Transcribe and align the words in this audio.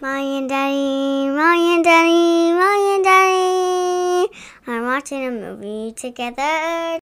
Mommy 0.00 0.38
and 0.38 0.48
Daddy, 0.48 1.28
Mommy 1.28 1.74
and 1.74 1.84
Daddy, 1.84 2.52
Mommy 2.52 2.94
and 2.96 3.04
Daddy 3.04 4.32
are 4.66 4.82
watching 4.82 5.26
a 5.26 5.30
movie 5.30 5.92
together. 5.92 6.98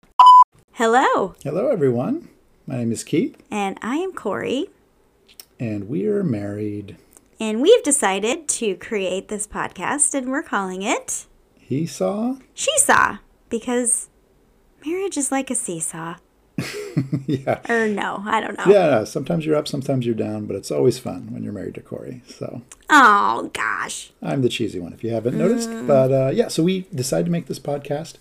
Hello, 0.72 1.34
Hello, 1.44 1.68
everyone. 1.68 2.28
My 2.66 2.78
name 2.78 2.92
is 2.92 3.04
Keith, 3.04 3.36
and 3.50 3.78
I 3.82 3.96
am 3.96 4.12
Cory, 4.12 4.68
and 5.60 5.88
we 5.88 6.06
are 6.06 6.24
married. 6.24 6.96
and 7.40 7.60
we've 7.62 7.82
decided 7.82 8.48
to 8.48 8.74
create 8.76 9.28
this 9.28 9.46
podcast, 9.46 10.14
and 10.14 10.28
we're 10.30 10.42
calling 10.42 10.82
it 10.82 11.26
He 11.56 11.86
saw? 11.86 12.36
She 12.54 12.76
Saw 12.78 13.18
because 13.48 14.08
marriage 14.84 15.16
is 15.16 15.30
like 15.32 15.50
a 15.50 15.54
seesaw. 15.54 16.16
yeah. 17.26 17.60
Or 17.70 17.88
no, 17.88 18.22
I 18.24 18.40
don't 18.40 18.56
know. 18.58 18.64
Yeah, 18.66 18.90
no, 18.90 19.04
sometimes 19.04 19.46
you're 19.46 19.56
up, 19.56 19.68
sometimes 19.68 20.06
you're 20.06 20.14
down, 20.14 20.46
but 20.46 20.56
it's 20.56 20.70
always 20.70 20.98
fun 20.98 21.32
when 21.32 21.42
you're 21.42 21.52
married 21.52 21.74
to 21.74 21.80
Cory. 21.80 22.22
So 22.26 22.62
Oh 22.90 23.50
gosh. 23.52 24.12
I'm 24.22 24.42
the 24.42 24.48
cheesy 24.48 24.78
one 24.78 24.92
if 24.92 25.04
you 25.04 25.10
haven't 25.10 25.36
noticed. 25.36 25.70
But 25.86 26.12
uh, 26.12 26.30
yeah, 26.32 26.48
so 26.48 26.62
we 26.62 26.86
decided 26.94 27.26
to 27.26 27.32
make 27.32 27.46
this 27.46 27.58
podcast 27.58 28.14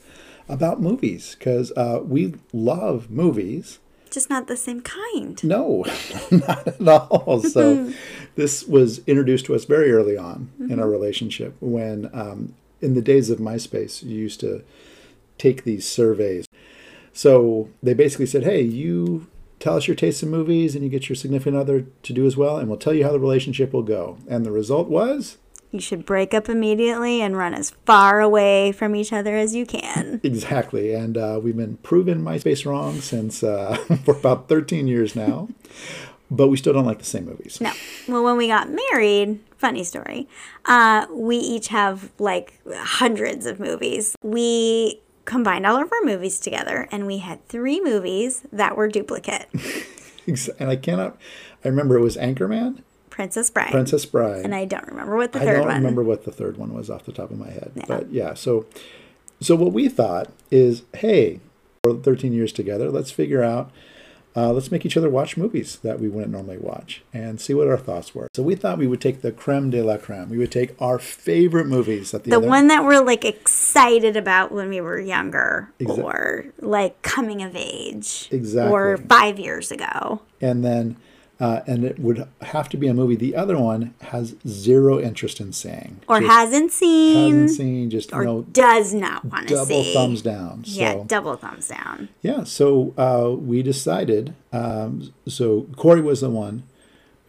about 0.49 0.81
movies 0.81 1.35
because 1.37 1.71
uh, 1.77 2.01
we 2.03 2.35
love 2.53 3.09
movies. 3.09 3.79
Just 4.09 4.29
not 4.29 4.47
the 4.47 4.57
same 4.57 4.81
kind. 4.81 5.41
No, 5.43 5.85
not 6.31 6.67
at 6.67 6.87
all. 6.87 7.41
So 7.49 7.91
this 8.35 8.63
was 8.63 8.99
introduced 9.07 9.45
to 9.47 9.55
us 9.55 9.65
very 9.65 9.91
early 9.91 10.17
on 10.17 10.49
in 10.69 10.79
our 10.79 10.89
relationship 10.89 11.55
when, 11.59 12.09
um, 12.13 12.55
in 12.81 12.93
the 12.93 13.01
days 13.01 13.29
of 13.29 13.39
MySpace, 13.39 14.03
you 14.03 14.15
used 14.15 14.39
to 14.41 14.63
take 15.37 15.63
these 15.63 15.85
surveys. 15.87 16.45
So 17.17 17.69
they 17.81 17.95
basically 17.95 18.27
said, 18.27 18.43
hey, 18.43 18.61
you 18.61 19.25
tell 19.57 19.75
us 19.75 19.87
your 19.87 19.95
tastes 19.95 20.21
in 20.21 20.29
movies 20.29 20.75
and 20.75 20.83
you 20.83 20.89
get 20.91 21.09
your 21.09 21.15
significant 21.15 21.55
other 21.55 21.87
to 22.03 22.13
do 22.13 22.27
as 22.27 22.37
well, 22.37 22.57
and 22.57 22.69
we'll 22.69 22.77
tell 22.77 22.93
you 22.93 23.05
how 23.05 23.11
the 23.11 23.19
relationship 23.19 23.73
will 23.73 23.81
go. 23.81 24.19
And 24.29 24.45
the 24.45 24.51
result 24.51 24.87
was 24.87 25.37
You 25.71 25.79
should 25.79 26.05
break 26.05 26.35
up 26.35 26.47
immediately 26.47 27.23
and 27.23 27.35
run 27.35 27.55
as 27.55 27.71
far 27.87 28.21
away 28.21 28.71
from 28.71 28.95
each 28.95 29.11
other 29.11 29.35
as 29.35 29.55
you 29.55 29.65
can. 29.65 30.21
exactly. 30.23 30.93
And 30.93 31.17
uh, 31.17 31.39
we've 31.41 31.57
been 31.57 31.77
proven 31.77 32.23
MySpace 32.23 32.67
wrong 32.67 33.01
since 33.01 33.41
uh, 33.41 33.77
for 34.05 34.15
about 34.15 34.47
13 34.47 34.87
years 34.87 35.15
now, 35.15 35.49
but 36.29 36.49
we 36.49 36.57
still 36.57 36.73
don't 36.73 36.85
like 36.85 36.99
the 36.99 37.05
same 37.05 37.25
movies. 37.25 37.59
No. 37.59 37.73
Well, 38.07 38.23
when 38.23 38.37
we 38.37 38.45
got 38.45 38.69
married, 38.69 39.39
funny 39.57 39.83
story, 39.83 40.29
uh, 40.65 41.07
we 41.11 41.37
each 41.37 41.69
have 41.69 42.11
like 42.19 42.59
hundreds 42.71 43.47
of 43.47 43.59
movies. 43.59 44.15
We 44.21 45.01
combined 45.27 45.65
all 45.67 45.75
of 45.75 45.91
our 45.91 46.01
movies 46.03 46.39
together 46.39 46.87
and 46.91 47.05
we 47.05 47.19
had 47.19 47.45
three 47.47 47.79
movies 47.79 48.41
that 48.51 48.75
were 48.75 48.87
duplicate 48.87 49.45
And 50.59 50.69
I 50.69 50.75
cannot, 50.75 51.15
I 51.63 51.69
remember 51.69 51.95
it 51.97 52.01
was 52.01 52.17
Anchorman, 52.17 52.81
Princess 53.09 53.49
Bride. 53.49 53.71
Princess 53.71 54.05
Bride. 54.05 54.43
And 54.43 54.53
I 54.53 54.65
don't 54.65 54.85
remember 54.87 55.15
what 55.15 55.31
the 55.31 55.39
I 55.39 55.45
third 55.45 55.53
don't 55.57 55.67
one. 55.67 55.75
remember 55.77 56.03
what 56.03 56.25
the 56.25 56.31
third 56.31 56.57
one 56.57 56.73
was 56.73 56.89
off 56.89 57.05
the 57.05 57.13
top 57.13 57.31
of 57.31 57.37
my 57.37 57.49
head. 57.49 57.71
But 57.87 58.11
yeah, 58.11 58.33
so 58.33 58.65
so 59.39 59.55
what 59.55 59.71
we 59.71 59.87
thought 59.87 60.31
is, 60.51 60.83
hey, 60.95 61.39
we're 61.83 61.95
13 61.95 62.33
years 62.33 62.51
together. 62.51 62.89
Let's 62.91 63.11
figure 63.11 63.43
out. 63.43 63.71
Uh, 64.37 64.51
let's 64.53 64.71
make 64.71 64.85
each 64.85 64.95
other 64.95 65.09
watch 65.09 65.35
movies 65.35 65.79
that 65.81 65.99
we 65.99 66.07
wouldn't 66.07 66.31
normally 66.31 66.59
watch 66.59 67.01
and 67.11 67.41
see 67.41 67.55
what 67.55 67.67
our 67.67 67.77
thoughts 67.77 68.13
were. 68.13 68.27
So 68.35 68.43
we 68.43 68.53
thought 68.53 68.77
we 68.77 68.85
would 68.85 69.01
take 69.01 69.21
the 69.23 69.31
creme 69.31 69.71
de 69.71 69.81
la 69.81 69.97
creme. 69.97 70.29
We 70.29 70.37
would 70.37 70.51
take 70.51 70.79
our 70.79 70.99
favorite 70.99 71.65
movies 71.65 72.11
that 72.11 72.23
the, 72.23 72.29
The 72.29 72.39
one 72.39 72.67
that 72.67 72.83
we're 72.83 73.03
like 73.03 73.25
excited 73.25 74.15
about 74.15 74.51
when 74.51 74.69
we 74.69 74.79
were 74.79 74.99
younger 74.99 75.71
Exa- 75.79 76.03
or 76.03 76.45
like 76.59 77.01
coming 77.01 77.41
of 77.41 77.55
age. 77.55 78.27
Exactly. 78.29 78.71
Or 78.71 78.97
five 78.97 79.39
years 79.39 79.71
ago. 79.71 80.21
and 80.39 80.63
then 80.63 80.97
uh, 81.39 81.61
and 81.67 81.83
it 81.83 81.99
would 81.99 82.27
have 82.41 82.67
to 82.69 82.77
be 82.77 82.87
a 82.87 82.93
movie 82.93 83.15
the 83.15 83.35
other 83.35 83.57
one 83.57 83.93
has 84.01 84.35
zero 84.47 84.99
interest 84.99 85.39
in 85.39 85.53
seeing 85.53 85.99
Or 86.07 86.19
Just 86.19 86.31
hasn't 86.31 86.71
seen 86.71 87.31
hasn't 87.41 87.57
seen 87.57 87.89
just 87.89 88.13
or 88.13 88.21
you 88.21 88.27
know 88.27 88.41
does 88.51 88.93
not 88.93 89.23
want 89.25 89.47
to 89.47 89.55
see. 89.55 89.55
double 89.55 89.83
see. 89.83 89.93
thumbs 89.93 90.21
down. 90.21 90.65
So. 90.65 90.79
Yeah, 90.81 91.03
double 91.05 91.35
thumbs 91.35 91.67
down. 91.67 92.09
Yeah, 92.21 92.43
so 92.43 92.93
uh, 92.97 93.35
we 93.35 93.61
decided. 93.63 94.33
Um, 94.51 95.13
so 95.27 95.67
Cory 95.75 96.01
was 96.01 96.21
the 96.21 96.29
one 96.29 96.63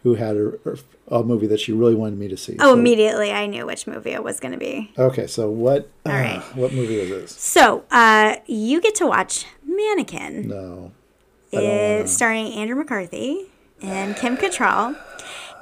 who 0.03 0.15
had 0.15 0.37
a, 0.37 0.53
a 1.09 1.23
movie 1.23 1.47
that 1.47 1.59
she 1.59 1.73
really 1.73 1.95
wanted 1.95 2.17
me 2.17 2.27
to 2.29 2.37
see. 2.37 2.55
Oh, 2.59 2.73
so, 2.73 2.79
immediately 2.79 3.31
I 3.31 3.45
knew 3.47 3.65
which 3.65 3.85
movie 3.85 4.11
it 4.11 4.23
was 4.23 4.39
going 4.39 4.53
to 4.53 4.57
be. 4.57 4.91
Okay, 4.97 5.27
so 5.27 5.49
what? 5.49 5.89
uh, 6.05 6.09
right. 6.11 6.41
What 6.55 6.73
movie 6.73 6.99
is 6.99 7.09
this? 7.09 7.31
So, 7.35 7.83
uh, 7.91 8.37
you 8.47 8.79
get 8.81 8.95
to 8.95 9.05
watch 9.05 9.45
Mannequin. 9.65 10.47
No. 10.47 10.91
It's 11.51 12.13
starring 12.13 12.53
Andrew 12.53 12.75
McCarthy 12.77 13.47
and 13.81 14.15
Kim 14.15 14.37
Cattrall. 14.37 14.97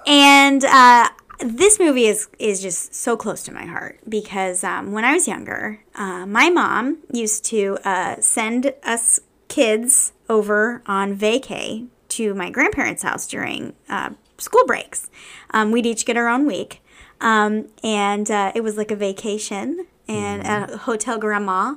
And 0.05 0.63
uh, 0.63 1.09
this 1.39 1.79
movie 1.79 2.05
is, 2.05 2.27
is 2.39 2.61
just 2.61 2.95
so 2.95 3.17
close 3.17 3.43
to 3.43 3.51
my 3.51 3.65
heart 3.65 3.99
because 4.07 4.63
um, 4.63 4.91
when 4.91 5.03
I 5.05 5.13
was 5.13 5.27
younger, 5.27 5.81
uh, 5.95 6.25
my 6.25 6.49
mom 6.49 6.99
used 7.11 7.45
to 7.45 7.77
uh, 7.83 8.19
send 8.19 8.73
us 8.83 9.19
kids 9.47 10.13
over 10.29 10.81
on 10.85 11.17
vacay 11.17 11.87
to 12.09 12.33
my 12.33 12.49
grandparents' 12.49 13.03
house 13.03 13.27
during 13.27 13.73
uh, 13.89 14.11
school 14.37 14.65
breaks. 14.65 15.09
Um, 15.51 15.71
we'd 15.71 15.85
each 15.85 16.05
get 16.05 16.17
our 16.17 16.27
own 16.27 16.45
week. 16.45 16.81
Um, 17.19 17.67
and 17.83 18.29
uh, 18.29 18.51
it 18.53 18.61
was 18.61 18.77
like 18.77 18.91
a 18.91 18.95
vacation 18.95 19.87
and 20.07 20.45
a 20.45 20.77
hotel 20.77 21.17
grandma 21.17 21.75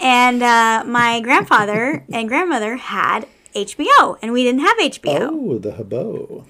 and 0.00 0.42
uh, 0.42 0.82
my 0.84 1.20
grandfather 1.20 2.04
and 2.12 2.28
grandmother 2.28 2.76
had 2.76 3.26
hbo 3.54 4.18
and 4.22 4.32
we 4.32 4.44
didn't 4.44 4.60
have 4.60 4.78
hbo 4.78 5.28
Oh, 5.32 5.58
the 5.58 5.72
Habo. 5.72 6.44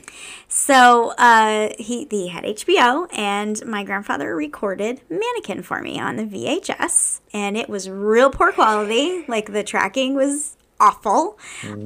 so 0.49 1.13
uh, 1.19 1.71
he, 1.79 2.07
he 2.11 2.29
had 2.29 2.45
hbo 2.45 3.07
and 3.17 3.65
my 3.67 3.83
grandfather 3.85 4.35
recorded 4.37 5.01
mannequin 5.09 5.63
for 5.63 5.81
me 5.81 5.99
on 6.01 6.17
the 6.17 6.25
vhs 6.25 7.21
and 7.33 7.57
it 7.57 7.69
was 7.69 7.89
real 7.89 8.31
poor 8.31 8.53
quality. 8.53 9.25
Like 9.29 9.53
the 9.53 9.63
tracking 9.63 10.15
was 10.15 10.57
awful. 10.79 11.39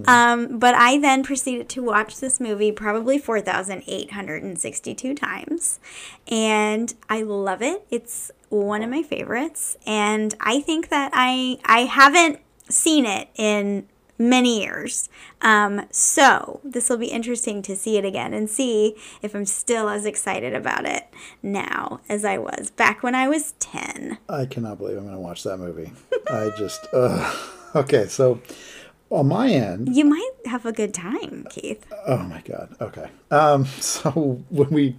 Um, 0.07 0.59
but 0.61 0.75
i 0.77 0.99
then 0.99 1.23
proceeded 1.25 1.69
to 1.71 1.83
watch 1.83 2.19
this 2.21 2.39
movie 2.41 2.71
probably 2.71 3.19
4862 3.19 5.15
times 5.15 5.81
and 6.29 6.95
i 7.09 7.23
love 7.23 7.61
it. 7.63 7.85
It's 7.91 8.31
one 8.51 8.83
of 8.83 8.91
my 8.91 9.03
favorites 9.03 9.77
and 9.87 10.35
i 10.41 10.61
think 10.61 10.89
that 10.91 11.11
i 11.13 11.59
i 11.65 11.81
haven't 11.81 12.39
seen 12.69 13.05
it 13.05 13.29
in 13.37 13.87
many 14.19 14.63
years 14.63 15.09
um, 15.43 15.87
so 15.91 16.61
this 16.65 16.89
will 16.89 16.97
be 16.97 17.07
interesting 17.07 17.63
to 17.63 17.77
see 17.77 17.97
it 17.97 18.05
again 18.05 18.33
and 18.33 18.49
see 18.49 18.97
if 19.23 19.35
i'm 19.35 19.45
still 19.45 19.89
as 19.89 20.05
excited 20.07 20.55
about 20.55 20.87
it 20.87 21.09
now 21.43 22.01
as 22.09 22.25
i 22.25 22.39
was 22.39 22.71
back 22.71 23.03
when 23.03 23.15
i 23.15 23.29
was 23.29 23.53
10 23.61 24.19
I 24.29 24.47
cannot 24.47 24.79
believe 24.79 24.97
I'm 24.97 25.05
going 25.05 25.15
to 25.15 25.21
watch 25.21 25.43
that 25.45 25.59
movie. 25.59 25.93
I 26.31 26.51
just. 26.57 26.87
Uh, 26.95 27.35
okay, 27.75 28.07
so 28.07 28.41
on 29.11 29.29
my 29.29 29.49
end, 29.51 29.95
you 29.95 30.05
might 30.05 30.31
have 30.47 30.65
a 30.65 30.73
good 30.73 30.95
time 30.95 31.45
keith 31.51 31.85
oh 32.07 32.19
my 32.19 32.41
god. 32.43 32.75
Okay. 32.81 33.09
Um. 33.31 33.65
So 33.81 34.43
when 34.51 34.71
we, 34.71 34.97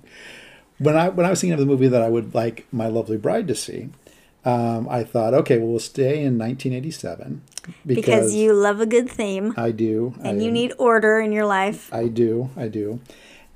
when 0.77 0.95
I 0.97 1.09
when 1.09 1.25
I 1.25 1.29
was 1.29 1.41
thinking 1.41 1.53
of 1.53 1.59
the 1.59 1.65
movie 1.65 1.87
that 1.87 2.01
I 2.01 2.09
would 2.09 2.35
like 2.35 2.67
my 2.71 2.87
lovely 2.87 3.17
bride 3.17 3.47
to 3.47 3.55
see, 3.55 3.89
um, 4.45 4.87
I 4.89 5.03
thought, 5.03 5.33
okay, 5.33 5.57
well, 5.57 5.67
we'll 5.67 5.79
stay 5.79 6.23
in 6.23 6.37
1987 6.37 7.41
because, 7.85 8.05
because 8.05 8.35
you 8.35 8.53
love 8.53 8.79
a 8.79 8.85
good 8.85 9.09
theme 9.09 9.53
I 9.57 9.71
do, 9.71 10.13
and 10.23 10.39
I, 10.39 10.43
you 10.43 10.51
need 10.51 10.73
order 10.77 11.19
in 11.19 11.31
your 11.31 11.45
life 11.45 11.91
I 11.93 12.07
do, 12.07 12.51
I 12.55 12.67
do, 12.67 12.99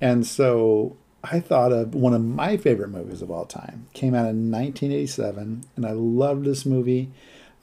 and 0.02 0.26
so 0.26 0.98
I 1.24 1.40
thought 1.40 1.72
of 1.72 1.94
one 1.94 2.14
of 2.14 2.24
my 2.24 2.58
favorite 2.58 2.90
movies 2.90 3.22
of 3.22 3.30
all 3.30 3.46
time. 3.46 3.88
Came 3.94 4.16
out 4.16 4.30
in 4.30 4.52
1987, 4.52 5.66
and 5.76 5.86
I 5.86 5.92
loved 5.92 6.46
this 6.46 6.66
movie. 6.66 7.12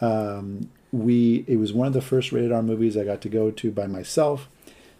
Um, 0.00 0.70
we 0.92 1.44
it 1.48 1.56
was 1.56 1.72
one 1.72 1.86
of 1.86 1.92
the 1.92 2.02
first 2.02 2.32
rated 2.32 2.52
R 2.52 2.62
movies 2.62 2.96
I 2.96 3.04
got 3.04 3.20
to 3.22 3.28
go 3.28 3.50
to 3.50 3.70
by 3.70 3.86
myself. 3.86 4.48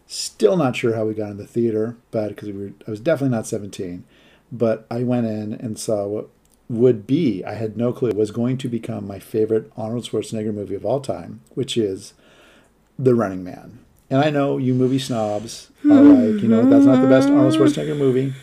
Still 0.07 0.57
not 0.57 0.77
sure 0.77 0.95
how 0.95 1.05
we 1.05 1.15
got 1.15 1.31
in 1.31 1.37
the 1.37 1.47
theater, 1.47 1.97
but 2.11 2.29
because 2.29 2.49
we 2.49 2.55
were, 2.55 2.73
I 2.87 2.91
was 2.91 3.01
definitely 3.01 3.37
not 3.37 3.47
17. 3.47 4.05
But 4.53 4.87
I 4.91 5.03
went 5.03 5.27
in 5.27 5.53
and 5.53 5.79
saw 5.79 6.07
what 6.07 6.29
would 6.69 7.07
be, 7.07 7.45
I 7.45 7.55
had 7.55 7.77
no 7.77 7.93
clue, 7.93 8.11
was 8.11 8.31
going 8.31 8.59
to 8.59 8.69
become 8.69 9.07
my 9.07 9.19
favorite 9.19 9.71
Arnold 9.77 10.05
Schwarzenegger 10.05 10.53
movie 10.53 10.75
of 10.75 10.85
all 10.85 11.01
time, 11.01 11.41
which 11.55 11.77
is 11.77 12.15
The 12.99 13.15
Running 13.15 13.45
Man. 13.45 13.79
And 14.11 14.21
I 14.21 14.31
know 14.31 14.59
you 14.59 14.75
movie 14.75 14.99
snobs 14.99 15.71
are 15.85 15.95
like, 15.95 16.43
you 16.43 16.49
know, 16.49 16.69
that's 16.69 16.85
not 16.87 17.01
the 17.01 17.09
best 17.09 17.29
Arnold 17.29 17.55
Schwarzenegger 17.55 17.97
movie. 17.97 18.35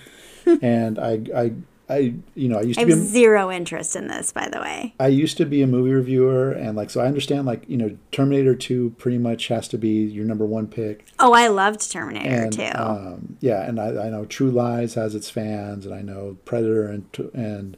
And 0.62 1.00
I, 1.00 1.22
I, 1.36 1.52
I, 1.90 2.14
you 2.36 2.50
know, 2.50 2.60
I 2.60 2.62
used 2.64 2.80
to 2.80 2.86
I 2.86 2.90
have 2.90 2.98
be, 2.98 3.04
a, 3.04 3.08
zero 3.08 3.52
interest 3.52 3.96
in 3.96 4.08
this, 4.08 4.32
by 4.32 4.48
the 4.50 4.60
way. 4.60 4.94
I 5.00 5.08
used 5.08 5.38
to 5.38 5.46
be 5.46 5.62
a 5.62 5.68
movie 5.68 5.92
reviewer, 5.92 6.52
and 6.52 6.76
like, 6.78 6.90
so 6.90 7.02
I 7.02 7.08
understand, 7.08 7.46
like, 7.46 7.64
you 7.68 7.78
know, 7.78 7.98
Terminator 8.12 8.56
Two 8.56 8.92
pretty 8.98 9.18
much 9.18 9.48
has 9.48 9.68
to 9.70 9.78
be 9.78 10.04
your 10.06 10.26
number 10.26 10.46
one 10.46 10.68
pick. 10.68 11.06
Oh, 11.20 11.34
I 11.34 11.48
loved 11.48 11.92
Terminator 11.92 12.44
And 12.44 12.54
too. 12.54 12.72
um, 12.76 13.38
yeah, 13.42 13.64
and 13.64 13.80
I, 13.80 14.08
I 14.08 14.10
know 14.10 14.26
True 14.26 14.50
Lies 14.52 14.94
has 14.96 15.14
its 15.14 15.30
fans, 15.30 15.86
and 15.86 15.94
I 15.94 16.02
know 16.02 16.38
Predator 16.46 16.88
and 16.88 17.32
and 17.34 17.78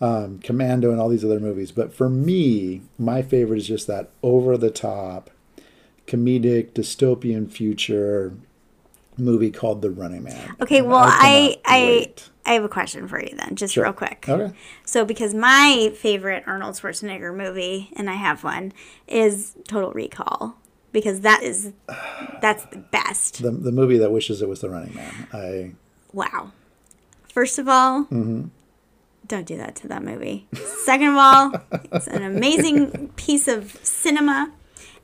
um, 0.00 0.38
Commando 0.38 0.90
and 0.90 1.00
all 1.00 1.08
these 1.08 1.24
other 1.24 1.40
movies. 1.40 1.72
But 1.72 1.92
for 1.92 2.08
me, 2.08 2.82
my 2.98 3.22
favorite 3.22 3.58
is 3.58 3.66
just 3.68 3.86
that 3.86 4.10
over 4.22 4.56
the 4.56 4.70
top, 4.70 5.30
comedic, 6.06 6.72
dystopian 6.72 7.50
future 7.50 8.32
movie 9.18 9.50
called 9.50 9.82
The 9.82 9.90
Running 9.90 10.22
Man. 10.22 10.56
Okay, 10.60 10.78
And 10.78 10.88
well, 10.88 11.04
I 11.06 11.58
I 11.66 11.84
wait. 11.84 12.28
I 12.46 12.54
have 12.54 12.64
a 12.64 12.68
question 12.68 13.06
for 13.06 13.22
you 13.22 13.36
then, 13.36 13.54
just 13.54 13.74
Sure. 13.74 13.84
real 13.84 13.92
quick. 13.92 14.24
Okay. 14.28 14.54
So, 14.84 15.04
because 15.04 15.34
my 15.34 15.92
favorite 15.94 16.42
Arnold 16.46 16.74
Schwarzenegger 16.76 17.36
movie, 17.36 17.90
and 17.96 18.08
I 18.08 18.14
have 18.14 18.42
one, 18.42 18.72
is 19.06 19.54
Total 19.68 19.92
Recall, 19.92 20.56
because 20.90 21.20
that 21.20 21.42
is 21.42 21.72
that's 22.40 22.64
the 22.66 22.78
best. 22.78 23.42
The, 23.42 23.50
the 23.50 23.70
movie 23.72 23.98
that 23.98 24.10
wishes 24.10 24.40
it 24.40 24.48
was 24.48 24.60
The 24.62 24.70
Running 24.70 24.94
Man. 24.94 25.28
I 25.34 25.72
Wow. 26.14 26.52
First 27.32 27.58
of 27.58 27.68
all, 27.68 28.04
Mm-hmm. 28.04 28.46
Don't 29.30 29.46
do 29.46 29.56
that 29.56 29.76
to 29.76 29.88
that 29.88 30.02
movie. 30.02 30.46
Second 30.84 31.10
of 31.10 31.16
all, 31.16 31.52
it's 31.92 32.08
an 32.08 32.22
amazing 32.22 33.08
piece 33.16 33.48
of 33.48 33.78
cinema. 33.82 34.52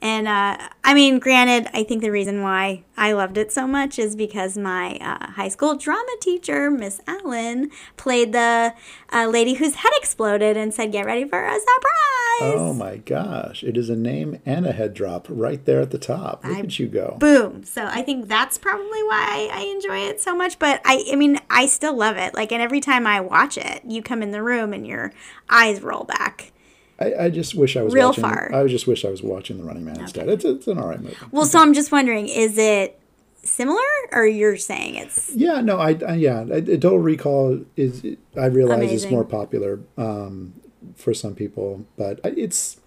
And 0.02 0.28
uh, 0.28 0.56
I 0.84 0.94
mean, 0.94 1.18
granted, 1.18 1.68
I 1.72 1.82
think 1.82 2.02
the 2.02 2.10
reason 2.10 2.42
why 2.42 2.84
I 2.96 3.12
loved 3.12 3.38
it 3.38 3.50
so 3.52 3.66
much 3.66 3.98
is 3.98 4.14
because 4.14 4.56
my 4.56 4.96
uh, 5.00 5.32
high 5.32 5.48
school 5.48 5.76
drama 5.76 6.12
teacher, 6.20 6.70
Miss 6.70 7.00
Allen, 7.06 7.70
played 7.96 8.32
the 8.32 8.74
uh, 9.12 9.26
lady 9.26 9.54
whose 9.54 9.76
head 9.76 9.92
exploded 9.96 10.56
and 10.56 10.72
said, 10.72 10.92
Get 10.92 11.06
ready 11.06 11.24
for 11.24 11.44
a 11.44 11.54
surprise. 11.54 12.60
Oh 12.60 12.74
my 12.74 12.98
gosh. 12.98 13.62
It 13.64 13.76
is 13.76 13.88
a 13.88 13.96
name 13.96 14.40
and 14.44 14.66
a 14.66 14.72
head 14.72 14.92
drop 14.94 15.26
right 15.30 15.64
there 15.64 15.80
at 15.80 15.90
the 15.90 15.98
top. 15.98 16.44
Look 16.44 16.58
at 16.58 16.78
you 16.78 16.86
go. 16.88 17.16
boom 17.18 17.64
so 17.64 17.84
i 17.86 18.02
think 18.02 18.28
that's 18.28 18.58
probably 18.58 19.02
why 19.04 19.48
i 19.52 19.62
enjoy 19.62 19.98
it 19.98 20.20
so 20.20 20.34
much 20.34 20.58
but 20.58 20.80
i 20.84 21.04
i 21.12 21.16
mean 21.16 21.38
i 21.48 21.66
still 21.66 21.96
love 21.96 22.16
it 22.16 22.34
like 22.34 22.52
and 22.52 22.60
every 22.60 22.80
time 22.80 23.06
i 23.06 23.20
watch 23.20 23.56
it 23.56 23.82
you 23.86 24.02
come 24.02 24.22
in 24.22 24.30
the 24.32 24.42
room 24.42 24.72
and 24.72 24.86
your 24.86 25.12
eyes 25.48 25.80
roll 25.82 26.04
back 26.04 26.52
I, 26.98 27.14
I 27.26 27.30
just 27.30 27.54
wish 27.54 27.76
I 27.76 27.82
was 27.82 27.92
Real 27.94 28.08
watching. 28.08 28.24
far. 28.24 28.54
I 28.54 28.66
just 28.66 28.86
wish 28.86 29.04
I 29.04 29.10
was 29.10 29.22
watching 29.22 29.58
The 29.58 29.64
Running 29.64 29.84
Man 29.84 30.00
instead. 30.00 30.28
It's, 30.28 30.44
it's 30.44 30.66
an 30.66 30.78
all 30.78 30.88
right 30.88 31.00
movie. 31.00 31.16
well 31.30 31.44
so 31.44 31.60
i'm 31.60 31.74
just 31.74 31.92
wondering 31.92 32.26
is 32.28 32.56
it 32.58 32.98
similar 33.44 33.82
or 34.12 34.26
you're 34.26 34.56
saying 34.56 34.94
it's 34.96 35.30
Yeah, 35.34 35.60
no, 35.60 35.78
I, 35.78 35.96
I 36.08 36.14
yeah, 36.14 36.40
I- 36.52 36.60
Total 36.62 36.98
Recall 36.98 37.64
is. 37.76 38.04
I 38.36 38.46
realize 38.46 38.78
it's 38.84 38.90
Amazing. 39.04 39.10
more 39.12 39.24
popular 39.24 39.80
um, 39.96 40.54
for 40.96 41.14
some 41.14 41.34
people, 41.34 41.84
but 41.96 42.18
it's 42.24 42.78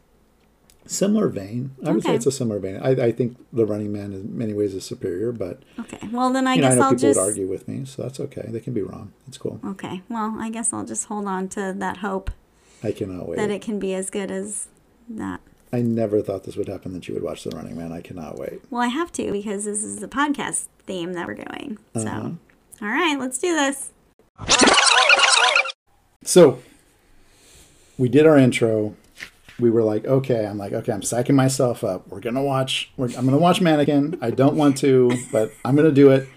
similar 0.86 1.28
vein. 1.30 1.72
I 1.86 1.92
would 1.92 2.04
say 2.04 2.16
it's 2.16 2.26
a 2.26 2.32
similar 2.32 2.60
vein. 2.60 2.78
I, 2.82 2.90
I 2.90 3.12
think 3.12 3.38
The 3.54 3.66
Running 3.66 3.92
Man 3.94 4.12
in 4.12 4.36
many 4.38 4.54
ways 4.54 4.74
is 4.74 4.84
superior, 4.84 5.32
but 5.32 5.62
okay 5.80 6.00
well 6.12 6.30
then 6.32 6.48
i 6.48 6.56
you 6.56 6.62
know, 6.62 6.68
I 6.68 6.70
guess 6.72 6.78
know 6.80 6.84
i'll 6.86 6.90
people 6.92 7.02
just 7.10 7.20
would 7.20 7.26
argue 7.26 7.48
with 7.48 7.68
me, 7.68 7.86
so 7.86 8.02
that's 8.02 8.20
okay. 8.20 8.46
They 8.48 8.60
can 8.60 8.74
be 8.74 8.82
wrong. 8.82 9.14
It's 9.28 9.38
cool. 9.38 9.60
okay 9.64 10.02
well 10.10 10.36
i 10.40 10.50
guess 10.50 10.74
i'll 10.74 10.86
just 10.86 11.06
hold 11.06 11.26
on 11.28 11.48
to 11.50 11.74
that 11.78 11.98
hope 11.98 12.32
I 12.84 12.92
cannot 12.92 13.28
wait. 13.28 13.38
that 13.38 13.50
it 13.52 13.62
can 13.62 13.80
be 13.80 13.94
as 13.94 14.10
good 14.10 14.32
as 14.32 14.68
that 15.10 15.42
I 15.72 15.82
never 15.82 16.22
thought 16.22 16.44
this 16.46 16.56
would 16.56 16.68
happen 16.68 16.94
that 16.94 17.08
you 17.08 17.14
would 17.14 17.24
watch 17.24 17.44
The 17.44 17.52
Running 17.52 17.78
Man. 17.78 17.92
I 17.92 18.02
cannot 18.02 18.38
wait. 18.40 18.62
well 18.70 18.82
i 18.82 18.88
have 18.88 19.12
to 19.14 19.32
because 19.32 19.66
this 19.66 19.84
is 19.84 20.00
the 20.00 20.08
podcast 20.08 20.68
theme 20.86 21.14
that 21.14 21.28
we're 21.28 21.36
doing 21.36 21.78
so 21.96 22.02
Uh-huh. 22.08 22.30
all 22.82 22.88
right 22.88 23.18
let's 23.20 23.38
do 23.38 23.54
this 23.56 23.92
So 26.24 26.60
we 27.98 28.10
did 28.10 28.26
our 28.26 28.38
intro. 28.38 28.96
We 29.60 29.70
were 29.70 29.84
like, 29.84 30.06
okay, 30.06 30.46
I'm 30.46 30.58
like, 30.58 30.74
okay, 30.74 30.92
I'm 30.94 31.02
psyching 31.02 31.34
myself 31.36 31.84
up. 31.84 32.08
We're 32.08 32.20
gonna 32.22 32.44
watch. 32.44 32.92
We're, 32.98 33.08
I'm 33.18 33.26
gonna 33.26 33.38
watch 33.38 33.62
Mannequin. 33.62 34.18
I 34.22 34.32
don't 34.32 34.56
want 34.56 34.78
to, 34.80 35.12
but 35.32 35.52
I'm 35.66 35.76
gonna 35.76 35.92
do 35.92 36.12
it. 36.12 36.28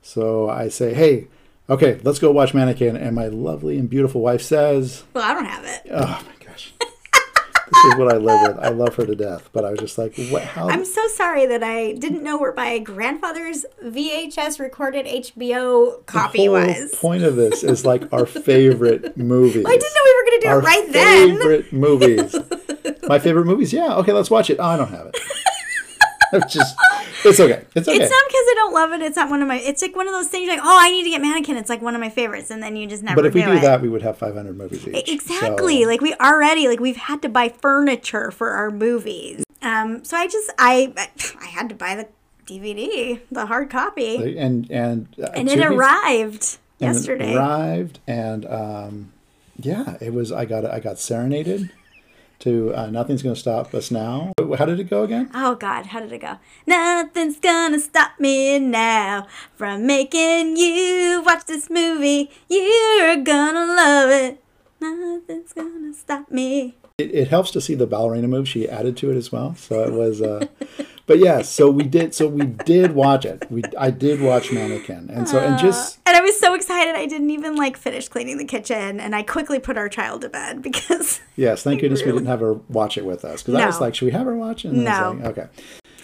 So 0.00 0.48
I 0.48 0.68
say, 0.68 0.94
hey, 0.94 1.28
okay, 1.72 2.00
let's 2.04 2.18
go 2.18 2.30
watch 2.30 2.54
Mannequin. 2.54 2.96
And 2.96 3.14
my 3.16 3.26
lovely 3.28 3.78
and 3.78 3.88
beautiful 3.90 4.20
wife 4.20 4.42
says, 4.42 5.04
well 5.14 5.24
i 5.24 5.34
don't 5.34 5.44
have 5.46 5.64
it 5.64 5.82
oh 5.90 6.22
my 6.26 6.46
gosh, 6.46 6.72
this 6.80 7.84
is 7.86 7.94
what 7.96 8.12
I 8.12 8.18
live 8.18 8.54
with. 8.56 8.64
I 8.64 8.68
love 8.68 8.94
her 8.96 9.06
to 9.06 9.14
death. 9.16 9.48
But 9.52 9.64
I 9.64 9.70
was 9.70 9.80
just 9.80 9.96
like, 9.98 10.14
what? 10.30 10.42
How? 10.42 10.68
I'm 10.68 10.84
so 10.84 11.06
sorry 11.08 11.46
that 11.46 11.62
I 11.62 11.92
didn't 11.92 12.22
know 12.22 12.36
where 12.38 12.52
my 12.54 12.78
grandfather's 12.78 13.64
VHS 13.84 14.60
recorded 14.60 15.06
HBO 15.06 16.04
copy 16.06 16.38
the 16.38 16.46
whole 16.46 16.54
was. 16.66 16.94
point 16.94 17.22
of 17.24 17.36
this 17.36 17.62
is 17.64 17.84
like 17.86 18.10
our 18.12 18.26
favorite 18.26 19.16
movies. 19.34 19.64
I 19.66 19.70
didn't 19.76 19.94
know 19.94 20.02
we 20.04 20.14
were 20.14 20.24
going 20.26 20.40
to 20.40 20.46
do 20.46 20.48
our 20.52 20.58
it 20.58 20.64
right 20.64 20.92
then. 20.92 21.28
favorite 21.38 21.72
movies. 21.72 22.36
My 23.08 23.18
favorite 23.18 23.46
movies. 23.46 23.72
Yeah. 23.72 23.94
Okay, 23.96 24.12
let's 24.12 24.30
watch 24.30 24.50
it. 24.50 24.58
Oh, 24.60 24.64
I 24.64 24.76
don't 24.76 24.90
have 24.90 25.06
it. 25.06 25.16
it's 26.34 26.52
just. 26.52 26.76
It's 27.24 27.38
okay. 27.40 27.64
It's 27.74 27.88
okay. 27.88 27.96
It's 27.96 28.10
not 28.10 28.24
because 28.26 28.46
I 28.50 28.54
don't 28.56 28.72
love 28.74 28.92
it. 28.92 29.02
It's 29.02 29.16
not 29.16 29.30
one 29.30 29.42
of 29.42 29.48
my. 29.48 29.56
It's 29.58 29.80
like 29.82 29.94
one 29.96 30.06
of 30.08 30.12
those 30.12 30.28
things. 30.28 30.48
Like, 30.48 30.60
oh, 30.62 30.78
I 30.80 30.90
need 30.90 31.04
to 31.04 31.10
get 31.10 31.20
Mannequin. 31.22 31.56
It's 31.56 31.68
like 31.70 31.80
one 31.82 31.94
of 31.94 32.00
my 32.00 32.10
favorites, 32.10 32.50
and 32.50 32.62
then 32.62 32.76
you 32.76 32.86
just 32.86 33.02
never. 33.02 33.16
but 33.16 33.26
if 33.26 33.34
we 33.34 33.42
do 33.42 33.52
it. 33.52 33.60
that, 33.62 33.80
we 33.80 33.88
would 33.88 34.02
have 34.02 34.18
500 34.18 34.56
movies 34.56 34.86
each. 34.88 35.08
exactly, 35.08 35.82
So- 35.82 35.88
like 35.88 36.00
we 36.00 36.14
already 36.14 36.68
like 36.68 36.80
we've 36.80 36.96
had 36.96 37.22
to 37.22 37.28
buy 37.28 37.48
furniture 37.48 38.30
for 38.30 38.50
our 38.50 38.70
movies. 38.70 39.44
Um, 39.62 40.04
so 40.04 40.16
I 40.16 40.26
just 40.26 40.50
I 40.58 40.92
I 41.40 41.46
had 41.46 41.68
to 41.68 41.74
buy 41.74 41.94
the 41.94 42.08
DVD, 42.46 43.20
the 43.30 43.46
hard 43.46 43.70
copy, 43.70 44.36
and 44.36 44.68
and 44.70 45.06
uh, 45.22 45.28
and 45.34 45.48
it 45.48 45.60
arrived 45.64 46.58
and 46.80 46.90
it 46.90 46.94
yesterday. 46.94 47.34
arrived, 47.36 48.00
and 48.08 48.44
um, 48.46 49.12
yeah, 49.56 49.96
it 50.00 50.12
was. 50.12 50.32
I 50.32 50.44
got 50.44 50.64
I 50.66 50.80
got 50.80 50.98
serenaded 50.98 51.70
to 52.42 52.74
uh, 52.74 52.90
"Nothing's 52.90 53.22
Gonna 53.22 53.36
Stop 53.36 53.74
Us 53.74 53.90
Now." 53.90 54.32
How 54.58 54.66
did 54.66 54.78
it 54.80 54.90
go 54.90 55.02
again? 55.04 55.30
Oh 55.34 55.54
God, 55.54 55.86
how 55.86 56.00
did 56.00 56.12
it 56.12 56.20
go? 56.20 56.38
Nothing's 56.66 57.38
gonna 57.38 57.78
stop 57.78 58.18
me 58.18 58.58
now 58.58 59.26
from 59.54 59.86
making 59.86 60.56
you 60.56 61.22
watch 61.24 61.46
this 61.46 61.70
movie. 61.70 62.30
You're 62.48 63.16
gonna 63.16 63.66
love 63.66 64.10
it. 64.10 64.42
Nothing's 64.80 65.52
gonna 65.52 65.94
stop 65.94 66.30
me. 66.30 66.74
It, 66.98 67.14
it 67.14 67.28
helps 67.28 67.50
to 67.52 67.60
see 67.60 67.74
the 67.74 67.86
ballerina 67.86 68.28
move 68.28 68.48
she 68.48 68.68
added 68.68 68.96
to 68.98 69.10
it 69.10 69.16
as 69.16 69.32
well. 69.32 69.54
So 69.54 69.82
it 69.82 69.92
was. 69.92 70.20
Uh, 70.20 70.46
but 71.06 71.18
yeah, 71.18 71.42
so 71.42 71.70
we 71.70 71.84
did. 71.84 72.14
So 72.14 72.28
we 72.28 72.44
did 72.46 72.92
watch 72.94 73.24
it. 73.24 73.50
We 73.50 73.62
I 73.78 73.90
did 73.90 74.20
watch 74.20 74.52
Mannequin, 74.52 75.10
and 75.10 75.28
so 75.28 75.38
and 75.38 75.58
just 75.58 75.98
And 76.06 76.16
I 76.16 76.20
was 76.20 76.38
so 76.38 76.54
excited 76.54 76.94
I 76.94 77.06
didn't 77.06 77.30
even 77.30 77.56
like 77.56 77.76
finish 77.76 78.08
cleaning 78.08 78.38
the 78.38 78.44
kitchen 78.44 79.00
and 79.00 79.14
I 79.14 79.22
quickly 79.22 79.58
put 79.58 79.76
our 79.78 79.88
child 79.88 80.20
to 80.22 80.28
bed 80.28 80.62
because 80.62 81.20
yes, 81.36 81.62
thank 81.62 81.80
goodness 81.80 82.04
we 82.04 82.12
didn't 82.12 82.26
have 82.26 82.40
her 82.40 82.54
watch 82.54 82.98
it 82.98 83.04
with 83.04 83.24
us 83.24 83.42
because 83.42 83.60
I 83.60 83.66
was 83.66 83.80
like, 83.80 83.94
should 83.94 84.06
we 84.06 84.12
have 84.12 84.26
her 84.26 84.36
watch 84.36 84.64
it? 84.64 84.68
And 84.68 84.84
No. 84.84 85.18
like, 85.22 85.38
okay. 85.38 85.46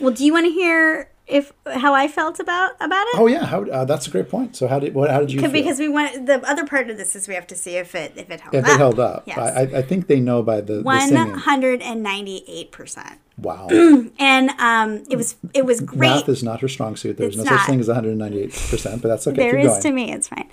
Well, 0.00 0.12
do 0.12 0.24
you 0.24 0.32
want 0.32 0.46
to 0.46 0.52
hear 0.52 1.10
if 1.28 1.52
how 1.66 1.94
I 1.94 2.08
felt 2.08 2.40
about 2.40 2.72
about 2.80 3.06
it? 3.08 3.14
Oh 3.18 3.26
yeah, 3.26 3.44
how, 3.44 3.64
uh, 3.64 3.84
that's 3.84 4.06
a 4.06 4.10
great 4.10 4.28
point. 4.28 4.56
So 4.56 4.66
how 4.66 4.78
did 4.78 4.94
what? 4.94 5.10
How 5.10 5.20
did 5.20 5.32
you 5.32 5.40
feel? 5.40 5.50
because 5.50 5.78
we 5.78 5.88
want 5.88 6.26
the 6.26 6.40
other 6.48 6.66
part 6.66 6.88
of 6.90 6.96
this 6.96 7.14
is 7.14 7.28
we 7.28 7.34
have 7.34 7.46
to 7.48 7.54
see 7.56 7.76
if 7.76 7.94
it 7.94 8.12
if 8.16 8.30
it 8.30 8.40
held 8.40 8.54
if 8.54 8.64
up. 8.64 8.70
it 8.70 8.76
held 8.78 9.00
up, 9.00 9.22
Yes. 9.26 9.38
I, 9.38 9.78
I 9.78 9.82
think 9.82 10.06
they 10.06 10.20
know 10.20 10.42
by 10.42 10.60
the, 10.60 10.82
One 10.82 11.14
hundred 11.14 11.82
and 11.82 12.02
ninety 12.02 12.44
eight 12.48 12.72
percent. 12.72 13.18
Wow, 13.40 13.68
And 14.18 14.50
um, 14.58 15.04
it 15.10 15.16
was 15.16 15.36
it 15.54 15.64
was 15.64 15.80
great. 15.80 16.00
math 16.00 16.28
is 16.28 16.42
not 16.42 16.60
her 16.60 16.68
strong 16.68 16.96
suit. 16.96 17.16
There's 17.18 17.36
It's 17.36 17.44
no 17.44 17.50
not. 17.50 17.60
such 17.60 17.66
thing 17.68 17.80
as 17.80 17.86
198 17.88 18.50
percent, 18.50 19.02
but 19.02 19.08
that's 19.08 19.26
okay. 19.28 19.36
There 19.36 19.58
is 19.58 19.78
to 19.80 19.92
me. 19.92 20.10
It's 20.12 20.26
fine. 20.28 20.48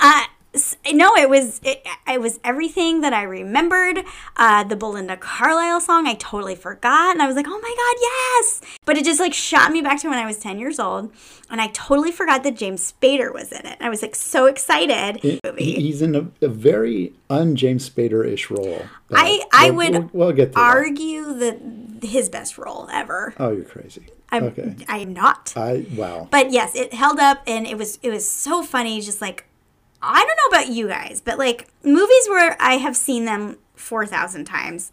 Uh, 0.00 0.22
no, 0.92 1.14
it 1.16 1.28
was 1.30 1.60
it, 1.62 1.86
it 2.08 2.20
was 2.20 2.40
everything 2.42 3.02
that 3.02 3.12
I 3.12 3.22
remembered. 3.22 4.04
Uh, 4.36 4.64
the 4.64 4.74
Belinda 4.76 5.16
Carlisle 5.16 5.80
song, 5.80 6.06
I 6.06 6.14
totally 6.14 6.56
forgot, 6.56 7.12
and 7.14 7.22
I 7.22 7.26
was 7.26 7.36
like, 7.36 7.46
"Oh 7.48 7.58
my 7.60 7.74
god, 7.76 7.96
yes!" 8.00 8.60
But 8.84 8.96
it 8.96 9.04
just 9.04 9.20
like 9.20 9.32
shot 9.34 9.70
me 9.70 9.80
back 9.80 10.00
to 10.00 10.08
when 10.08 10.18
I 10.18 10.26
was 10.26 10.38
ten 10.38 10.58
years 10.58 10.78
old, 10.80 11.12
and 11.50 11.60
I 11.60 11.68
totally 11.68 12.10
forgot 12.10 12.42
that 12.42 12.56
James 12.56 12.92
Spader 12.92 13.32
was 13.32 13.52
in 13.52 13.64
it. 13.64 13.76
I 13.80 13.88
was 13.88 14.02
like 14.02 14.16
so 14.16 14.46
excited. 14.46 15.40
Movie. 15.44 15.74
He's 15.74 16.02
in 16.02 16.14
a, 16.16 16.26
a 16.44 16.48
very 16.48 17.12
un 17.28 17.54
James 17.54 17.88
Spader 17.88 18.26
ish 18.26 18.50
role. 18.50 18.82
but 19.08 19.18
I 19.20 19.42
I 19.52 19.70
we'll- 19.70 19.76
would 19.92 20.12
we'll, 20.12 20.26
we'll 20.26 20.32
get 20.32 20.46
to 20.46 20.56
that. 20.56 20.60
argue 20.60 21.32
that 21.34 21.60
his 22.02 22.28
best 22.28 22.58
role 22.58 22.88
ever. 22.92 23.34
Oh, 23.38 23.50
you're 23.52 23.64
crazy. 23.64 24.06
I'm, 24.32 24.44
okay. 24.44 24.76
I'm 24.88 25.12
not. 25.12 25.52
I 25.56 25.84
wow. 25.96 26.28
But 26.30 26.50
yes, 26.52 26.74
it 26.76 26.94
held 26.94 27.18
up 27.18 27.42
and 27.48 27.66
it 27.66 27.76
was 27.76 27.98
it 28.02 28.10
was 28.10 28.28
so 28.28 28.62
funny 28.62 29.00
just 29.00 29.20
like 29.20 29.44
I 30.02 30.24
don't 30.24 30.52
know 30.52 30.58
about 30.58 30.72
you 30.72 30.88
guys, 30.88 31.20
but 31.20 31.38
like 31.38 31.68
movies 31.82 32.28
where 32.28 32.56
I 32.60 32.74
have 32.74 32.96
seen 32.96 33.24
them 33.24 33.58
4,000 33.74 34.44
times, 34.44 34.90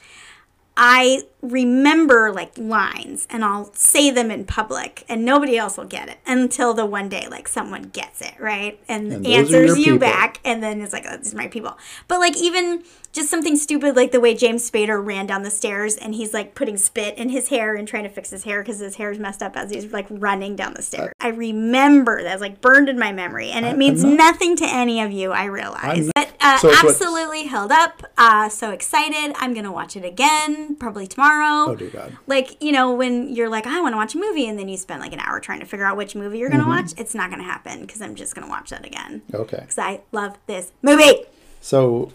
I 0.76 1.24
remember 1.42 2.32
like 2.34 2.58
lines 2.58 3.28
and 3.30 3.46
I'll 3.46 3.72
say 3.74 4.10
them 4.12 4.32
in 4.32 4.46
public 4.46 5.06
and 5.08 5.24
nobody 5.24 5.58
else 5.58 5.78
will 5.78 5.86
get 5.86 6.10
it 6.10 6.18
until 6.26 6.74
the 6.74 6.86
one 6.86 7.10
day 7.10 7.28
like 7.30 7.48
someone 7.48 7.84
gets 7.94 8.22
it, 8.22 8.34
right? 8.40 8.80
And, 8.88 9.12
And 9.14 9.28
answers 9.28 9.78
you 9.78 9.84
people. 9.94 10.00
back 10.00 10.40
and 10.44 10.62
then 10.64 10.82
it's 10.82 10.94
like, 10.94 11.06
oh, 11.08 11.18
these 11.18 11.34
are 11.34 11.38
my 11.38 11.48
people. 11.48 11.78
But 12.08 12.20
like 12.20 12.36
even 12.38 12.84
just 13.14 13.30
something 13.30 13.56
stupid 13.56 13.96
like 13.96 14.12
the 14.12 14.20
way 14.20 14.34
James 14.36 14.70
Spader 14.70 15.04
ran 15.04 15.26
down 15.28 15.44
the 15.44 15.50
stairs 15.50 15.96
and 15.96 16.14
he's 16.16 16.34
like 16.34 16.54
putting 16.56 16.78
spit 16.78 17.18
in 17.18 17.30
his 17.30 17.50
hair 17.50 17.76
and 17.76 17.88
trying 17.88 18.04
to 18.04 18.10
fix 18.10 18.30
his 18.32 18.44
hair 18.44 18.62
because 18.62 18.80
his 18.80 18.96
hair 18.96 19.12
is 19.12 19.18
messed 19.20 19.42
up 19.42 19.56
as 19.56 19.72
he's 19.72 19.92
like 19.94 20.08
running 20.10 20.56
down 20.56 20.74
the 20.74 20.82
stairs. 20.82 21.14
I 21.20 21.30
remember 21.30 22.22
that's 22.24 22.42
like 22.42 22.62
burned 22.62 22.90
in 22.90 23.00
my 23.00 23.12
memory 23.12 23.50
and 23.52 23.66
it 23.66 23.78
means 23.78 24.04
not- 24.04 24.18
nothing 24.18 24.56
to 24.58 24.66
any 24.66 25.02
of 25.02 25.12
you, 25.12 25.32
I 25.32 25.46
realize. 25.46 26.06
not- 26.08 26.14
but 26.16 26.32
uh, 26.42 26.58
So 26.60 26.72
absolutely 26.72 27.46
held 27.46 27.72
up. 27.72 28.04
Uh, 28.18 28.50
so 28.50 28.72
excited. 28.72 29.34
I'm 29.38 29.54
going 29.54 29.66
to 29.66 29.72
watch 29.72 29.96
it 29.96 30.06
again, 30.06 30.76
probably 30.76 31.08
tomorrow. 31.08 31.37
Oh 31.70 31.76
dear 31.76 31.90
God. 31.90 32.18
Like, 32.28 32.62
you 32.62 32.72
know, 32.72 32.94
when 32.94 33.30
you're 33.34 33.50
like, 33.50 33.66
I 33.68 33.80
want 33.82 33.94
to 33.94 33.98
watch 33.98 34.16
a 34.16 34.18
movie, 34.18 34.48
and 34.48 34.58
then 34.58 34.68
you 34.68 34.78
spend 34.78 35.02
like 35.02 35.14
an 35.14 35.20
hour 35.20 35.40
trying 35.40 35.60
to 35.60 35.66
figure 35.66 35.86
out 35.86 35.98
which 35.98 36.16
movie 36.16 36.38
you're 36.40 36.50
going 36.50 36.62
to 36.62 36.68
Mm-hmm. 36.68 36.84
watch, 36.86 36.94
it's 36.98 37.14
not 37.16 37.30
going 37.30 37.40
to 37.42 37.46
happen 37.46 37.82
because 37.82 38.02
I'm 38.02 38.16
just 38.16 38.36
going 38.36 38.46
to 38.46 38.50
watch 38.50 38.70
that 38.72 38.86
again. 38.86 39.22
Okay. 39.34 39.58
Because 39.60 39.78
I 39.80 40.02
love 40.12 40.38
this 40.48 40.72
movie. 40.82 41.24
So, 41.62 42.12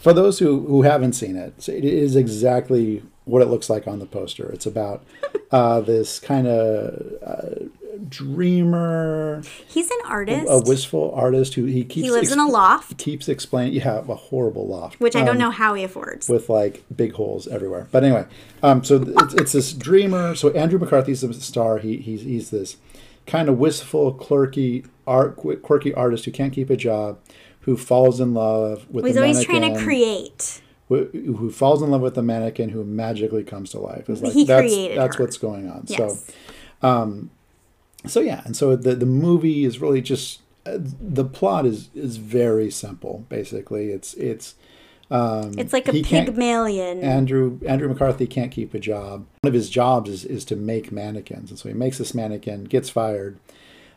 for 0.00 0.12
those 0.12 0.38
who, 0.38 0.66
who 0.66 0.82
haven't 0.82 1.14
seen 1.14 1.36
it, 1.36 1.68
it 1.68 1.84
is 1.84 2.16
exactly 2.16 3.02
what 3.24 3.42
it 3.42 3.46
looks 3.46 3.68
like 3.70 3.86
on 3.88 3.98
the 3.98 4.06
poster. 4.06 4.48
It's 4.50 4.66
about 4.66 5.04
uh, 5.50 5.80
this 5.80 6.20
kind 6.20 6.46
of 6.46 7.12
uh, 7.24 7.64
dreamer, 8.08 9.42
He's 9.68 9.90
an 9.90 9.98
artist, 10.06 10.46
a 10.48 10.62
wistful 10.66 11.12
artist 11.14 11.54
who 11.54 11.64
he 11.64 11.84
keeps 11.84 12.06
he 12.06 12.10
lives 12.10 12.32
in 12.32 12.38
a 12.38 12.42
exp- 12.46 12.50
loft, 12.52 12.98
keeps 12.98 13.28
explaining. 13.28 13.74
Yeah, 13.74 13.98
a 14.08 14.14
horrible 14.14 14.66
loft, 14.66 15.00
which 15.00 15.14
I 15.16 15.20
don't 15.20 15.36
Um, 15.36 15.38
know 15.38 15.50
how 15.50 15.74
he 15.74 15.84
affords. 15.84 16.28
with 16.28 16.48
like 16.48 16.84
big 16.94 17.12
holes 17.12 17.46
everywhere. 17.48 17.88
But 17.90 18.04
anyway, 18.04 18.26
um, 18.62 18.84
so 18.84 18.96
it's, 19.06 19.34
it's 19.34 19.52
this 19.52 19.72
dreamer. 19.72 20.34
So 20.34 20.50
Andrew 20.50 20.78
McCarthy's 20.78 21.20
the 21.22 21.32
star. 21.34 21.78
He 21.78 21.96
he's 21.98 22.22
he's 22.22 22.50
this 22.50 22.76
kind 23.26 23.48
of 23.48 23.58
wistful, 23.58 24.12
quirky 24.12 24.84
art 25.06 25.36
quirky 25.36 25.92
artist 25.94 26.24
who 26.24 26.30
can't 26.30 26.52
keep 26.52 26.70
a 26.70 26.76
job, 26.76 27.18
who 27.60 27.76
falls 27.76 28.20
in 28.20 28.34
love 28.34 28.86
with. 28.90 29.04
He's 29.06 29.16
always 29.16 29.44
trying 29.44 29.74
to 29.74 29.80
create. 29.82 30.60
Who, 30.88 31.50
falls 31.50 31.82
in 31.82 31.90
love 31.90 32.00
with 32.00 32.14
the 32.14 32.22
mannequin 32.22 32.68
who 32.68 32.84
magically 32.84 33.42
comes 33.42 33.70
to 33.70 33.80
life. 33.80 34.08
It's 34.08 34.22
like 34.22 34.32
He 34.32 34.44
that's 34.44 34.60
created 34.72 34.96
that's 34.96 35.16
her. 35.16 35.24
what's 35.24 35.36
going 35.36 35.68
on. 35.68 35.82
Yes. 35.88 36.32
So 36.80 36.88
so 38.06 38.20
yeah, 38.20 38.42
and 38.44 38.56
so 38.56 38.76
the 38.76 38.94
the 38.94 39.06
movie 39.06 39.64
is 39.64 39.80
really 39.80 40.00
just 40.00 40.40
uh, 40.66 40.78
the 40.78 41.24
plot 41.24 41.66
is 41.66 41.90
is 41.94 42.16
very 42.16 42.70
simple. 42.70 43.24
Basically, 43.28 43.90
it's 43.90 44.14
it's 44.14 44.54
it's 45.10 45.72
like 45.72 45.88
a 45.88 45.92
Pygmalion. 45.92 47.00
Andrew 47.02 47.60
Andrew 47.66 47.88
McCarthy 47.88 48.26
can't 48.26 48.50
keep 48.50 48.74
a 48.74 48.78
job. 48.78 49.26
One 49.42 49.48
of 49.48 49.54
his 49.54 49.70
jobs 49.70 50.10
is, 50.10 50.24
is 50.24 50.44
to 50.46 50.56
make 50.56 50.90
mannequins, 50.90 51.50
and 51.50 51.58
so 51.58 51.68
he 51.68 51.74
makes 51.74 51.98
this 51.98 52.14
mannequin, 52.14 52.64
gets 52.64 52.90
fired. 52.90 53.38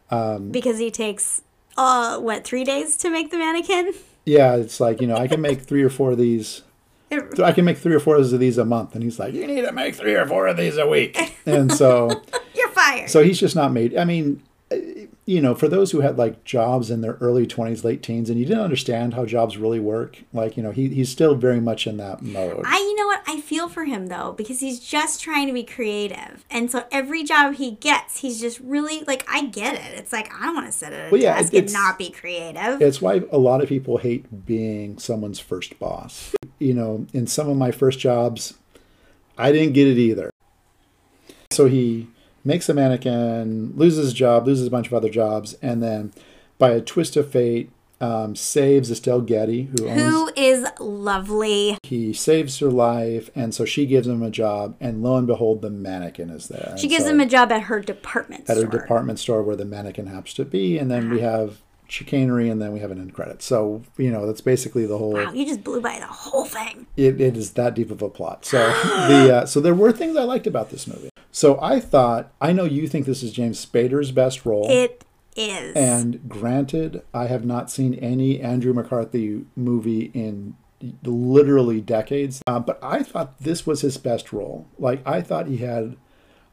because 0.09 0.79
he 0.79 0.91
takes 0.91 1.41
uh 1.77 2.19
what 2.19 2.43
three 2.43 2.63
days 2.63 2.97
to 2.97 3.09
make 3.09 3.31
the 3.31 3.37
mannequin 3.37 3.93
Yeah, 4.25 4.55
it's 4.55 4.79
like 4.79 5.01
you 5.01 5.07
know 5.07 5.15
I 5.15 5.27
can 5.27 5.41
make 5.41 5.61
three 5.61 5.83
or 5.83 5.89
four 5.89 6.11
of 6.11 6.17
these. 6.17 6.63
I 7.43 7.53
can 7.53 7.65
make 7.65 7.79
three 7.79 7.95
or 7.95 7.99
four 7.99 8.17
of 8.17 8.39
these 8.39 8.59
a 8.59 8.65
month, 8.65 8.93
and 8.93 9.03
he's 9.03 9.17
like, 9.17 9.33
you 9.33 9.47
need 9.47 9.61
to 9.61 9.71
make 9.71 9.95
three 9.95 10.13
or 10.13 10.27
four 10.27 10.45
of 10.45 10.57
these 10.57 10.77
a 10.77 10.85
week, 10.87 11.17
and 11.47 11.73
so 11.73 12.21
fired 12.69 13.09
so 13.09 13.23
he's 13.23 13.39
just 13.39 13.55
not 13.55 13.71
made. 13.71 13.97
I 13.97 14.05
mean, 14.05 14.41
uh, 14.71 14.77
you 15.25 15.41
know, 15.41 15.53
for 15.53 15.67
those 15.67 15.91
who 15.91 16.01
had 16.01 16.17
like 16.17 16.43
jobs 16.43 16.89
in 16.89 17.01
their 17.01 17.13
early 17.21 17.45
twenties, 17.45 17.83
late 17.83 18.01
teens, 18.01 18.29
and 18.29 18.39
you 18.39 18.45
didn't 18.45 18.63
understand 18.63 19.13
how 19.13 19.25
jobs 19.25 19.57
really 19.57 19.79
work, 19.79 20.23
like 20.33 20.57
you 20.57 20.63
know, 20.63 20.71
he 20.71 20.89
he's 20.89 21.09
still 21.09 21.35
very 21.35 21.59
much 21.59 21.85
in 21.85 21.97
that 21.97 22.21
mode. 22.21 22.63
I, 22.65 22.77
you 22.77 22.95
know 22.95 23.05
what? 23.05 23.21
I 23.27 23.41
feel 23.41 23.69
for 23.69 23.85
him 23.85 24.07
though 24.07 24.33
because 24.37 24.59
he's 24.59 24.79
just 24.79 25.21
trying 25.21 25.47
to 25.47 25.53
be 25.53 25.63
creative, 25.63 26.45
and 26.49 26.71
so 26.71 26.85
every 26.91 27.23
job 27.23 27.55
he 27.55 27.71
gets, 27.71 28.19
he's 28.19 28.39
just 28.39 28.59
really 28.59 29.03
like, 29.05 29.23
I 29.29 29.45
get 29.45 29.75
it. 29.75 29.97
It's 29.99 30.11
like 30.11 30.33
I 30.33 30.45
don't 30.45 30.55
want 30.55 30.67
to 30.67 30.71
sit 30.71 30.93
at 30.93 31.09
a 31.09 31.11
Well, 31.11 31.21
yeah, 31.21 31.39
desk 31.39 31.53
and 31.53 31.73
not 31.73 31.97
be 31.97 32.09
creative. 32.09 32.81
It's 32.81 33.01
why 33.01 33.21
a 33.31 33.37
lot 33.37 33.61
of 33.61 33.69
people 33.69 33.97
hate 33.97 34.45
being 34.45 34.97
someone's 34.97 35.39
first 35.39 35.77
boss. 35.79 36.33
You 36.57 36.73
know, 36.73 37.05
in 37.13 37.27
some 37.27 37.49
of 37.49 37.57
my 37.57 37.71
first 37.71 37.99
jobs, 37.99 38.55
I 39.37 39.51
didn't 39.51 39.73
get 39.73 39.87
it 39.87 39.97
either. 39.97 40.31
So 41.51 41.67
he 41.67 42.07
makes 42.43 42.69
a 42.69 42.73
mannequin, 42.73 43.73
loses 43.75 44.05
his 44.05 44.13
job, 44.13 44.47
loses 44.47 44.67
a 44.67 44.71
bunch 44.71 44.87
of 44.87 44.93
other 44.93 45.09
jobs, 45.09 45.55
and 45.61 45.81
then 45.81 46.11
by 46.57 46.71
a 46.71 46.81
twist 46.81 47.15
of 47.15 47.31
fate, 47.31 47.71
um, 48.01 48.35
saves 48.35 48.89
Estelle 48.89 49.21
Getty, 49.21 49.63
who 49.63 49.87
owns. 49.89 50.01
Who 50.01 50.31
is 50.35 50.65
lovely? 50.79 51.77
He 51.83 52.13
saves 52.13 52.59
her 52.59 52.69
life, 52.69 53.29
and 53.35 53.53
so 53.53 53.65
she 53.65 53.85
gives 53.85 54.07
him 54.07 54.23
a 54.23 54.29
job, 54.29 54.75
and 54.79 55.03
lo 55.03 55.17
and 55.17 55.27
behold, 55.27 55.61
the 55.61 55.69
mannequin 55.69 56.29
is 56.29 56.47
there. 56.47 56.75
She 56.77 56.87
gives 56.87 57.05
him 57.05 57.19
a 57.19 57.25
job 57.25 57.51
at 57.51 57.63
her 57.63 57.81
department 57.81 58.49
at 58.49 58.57
store. 58.57 58.67
a 58.67 58.71
department 58.71 59.19
store 59.19 59.43
where 59.43 59.55
the 59.55 59.65
mannequin 59.65 60.07
happens 60.07 60.33
to 60.35 60.45
be, 60.45 60.77
and 60.77 60.89
then 60.89 61.09
we 61.09 61.19
have 61.19 61.61
chicanery, 61.89 62.49
and 62.49 62.61
then 62.61 62.71
we 62.71 62.79
have 62.79 62.91
an 62.91 62.99
end 62.99 63.13
credit. 63.13 63.41
So 63.41 63.81
you 63.97 64.11
know 64.11 64.25
that's 64.25 64.41
basically 64.41 64.85
the 64.85 64.97
whole. 64.97 65.13
Wow, 65.13 65.33
you 65.33 65.45
just 65.45 65.63
blew 65.63 65.81
by 65.81 65.99
the 65.99 66.05
whole 66.05 66.45
thing. 66.45 66.87
It, 66.95 67.19
it 67.19 67.35
is 67.35 67.53
that 67.53 67.73
deep 67.73 67.91
of 67.91 68.01
a 68.01 68.09
plot. 68.09 68.45
So 68.45 68.57
the 69.07 69.41
uh, 69.41 69.45
so 69.45 69.59
there 69.59 69.75
were 69.75 69.91
things 69.91 70.15
I 70.15 70.23
liked 70.23 70.47
about 70.47 70.69
this 70.69 70.87
movie. 70.87 71.09
So 71.31 71.59
I 71.61 71.79
thought 71.79 72.31
I 72.41 72.53
know 72.53 72.63
you 72.63 72.87
think 72.87 73.05
this 73.05 73.23
is 73.23 73.31
James 73.31 73.63
Spader's 73.63 74.11
best 74.11 74.45
role. 74.45 74.69
It 74.69 75.03
is. 75.35 75.75
And 75.75 76.27
granted, 76.27 77.01
I 77.13 77.27
have 77.27 77.45
not 77.45 77.71
seen 77.71 77.93
any 77.95 78.41
Andrew 78.41 78.73
McCarthy 78.73 79.45
movie 79.55 80.11
in 80.13 80.55
literally 81.03 81.81
decades, 81.81 82.41
uh, 82.47 82.59
but 82.59 82.79
I 82.81 83.03
thought 83.03 83.39
this 83.39 83.65
was 83.65 83.81
his 83.81 83.97
best 83.97 84.31
role. 84.31 84.67
Like 84.77 85.05
I 85.07 85.21
thought 85.21 85.47
he 85.47 85.57
had 85.57 85.97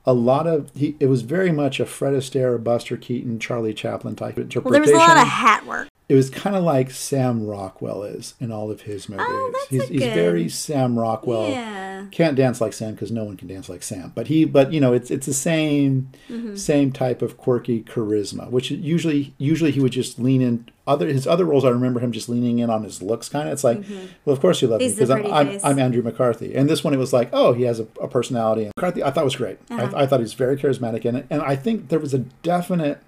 a 0.06 0.12
lot 0.12 0.46
of 0.46 0.70
he. 0.74 0.96
It 1.00 1.06
was 1.06 1.22
very 1.22 1.50
much 1.52 1.80
a 1.80 1.86
Fred 1.86 2.14
Astaire, 2.14 2.62
Buster 2.62 2.96
Keaton, 2.96 3.38
Charlie 3.38 3.74
Chaplin 3.74 4.14
type 4.16 4.36
well, 4.36 4.44
interpretation. 4.44 4.72
there 4.72 4.80
was 4.82 4.90
a 5.08 5.12
lot 5.14 5.18
of 5.22 5.28
hat 5.28 5.66
work. 5.66 5.88
it 6.08 6.14
was 6.14 6.30
kind 6.30 6.54
of 6.54 6.62
like 6.62 6.90
Sam 6.90 7.44
Rockwell 7.46 8.04
is 8.04 8.34
in 8.38 8.52
all 8.52 8.70
of 8.70 8.82
his 8.82 9.08
movies. 9.08 9.26
Oh, 9.28 9.50
that's 9.52 9.68
he's 9.68 9.82
a 9.82 9.86
he's 9.86 10.00
good- 10.02 10.14
very 10.14 10.48
Sam 10.48 10.98
Rockwell. 10.98 11.48
Yeah. 11.48 12.06
Can't 12.12 12.36
dance 12.36 12.60
like 12.60 12.72
Sam 12.72 12.92
because 12.92 13.10
no 13.10 13.24
one 13.24 13.36
can 13.36 13.48
dance 13.48 13.68
like 13.68 13.82
Sam. 13.82 14.12
But 14.14 14.28
he, 14.28 14.44
but 14.44 14.72
you 14.72 14.80
know, 14.80 14.92
it's 14.92 15.10
it's 15.10 15.26
the 15.26 15.34
same 15.34 16.08
Mm-hmm. 16.30 16.56
same 16.56 16.92
type 16.92 17.22
of 17.22 17.36
quirky 17.36 17.82
charisma, 17.82 18.50
which 18.50 18.70
usually 18.70 19.34
usually 19.38 19.70
he 19.72 19.80
would 19.80 19.92
just 19.92 20.18
lean 20.18 20.40
in. 20.42 20.68
Other 20.86 21.06
his 21.08 21.26
other 21.26 21.44
roles, 21.44 21.64
I 21.64 21.70
remember 21.70 21.98
him 22.00 22.12
just 22.12 22.28
leaning 22.28 22.60
in 22.60 22.70
on 22.70 22.84
his 22.84 23.02
looks. 23.02 23.28
Kind 23.28 23.48
of, 23.48 23.52
it's 23.52 23.64
like, 23.64 23.82
well, 24.24 24.32
of 24.34 24.40
course 24.40 24.62
you 24.62 24.68
love 24.68 24.80
Mm-hmm. 24.80 24.88
He's 25.00 25.10
me 25.10 25.16
because 25.16 25.32
I'm, 25.32 25.48
I'm. 25.48 25.60
I'm 25.64 25.78
Andrew 25.80 26.02
McCarthy. 26.02 26.54
And 26.54 26.70
this 26.70 26.84
one, 26.84 26.94
it 26.94 26.98
was 26.98 27.12
like, 27.12 27.30
oh, 27.32 27.52
he 27.54 27.62
has 27.64 27.80
a, 27.80 27.88
a 28.00 28.06
personality. 28.06 28.62
And 28.64 28.72
McCarthy, 28.76 29.02
I 29.02 29.10
thought 29.10 29.24
was 29.24 29.34
great. 29.36 29.58
Uh-huh. 29.70 29.90
I, 29.96 30.02
I 30.02 30.06
thought 30.06 30.20
he 30.20 30.24
was 30.24 30.34
very 30.34 30.56
charismatic, 30.56 31.04
and 31.04 31.26
and 31.28 31.42
I 31.42 31.56
think 31.56 31.88
there 31.88 31.98
was 31.98 32.14
a 32.14 32.18
definite 32.18 33.00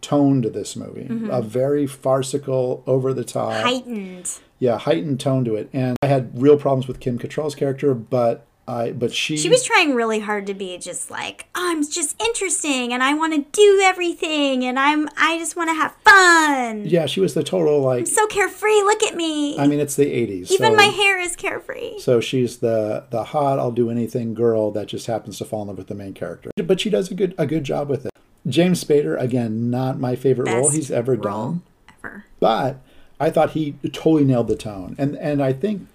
tone 0.00 0.40
to 0.42 0.48
this 0.50 0.76
movie, 0.76 1.04
Mm-hmm. 1.04 1.30
a 1.30 1.42
very 1.42 1.86
farcical, 1.86 2.82
over 2.86 3.12
the 3.12 3.24
top 3.24 3.52
Heightened. 3.62 4.30
yeah, 4.58 4.78
heightened 4.78 5.20
tone 5.20 5.44
to 5.44 5.54
it. 5.56 5.68
And 5.72 5.96
I 6.02 6.06
had 6.06 6.40
real 6.40 6.56
problems 6.56 6.88
with 6.88 7.00
Kim 7.00 7.18
Cattrall's 7.18 7.54
character, 7.54 7.92
but 7.94 8.45
I 8.68 8.90
but 8.92 9.12
she 9.14 9.36
She 9.36 9.48
was 9.48 9.62
trying 9.62 9.94
really 9.94 10.20
hard 10.20 10.46
to 10.46 10.54
be 10.54 10.76
just 10.78 11.10
like, 11.10 11.46
oh, 11.54 11.70
I'm 11.70 11.86
just 11.88 12.20
interesting 12.20 12.92
and 12.92 13.02
I 13.02 13.14
want 13.14 13.32
to 13.34 13.44
do 13.52 13.80
everything 13.84 14.64
and 14.64 14.78
I'm 14.78 15.08
I 15.16 15.38
just 15.38 15.54
want 15.56 15.70
to 15.70 15.74
have 15.74 15.94
fun. 16.04 16.84
yeah, 16.86 17.06
she 17.06 17.20
was 17.20 17.34
the 17.34 17.42
total 17.44 17.80
like 17.80 18.06
So 18.06 18.26
carefree, 18.26 18.82
look 18.82 19.02
at 19.02 19.14
me. 19.14 19.58
I 19.58 19.66
mean, 19.66 19.80
it's 19.80 19.94
the 19.96 20.06
80s. 20.06 20.50
Even 20.50 20.72
so, 20.72 20.74
my 20.76 20.84
hair 20.86 21.18
is 21.20 21.36
carefree. 21.36 21.98
so 22.00 22.20
she's 22.20 22.58
the 22.58 23.04
the 23.10 23.24
hot 23.24 23.58
I'll 23.58 23.70
do 23.72 23.90
anything 23.90 24.34
girl 24.34 24.70
that 24.72 24.86
just 24.88 25.06
happens 25.06 25.38
to 25.38 25.44
fall 25.44 25.62
in 25.62 25.68
love 25.68 25.78
with 25.78 25.86
the 25.88 25.94
main 25.94 26.14
character. 26.14 26.50
But 26.56 26.80
she 26.80 26.90
does 26.90 27.10
a 27.10 27.14
good 27.14 27.34
a 27.38 27.46
good 27.46 27.64
job 27.64 27.88
with 27.88 28.06
it. 28.06 28.12
James 28.46 28.82
Spader 28.82 29.20
again, 29.20 29.70
not 29.70 29.98
my 29.98 30.14
favorite 30.16 30.48
role 30.50 30.70
he's 30.70 30.90
ever 30.90 31.14
role 31.14 31.22
done. 31.52 31.62
Ever. 31.98 32.24
but 32.40 32.78
I 33.18 33.30
thought 33.30 33.50
he 33.50 33.72
totally 33.92 34.24
nailed 34.24 34.48
the 34.48 34.56
tone, 34.56 34.94
and 34.98 35.16
and 35.16 35.42
I 35.42 35.52
think 35.52 35.86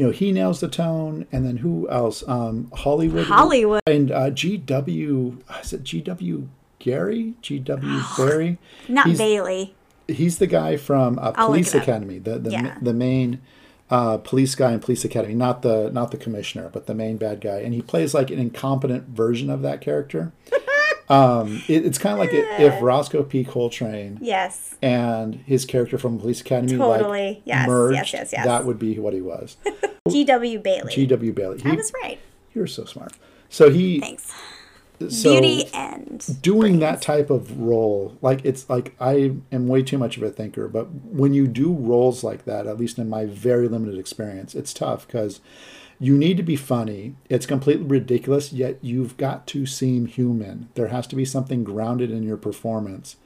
you 0.00 0.06
know 0.06 0.12
he 0.12 0.32
nails 0.32 0.60
the 0.60 0.68
tone, 0.68 1.26
and 1.30 1.44
then 1.44 1.58
who 1.58 1.86
else? 1.90 2.24
Um, 2.26 2.70
Hollywood, 2.72 3.26
Hollywood. 3.26 3.82
and 3.86 4.10
uh, 4.10 4.30
G.W. 4.30 5.36
Is 5.62 5.74
it 5.74 5.84
G.W. 5.84 6.48
Gary? 6.78 7.34
G.W. 7.42 8.00
Barry? 8.16 8.56
Not 8.88 9.08
he's, 9.08 9.18
Bailey. 9.18 9.74
He's 10.08 10.38
the 10.38 10.46
guy 10.46 10.78
from 10.78 11.18
uh, 11.18 11.32
Police. 11.32 11.74
Academy, 11.74 12.18
the 12.18 12.38
the, 12.38 12.50
Yeah. 12.50 12.78
the 12.80 12.94
main. 12.94 13.42
Uh, 13.90 14.18
police 14.18 14.54
guy 14.54 14.72
in 14.72 14.78
Police 14.78 15.04
Academy, 15.04 15.34
not 15.34 15.62
the 15.62 15.90
not 15.92 16.12
the 16.12 16.16
commissioner, 16.16 16.70
but 16.72 16.86
the 16.86 16.94
main 16.94 17.16
bad 17.16 17.40
guy, 17.40 17.56
and 17.58 17.74
he 17.74 17.82
plays 17.82 18.14
like 18.14 18.30
an 18.30 18.38
incompetent 18.38 19.08
version 19.08 19.50
of 19.50 19.62
that 19.62 19.80
character. 19.80 20.32
um, 21.10 21.62
it, 21.68 21.84
it's 21.84 21.98
kind 21.98 22.12
of 22.14 22.18
like 22.20 22.30
if 22.32 22.80
Rosco 22.80 23.22
P. 23.22 23.44
Coltrane 23.44 24.18
Yes. 24.22 24.76
and 24.80 25.34
his 25.46 25.64
character 25.64 25.98
from 25.98 26.18
Police 26.18 26.40
Academy 26.40 26.78
Totally. 26.78 27.26
like 27.28 27.42
Yes, 27.44 27.58
yes, 27.58 27.68
merged, 27.68 28.14
yes, 28.14 28.32
yes. 28.32 28.44
that 28.46 28.64
would 28.64 28.78
be 28.78 28.98
what 28.98 29.12
he 29.12 29.20
was. 29.20 29.56
G.W. 30.08 30.58
Bailey. 30.60 30.92
G.W. 30.94 31.32
Bailey. 31.32 31.60
I 31.64 31.70
He, 31.70 31.76
was 31.76 31.92
right. 32.02 32.18
you're 32.54 32.66
so 32.66 32.84
smart. 32.84 33.12
So 33.48 33.68
he 33.70 34.00
Thanks. 34.00 34.32
so 35.08 35.32
Beauty 35.32 35.66
and 35.74 36.40
doing 36.42 36.78
that 36.78 37.02
type 37.02 37.28
of 37.30 37.58
role, 37.60 38.16
like 38.22 38.44
it's 38.44 38.68
like 38.70 38.94
I 39.00 39.34
am 39.50 39.66
way 39.68 39.82
too 39.82 39.98
much 39.98 40.16
of 40.16 40.22
a 40.22 40.30
thinker, 40.30 40.68
but 40.68 40.90
when 40.90 41.34
you 41.34 41.46
do 41.48 41.72
roles 41.72 42.22
like 42.22 42.44
that, 42.44 42.66
at 42.66 42.78
least 42.78 42.98
in 42.98 43.08
my 43.08 43.26
very 43.26 43.66
limited 43.68 43.98
experience, 43.98 44.54
it's 44.54 44.72
tough 44.72 45.06
because 45.06 45.40
you 46.02 46.16
need 46.16 46.38
to 46.38 46.42
be 46.42 46.56
funny. 46.56 47.14
It's 47.28 47.44
completely 47.44 47.84
ridiculous, 47.84 48.54
yet 48.54 48.78
you've 48.80 49.18
got 49.18 49.46
to 49.48 49.66
seem 49.66 50.06
human. 50.06 50.70
There 50.74 50.88
has 50.88 51.06
to 51.08 51.16
be 51.16 51.26
something 51.26 51.62
grounded 51.62 52.10
in 52.10 52.22
your 52.22 52.38
performance. 52.38 53.16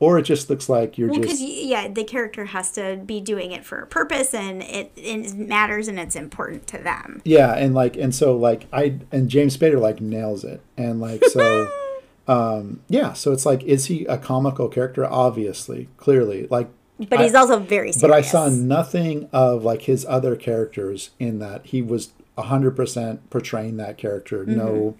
Or 0.00 0.18
it 0.18 0.22
just 0.22 0.50
looks 0.50 0.68
like 0.68 0.98
you're 0.98 1.08
well, 1.08 1.20
just 1.20 1.38
because 1.38 1.40
yeah, 1.42 1.86
the 1.86 2.04
character 2.04 2.46
has 2.46 2.72
to 2.72 2.96
be 2.96 3.20
doing 3.20 3.52
it 3.52 3.64
for 3.64 3.80
a 3.80 3.86
purpose, 3.86 4.32
and 4.32 4.62
it, 4.62 4.90
it 4.96 5.34
matters, 5.34 5.88
and 5.88 6.00
it's 6.00 6.16
important 6.16 6.66
to 6.68 6.78
them. 6.78 7.20
Yeah, 7.24 7.54
and 7.54 7.74
like 7.74 7.96
and 7.96 8.14
so 8.14 8.34
like 8.34 8.66
I 8.72 8.98
and 9.12 9.28
James 9.28 9.56
Spader 9.56 9.78
like 9.78 10.00
nails 10.00 10.42
it. 10.42 10.62
And 10.78 11.02
like 11.02 11.22
so 11.26 11.70
um 12.26 12.80
yeah, 12.88 13.12
so 13.12 13.30
it's 13.32 13.44
like 13.44 13.62
is 13.64 13.86
he 13.86 14.06
a 14.06 14.16
comical 14.16 14.68
character 14.68 15.04
obviously, 15.04 15.90
clearly. 15.98 16.46
Like 16.46 16.70
But 17.08 17.20
I- 17.20 17.24
he's 17.24 17.34
also 17.34 17.58
very 17.58 17.92
serious. 17.92 18.00
but 18.02 18.10
I 18.12 18.20
saw 18.20 18.48
nothing 18.48 19.28
of 19.32 19.64
like 19.64 19.82
his 19.82 20.04
other 20.08 20.36
characters 20.36 21.10
in 21.18 21.38
that 21.38 21.66
he 21.66 21.80
was 21.82 22.10
100% 22.38 23.18
portraying 23.30 23.76
that 23.78 23.96
character. 23.98 24.44
No 24.44 24.96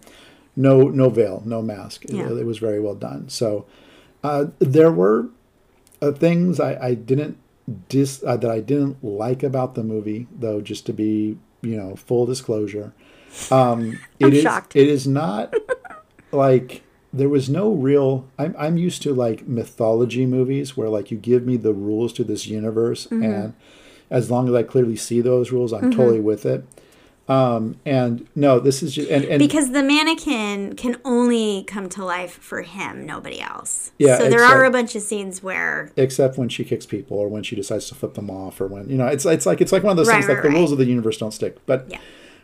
no 0.57 0.89
no 0.89 1.09
veil, 1.11 1.43
no 1.45 1.63
mask. 1.63 2.05
It- 2.05 2.11
Mm-hmm. 2.13 2.35
Yeah. 2.35 2.41
It, 2.41 2.47
was 2.47 2.59
very 2.59 2.81
well 2.81 2.95
done. 2.95 3.29
So 3.29 3.67
uh 4.25 4.47
there 4.59 4.91
were 4.91 5.29
uh, 6.03 6.13
things 6.13 6.59
I, 6.61 6.77
I 6.83 6.95
didn't 6.95 7.37
dis 7.89 8.23
uh, 8.27 8.37
that 8.39 8.51
I 8.51 8.61
didn't 8.61 9.03
like 9.05 9.43
about 9.43 9.75
the 9.75 9.85
movie, 9.85 10.27
though. 10.37 10.61
Just 10.61 10.87
to 10.87 10.93
be, 10.93 11.39
you 11.63 11.77
know, 11.77 11.95
full 11.95 12.25
disclosure, 12.27 12.93
um, 13.51 13.99
it 14.19 14.27
I'm 14.27 14.33
is 14.33 14.43
shocked. 14.43 14.75
it 14.77 14.89
is 14.89 15.07
not 15.07 15.55
like 16.33 16.83
there 17.13 17.29
was 17.29 17.49
no 17.51 17.71
real. 17.73 18.27
I'm 18.39 18.55
I'm 18.59 18.77
used 18.77 19.03
to 19.03 19.13
like 19.15 19.47
mythology 19.49 20.27
movies 20.27 20.77
where 20.77 20.89
like 20.89 21.11
you 21.11 21.17
give 21.19 21.45
me 21.47 21.57
the 21.57 21.73
rules 21.73 22.13
to 22.15 22.25
this 22.25 22.47
universe, 22.47 23.07
Mm-hmm. 23.07 23.23
and 23.25 23.55
as 24.11 24.31
long 24.31 24.49
as 24.49 24.55
I 24.55 24.63
clearly 24.65 24.97
see 24.97 25.21
those 25.21 25.53
rules, 25.53 25.73
I'm 25.73 25.91
totally 25.93 26.21
with 26.21 26.45
it. 26.45 26.65
Um, 27.29 27.77
and 27.87 28.27
no, 28.35 28.59
this 28.59 28.83
is 28.83 28.93
just 28.93 29.09
and, 29.09 29.25
and 29.25 29.39
Because 29.39 29.71
the 29.71 29.85
mannequin 29.85 30.75
can 30.75 30.97
only 31.05 31.63
come 31.69 31.89
to 31.91 32.05
life 32.05 32.33
for 32.33 32.63
him, 32.63 33.07
nobody 33.07 33.41
else. 33.41 33.93
Yeah, 33.99 34.19
So 34.19 34.29
there 34.29 34.43
are 34.43 34.65
a 34.65 34.71
bunch 34.73 34.97
of 34.97 35.03
scenes 35.03 35.41
where 35.41 35.93
except 35.97 36.39
when 36.39 36.49
she 36.49 36.65
kicks 36.65 36.87
people 36.87 37.19
or 37.19 37.29
when 37.29 37.45
she 37.45 37.55
decides 37.55 37.89
to 37.91 37.95
flip 37.95 38.15
them 38.15 38.31
off 38.31 38.61
or 38.61 38.67
when 38.67 38.89
you 38.89 38.97
know 38.97 39.07
it's 39.07 39.25
it's 39.27 39.47
like 39.47 39.61
it's 39.61 39.71
like 39.71 39.85
one 39.85 39.93
of 39.93 39.97
those 39.97 40.09
Right, 40.09 40.15
things 40.17 40.29
like 40.29 40.39
right, 40.39 40.51
the 40.51 40.59
rules 40.59 40.73
of 40.73 40.79
the 40.79 40.87
universe 40.87 41.19
don't 41.19 41.31
stick 41.31 41.59
but 41.67 41.87
Yeah. 41.89 42.01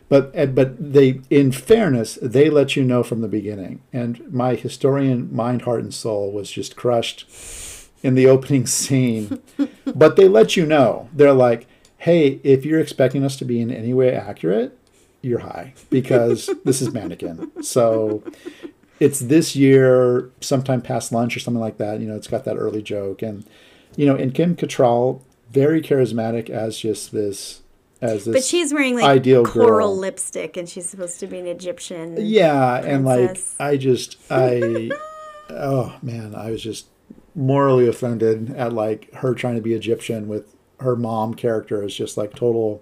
But 0.09 0.55
but 0.55 0.93
they 0.93 1.21
in 1.29 1.51
fairness 1.51 2.17
they 2.21 2.49
let 2.49 2.75
you 2.75 2.83
know 2.83 3.03
from 3.03 3.21
the 3.21 3.27
beginning. 3.27 3.81
And 3.91 4.31
my 4.31 4.55
historian 4.55 5.33
mind 5.35 5.63
heart 5.63 5.81
and 5.81 5.93
soul 5.93 6.31
was 6.31 6.51
just 6.51 6.75
crushed 6.75 7.25
in 8.03 8.15
the 8.15 8.27
opening 8.35 8.65
scene. 8.65 9.39
But 9.85 10.15
they 10.15 10.27
let 10.27 10.55
you 10.55 10.65
know. 10.65 11.09
They're 11.13 11.33
like 11.33 11.67
hey 11.99 12.39
if 12.43 12.65
you're 12.65 12.79
expecting 12.79 13.23
us 13.23 13.35
to 13.37 13.45
be 13.45 13.59
in 13.59 13.71
any 13.71 13.93
way 13.93 14.13
accurate 14.13 14.77
you're 15.21 15.39
high 15.39 15.73
because 15.89 16.49
this 16.63 16.81
is 16.81 16.93
mannequin. 16.93 17.63
So 17.63 18.23
it's 18.99 19.19
this 19.19 19.55
year, 19.55 20.29
sometime 20.41 20.81
past 20.81 21.11
lunch 21.11 21.35
or 21.35 21.39
something 21.39 21.61
like 21.61 21.77
that. 21.77 21.99
You 21.99 22.07
know, 22.07 22.15
it's 22.15 22.27
got 22.27 22.45
that 22.45 22.57
early 22.57 22.81
joke, 22.81 23.21
and 23.21 23.45
you 23.95 24.05
know, 24.05 24.15
and 24.15 24.33
Kim 24.33 24.55
Cattrall, 24.55 25.21
very 25.51 25.81
charismatic 25.81 26.49
as 26.49 26.79
just 26.79 27.11
this, 27.11 27.61
as 28.01 28.25
this. 28.25 28.33
But 28.33 28.43
she's 28.43 28.73
wearing 28.73 28.95
like 28.95 29.05
ideal 29.05 29.45
coral 29.45 29.69
girl. 29.69 29.97
lipstick 29.97 30.57
and 30.57 30.67
she's 30.67 30.89
supposed 30.89 31.19
to 31.19 31.27
be 31.27 31.39
an 31.39 31.47
Egyptian. 31.47 32.15
yeah, 32.19 32.77
and 32.77 33.05
like. 33.05 33.37
I 33.59 33.77
just 33.77 34.17
I, 34.29 34.91
oh 35.49 35.95
man, 36.01 36.35
I 36.35 36.51
was 36.51 36.61
just 36.61 36.87
morally 37.35 37.87
offended 37.87 38.51
at 38.55 38.73
like 38.73 39.13
her 39.15 39.33
trying 39.33 39.55
to 39.55 39.61
be 39.61 39.73
Egyptian 39.73 40.27
with 40.27 40.55
her 40.79 40.95
mom 40.95 41.33
character 41.33 41.83
is 41.83 41.95
just 41.95 42.17
like 42.17 42.35
total. 42.35 42.81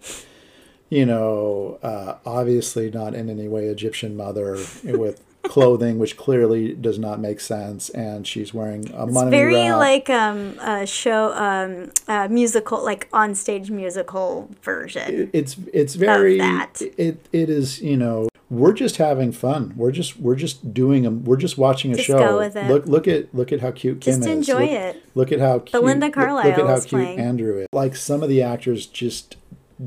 You 0.89 1.05
know, 1.05 1.79
uh, 1.81 2.17
obviously 2.25 2.91
not 2.91 3.15
in 3.15 3.27
any 3.29 3.47
way 3.47 3.65
Egyptian 3.65 4.15
mother 4.15 4.53
with 4.83 5.23
clothing 5.49 5.99
which 5.99 6.17
clearly 6.17 6.73
does 6.73 6.97
not 6.99 7.19
make 7.19 7.39
sense, 7.39 7.89
and 7.89 8.25
she's 8.27 8.53
wearing 8.53 8.91
a 8.93 9.05
It's 9.05 9.13
money 9.13 9.31
very 9.31 9.55
wrap. 9.69 9.77
like 9.77 10.09
um 10.09 10.57
a 10.59 10.85
show 10.85 11.33
um 11.33 11.91
a 12.07 12.27
musical 12.29 12.83
like 12.83 13.07
on 13.13 13.35
stage 13.35 13.69
musical 13.71 14.49
version. 14.61 15.29
it's 15.33 15.55
it's 15.73 15.95
very 15.95 16.37
that. 16.37 16.81
it 16.97 17.25
it 17.31 17.49
is 17.49 17.81
you 17.81 17.97
know 17.97 18.27
we're 18.49 18.73
just 18.73 18.97
having 18.97 19.31
fun 19.31 19.73
we're 19.75 19.91
just 19.91 20.19
we're 20.19 20.35
just 20.35 20.71
doing 20.71 21.05
a 21.05 21.09
we're 21.09 21.35
just 21.35 21.57
watching 21.57 21.91
a 21.91 21.95
Just 21.95 22.07
show 22.07 22.19
go 22.19 22.37
with 22.37 22.55
it. 22.55 22.67
look 22.69 22.85
look 22.85 23.07
at 23.07 23.33
look 23.33 23.51
at 23.51 23.59
how 23.61 23.71
cute 23.71 24.01
Kim 24.01 24.13
Just 24.13 24.19
is 24.19 24.27
enjoy 24.27 24.61
look, 24.61 24.69
it. 24.69 25.03
look 25.15 25.31
at 25.31 25.39
how 25.39 25.59
cute 25.59 25.71
Belinda 25.71 26.05
look- 26.07 26.15
look, 26.15 26.45
at 26.45 26.57
how 26.59 26.75
cute 26.79 26.87
playing. 26.89 27.19
Andrew 27.19 27.59
is 27.61 27.67
like 27.73 27.95
some 27.95 28.21
of 28.21 28.29
the 28.29 28.43
actors 28.43 28.85
just 28.85 29.35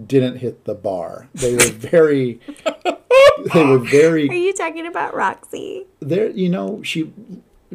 didn't 0.06 0.36
hit 0.38 0.64
the 0.64 0.74
bar 0.74 1.28
they 1.34 1.52
were 1.54 1.70
very 1.70 2.40
they 3.54 3.64
were 3.64 3.78
very 3.78 4.28
Are 4.28 4.34
you 4.34 4.52
talking 4.52 4.86
about 4.86 5.14
Roxy? 5.14 5.86
there 6.00 6.28
you 6.30 6.48
know 6.48 6.82
she 6.82 7.12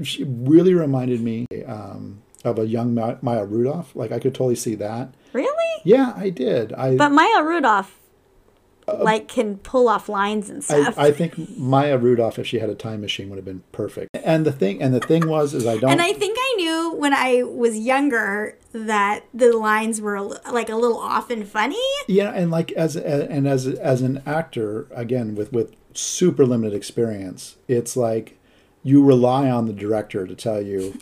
she 0.04 0.24
really 0.24 0.74
reminded 0.74 1.22
me 1.22 1.46
um 1.66 2.22
of 2.46 2.60
a 2.60 2.66
young 2.68 2.94
Maya 3.22 3.46
Rudolph 3.46 3.96
like 3.96 4.12
I 4.12 4.20
could 4.20 4.34
totally 4.36 4.56
see 4.56 4.76
that 4.76 5.14
Really? 5.34 5.82
yeah 5.84 6.14
I 6.16 6.30
did 6.30 6.74
I 6.74 6.96
But 6.98 7.10
Maya 7.10 7.42
Rudolph 7.44 8.00
like 8.88 9.28
can 9.28 9.58
pull 9.58 9.88
off 9.88 10.10
lines 10.10 10.50
and 10.50 10.64
stuff. 10.64 10.98
I, 10.98 11.08
I 11.08 11.12
think 11.12 11.58
Maya 11.58 11.98
Rudolph, 11.98 12.40
if 12.40 12.48
she 12.48 12.60
had 12.60 12.70
a 12.70 12.76
time 12.76 13.02
machine, 13.02 13.30
would 13.30 13.38
have 13.38 13.46
been 13.46 13.64
perfect. 13.72 14.10
And 14.14 14.46
the 14.46 14.52
thing, 14.52 14.82
and 14.82 14.94
the 14.94 15.00
thing 15.00 15.28
was, 15.28 15.54
is 15.54 15.66
I 15.66 15.78
don't. 15.78 15.92
and 15.92 16.02
I 16.02 16.14
think 16.14 16.38
I 16.40 16.54
knew 16.58 16.94
when 16.94 17.14
I 17.14 17.44
was 17.44 17.78
younger 17.78 18.58
that 18.74 19.26
the 19.34 19.56
lines 19.56 20.02
were 20.02 20.20
like 20.20 20.70
a 20.70 20.76
little 20.76 20.98
off 20.98 21.30
and 21.30 21.48
funny. 21.48 21.82
yeah, 22.08 22.32
and 22.32 22.52
like 22.52 22.72
as 22.74 22.96
a, 22.96 23.32
and 23.32 23.48
as 23.48 23.68
as 23.68 24.02
an 24.02 24.22
actor, 24.26 24.88
again 24.92 25.36
with 25.36 25.52
with 25.54 25.76
super 25.94 26.46
limited 26.46 26.76
experience, 26.76 27.58
it's 27.68 27.96
like 27.96 28.38
you 28.84 29.04
rely 29.04 29.50
on 29.50 29.66
the 29.66 29.74
director 29.74 30.28
to 30.28 30.36
tell 30.36 30.62
you, 30.62 31.00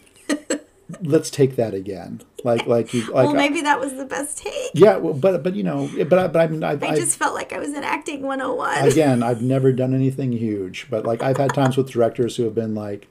let's 1.01 1.29
take 1.29 1.55
that 1.55 1.73
again. 1.73 2.21
Like 2.43 2.65
like 2.67 2.93
you 2.93 3.01
like 3.03 3.25
well, 3.27 3.33
maybe 3.33 3.61
that 3.61 3.79
was 3.79 3.93
the 3.95 4.05
best 4.05 4.39
take. 4.39 4.71
yeah, 4.73 4.97
well, 4.97 5.13
but 5.13 5.43
but 5.43 5.55
you 5.55 5.63
know, 5.63 5.89
but 6.09 6.13
I, 6.19 6.27
but 6.27 6.39
I 6.41 6.47
mean, 6.47 6.63
I've, 6.63 6.83
I 6.83 6.87
I've- 6.87 6.99
just 6.99 7.17
felt 7.17 7.33
like 7.35 7.53
I 7.53 7.59
was 7.59 7.69
in 7.73 7.83
acting 7.83 8.23
101. 8.23 8.87
again, 8.87 9.21
I've 9.23 9.41
never 9.41 9.71
done 9.71 9.93
anything 9.93 10.31
huge, 10.31 10.87
but 10.89 11.05
like 11.05 11.21
I've 11.21 11.37
had 11.37 11.53
times 11.53 11.77
with 11.77 11.89
directors 11.91 12.35
who 12.37 12.43
have 12.43 12.55
been 12.55 12.73
like, 12.73 13.07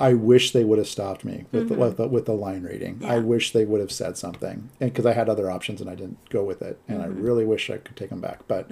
I 0.00 0.14
wish 0.14 0.52
they 0.52 0.64
would 0.64 0.78
have 0.78 0.88
stopped 0.88 1.24
me 1.24 1.44
with 1.52 1.68
the, 1.68 1.74
with 1.74 1.96
the 1.98 2.08
with 2.08 2.24
the 2.26 2.32
line 2.32 2.62
reading. 2.62 3.00
I 3.04 3.16
Mm-hmm. 3.16 3.26
Wish 3.28 3.52
they 3.52 3.64
would 3.64 3.80
have 3.80 3.92
said 3.92 4.16
something, 4.16 4.70
and 4.80 4.90
because 4.92 5.04
I 5.06 5.12
had 5.12 5.28
other 5.28 5.50
options 5.50 5.80
and 5.80 5.90
I 5.90 5.94
didn't 5.94 6.18
go 6.30 6.42
with 6.42 6.62
it, 6.62 6.80
and 6.88 7.00
Mm-hmm. 7.00 7.18
I 7.18 7.20
really 7.20 7.44
wish 7.44 7.68
I 7.70 7.76
could 7.78 7.96
take 7.96 8.10
them 8.10 8.20
back. 8.20 8.40
But, 8.48 8.70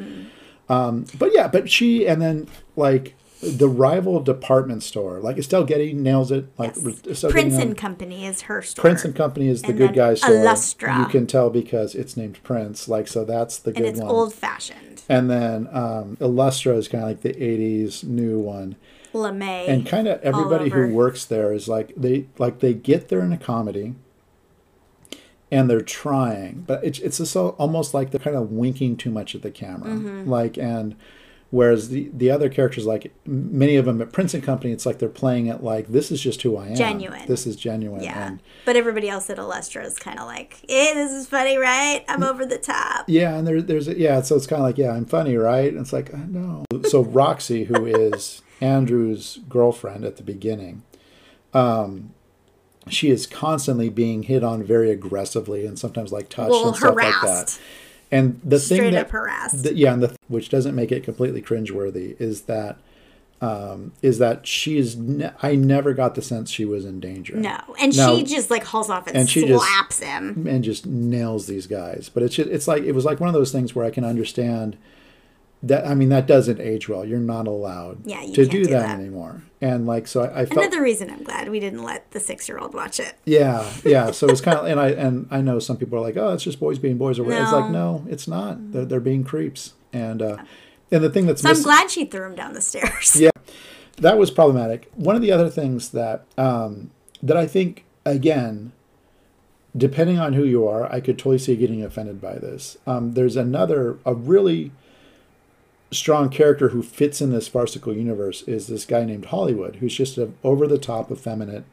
um, 0.68 1.04
but 1.18 1.32
yeah, 1.34 1.48
but 1.48 1.70
she 1.70 2.06
and 2.06 2.20
then 2.22 2.48
like 2.76 3.14
the 3.42 3.68
rival 3.68 4.20
department 4.20 4.82
store, 4.82 5.18
like 5.18 5.36
Estelle 5.36 5.64
Getty 5.64 5.92
nails 5.92 6.30
it. 6.30 6.46
Like 6.58 6.76
Estelle 6.76 7.30
Prince 7.30 7.56
and 7.56 7.76
Company 7.76 8.24
is 8.24 8.42
her 8.42 8.62
store. 8.62 8.82
Prince 8.82 9.04
and 9.04 9.14
Company 9.16 9.48
is 9.48 9.62
the 9.62 9.68
And 9.68 9.78
good 9.78 9.94
guy 9.94 10.14
store. 10.14 10.30
Illustra. 10.30 10.98
You 11.00 11.06
can 11.06 11.26
tell 11.26 11.50
because 11.50 11.94
it's 11.94 12.16
named 12.16 12.42
Prince. 12.44 12.86
Like 12.88 13.08
so, 13.08 13.24
that's 13.24 13.58
the 13.58 13.72
good 13.72 13.78
and 13.84 13.86
it's 13.88 14.00
one. 14.00 14.10
old 14.10 14.32
fashioned. 14.34 15.02
And 15.08 15.28
then 15.28 15.68
um, 15.72 16.16
Illustra 16.20 16.76
is 16.76 16.86
kind 16.86 17.02
of 17.02 17.10
like 17.10 17.20
the 17.22 17.32
'80s 17.34 18.04
new 18.04 18.38
one, 18.38 18.76
LeMay. 19.12 19.68
and 19.68 19.84
kind 19.84 20.06
of 20.06 20.20
everybody 20.22 20.70
who 20.70 20.94
works 20.94 21.24
there 21.24 21.52
is 21.52 21.66
like 21.68 21.92
they 21.96 22.26
like 22.38 22.60
they 22.60 22.72
get 22.72 23.08
there 23.08 23.20
in 23.20 23.32
a 23.32 23.38
comedy, 23.38 23.94
and 25.50 25.68
they're 25.68 25.80
trying, 25.80 26.62
but 26.66 26.82
it's 26.84 27.00
it's 27.00 27.18
just 27.18 27.34
almost 27.36 27.92
like 27.92 28.12
they're 28.12 28.20
kind 28.20 28.36
of 28.36 28.52
winking 28.52 28.96
too 28.96 29.10
much 29.10 29.34
at 29.34 29.42
the 29.42 29.50
camera, 29.50 29.90
Mm-hmm. 29.90 30.30
like 30.30 30.56
and. 30.56 30.94
Whereas 31.52 31.90
the, 31.90 32.10
the 32.14 32.30
other 32.30 32.48
characters, 32.48 32.86
like 32.86 33.12
many 33.26 33.76
of 33.76 33.84
them 33.84 34.00
at 34.00 34.10
Prince 34.10 34.32
and 34.32 34.42
Company, 34.42 34.72
it's 34.72 34.86
like 34.86 34.98
they're 35.00 35.10
playing 35.10 35.48
it 35.48 35.62
like 35.62 35.88
this 35.88 36.10
is 36.10 36.18
just 36.18 36.40
who 36.40 36.56
I 36.56 36.68
am. 36.68 36.74
Genuine. 36.74 37.26
This 37.28 37.46
is 37.46 37.56
genuine. 37.56 38.02
yeah. 38.02 38.26
And 38.26 38.42
But 38.64 38.76
everybody 38.76 39.10
else 39.10 39.28
at 39.28 39.36
Illustra 39.36 39.84
is 39.84 39.98
kind 39.98 40.18
of 40.18 40.24
like, 40.24 40.64
hey, 40.66 40.94
this 40.94 41.12
is 41.12 41.26
funny, 41.26 41.58
right? 41.58 42.06
I'm 42.08 42.22
over 42.22 42.46
the 42.46 42.56
top. 42.56 43.04
Yeah, 43.06 43.36
and 43.36 43.46
there, 43.46 43.60
there's 43.60 43.86
a, 43.86 43.98
yeah, 43.98 44.22
so 44.22 44.34
it's 44.34 44.46
kind 44.46 44.60
of 44.60 44.64
like 44.64 44.78
yeah, 44.78 44.92
I'm 44.92 45.04
funny, 45.04 45.36
right? 45.36 45.70
And 45.70 45.78
it's 45.78 45.92
like 45.92 46.14
uh, 46.14 46.24
no. 46.26 46.64
So 46.88 47.02
Roxy, 47.02 47.64
who 47.64 47.84
is 47.84 48.40
Andrew's 48.62 49.40
girlfriend 49.50 50.06
at 50.06 50.16
the 50.16 50.22
beginning, 50.22 50.84
um, 51.52 52.14
she 52.88 53.10
is 53.10 53.26
constantly 53.26 53.90
being 53.90 54.22
hit 54.22 54.42
on 54.42 54.62
very 54.62 54.90
aggressively 54.90 55.66
and 55.66 55.78
sometimes 55.78 56.12
like 56.12 56.30
touched 56.30 56.50
Well, 56.50 56.68
and 56.68 56.76
stuff 56.76 56.96
like 56.96 57.14
that. 57.22 57.60
And 58.12 58.40
the 58.44 58.58
thing 58.60 58.92
that 58.92 59.06
up 59.06 59.10
harassed. 59.10 59.64
yeah, 59.72 59.92
and 59.92 60.02
the 60.02 60.14
which 60.28 60.48
doesn't 60.50 60.74
make 60.76 60.92
it 60.92 61.02
completely 61.02 61.42
cringeworthy 61.42 62.20
is 62.20 62.42
that 62.42 62.76
um, 63.40 63.92
is 64.02 64.18
that 64.18 64.46
she 64.46 64.78
is. 64.78 64.96
Ne- 64.96 65.32
I 65.42 65.56
never 65.56 65.94
got 65.94 66.14
the 66.14 66.22
sense 66.22 66.48
she 66.50 66.64
was 66.64 66.84
in 66.84 67.00
danger. 67.00 67.34
No. 67.36 67.58
And 67.80 67.96
Now- 67.96 68.14
she 68.14 68.22
just 68.22 68.50
like 68.50 68.62
hauls 68.64 68.88
off 68.90 69.08
and, 69.08 69.16
and 69.16 69.28
she 69.28 69.46
just- 69.46 69.64
slaps 69.64 69.98
him. 69.98 70.46
and 70.48 70.62
just 70.62 70.86
nails 70.86 71.46
these 71.46 71.66
guys. 71.66 72.08
But 72.12 72.22
it's 72.22 72.36
just, 72.36 72.48
it's 72.50 72.68
like 72.68 72.84
it 72.84 72.92
was 72.92 73.04
like 73.04 73.18
one 73.18 73.28
of 73.28 73.34
those 73.34 73.50
things 73.50 73.74
where 73.74 73.84
I 73.84 73.90
can 73.90 74.04
understand 74.04 74.76
that. 75.62 75.86
I 75.86 75.94
mean, 75.94 76.08
that 76.10 76.26
doesn't 76.26 76.60
age 76.60 76.88
well. 76.88 77.04
You're 77.04 77.18
not 77.20 77.46
allowed 77.46 78.06
Yeah, 78.06 78.22
you 78.22 78.34
to 78.34 78.44
do, 78.46 78.64
do 78.64 78.70
that, 78.70 78.86
that. 78.88 78.98
anymore. 78.98 79.42
And 79.60 79.86
like 79.86 80.06
so, 80.08 80.22
I, 80.22 80.40
I 80.42 80.46
felt 80.46 80.58
Another 80.66 80.82
reason 80.82 81.10
I'm 81.10 81.22
glad 81.22 81.48
we 81.48 81.60
didn't 81.60 81.82
let 81.84 82.10
the 82.10 82.20
six 82.20 82.48
year 82.48 82.58
old 82.58 82.74
watch 82.74 82.98
it. 83.00 83.14
yeah, 83.24 83.70
yeah. 83.84 84.10
So 84.12 84.28
it's 84.28 84.40
kind 84.40 84.58
of 84.58 84.66
and 84.66 84.80
I 84.80 84.88
and 84.90 85.28
I 85.30 85.40
know 85.40 85.58
some 85.58 85.76
people 85.76 85.98
are 85.98 86.02
like, 86.02 86.16
oh, 86.16 86.32
it's 86.32 86.42
just 86.44 86.58
boys 86.60 86.78
being 86.78 86.98
boys 86.98 87.18
or 87.18 87.24
whatever. 87.24 87.44
It's 87.44 87.52
like 87.52 87.70
No. 87.70 87.98
no, 87.98 88.06
it's 88.10 88.26
not. 88.26 88.72
They're 88.72 88.84
they're 88.84 89.00
being 89.00 89.24
creeps. 89.24 89.74
And 89.92 90.20
uh, 90.22 90.38
and 90.90 91.04
the 91.04 91.10
thing 91.10 91.26
that's 91.26 91.42
So 91.42 91.50
I'm 91.50 91.62
glad 91.62 91.90
she 91.90 92.04
threw 92.06 92.24
him 92.26 92.34
down 92.34 92.54
the 92.54 92.60
stairs. 92.62 93.14
Yeah. 93.20 93.30
that 93.98 94.18
was 94.18 94.30
problematic. 94.30 94.90
One 94.94 95.14
of 95.16 95.22
the 95.22 95.30
other 95.30 95.48
things 95.50 95.90
that 95.90 96.24
um, 96.36 96.90
that 97.22 97.36
I 97.36 97.46
think 97.46 97.84
again, 98.04 98.72
depending 99.76 100.18
on 100.18 100.32
who 100.32 100.44
you 100.44 100.66
are, 100.66 100.90
I 100.92 101.00
could 101.00 101.18
totally 101.18 101.38
see 101.38 101.54
getting 101.56 101.82
offended 101.84 102.20
by 102.20 102.34
this. 102.34 102.76
Um, 102.86 103.12
there's 103.12 103.36
another 103.36 103.98
a 104.04 104.12
really 104.14 104.72
strong 105.92 106.28
character 106.28 106.70
who 106.70 106.82
fits 106.82 107.20
in 107.20 107.30
this 107.30 107.48
farcical 107.48 107.94
universe 107.94 108.42
is 108.42 108.66
this 108.66 108.84
guy 108.84 109.04
named 109.04 109.26
Hollywood, 109.26 109.76
who's 109.76 109.94
just 109.94 110.18
an 110.18 110.34
over 110.42 110.66
the 110.66 110.78
top, 110.78 111.10
effeminate 111.10 111.64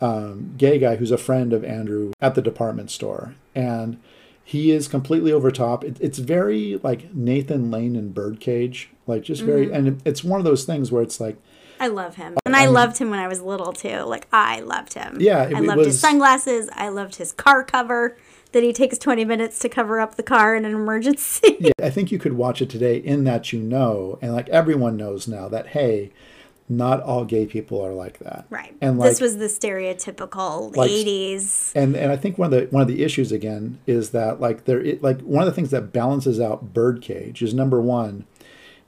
um, 0.00 0.54
gay 0.56 0.78
guy 0.78 0.96
who's 0.96 1.10
a 1.10 1.18
friend 1.18 1.52
of 1.52 1.64
Andrew 1.64 2.12
at 2.20 2.34
the 2.34 2.42
department 2.42 2.90
store, 2.90 3.34
and 3.54 3.98
he 4.42 4.70
is 4.70 4.88
completely 4.88 5.32
over 5.32 5.50
top. 5.50 5.84
It, 5.84 5.96
it's 6.00 6.18
very 6.18 6.78
like 6.82 7.14
Nathan 7.14 7.70
Lane 7.70 7.96
in 7.96 8.12
Birdcage, 8.12 8.90
like 9.06 9.22
just 9.22 9.42
very, 9.42 9.72
and 9.72 9.88
it, 9.88 9.94
it's 10.04 10.24
one 10.24 10.40
of 10.40 10.44
those 10.44 10.64
things 10.64 10.90
where 10.92 11.02
it's 11.02 11.20
like, 11.20 11.36
I 11.80 11.88
love 11.88 12.16
him. 12.16 12.36
And 12.44 12.54
I 12.54 12.66
loved 12.66 12.98
him 12.98 13.10
when 13.10 13.18
I 13.18 13.28
was 13.28 13.40
little 13.40 13.72
too. 13.72 14.00
Like 14.00 14.26
I 14.32 14.60
loved 14.60 14.94
him. 14.94 15.16
Yeah, 15.20 15.44
it- 15.44 15.54
I 15.56 15.60
loved 15.60 15.78
was- 15.78 15.86
his 15.88 16.00
sunglasses. 16.00 16.68
I 16.74 16.88
loved 16.88 17.16
his 17.16 17.32
car 17.32 17.64
cover 17.64 18.16
that 18.54 18.62
he 18.62 18.72
takes 18.72 18.96
20 18.98 19.24
minutes 19.26 19.58
to 19.60 19.68
cover 19.68 20.00
up 20.00 20.14
the 20.14 20.22
car 20.22 20.56
in 20.56 20.64
an 20.64 20.72
emergency. 20.72 21.56
yeah, 21.60 21.72
I 21.82 21.90
think 21.90 22.10
you 22.10 22.18
could 22.18 22.32
watch 22.32 22.62
it 22.62 22.70
today 22.70 22.96
in 22.96 23.24
that 23.24 23.52
you 23.52 23.60
know, 23.60 24.18
and 24.22 24.32
like 24.32 24.48
everyone 24.48 24.96
knows 24.96 25.28
now 25.28 25.48
that 25.48 25.68
hey, 25.68 26.10
not 26.66 27.02
all 27.02 27.26
gay 27.26 27.44
people 27.44 27.84
are 27.84 27.92
like 27.92 28.18
that. 28.20 28.46
Right. 28.48 28.74
And 28.80 28.98
like 28.98 29.10
this 29.10 29.20
was 29.20 29.36
the 29.36 29.46
stereotypical 29.46 30.74
Like- 30.74 30.90
80s. 30.90 31.72
and 31.74 31.94
and 31.94 32.10
I 32.10 32.16
think 32.16 32.38
one 32.38 32.52
of 32.52 32.58
the 32.58 32.66
one 32.74 32.80
of 32.82 32.88
the 32.88 33.02
issues 33.04 33.30
again 33.32 33.78
is 33.86 34.10
that 34.10 34.40
like 34.40 34.64
there 34.64 34.80
it, 34.80 35.02
like 35.02 35.20
one 35.20 35.42
of 35.42 35.46
the 35.46 35.52
things 35.54 35.70
that 35.70 35.92
balances 35.92 36.40
out 36.40 36.72
Birdcage 36.72 37.42
is 37.42 37.52
number 37.52 37.80
one, 37.80 38.24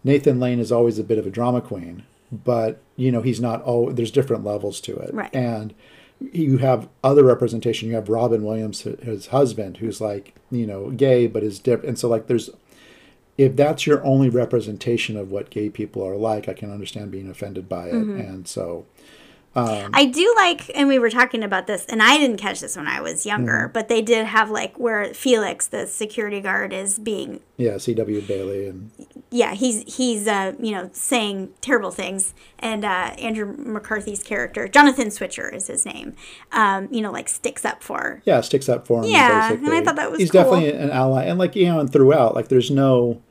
Nathan 0.04 0.40
Lane 0.40 0.58
is 0.58 0.72
always 0.72 0.98
a 0.98 1.04
bit 1.04 1.18
of 1.18 1.26
a 1.26 1.30
drama 1.30 1.60
queen, 1.60 2.04
but 2.32 2.80
you 2.96 3.12
know 3.12 3.20
he's 3.22 3.40
not 3.40 3.62
all. 3.62 3.90
There's 3.92 4.10
different 4.10 4.44
levels 4.44 4.80
to 4.82 4.96
it, 4.96 5.12
Right. 5.12 5.34
and 5.34 5.74
you 6.20 6.58
have 6.58 6.88
other 7.04 7.22
representation. 7.24 7.88
You 7.88 7.94
have 7.96 8.08
Robin 8.08 8.44
Williams, 8.44 8.82
his 8.82 9.28
husband, 9.28 9.78
who's 9.78 10.00
like 10.00 10.34
you 10.50 10.66
know 10.66 10.90
gay 10.90 11.26
but 11.26 11.42
is 11.42 11.58
different, 11.58 11.88
and 11.88 11.98
so 11.98 12.08
like 12.08 12.26
there's. 12.26 12.50
If 13.38 13.54
that's 13.54 13.86
your 13.86 14.02
only 14.02 14.30
representation 14.30 15.14
of 15.14 15.30
what 15.30 15.50
gay 15.50 15.68
people 15.68 16.02
are 16.02 16.16
like, 16.16 16.48
I 16.48 16.54
can 16.54 16.72
understand 16.72 17.10
being 17.10 17.28
offended 17.28 17.68
by 17.68 17.88
it, 17.88 17.92
Mm-hmm. 17.94 18.18
and 18.18 18.48
so 18.48 18.86
I 19.56 20.04
do 20.06 20.32
like, 20.36 20.70
and 20.74 20.88
we 20.88 20.98
were 20.98 21.10
talking 21.10 21.42
about 21.42 21.66
this, 21.66 21.86
and 21.86 22.02
I 22.02 22.18
didn't 22.18 22.36
catch 22.36 22.60
this 22.60 22.76
when 22.76 22.86
I 22.86 23.00
was 23.00 23.06
Mm-hmm. 23.20 23.28
younger, 23.28 23.70
but 23.72 23.88
they 23.88 24.02
did 24.02 24.26
have 24.26 24.50
like 24.50 24.78
where 24.78 25.12
Felix, 25.14 25.66
the 25.66 25.86
security 25.86 26.40
guard, 26.40 26.72
is 26.72 26.98
being 26.98 27.40
yeah, 27.56 27.78
G.W. 27.78 28.20
Bailey 28.22 28.68
and 28.68 28.90
yeah, 29.30 29.54
he's 29.54 29.82
he's 29.96 30.28
uh, 30.28 30.52
you 30.60 30.72
know 30.72 30.90
saying 30.92 31.50
terrible 31.60 31.90
things, 31.90 32.34
and 32.58 32.84
uh, 32.84 33.14
Andrew 33.18 33.54
McCarthy's 33.56 34.22
character, 34.22 34.68
Jonathan 34.68 35.10
Switcher 35.10 35.48
is 35.52 35.66
his 35.66 35.84
name, 35.86 36.14
um, 36.52 36.88
you 36.92 37.00
know, 37.00 37.10
like 37.10 37.28
sticks 37.28 37.64
up 37.64 37.82
for. 37.82 38.20
yeah 38.24 38.40
sticks 38.42 38.68
up 38.68 38.86
for 38.86 39.02
him. 39.02 39.10
Yeah, 39.10 39.52
and 39.52 39.68
I 39.68 39.82
thought 39.82 39.96
that 39.96 40.10
was 40.10 40.20
he's 40.20 40.30
cool. 40.30 40.42
definitely 40.42 40.72
an 40.72 40.90
ally, 40.90 41.24
and 41.24 41.38
like 41.38 41.56
you 41.56 41.66
know, 41.66 41.80
and 41.80 41.90
throughout, 41.92 42.34
like 42.34 42.48
there's 42.48 42.70
no, 42.70 43.22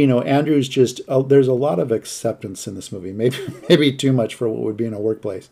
you 0.00 0.06
know, 0.06 0.20
Andrew's 0.22 0.68
just 0.68 1.00
uh, 1.08 1.22
there's 1.22 1.48
a 1.48 1.52
lot 1.54 1.78
of 1.78 1.90
acceptance 1.92 2.66
in 2.66 2.74
this 2.74 2.90
movie. 2.92 3.12
Maybe 3.12 3.36
maybe 3.68 3.92
too 3.92 4.12
much 4.12 4.34
for 4.34 4.48
what 4.48 4.60
would 4.62 4.76
be 4.76 4.84
in 4.86 4.94
a 4.94 5.00
workplace. 5.00 5.48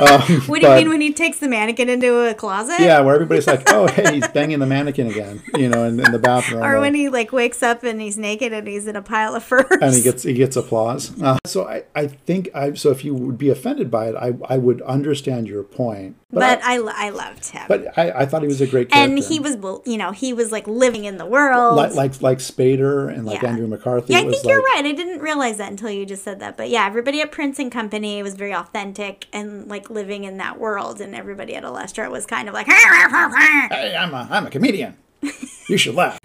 Um, 0.00 0.20
What 0.46 0.60
do 0.60 0.68
you 0.68 0.74
mean 0.74 0.88
when 0.88 1.00
he 1.00 1.12
takes 1.12 1.38
the 1.38 1.48
mannequin 1.48 1.88
into 1.88 2.28
a 2.28 2.34
closet? 2.34 2.80
Yeah, 2.80 3.00
where 3.00 3.14
everybody's 3.14 3.46
like, 3.46 3.62
oh 3.68 3.86
hey, 3.86 4.14
he's 4.14 4.28
banging 4.28 4.58
the 4.58 4.66
mannequin 4.66 5.06
again, 5.08 5.42
you 5.56 5.68
know, 5.68 5.84
in, 5.84 6.00
in 6.00 6.10
the 6.12 6.18
bathroom. 6.18 6.62
Or 6.64 6.80
when 6.80 6.94
he 6.94 7.08
like 7.08 7.32
wakes 7.32 7.62
up 7.62 7.82
and 7.84 8.00
he's 8.00 8.16
naked 8.18 8.52
and 8.52 8.66
he's 8.66 8.86
in 8.86 8.96
a 8.96 9.02
pile 9.02 9.34
of 9.34 9.42
furs. 9.44 9.66
and 9.80 9.94
he 9.94 10.02
gets 10.02 10.22
he 10.22 10.32
gets 10.34 10.56
applause. 10.56 11.12
Uh, 11.22 11.38
so 11.46 11.66
I, 11.68 11.84
I 11.94 12.06
think 12.08 12.48
I 12.54 12.74
so 12.74 12.90
if 12.90 13.04
you 13.04 13.14
would 13.14 13.38
be 13.38 13.50
offended 13.50 13.90
by 13.90 14.08
it, 14.08 14.14
I 14.16 14.34
I 14.48 14.58
would 14.58 14.80
understand 14.82 15.48
your 15.48 15.62
point. 15.62 16.16
but 16.32 16.60
I, 16.64 16.76
I, 16.78 17.06
I 17.06 17.10
loved 17.10 17.46
him. 17.50 17.64
but 17.68 17.96
I, 17.98 18.10
I 18.22 18.26
thought 18.26 18.42
he 18.42 18.48
was 18.48 18.60
a 18.60 18.66
great 18.66 18.90
character. 18.90 19.12
and 19.14 19.18
he 19.22 19.38
was, 19.38 19.56
you 19.86 19.96
know, 19.98 20.10
he 20.12 20.32
was 20.32 20.50
like 20.50 20.66
living 20.66 21.04
in 21.04 21.18
the 21.18 21.26
world. 21.26 21.76
like 21.76 21.94
like 21.94 22.20
like 22.22 22.38
Spader 22.38 23.08
and 23.12 23.26
like 23.26 23.42
Yeah. 23.42 23.50
Andrew 23.50 23.66
McCarthy. 23.74 24.12
yeah, 24.12 24.20
I 24.20 24.22
think 24.22 24.44
you're 24.44 24.56
like, 24.62 24.74
right. 24.74 24.84
I 24.86 24.92
didn't 24.92 25.20
realize 25.20 25.58
that 25.58 25.70
until 25.70 25.90
you 25.90 26.04
just 26.06 26.22
said 26.24 26.40
that. 26.40 26.56
But 26.56 26.68
yeah, 26.70 26.86
everybody 26.86 27.20
at 27.20 27.30
Prince 27.32 27.58
and 27.58 27.70
Company 27.70 28.22
was 28.22 28.34
very 28.34 28.54
authentic 28.54 29.26
and 29.32 29.68
like 29.68 29.90
living 29.90 30.24
in 30.24 30.36
that 30.38 30.58
world. 30.58 31.00
And 31.00 31.14
everybody 31.14 31.54
at 31.56 31.62
Illustra 31.64 32.10
was 32.10 32.26
kind 32.26 32.48
of 32.48 32.54
like, 32.54 32.66
Hey, 32.66 33.96
I'm 33.98 34.14
a 34.14 34.28
I'm 34.30 34.46
a 34.46 34.50
comedian. 34.50 34.96
you 35.68 35.76
should 35.76 35.94
laugh. 35.94 36.18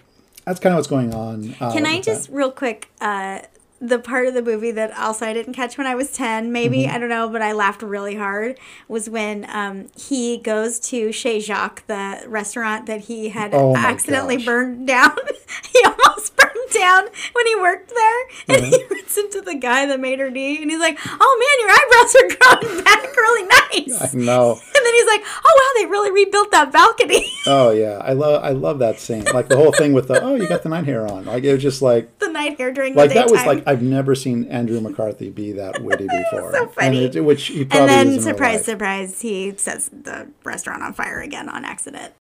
That's 0.46 0.60
kind 0.60 0.74
of 0.74 0.78
what's 0.78 0.88
going 0.88 1.14
on. 1.14 1.56
Uh, 1.60 1.72
Can 1.72 1.86
I 1.86 2.02
just 2.02 2.28
that. 2.28 2.34
real 2.36 2.52
quick, 2.52 2.90
uh, 3.02 3.40
the 3.82 3.98
part 4.00 4.28
of 4.28 4.34
the 4.34 4.42
movie 4.42 4.72
that 4.72 4.92
also 4.98 5.26
I 5.26 5.32
didn't 5.32 5.54
catch 5.54 5.78
when 5.78 5.88
I 5.88 5.96
was 5.96 6.12
ten, 6.12 6.52
maybe 6.52 6.80
Mm-hmm. 6.84 6.96
I 6.96 6.98
don't 6.98 7.08
know, 7.10 7.30
but 7.30 7.42
I 7.42 7.54
laughed 7.54 7.82
really 7.82 8.16
hard 8.16 8.60
was 8.90 9.10
when 9.10 9.46
um, 9.50 9.88
he 9.96 10.38
goes 10.38 10.80
to 10.92 11.12
Chez 11.14 11.40
Jacques, 11.42 11.86
the 11.88 12.24
restaurant 12.28 12.88
that 12.88 13.02
he 13.02 13.30
had 13.30 13.54
Oh 13.54 13.76
accidentally 13.78 14.36
gosh. 14.38 14.46
burned 14.46 14.88
down. 14.88 15.16
he 15.72 15.82
almost 15.86 16.36
down 16.74 17.06
when 17.34 17.48
he 17.48 17.56
worked 17.56 17.90
there, 17.90 18.22
and 18.50 18.66
he 18.66 18.76
Uh-huh. 18.76 18.96
runs 18.96 19.18
into 19.18 19.42
the 19.42 19.56
guy 19.56 19.86
that 19.86 20.00
maître 20.00 20.34
d', 20.34 20.62
and 20.62 20.70
he's 20.72 20.80
like, 20.80 20.98
"Oh 21.06 21.34
man, 21.40 21.58
your 21.62 21.72
eyebrows 21.72 22.16
are 22.16 22.62
growing 22.70 22.84
back 22.84 23.16
really 23.16 23.48
nice." 23.48 24.14
I 24.14 24.18
know. 24.18 24.52
And 24.54 24.86
then 24.86 24.94
he's 24.94 25.06
like, 25.08 25.24
"Oh 25.46 25.54
wow, 25.76 25.82
they 25.82 25.86
really 25.90 26.12
rebuilt 26.12 26.52
that 26.52 26.72
balcony." 26.72 27.26
Oh 27.52 27.72
yeah, 27.72 27.98
I 28.04 28.14
love 28.14 28.44
I 28.44 28.50
love 28.52 28.80
that 28.80 29.00
scene. 29.00 29.24
Like 29.34 29.48
the 29.48 29.58
whole 29.58 29.72
thing 29.72 29.94
with 29.94 30.08
the 30.08 30.22
oh 30.22 30.36
you 30.36 30.48
got 30.48 30.62
the 30.64 30.70
night 30.70 30.86
hair 30.86 31.08
on. 31.08 31.26
Like 31.26 31.44
it 31.44 31.52
was 31.54 31.62
just 31.64 31.82
like 31.82 32.20
the 32.20 32.28
night 32.28 32.58
hair 32.60 32.72
during 32.72 32.94
like 32.94 33.14
that 33.14 33.32
was 33.32 33.44
like 33.46 33.64
I've 33.66 33.82
never 33.82 34.14
seen 34.14 34.46
Andrew 34.46 34.80
McCarthy 34.82 35.30
be 35.32 35.54
that 35.54 35.82
witty 35.82 36.08
before. 36.32 36.52
so 36.54 36.68
funny. 36.68 37.06
And 37.06 37.16
it, 37.16 37.22
which 37.22 37.46
he 37.48 37.66
probably 37.66 37.96
and 37.96 38.10
then 38.14 38.20
surprise 38.22 38.66
surprise 38.66 39.22
he 39.22 39.54
sets 39.58 39.90
the 39.90 40.28
restaurant 40.44 40.84
on 40.84 40.94
fire 40.94 41.22
again 41.22 41.50
on 41.50 41.66
accident 41.66 42.14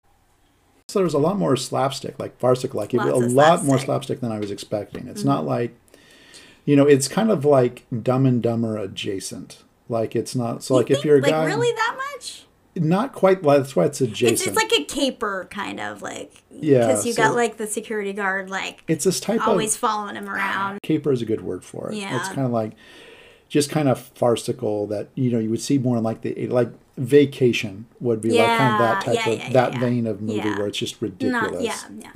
So 0.88 0.98
there 1.00 1.04
was 1.04 1.14
a 1.14 1.18
lot 1.18 1.38
more 1.38 1.54
slapstick, 1.54 2.18
like 2.18 2.38
farcical, 2.38 2.80
like 2.80 2.94
Lots 2.94 3.10
a 3.10 3.14
lot 3.14 3.22
more 3.22 3.28
slapstick. 3.28 3.68
Mm-hmm. 3.68 3.84
slapstick 3.84 4.20
than 4.20 4.32
I 4.32 4.38
was 4.38 4.50
expecting. 4.50 5.06
It's 5.06 5.22
not 5.22 5.44
like, 5.44 5.76
you 6.64 6.76
know, 6.76 6.86
it's 6.86 7.08
kind 7.08 7.30
of 7.30 7.44
like 7.44 7.84
Dumb 8.02 8.24
and 8.24 8.42
Dumber 8.42 8.78
adjacent. 8.78 9.62
Like 9.90 10.16
it's 10.16 10.34
not 10.34 10.62
so 10.62 10.74
like 10.74 10.90
if 10.90 11.04
you're 11.04 11.18
a 11.18 11.20
like 11.20 11.30
guy, 11.30 11.44
really 11.44 11.72
that 11.72 11.96
much 12.16 12.44
not 12.74 13.12
quite. 13.12 13.42
That's 13.42 13.74
why 13.76 13.86
it's 13.86 14.00
adjacent. 14.00 14.40
it's, 14.40 14.46
it's 14.46 14.56
like 14.56 14.72
a 14.72 14.84
caper 14.84 15.46
kind 15.50 15.80
of 15.80 16.02
like 16.02 16.42
Yeah, 16.50 16.86
because 16.86 17.06
you 17.06 17.12
so- 17.12 17.22
got 17.22 17.34
like 17.34 17.56
the 17.56 17.66
security 17.66 18.12
guard 18.12 18.50
like 18.50 18.82
it's 18.88 19.04
this 19.04 19.20
type 19.20 19.46
always 19.46 19.74
of 19.74 19.80
following 19.80 20.16
him 20.16 20.28
around 20.28 20.80
caper 20.82 21.12
is 21.12 21.22
a 21.22 21.26
good 21.26 21.40
word 21.42 21.64
for 21.64 21.90
it. 21.90 21.96
Yeah. 21.96 22.16
It's 22.18 22.28
kind 22.28 22.46
of 22.46 22.50
like 22.52 22.72
just 23.48 23.70
kind 23.70 23.88
of 23.88 23.98
farcical 23.98 24.86
that 24.88 25.08
you 25.14 25.30
know 25.30 25.38
you 25.38 25.50
would 25.50 25.60
see 25.60 25.78
more 25.78 25.96
in 25.96 26.02
like 26.02 26.22
the 26.22 26.46
like 26.48 26.70
vacation 26.98 27.86
would 28.00 28.20
be 28.20 28.30
like 28.32 28.56
kind 28.58 28.72
of 28.74 28.78
that 28.80 29.04
type 29.04 29.14
yeah, 29.14 29.28
of 29.32 29.38
yeah, 29.38 29.52
that 29.52 29.72
yeah. 29.74 29.80
vein 29.80 30.06
of 30.06 30.20
movie 30.20 30.38
Yeah. 30.38 30.58
where 30.58 30.66
it's 30.66 30.78
just 30.78 31.00
ridiculous. 31.00 31.52
not 31.52 31.62
yeah 31.62 31.78
yeah 32.00 32.12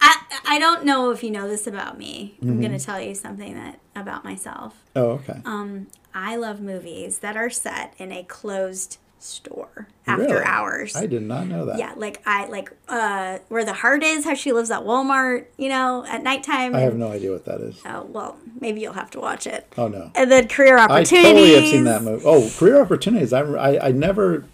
I, 0.00 0.16
I 0.46 0.58
don't 0.58 0.84
know 0.84 1.10
if 1.10 1.22
you 1.22 1.30
know 1.30 1.46
this 1.48 1.66
about 1.66 1.98
me 1.98 2.34
i'm 2.42 2.48
Mm-hmm. 2.48 2.62
gonna 2.62 2.78
tell 2.78 3.00
you 3.00 3.14
something 3.14 3.54
that 3.54 3.78
about 3.94 4.24
myself 4.24 4.74
Oh 4.96 5.10
okay. 5.22 5.40
um 5.44 5.88
i 6.14 6.36
love 6.36 6.60
movies 6.60 7.18
that 7.18 7.36
are 7.36 7.50
set 7.50 7.94
in 7.98 8.10
a 8.12 8.22
closed 8.24 8.98
store 9.22 9.86
after 10.06 10.24
Really? 10.24 10.44
hours 10.44 10.96
I 10.96 11.06
did 11.06 11.22
not 11.22 11.46
know 11.46 11.64
that. 11.66 11.78
yeah 11.78 11.94
like 11.96 12.20
i 12.26 12.46
like 12.46 12.72
uh 12.88 13.38
where 13.48 13.64
the 13.64 13.72
heart 13.72 14.02
is 14.02 14.24
how 14.24 14.34
she 14.34 14.52
lives 14.52 14.70
at 14.70 14.80
walmart 14.82 15.46
you 15.56 15.68
know 15.68 16.04
at 16.06 16.22
nighttime 16.24 16.74
I 16.74 16.80
have 16.80 16.96
no 16.96 17.08
idea 17.12 17.30
what 17.30 17.44
that 17.44 17.60
is. 17.60 17.80
oh 17.86 18.02
well 18.10 18.36
maybe 18.60 18.80
you'll 18.80 18.94
have 18.94 19.10
to 19.12 19.20
watch 19.20 19.46
it 19.46 19.72
Oh 19.78 19.86
no. 19.88 20.10
and 20.16 20.30
then 20.30 20.48
career 20.48 20.76
opportunities. 20.76 21.12
I 21.12 21.22
totally 21.22 21.54
have 21.54 21.66
seen 21.68 21.84
that 21.84 22.02
movie. 22.02 22.24
Oh, 22.26 22.50
Career 22.58 22.80
Opportunities. 22.82 23.32
I, 23.32 23.40
I, 23.42 23.88
I 23.88 23.92
never, 23.92 24.44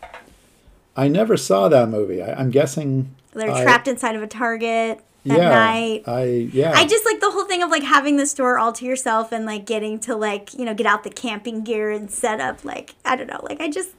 I 0.97 1.09
never 1.09 1.37
saw 1.37 1.69
that 1.69 1.89
movie. 1.89 2.23
I, 2.23 2.33
I'm 2.39 2.51
guessing. 2.51 3.15
they're 3.33 3.51
I- 3.51 3.63
trapped 3.63 3.89
inside 3.89 4.17
of 4.17 4.23
a 4.23 4.27
target 4.27 5.01
at 5.31 5.39
yeah, 5.39 5.49
night 5.51 6.03
I 6.07 6.25
yeah. 6.53 6.73
I 6.75 6.87
just 6.87 7.05
like 7.05 7.21
the 7.21 7.31
whole 7.31 7.45
thing 7.47 7.63
of 7.63 7.71
like 7.71 7.83
having 7.83 8.17
the 8.17 8.27
store 8.27 8.59
all 8.59 8.73
to 8.73 8.85
yourself 8.85 9.33
and 9.33 9.45
like 9.47 9.67
getting 9.67 9.99
to 10.01 10.15
like 10.17 10.55
you 10.55 10.65
know 10.65 10.75
get 10.75 10.87
out 10.87 11.05
the 11.05 11.11
camping 11.11 11.65
gear 11.65 11.91
and 11.91 12.11
set 12.11 12.41
up 12.41 12.65
like 12.65 12.95
I 13.05 13.17
don't 13.17 13.27
know 13.29 13.41
like 13.43 13.61
I 13.61 13.69
just 13.71 13.91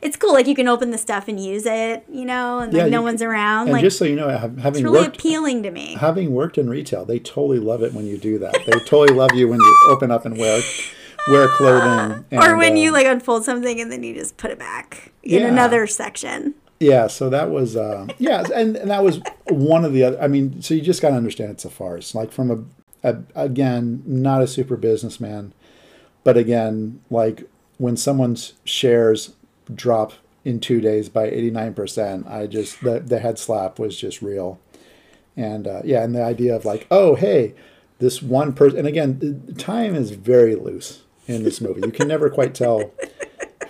it's 0.00 0.16
cool 0.16 0.32
like 0.32 0.46
you 0.46 0.54
can 0.54 0.68
open 0.68 0.90
the 0.90 0.98
stuff 0.98 1.28
and 1.28 1.38
use 1.42 1.66
it 1.66 2.04
you 2.10 2.24
know 2.24 2.58
and 2.60 2.72
Yeah, 2.72 2.82
like 2.84 2.92
no 2.92 2.98
you- 3.00 3.04
one's 3.04 3.22
around 3.22 3.64
and 3.64 3.72
like 3.72 3.82
just 3.82 3.98
so 3.98 4.04
you 4.04 4.16
know, 4.16 4.28
ha- 4.36 4.46
it's 4.52 4.62
having 4.62 4.84
really 4.84 5.00
worked 5.00 5.16
appealing 5.16 5.62
to 5.64 5.70
me. 5.70 5.94
having 5.98 6.32
worked 6.32 6.58
in 6.58 6.68
retail, 6.70 7.04
they 7.04 7.18
totally 7.18 7.58
love 7.58 7.82
it 7.82 7.92
when 7.92 8.06
you 8.06 8.18
do 8.18 8.38
that. 8.38 8.54
They 8.66 8.72
totally 8.86 9.14
love 9.16 9.30
you 9.34 9.48
when 9.48 9.60
you 9.60 9.86
open 9.88 10.10
up 10.10 10.24
and 10.24 10.36
wear 10.38 10.60
wear 11.28 11.48
clothing. 11.48 12.24
And, 12.30 12.42
or 12.44 12.56
when 12.56 12.76
you 12.76 12.90
uh, 12.90 12.94
like 12.94 13.06
unfold 13.06 13.44
something 13.44 13.80
and 13.80 13.92
then 13.92 14.02
you 14.02 14.14
just 14.14 14.36
put 14.36 14.50
it 14.50 14.58
back 14.58 15.12
in 15.22 15.40
Yeah. 15.42 15.48
another 15.48 15.86
section. 15.86 16.54
Yeah, 16.82 17.06
so 17.06 17.30
that 17.30 17.50
was 17.50 17.76
uh, 17.76 18.08
yeah, 18.18 18.42
and, 18.54 18.76
and 18.76 18.90
that 18.90 19.04
was 19.04 19.20
one 19.48 19.84
of 19.84 19.92
the 19.92 20.02
other. 20.02 20.20
I 20.20 20.26
mean, 20.26 20.60
so 20.62 20.74
you 20.74 20.80
just 20.80 21.00
got 21.00 21.10
to 21.10 21.14
understand 21.14 21.52
it's 21.52 21.64
a 21.64 21.70
farce. 21.70 22.12
Like 22.12 22.32
from 22.32 22.50
a, 23.04 23.08
a 23.08 23.18
again, 23.36 24.02
not 24.04 24.42
a 24.42 24.48
super 24.48 24.76
businessman, 24.76 25.52
but 26.24 26.36
again, 26.36 27.00
like 27.08 27.48
when 27.78 27.96
someone's 27.96 28.54
shares 28.64 29.34
drop 29.72 30.14
in 30.44 30.58
two 30.58 30.80
days 30.80 31.08
by 31.08 31.26
eighty 31.26 31.50
nine 31.52 31.72
percent, 31.72 32.26
I 32.26 32.48
just 32.48 32.80
the 32.82 32.98
the 32.98 33.20
head 33.20 33.38
slap 33.38 33.78
was 33.78 33.96
just 33.96 34.20
real, 34.20 34.58
and 35.36 35.68
uh, 35.68 35.82
yeah, 35.84 36.02
and 36.02 36.16
the 36.16 36.24
idea 36.24 36.56
of 36.56 36.64
like, 36.64 36.88
oh 36.90 37.14
hey, 37.14 37.54
this 38.00 38.20
one 38.20 38.52
person, 38.54 38.80
and 38.80 38.88
again, 38.88 39.54
time 39.56 39.94
is 39.94 40.10
very 40.10 40.56
loose 40.56 41.02
in 41.28 41.44
this 41.44 41.60
movie. 41.60 41.82
You 41.82 41.92
can 41.92 42.08
never 42.08 42.28
quite 42.28 42.56
tell. 42.56 42.90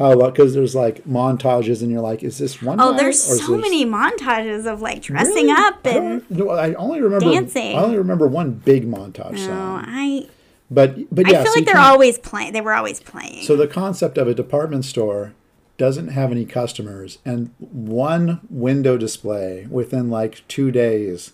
Oh, 0.02 0.20
How 0.20 0.30
because 0.30 0.54
there's 0.54 0.74
like 0.74 1.04
montages 1.04 1.80
and 1.82 1.90
you're 1.90 2.00
like, 2.00 2.22
is 2.22 2.38
this 2.38 2.60
one? 2.60 2.80
Oh, 2.80 2.96
there's 2.96 3.22
so 3.22 3.56
many 3.56 3.86
montages 3.86 4.70
of 4.70 4.82
like 4.82 5.02
dressing 5.02 5.46
Really? 5.46 5.50
up 5.52 5.86
and 5.86 6.28
don't- 6.28 6.46
no, 6.46 6.50
I 6.50 6.74
only 6.74 7.00
remember 7.00 7.30
dancing. 7.30 7.76
I 7.76 7.82
only 7.82 7.98
remember 7.98 8.26
one 8.26 8.50
big 8.52 8.90
montage 8.90 9.34
oh, 9.34 9.46
song. 9.46 9.84
I 9.86 10.26
But 10.70 11.14
but 11.14 11.30
yeah, 11.30 11.40
I 11.40 11.44
feel 11.44 11.52
so 11.52 11.58
like 11.60 11.66
they're 11.66 11.78
always 11.78 12.18
playing. 12.18 12.52
They 12.52 12.60
were 12.60 12.74
always 12.74 13.00
playing. 13.00 13.44
So 13.44 13.56
the 13.56 13.68
concept 13.68 14.18
of 14.18 14.26
a 14.26 14.34
department 14.34 14.84
store 14.84 15.34
doesn't 15.78 16.08
have 16.08 16.30
any 16.30 16.44
customers, 16.44 17.18
and 17.24 17.54
one 17.58 18.40
window 18.50 18.96
display 18.96 19.66
within 19.70 20.10
like 20.10 20.46
two 20.48 20.70
days, 20.70 21.32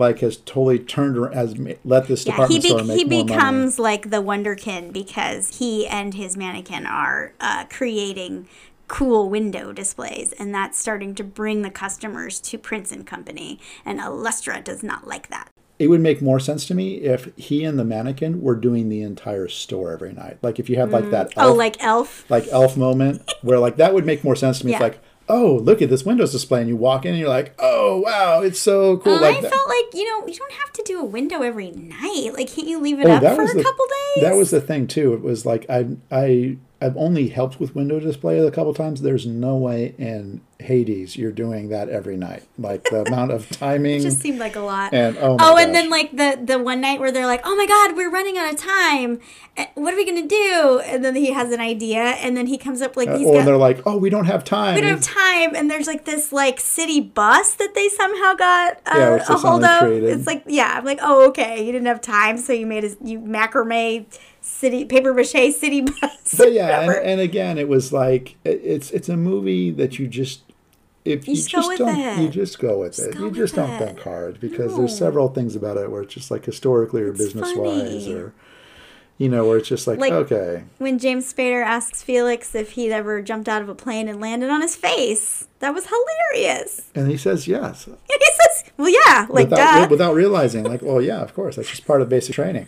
like 0.00 0.18
has 0.20 0.38
totally 0.38 0.78
turned 0.80 1.16
ar- 1.18 1.30
has 1.30 1.54
let 1.84 2.08
this 2.08 2.26
yeah, 2.26 2.46
he 2.48 2.58
department 2.58 2.62
be- 2.62 2.68
store 2.68 2.84
make 2.84 2.96
he 2.98 3.04
more 3.04 3.12
money. 3.24 3.24
becomes 3.34 3.78
like 3.78 4.10
the 4.10 4.22
wonderkin 4.22 4.92
because 4.92 5.58
he 5.58 5.86
and 5.86 6.14
his 6.14 6.36
mannequin 6.36 6.86
are 6.86 7.32
uh, 7.40 7.66
creating 7.70 8.48
cool 8.88 9.30
window 9.30 9.70
displays, 9.72 10.32
and 10.32 10.52
that's 10.52 10.76
starting 10.76 11.14
to 11.14 11.22
bring 11.22 11.62
the 11.62 11.70
customers 11.70 12.40
to 12.40 12.58
Prince 12.58 12.90
and 12.90 13.06
Company. 13.06 13.60
And 13.84 14.00
Illustra 14.00 14.64
does 14.64 14.82
not 14.82 15.06
like 15.06 15.28
that. 15.28 15.48
it 15.78 15.86
would 15.88 16.00
make 16.00 16.20
more 16.20 16.40
sense 16.40 16.66
to 16.66 16.74
me 16.74 16.96
if 16.96 17.30
he 17.36 17.62
and 17.64 17.78
the 17.78 17.84
mannequin 17.84 18.42
were 18.42 18.56
doing 18.56 18.88
the 18.88 19.00
entire 19.02 19.46
store 19.48 19.92
every 19.92 20.12
night. 20.12 20.38
Like 20.42 20.58
if 20.58 20.68
you 20.68 20.76
had 20.76 20.90
like 20.90 21.10
that 21.10 21.32
Oh, 21.36 21.50
elf, 21.50 21.56
like 21.56 21.76
Elf. 21.82 22.30
like 22.30 22.48
elf 22.48 22.76
moment 22.76 23.32
where 23.42 23.58
like 23.60 23.76
that 23.76 23.94
would 23.94 24.04
make 24.04 24.24
more 24.24 24.34
sense 24.36 24.58
to 24.58 24.66
me. 24.66 24.72
It's 24.72 24.80
like, 24.80 24.98
oh, 25.30 25.54
look 25.62 25.80
at 25.80 25.88
this 25.88 26.04
Windows 26.04 26.32
display, 26.32 26.60
and 26.60 26.68
you 26.68 26.76
walk 26.76 27.04
in 27.06 27.12
and 27.12 27.18
you're 27.20 27.28
like, 27.28 27.54
oh 27.58 28.00
wow, 28.04 28.40
it's 28.42 28.60
so 28.60 28.98
cool. 28.98 29.20
like 29.20 29.36
I 29.38 29.40
that. 29.40 29.50
felt 29.50 29.68
like 29.68 29.94
you 29.94 30.04
know 30.08 30.26
you 30.26 30.34
don't 30.34 30.52
have 30.52 30.72
to 30.74 30.82
do 30.84 31.00
a 31.00 31.04
window 31.04 31.42
every 31.42 31.70
night. 31.70 32.30
Like, 32.34 32.48
can't 32.52 32.66
you 32.68 32.80
leave 32.80 32.98
it 33.00 33.06
Oh, 33.06 33.12
up 33.12 33.22
for 33.36 33.42
a 33.42 33.46
the- 33.46 33.62
couple 33.62 33.84
days? 34.16 34.24
That 34.24 34.34
was 34.36 34.50
the 34.50 34.60
thing 34.60 34.86
too. 34.86 35.14
It 35.14 35.22
was 35.22 35.46
like 35.46 35.64
I 35.70 35.86
I 36.10 36.58
I've 36.82 36.96
only 36.96 37.28
helped 37.28 37.60
with 37.60 37.74
window 37.74 38.00
display 38.00 38.38
a 38.38 38.50
couple 38.50 38.72
times. 38.72 39.02
There's 39.02 39.26
no 39.26 39.56
way 39.56 39.94
in 39.98 40.40
Hades 40.58 41.16
you're 41.16 41.30
doing 41.32 41.68
that 41.68 41.88
every 41.90 42.16
night. 42.16 42.44
Like 42.58 42.84
the 42.84 43.02
amount 43.02 43.32
of 43.32 43.48
timing. 43.58 44.00
just 44.00 44.20
seemed 44.20 44.38
like 44.38 44.56
a 44.56 44.60
lot. 44.60 44.94
And, 44.94 45.16
oh 45.18 45.36
oh, 45.38 45.56
and 45.58 45.74
then 45.74 45.90
like 45.90 46.10
the 46.16 46.40
the 46.42 46.58
one 46.58 46.80
night 46.80 46.98
where 47.00 47.12
they're 47.12 47.26
like, 47.26 47.42
"Oh 47.44 47.54
my 47.56 47.66
God, 47.66 47.96
we're 47.96 48.10
running 48.10 48.38
out 48.38 48.52
of 48.52 48.58
time. 48.60 49.20
Eh, 49.58 49.66
What 49.74 49.92
are 49.92 49.96
we 49.96 50.06
gonna 50.06 50.26
do?" 50.26 50.80
And 50.84 51.04
then 51.04 51.14
he 51.16 51.32
has 51.32 51.52
an 51.52 51.60
idea, 51.60 52.00
and 52.02 52.36
then 52.36 52.46
he 52.46 52.56
comes 52.56 52.80
up 52.82 52.96
like 52.96 53.10
he's 53.10 53.26
or 53.26 53.34
got. 53.38 53.44
they're 53.46 53.56
like, 53.56 53.80
oh, 53.86 53.96
we 53.98 54.08
don't 54.10 54.26
have 54.26 54.42
time. 54.44 54.74
we 54.74 54.80
don't 54.80 54.90
have 54.90 55.02
time, 55.02 55.54
and 55.54 55.70
there's 55.70 55.86
like 55.86 56.04
this 56.06 56.32
like 56.32 56.60
city 56.60 57.00
bus 57.00 57.54
that 57.56 57.74
they 57.74 57.88
somehow 57.90 58.34
got 58.34 58.80
uh, 58.86 58.96
Yeah, 58.96 59.24
a 59.28 59.36
hold 59.38 59.64
of. 59.64 59.80
created. 59.82 60.10
It's 60.18 60.26
like 60.26 60.44
yeah, 60.46 60.74
I'm 60.78 60.84
like 60.84 61.00
oh 61.02 61.28
okay, 61.28 61.64
you 61.64 61.72
didn't 61.72 61.86
have 61.88 62.00
time, 62.00 62.38
so 62.38 62.52
you 62.54 62.66
made 62.66 62.84
a 62.84 62.90
you 63.04 63.18
macrame 63.20 64.06
city 64.40 64.84
paper 64.84 65.12
mache 65.14 65.52
city 65.54 65.80
bus. 66.00 66.34
but 66.36 66.52
yeah, 66.52 66.80
and, 66.82 66.92
and 66.92 67.20
again, 67.20 67.58
it 67.58 67.68
was 67.68 67.92
like 67.92 68.36
it- 68.44 68.60
it's 68.64 68.90
it's 68.90 69.08
a 69.08 69.16
movie 69.16 69.70
that 69.70 69.98
you 69.98 70.06
just 70.08 70.42
if 71.04 71.26
you, 71.26 71.34
just 71.34 71.48
just, 71.50 71.68
go 71.70 71.76
don't 71.86 71.98
it. 71.98 72.18
you 72.20 72.28
just 72.28 72.58
go 72.58 72.78
with 72.80 72.98
it. 72.98 73.14
go 73.14 73.20
You 73.20 73.24
with 73.26 73.34
just 73.36 73.54
don't 73.54 73.70
it. 73.70 73.78
think 73.78 74.00
hard 74.02 74.38
because 74.40 74.72
No. 74.72 74.78
there's 74.78 74.96
several 74.96 75.28
things 75.28 75.56
about 75.56 75.76
it 75.78 75.90
where 75.90 76.02
it's 76.02 76.12
just 76.14 76.30
like 76.30 76.44
historically 76.44 77.02
or 77.02 77.12
business 77.12 77.54
wise 77.56 78.06
or 78.06 78.34
you 79.20 79.28
know 79.28 79.46
where 79.46 79.58
it's 79.58 79.68
just 79.68 79.86
like, 79.86 79.98
Like- 80.00 80.12
okay. 80.24 80.64
when 80.78 80.98
James 80.98 81.30
Spader 81.32 81.62
asks 81.62 82.02
Felix 82.02 82.54
if 82.54 82.70
he'd 82.72 82.90
ever 82.90 83.20
jumped 83.20 83.48
out 83.50 83.60
of 83.60 83.68
a 83.68 83.74
plane 83.74 84.08
and 84.08 84.18
landed 84.20 84.48
on 84.48 84.62
his 84.62 84.74
face. 84.74 85.46
That 85.60 85.74
was 85.74 85.86
hilarious. 85.86 86.88
And 86.94 87.10
he 87.10 87.18
says 87.18 87.46
yes. 87.46 87.86
And 87.86 87.96
he 88.08 88.30
says, 88.40 88.72
"Well, 88.78 88.88
yeah, 88.88 89.26
like 89.28 89.50
without, 89.50 89.74
duh." 89.74 89.80
re- 89.82 89.86
without 89.90 90.14
realizing, 90.14 90.64
like, 90.64 90.80
well, 90.82 91.02
yeah, 91.02 91.20
of 91.20 91.34
course, 91.34 91.56
that's 91.56 91.68
just 91.68 91.86
part 91.86 92.00
of 92.00 92.08
basic 92.08 92.34
training. 92.34 92.66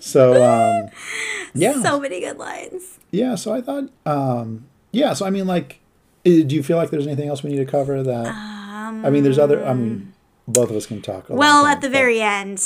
So, 0.00 0.42
um, 0.42 0.88
yeah, 1.54 1.80
So 1.82 2.00
many 2.00 2.20
good 2.20 2.38
lines. 2.38 2.98
yeah. 3.10 3.34
So 3.34 3.52
I 3.52 3.60
thought, 3.60 3.90
um, 4.06 4.64
yeah. 4.90 5.12
So 5.12 5.26
I 5.26 5.30
mean, 5.30 5.46
like, 5.46 5.80
do 6.24 6.30
you 6.48 6.62
feel 6.62 6.78
like 6.78 6.88
there's 6.90 7.06
anything 7.06 7.28
else 7.28 7.42
we 7.42 7.50
need 7.50 7.58
to 7.58 7.66
cover? 7.66 8.02
That 8.02 8.26
I 8.26 9.10
mean, 9.10 9.22
there's 9.22 9.38
other. 9.38 9.62
I 9.64 9.74
mean, 9.74 10.14
both 10.48 10.70
of 10.70 10.76
us 10.76 10.86
can 10.86 11.02
talk. 11.02 11.26
Well, 11.28 11.64
time, 11.64 11.72
at 11.72 11.80
the 11.82 11.90
very 11.90 12.20
end, 12.22 12.58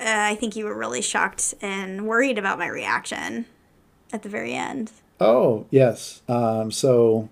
uh, 0.00 0.04
I 0.06 0.34
think 0.34 0.56
you 0.56 0.64
were 0.64 0.76
really 0.76 1.02
shocked 1.02 1.54
and 1.60 2.06
worried 2.06 2.38
about 2.38 2.58
my 2.58 2.66
reaction. 2.66 3.46
At 4.12 4.24
the 4.24 4.28
very 4.28 4.54
end, 4.54 4.90
Oh 5.20 5.66
yes. 5.70 6.22
Um, 6.28 6.70
so 6.70 7.28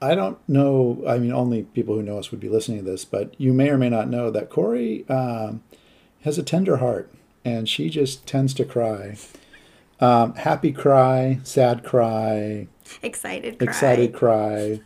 I 0.00 0.14
don't 0.14 0.38
know. 0.48 1.02
I 1.06 1.18
mean, 1.18 1.32
only 1.32 1.64
people 1.64 1.96
who 1.96 2.02
know 2.02 2.18
us 2.18 2.30
would 2.30 2.40
be 2.40 2.48
listening 2.48 2.78
to 2.78 2.84
this, 2.84 3.04
but 3.04 3.38
you 3.38 3.52
may 3.52 3.68
or 3.68 3.76
may 3.76 3.90
not 3.90 4.08
know 4.08 4.30
that 4.30 4.48
Cory 4.48 5.06
um, 5.08 5.62
has 6.22 6.38
a 6.38 6.42
tender 6.42 6.78
heart, 6.78 7.12
and 7.44 7.68
she 7.68 7.90
just 7.90 8.26
tends 8.26 8.54
to 8.54 8.64
cry. 8.64 9.16
Um, 9.98 10.34
happy 10.36 10.72
cry, 10.72 11.40
sad 11.42 11.84
cry, 11.84 12.68
excited, 13.02 13.58
cry. 13.58 13.68
excited 13.68 14.14
cry. 14.14 14.80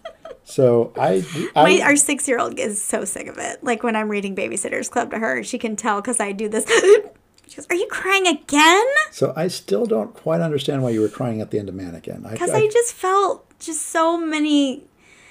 So 0.44 0.92
I, 0.96 1.24
I 1.56 1.78
My, 1.78 1.80
our 1.82 1.96
six-year-old 1.96 2.58
is 2.58 2.82
so 2.82 3.04
sick 3.04 3.26
of 3.26 3.38
it. 3.38 3.64
Like 3.64 3.82
when 3.82 3.96
I'm 3.96 4.08
reading 4.08 4.36
Babysitters 4.36 4.90
Club 4.90 5.10
to 5.10 5.18
her, 5.18 5.42
she 5.42 5.58
can 5.58 5.74
tell 5.76 6.00
because 6.00 6.20
I 6.20 6.32
do 6.32 6.48
this. 6.48 6.66
she 7.46 7.56
goes, 7.56 7.66
"Are 7.70 7.76
you 7.76 7.86
crying 7.90 8.26
again?" 8.26 8.84
so 9.10 9.32
I 9.36 9.48
still 9.48 9.86
don't 9.86 10.14
quite 10.14 10.40
understand 10.40 10.82
why 10.82 10.90
you 10.90 11.00
were 11.00 11.08
crying 11.08 11.40
at 11.40 11.50
the 11.50 11.58
end 11.58 11.68
of 11.68 11.74
Mannequin. 11.74 12.26
Because 12.30 12.50
I 12.50 12.68
just 12.68 12.92
felt 12.92 13.46
just 13.58 13.82
so 13.82 14.18
many 14.18 14.84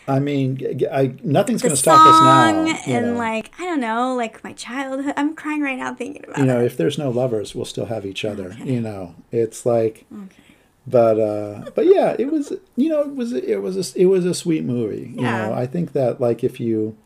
I 0.08 0.20
mean, 0.20 0.60
I, 0.92 1.14
nothing's 1.24 1.62
going 1.62 1.72
to 1.72 1.78
stop 1.78 2.06
us 2.06 2.22
now. 2.22 2.78
and 2.94 3.14
know. 3.14 3.18
like 3.18 3.52
I 3.58 3.64
don't 3.64 3.80
know, 3.80 4.16
like 4.16 4.44
my 4.44 4.54
childhood. 4.54 5.14
I'm 5.16 5.36
crying 5.36 5.62
right 5.62 5.78
now 5.78 5.94
thinking 5.94 6.24
about 6.26 6.40
you 6.40 6.46
know, 6.46 6.60
it. 6.60 6.66
if 6.66 6.78
there's 6.78 6.98
no 6.98 7.10
lovers, 7.10 7.56
we'll 7.56 7.66
still 7.66 7.86
have 7.86 8.06
each 8.06 8.26
other. 8.26 8.52
Okay. 8.52 8.74
You 8.74 8.82
know, 8.82 9.16
it's 9.32 9.66
like, 9.66 10.06
Okay. 10.14 10.43
But 10.88 11.20
uh, 11.20 11.70
but 11.76 11.86
yeah, 11.86 12.16
it 12.20 12.32
was. 12.32 12.54
You 12.76 12.90
know, 12.90 13.02
it 13.02 13.16
was 13.16 13.32
it 13.34 13.62
was 13.62 13.96
a, 13.96 14.02
it 14.02 14.06
was 14.06 14.26
a 14.26 14.34
sweet 14.34 14.64
movie. 14.64 15.14
You 15.16 15.22
Yeah. 15.22 15.48
know, 15.48 15.54
I 15.54 15.66
think 15.66 15.94
that 15.94 16.20
like 16.20 16.44
if 16.44 16.60
you, 16.60 16.98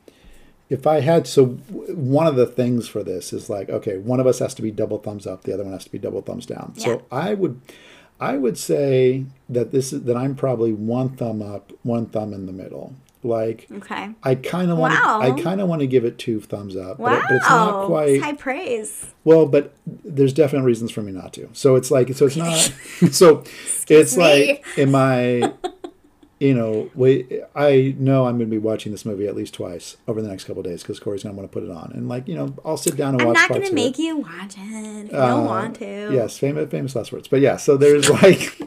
if 0.70 0.88
I 0.88 1.02
had 1.02 1.28
so 1.28 1.46
one 1.46 2.26
of 2.28 2.36
the 2.36 2.46
things 2.48 2.88
for 2.88 3.04
this 3.04 3.32
is 3.34 3.50
like 3.50 3.70
okay, 3.70 3.98
one 3.98 4.20
of 4.20 4.26
us 4.28 4.40
has 4.40 4.54
to 4.56 4.62
be 4.62 4.72
double 4.72 4.98
thumbs 4.98 5.28
up, 5.28 5.44
the 5.44 5.54
other 5.54 5.64
one 5.64 5.74
has 5.74 5.84
to 5.86 5.92
be 5.92 6.00
double 6.00 6.22
thumbs 6.22 6.46
down. 6.46 6.74
Yeah. 6.78 6.84
So 6.84 7.06
I 7.12 7.34
would. 7.34 7.62
I 8.20 8.36
would 8.36 8.58
say 8.58 9.26
that 9.48 9.72
this 9.72 9.94
is 9.94 10.02
that 10.06 10.18
I'm 10.18 10.34
probably 10.34 10.74
one 10.74 11.10
thumb 11.10 11.44
up, 11.44 11.72
one 11.84 12.08
thumb 12.08 12.34
in 12.34 12.48
the 12.48 12.52
middle. 12.52 12.96
Like 13.24 13.68
Okay. 13.72 14.10
I 14.24 14.36
kind 14.36 14.70
of 14.72 14.78
want 14.78 14.94
Wow. 14.94 15.20
I 15.22 15.32
kind 15.42 15.60
of 15.60 15.68
want 15.68 15.82
to 15.82 15.88
give 15.88 16.06
it 16.06 16.18
two 16.20 16.40
thumbs 16.40 16.76
up, 16.76 17.00
Wow. 17.00 17.10
but, 17.10 17.18
it- 17.18 17.24
but 17.28 17.36
it's 17.38 17.50
not 17.50 17.86
quite 17.88 18.10
It's 18.10 18.24
high 18.24 18.34
praise. 18.34 19.08
well, 19.24 19.46
but 19.46 19.74
there's 19.86 20.34
definite 20.34 20.64
reasons 20.64 20.92
for 20.92 21.02
me 21.02 21.12
not 21.12 21.34
to. 21.34 21.50
So 21.54 21.76
it's 21.76 21.90
like, 21.92 22.14
so 22.14 22.26
it's 22.28 22.36
not, 22.38 22.54
so 23.12 23.44
it's 23.90 24.16
me. 24.18 24.24
like, 24.24 24.66
am 24.78 24.94
I, 24.96 25.52
you 26.40 26.54
know, 26.54 26.92
wait, 26.94 27.42
I 27.56 27.96
know 27.98 28.28
I'm 28.28 28.38
going 28.38 28.48
to 28.50 28.52
be 28.52 28.60
watching 28.60 28.92
this 28.92 29.04
movie 29.06 29.26
at 29.28 29.36
least 29.36 29.56
twice 29.56 29.98
over 30.08 30.22
the 30.22 30.28
next 30.28 30.44
couple 30.44 30.60
of 30.60 30.68
days 30.68 30.84
because 30.84 31.00
Cory's 31.00 31.24
going 31.24 31.36
to 31.36 31.42
want 31.42 31.52
to 31.52 31.60
put 31.60 31.68
it 31.68 31.72
on. 31.76 31.92
And 31.96 32.08
like, 32.08 32.28
you 32.28 32.36
know, 32.36 32.54
I'll 32.64 32.78
sit 32.78 32.96
down 32.96 33.16
and 33.16 33.26
watch. 33.28 33.36
I'm 33.40 33.50
not 33.52 33.62
gonna 33.64 33.74
make 33.74 33.98
it. 33.98 34.04
you 34.04 34.18
watch 34.18 34.56
it. 34.56 35.06
if 35.06 35.12
You 35.12 35.18
Uh, 35.18 35.28
don't 35.30 35.46
want 35.46 35.76
to. 35.78 36.10
Yes, 36.14 36.38
famous, 36.38 36.70
famous 36.70 36.96
last 36.96 37.12
words. 37.12 37.28
But 37.28 37.42
yeah, 37.42 37.58
so 37.58 37.76
there's 37.76 38.08
like, 38.22 38.62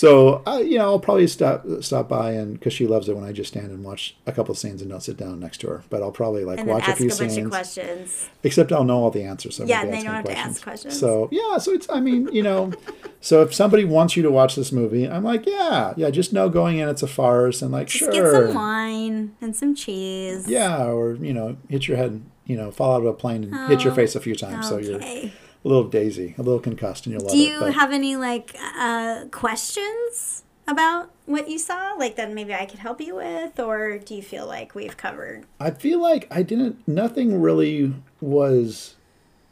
so 0.00 0.42
uh, 0.46 0.58
you 0.64 0.78
know, 0.78 0.84
I'll 0.84 0.98
probably 0.98 1.26
stop 1.26 1.64
stop 1.82 2.08
by 2.08 2.32
and 2.32 2.54
because 2.54 2.72
she 2.72 2.86
loves 2.86 3.06
it 3.08 3.14
when 3.16 3.24
I 3.24 3.32
just 3.32 3.50
stand 3.52 3.70
and 3.70 3.84
watch 3.84 4.16
a 4.26 4.32
couple 4.32 4.52
of 4.52 4.58
scenes 4.58 4.80
and 4.80 4.90
don't 4.90 5.02
sit 5.02 5.18
down 5.18 5.38
next 5.40 5.58
to 5.58 5.66
her. 5.68 5.82
But 5.90 6.02
I'll 6.02 6.10
probably 6.10 6.44
like 6.44 6.64
watch 6.64 6.84
a 6.84 6.90
ask 6.92 7.00
a, 7.00 7.02
few 7.02 7.08
bunch 7.10 7.32
scenes. 7.32 7.46
of 7.46 7.50
questions. 7.50 8.28
Except 8.42 8.72
I'll 8.72 8.84
know 8.84 9.02
all 9.04 9.10
the 9.10 9.24
answers. 9.24 9.56
So 9.56 9.64
Yeah, 9.64 9.82
and 9.82 9.92
they 9.92 10.02
don't 10.02 10.14
have 10.14 10.24
to 10.24 10.38
ask 10.38 10.62
questions. 10.62 10.98
So 10.98 11.28
yeah, 11.30 11.58
so 11.58 11.72
it's 11.72 11.86
I 11.90 12.00
mean 12.00 12.28
you 12.32 12.42
know, 12.42 12.72
so 13.20 13.42
if 13.42 13.52
somebody 13.52 13.84
wants 13.84 14.16
you 14.16 14.22
to 14.22 14.30
watch 14.30 14.56
this 14.56 14.72
movie, 14.72 15.06
I'm 15.06 15.24
like 15.24 15.44
yeah, 15.46 15.92
yeah, 15.98 16.08
just 16.10 16.32
know 16.32 16.48
going 16.48 16.78
in 16.78 16.88
it's 16.88 17.02
a 17.02 17.06
farce 17.06 17.60
and 17.60 17.70
like 17.70 17.88
Just 17.88 17.98
sure, 17.98 18.12
get 18.12 18.46
some 18.46 18.54
wine 18.54 19.36
and 19.42 19.54
some 19.54 19.74
cheese. 19.74 20.48
yeah, 20.48 20.84
or 20.90 21.14
you 21.16 21.34
know 21.34 21.58
hit 21.68 21.86
your 21.88 21.98
head, 21.98 22.22
you 22.46 22.56
know, 22.56 22.70
fall 22.70 22.94
out 22.94 23.00
of 23.02 23.06
a 23.06 23.12
plane 23.12 23.44
and 23.44 23.68
hit 23.68 23.84
your 23.84 23.92
Oh, 23.92 23.96
face 23.96 24.16
a 24.16 24.20
few 24.20 24.34
times, 24.34 24.66
so 24.68 24.78
you're 24.78 24.96
Okay. 24.96 25.32
A 25.64 25.68
little 25.68 25.84
daisy, 25.88 26.34
a 26.38 26.42
little 26.42 26.60
concussed, 26.60 27.06
and 27.06 27.12
you'll 27.12 27.22
love 27.22 27.32
Do 27.32 27.38
you 27.38 27.66
it. 27.66 27.74
have 27.74 27.92
any 27.92 28.16
like 28.16 28.56
uh, 28.76 29.26
questions 29.30 30.42
about 30.66 31.10
what 31.26 31.48
you 31.50 31.58
saw, 31.58 31.94
like 31.98 32.16
that 32.16 32.32
maybe 32.32 32.54
I 32.54 32.64
could 32.66 32.78
help 32.78 33.00
you 33.00 33.16
with, 33.16 33.58
or 33.58 33.98
do 33.98 34.14
you 34.14 34.22
feel 34.22 34.46
like 34.46 34.74
we've 34.74 34.96
covered? 34.96 35.44
I 35.58 35.70
feel 35.72 36.00
like 36.00 36.26
I 36.30 36.42
didn't. 36.42 36.86
Nothing 36.88 37.40
really 37.40 37.94
was 38.20 38.96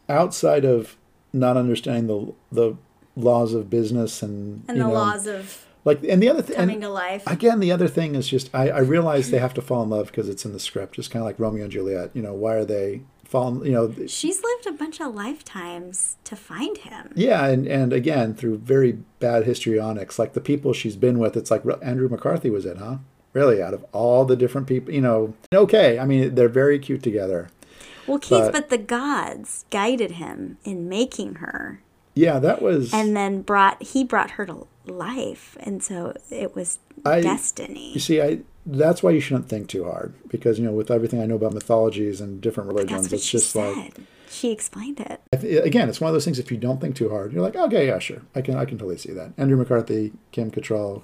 outside 0.09 0.65
of 0.65 0.97
not 1.33 1.57
understanding 1.57 2.07
the 2.07 2.35
the 2.51 2.77
laws 3.17 3.53
of 3.53 3.69
business 3.69 4.23
and 4.23 4.63
And 4.69 4.77
you 4.79 4.83
the 4.85 4.89
know, 4.89 4.95
laws 4.95 5.27
of 5.27 5.67
like 5.85 6.03
and 6.09 6.23
the 6.23 6.29
other 6.29 6.41
thing 6.43 6.57
coming 6.57 6.81
to 6.81 6.89
life. 6.89 7.25
Again, 7.27 7.61
the 7.61 7.73
other 7.73 7.89
thing 7.89 8.15
is 8.15 8.29
just 8.29 8.49
I, 8.55 8.71
I 8.71 8.79
realize 8.79 9.31
they 9.31 9.39
have 9.39 9.55
to 9.55 9.63
fall 9.63 9.83
in 9.83 9.91
love 9.91 10.07
because 10.07 10.29
it's 10.29 10.45
in 10.45 10.53
the 10.53 10.61
script, 10.61 10.95
just 10.95 11.11
kind 11.11 11.21
of 11.23 11.27
like 11.27 11.39
Romeo 11.39 11.65
and 11.65 11.73
Juliet. 11.73 12.11
You 12.15 12.23
know, 12.23 12.33
why 12.35 12.55
are 12.55 12.65
they 12.65 13.03
falling? 13.29 13.65
You 13.67 13.73
know, 13.73 13.95
She's 14.07 14.43
lived 14.43 14.67
a 14.67 14.73
bunch 14.73 15.01
of 15.01 15.15
lifetimes 15.15 16.17
to 16.25 16.35
find 16.37 16.79
him. 16.79 17.13
yeah, 17.15 17.47
and 17.47 17.67
and 17.67 17.93
again 17.93 18.35
through 18.35 18.59
very 18.59 18.99
bad 19.21 19.45
histrionics, 19.45 20.19
like 20.19 20.33
the 20.33 20.41
people 20.41 20.73
she's 20.73 20.97
been 20.97 21.19
with. 21.19 21.37
It's 21.37 21.51
like 21.51 21.63
Andrew 21.83 22.09
McCarthy 22.09 22.51
was 22.51 22.67
in 22.67 22.79
huh? 22.79 22.97
Really, 23.35 23.63
out 23.63 23.75
of 23.75 23.85
all 23.93 24.25
the 24.25 24.37
different 24.37 24.67
people, 24.67 24.93
you 24.93 25.03
know, 25.03 25.35
okay. 25.55 25.99
I 25.99 26.05
mean, 26.07 26.35
they're 26.35 26.49
very 26.49 26.79
cute 26.79 27.03
together. 27.03 27.49
Well, 28.07 28.19
Keith, 28.19 28.31
But- 28.31 28.53
but 28.53 28.69
the 28.71 28.79
gods 28.79 29.67
guided 29.71 30.13
him 30.13 30.57
in 30.65 30.89
making 30.89 31.35
her, 31.37 31.83
Yeah, 32.15 32.39
that 32.39 32.63
was. 32.63 32.93
and 32.95 33.15
then 33.15 33.43
brought 33.43 33.83
he 33.83 34.03
brought 34.03 34.33
her 34.33 34.47
to 34.47 34.67
life, 34.87 35.57
and 35.61 35.83
so 35.83 36.15
it 36.31 36.57
was 36.57 36.79
I- 37.05 37.21
destiny. 37.21 37.93
You 37.93 38.01
see, 38.01 38.21
I 38.23 38.39
that's 38.69 39.03
why 39.03 39.11
you 39.11 39.21
shouldn't 39.21 39.49
think 39.49 39.69
too 39.69 39.85
hard 39.85 40.15
because 40.29 40.59
you 40.59 40.65
know 40.65 40.73
with 40.73 40.91
everything 40.91 41.23
I 41.23 41.27
know 41.27 41.37
about 41.37 41.55
mythologies 41.55 42.21
and 42.21 42.41
different 42.41 42.69
religions, 42.69 43.13
it's 43.13 43.29
just 43.29 43.51
said. 43.51 43.77
like 43.77 43.95
she 44.29 44.53
explained 44.53 45.01
it. 45.01 45.21
Th- 45.41 45.65
again, 45.65 45.89
it's 45.89 46.01
one 46.01 46.09
of 46.09 46.15
those 46.15 46.25
things. 46.25 46.39
If 46.39 46.53
you 46.53 46.59
don't 46.59 46.81
think 46.81 46.95
too 46.95 47.09
hard, 47.09 47.33
you're 47.33 47.43
like, 47.43 47.57
okay, 47.57 47.87
yeah, 47.87 47.99
sure, 47.99 48.23
I 48.35 48.43
can, 48.43 48.57
I 48.57 48.67
can 48.67 48.77
totally 48.77 48.99
see 48.99 49.13
that. 49.13 49.33
Andrew 49.39 49.57
McCarthy, 49.57 50.13
Kim 50.33 50.51
Cattrall, 50.51 51.03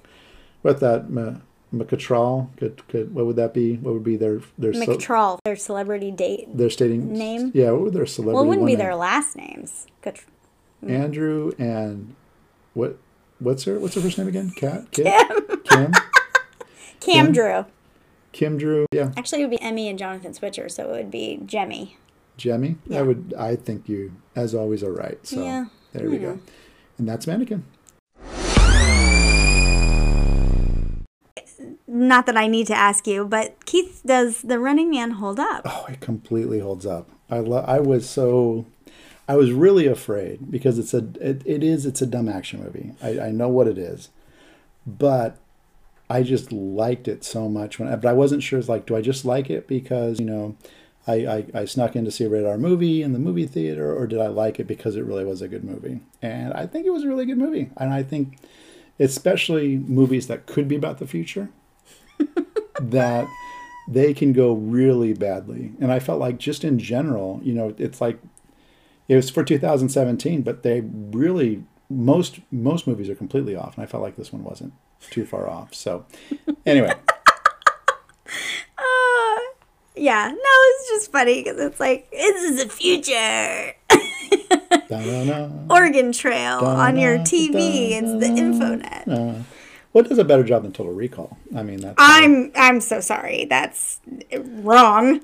what 0.61 0.81
that 0.81 1.05
M- 1.05 1.42
McCattrall 1.72 2.55
could, 2.59 2.87
could 2.88 3.14
what 3.14 3.24
would 3.24 3.37
that 3.37 3.55
be? 3.55 3.77
What 3.77 3.94
would 3.94 4.05
be 4.05 4.16
their 4.16 4.40
their 4.59 4.74
ce- 4.74 4.87
McTrall, 4.87 5.38
their 5.44 5.57
celebrity 5.57 6.11
date. 6.11 6.55
their 6.55 6.70
stating 6.70 7.14
Name? 7.14 7.50
Yeah, 7.55 7.70
what 7.70 7.81
would 7.81 7.94
their 7.94 8.07
celebrity? 8.07 8.35
Well, 8.35 8.44
it 8.44 8.48
wouldn't 8.48 8.66
be 8.66 8.74
one 8.74 8.81
their 8.81 8.94
last 8.94 9.37
names. 9.37 9.87
Cat- 10.03 10.22
mm. 10.85 10.90
Andrew 10.90 11.53
and 11.59 12.14
what? 12.74 12.98
What's 13.38 13.64
her 13.64 13.79
What's 13.79 13.94
her 13.94 14.00
first 14.03 14.18
name 14.18 14.29
again? 14.29 14.50
Cat 14.50 14.90
Kit? 14.92 15.64
Kim 15.64 15.92
Cam 17.00 17.26
Kim? 17.26 17.33
Drew. 17.33 17.66
Kim 18.33 18.59
Drew. 18.59 18.87
Yeah, 18.92 19.12
Actually, 19.16 19.42
it 19.42 19.44
would 19.44 19.50
be 19.59 19.62
Emmy 19.62 19.88
and 19.88 19.98
Jonathan 19.98 20.35
Switcher, 20.35 20.68
so 20.68 20.92
it 20.92 20.96
would 20.96 21.11
be 21.11 21.40
Jemmy. 21.46 21.96
Jemmy, 22.37 22.76
I 22.92 23.02
would. 23.02 23.33
I 23.38 23.54
think 23.57 23.88
you, 23.88 24.12
as 24.35 24.54
always, 24.54 24.83
are 24.83 24.92
right. 24.92 25.24
So 25.24 25.42
Yeah, 25.44 25.66
there 25.92 26.11
we 26.11 26.18
go. 26.18 26.35
Hmm. 26.35 26.40
And 26.98 27.09
that's 27.09 27.26
Mannequin. 27.26 27.64
Not 31.87 32.26
that 32.26 32.37
I 32.37 32.46
need 32.48 32.66
to 32.68 32.74
ask 32.74 33.07
you, 33.07 33.24
but 33.24 33.64
Keith, 33.66 34.02
does 34.04 34.42
The 34.42 34.59
Running 34.59 34.90
Man 34.90 35.12
hold 35.12 35.38
up? 35.38 35.62
Oh, 35.64 35.87
it 35.88 36.00
completely 36.00 36.59
holds 36.59 36.85
up. 36.87 37.09
I 37.30 37.38
lo- 37.38 37.64
I 37.66 37.78
was 37.78 38.09
so, 38.09 38.66
I 39.28 39.37
was 39.37 39.52
really 39.52 39.87
afraid 39.87 40.50
because 40.50 40.78
it's 40.78 40.92
a 40.92 41.07
it, 41.20 41.42
it 41.46 41.62
is 41.62 41.87
it's 41.87 42.02
a 42.02 42.07
dumb 42.07 42.28
action 42.28 42.62
movie. 42.64 42.92
I, 43.02 43.28
I 43.28 43.30
know 43.30 43.48
what 43.48 43.68
it 43.68 43.78
is, 43.78 44.09
but 44.87 45.37
I 46.08 46.22
just 46.22 46.52
liked 46.52 47.08
it 47.08 47.24
so 47.24 47.48
much 47.48 47.78
when. 47.78 47.88
But 48.00 48.08
I 48.08 48.12
wasn't 48.12 48.42
sure. 48.42 48.58
It's 48.58 48.68
like, 48.68 48.86
do 48.86 48.96
I 48.96 49.00
just 49.00 49.24
like 49.24 49.50
it 49.50 49.66
because 49.66 50.20
you 50.20 50.26
know, 50.26 50.56
I, 51.06 51.14
I 51.14 51.46
I 51.54 51.64
snuck 51.64 51.96
in 51.96 52.04
to 52.04 52.10
see 52.10 52.24
a 52.24 52.28
radar 52.28 52.58
movie 52.58 53.02
in 53.02 53.12
the 53.12 53.18
movie 53.18 53.46
theater, 53.46 53.94
or 53.94 54.06
did 54.06 54.20
I 54.20 54.26
like 54.28 54.60
it 54.60 54.66
because 54.66 54.96
it 54.96 55.04
really 55.04 55.24
was 55.24 55.42
a 55.42 55.48
good 55.48 55.64
movie? 55.64 56.00
And 56.20 56.52
I 56.52 56.66
think 56.66 56.86
it 56.86 56.92
was 56.92 57.04
a 57.04 57.08
really 57.08 57.26
good 57.26 57.38
movie, 57.38 57.70
and 57.76 57.92
I 57.92 58.02
think, 58.02 58.38
especially 58.98 59.76
movies 59.76 60.26
that 60.26 60.46
could 60.46 60.68
be 60.68 60.76
about 60.76 60.98
the 60.98 61.06
future, 61.06 61.48
that 62.80 63.26
they 63.88 64.14
can 64.14 64.32
go 64.32 64.52
really 64.52 65.12
badly. 65.14 65.72
And 65.80 65.92
I 65.92 65.98
felt 66.00 66.20
like 66.20 66.38
just 66.38 66.64
in 66.64 66.78
general, 66.78 67.40
you 67.42 67.54
know, 67.54 67.74
it's 67.78 68.00
like 68.00 68.18
it 69.08 69.16
was 69.16 69.30
for 69.30 69.44
2017, 69.44 70.42
but 70.42 70.62
they 70.62 70.82
really 70.82 71.64
most 71.88 72.40
most 72.50 72.86
movies 72.86 73.08
are 73.08 73.14
completely 73.14 73.56
off, 73.56 73.74
and 73.76 73.82
I 73.82 73.86
felt 73.86 74.02
like 74.02 74.16
this 74.16 74.32
one 74.32 74.44
wasn't 74.44 74.74
too 75.10 75.24
far 75.26 75.48
off. 75.48 75.74
So 75.74 76.04
anyway, 76.66 76.92
Uh, 78.76 79.40
yeah, 79.94 80.28
no, 80.28 80.36
it's 80.42 80.88
just 80.88 81.12
funny 81.12 81.42
because 81.42 81.58
it's 81.60 81.78
like, 81.78 82.10
this 82.10 82.42
is 82.42 82.64
the 82.64 82.68
future. 82.68 83.74
Oregon 85.70 86.12
Trail 86.12 86.58
on 86.58 86.96
your 86.96 87.18
TV. 87.18 87.92
It's 87.92 88.10
the 88.12 88.26
InfoNet. 88.26 89.44
what 89.92 90.08
does 90.08 90.18
a 90.18 90.24
better 90.24 90.42
job 90.42 90.64
than 90.64 90.72
Total 90.72 90.92
Recall? 90.92 91.36
I 91.54 91.62
mean, 91.62 91.80
that's 91.80 91.94
I'm 91.98 92.50
I'm 92.56 92.80
so 92.80 93.00
sorry. 93.00 93.44
That's 93.44 94.00
wrong. 94.36 95.20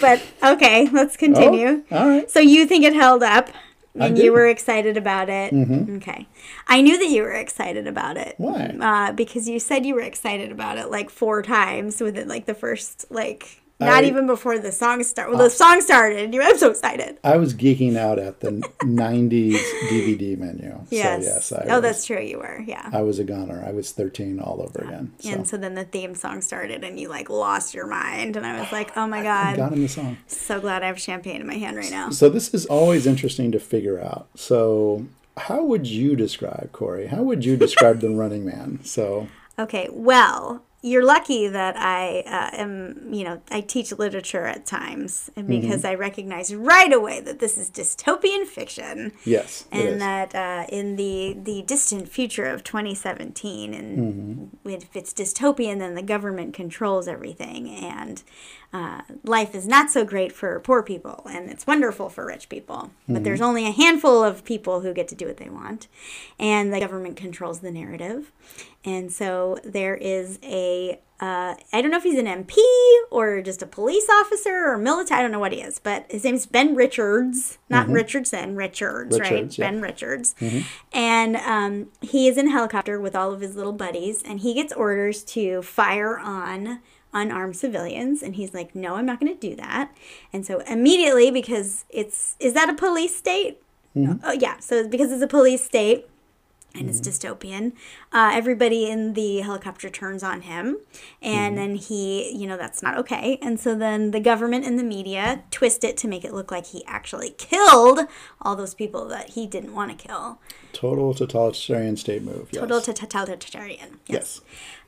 But 0.00 0.20
okay, 0.42 0.88
let's 0.90 1.16
continue. 1.16 1.84
Oh, 1.90 1.98
all 1.98 2.08
right. 2.08 2.30
So 2.30 2.40
you 2.40 2.66
think 2.66 2.84
it 2.84 2.94
held 2.94 3.22
up 3.22 3.50
and 3.94 4.18
you 4.18 4.32
were 4.32 4.46
excited 4.46 4.96
about 4.96 5.28
it. 5.28 5.52
Okay. 5.96 6.26
I 6.66 6.80
knew 6.80 6.98
that 6.98 7.08
you 7.08 7.22
were 7.22 7.32
excited 7.32 7.86
about 7.86 8.16
it. 8.16 8.34
Why? 8.38 8.76
Uh, 8.80 9.12
because 9.12 9.48
you 9.48 9.58
said 9.58 9.84
you 9.86 9.94
were 9.94 10.00
excited 10.00 10.50
about 10.50 10.78
it 10.78 10.90
like 10.90 11.10
four 11.10 11.42
times 11.42 12.00
within 12.00 12.28
like 12.28 12.46
the 12.46 12.54
first 12.54 13.06
like 13.10 13.61
not 13.84 14.04
I- 14.04 14.06
even 14.06 14.26
before 14.26 14.58
the 14.58 14.72
song 14.72 15.02
start. 15.02 15.30
Well, 15.30 15.38
the 15.38 15.44
oh. 15.44 15.48
song 15.48 15.80
started 15.80 16.32
you 16.34 16.42
I'm 16.42 16.58
so 16.58 16.70
excited. 16.70 17.18
I 17.24 17.36
was 17.36 17.54
geeking 17.54 17.96
out 17.96 18.18
at 18.18 18.40
the 18.40 18.50
90s 18.80 19.58
DVD 19.88 20.38
menu. 20.38 20.80
Yes. 20.90 21.24
So 21.24 21.30
yes, 21.30 21.52
I 21.52 21.64
oh, 21.68 21.74
was, 21.74 21.82
that's 21.82 22.06
true. 22.06 22.20
You 22.20 22.38
were. 22.38 22.60
Yeah. 22.66 22.88
I 22.92 23.02
was 23.02 23.18
a 23.18 23.24
goner. 23.24 23.62
I 23.66 23.72
was 23.72 23.92
13 23.92 24.40
all 24.40 24.62
over 24.62 24.86
again. 24.86 25.12
So. 25.18 25.30
And 25.30 25.48
so 25.48 25.56
then 25.56 25.74
the 25.74 25.84
theme 25.84 26.14
song 26.14 26.40
started 26.40 26.84
and 26.84 26.98
you 26.98 27.08
like 27.08 27.30
lost 27.30 27.74
your 27.74 27.86
mind 27.86 28.36
and 28.36 28.46
I 28.46 28.60
was 28.60 28.72
like, 28.72 28.96
"Oh 28.96 29.06
my 29.06 29.20
I 29.20 29.22
god. 29.22 29.56
got 29.56 29.72
in 29.72 29.82
the 29.82 29.88
song. 29.88 30.18
So 30.26 30.60
glad 30.60 30.82
I 30.82 30.86
have 30.86 31.00
champagne 31.00 31.40
in 31.40 31.46
my 31.46 31.56
hand 31.56 31.76
right 31.76 31.90
now." 31.90 32.10
So 32.10 32.28
this 32.28 32.52
is 32.54 32.66
always 32.66 33.06
interesting 33.06 33.52
to 33.52 33.60
figure 33.60 34.00
out. 34.00 34.28
So 34.34 35.06
how 35.36 35.62
would 35.62 35.86
you 35.86 36.16
describe 36.16 36.72
Cory? 36.72 37.06
How 37.06 37.22
would 37.22 37.44
you 37.44 37.56
describe 37.56 38.00
the 38.00 38.10
Running 38.10 38.44
Man? 38.44 38.80
So 38.84 39.28
Okay, 39.58 39.88
well, 39.92 40.62
you're 40.84 41.04
lucky 41.04 41.46
that 41.46 41.76
I 41.76 42.24
uh, 42.26 42.56
am, 42.60 43.08
you 43.14 43.22
know, 43.24 43.40
I 43.52 43.60
teach 43.60 43.92
literature 43.92 44.46
at 44.46 44.66
times 44.66 45.30
and 45.36 45.48
Mm-hmm. 45.48 45.60
because 45.60 45.84
I 45.84 45.94
recognize 45.94 46.52
right 46.54 46.92
away 46.92 47.20
that 47.20 47.38
this 47.38 47.56
is 47.56 47.70
dystopian 47.70 48.46
fiction. 48.46 49.12
yes, 49.24 49.64
it 49.72 49.78
is. 49.78 49.92
And 49.92 50.00
that 50.00 50.34
uh, 50.34 50.66
in 50.68 50.96
the, 50.96 51.36
the 51.40 51.62
distant 51.62 52.08
future 52.08 52.46
of 52.46 52.64
2017, 52.64 53.72
and 53.74 53.98
Mm-hmm. 54.64 54.68
if 54.70 54.94
it's 54.96 55.12
dystopian, 55.12 55.78
then 55.78 55.94
the 55.94 56.02
government 56.02 56.52
controls 56.54 57.06
everything, 57.08 57.68
and 57.70 58.22
uh, 58.72 59.02
life 59.22 59.54
is 59.54 59.66
not 59.68 59.90
so 59.90 60.04
great 60.04 60.32
for 60.32 60.58
poor 60.60 60.82
people, 60.82 61.24
and 61.30 61.50
it's 61.50 61.66
wonderful 61.66 62.08
for 62.08 62.26
rich 62.26 62.48
people. 62.48 62.90
But 63.06 63.22
there's 63.22 63.42
only 63.42 63.66
a 63.66 63.70
handful 63.70 64.24
of 64.24 64.44
people 64.44 64.80
who 64.80 64.94
get 64.94 65.08
to 65.08 65.14
do 65.14 65.26
what 65.26 65.36
they 65.36 65.50
want, 65.50 65.88
and 66.38 66.72
the 66.72 66.80
government 66.80 67.16
controls 67.16 67.60
the 67.60 67.70
narrative. 67.70 68.32
And 68.84 69.12
so 69.12 69.58
there 69.64 69.94
is 69.94 70.38
a 70.42 71.00
uh, 71.20 71.54
I 71.72 71.80
don't 71.80 71.92
know 71.92 71.98
if 71.98 72.02
he's 72.02 72.18
an 72.18 72.26
MP 72.26 72.56
or 73.12 73.40
just 73.42 73.62
a 73.62 73.66
police 73.66 74.08
officer 74.10 74.66
or 74.66 74.76
military. 74.76 75.20
I 75.20 75.22
don't 75.22 75.30
know 75.30 75.38
what 75.38 75.52
he 75.52 75.60
is, 75.60 75.78
but 75.78 76.04
his 76.10 76.24
name's 76.24 76.46
Ben 76.46 76.74
Richards, 76.74 77.58
not 77.70 77.86
Richardson, 77.88 78.56
Richards, 78.56 79.20
right? 79.20 79.56
Yeah. 79.56 79.70
Ben 79.70 79.80
Richards. 79.80 80.34
And 80.92 81.36
um, 81.36 81.90
he 82.00 82.26
is 82.26 82.36
in 82.36 82.48
a 82.48 82.50
helicopter 82.50 83.00
with 83.00 83.14
all 83.14 83.32
of 83.32 83.40
his 83.40 83.54
little 83.54 83.72
buddies, 83.72 84.20
and 84.24 84.40
he 84.40 84.52
gets 84.54 84.72
orders 84.72 85.22
to 85.26 85.62
fire 85.62 86.18
on 86.18 86.80
unarmed 87.12 87.54
civilians. 87.54 88.20
And 88.20 88.34
he's 88.34 88.52
like, 88.52 88.74
no, 88.74 88.96
I'm 88.96 89.06
not 89.06 89.20
going 89.20 89.32
to 89.32 89.38
do 89.38 89.54
that. 89.54 89.94
And 90.32 90.44
so 90.44 90.58
immediately, 90.60 91.30
because 91.30 91.84
it's, 91.88 92.36
is 92.40 92.52
that 92.54 92.68
a 92.68 92.74
police 92.74 93.14
state? 93.14 93.62
Oh, 94.24 94.32
yeah. 94.32 94.58
So 94.58 94.88
because 94.88 95.12
it's 95.12 95.22
a 95.22 95.28
police 95.28 95.62
state, 95.64 96.08
and 96.74 96.88
it's 96.88 97.00
dystopian. 97.00 97.72
Uh, 98.12 98.30
everybody 98.32 98.88
in 98.88 99.14
the 99.14 99.40
helicopter 99.40 99.88
turns 99.90 100.22
on 100.22 100.42
him, 100.42 100.78
and 101.20 101.56
then 101.56 101.76
he, 101.76 102.32
you 102.34 102.46
know, 102.46 102.56
that's 102.56 102.82
not 102.82 102.96
okay. 102.98 103.38
And 103.42 103.58
so 103.58 103.74
then 103.74 104.10
the 104.10 104.20
government 104.20 104.64
and 104.64 104.78
the 104.78 104.84
media 104.84 105.42
twist 105.50 105.84
it 105.84 105.96
to 105.98 106.08
make 106.08 106.24
it 106.24 106.32
look 106.32 106.50
like 106.50 106.66
he 106.66 106.84
actually 106.86 107.30
killed 107.38 108.00
all 108.40 108.56
those 108.56 108.74
people 108.74 109.06
that 109.08 109.30
he 109.30 109.46
didn't 109.46 109.74
want 109.74 109.96
to 109.96 110.06
kill. 110.06 110.40
total 110.72 111.14
totalitarian 111.14 111.96
state 111.96 112.22
move. 112.22 112.48
Yes. 112.52 112.60
Total 112.60 112.80
totalitarian. 112.80 113.98
yes. 114.06 114.40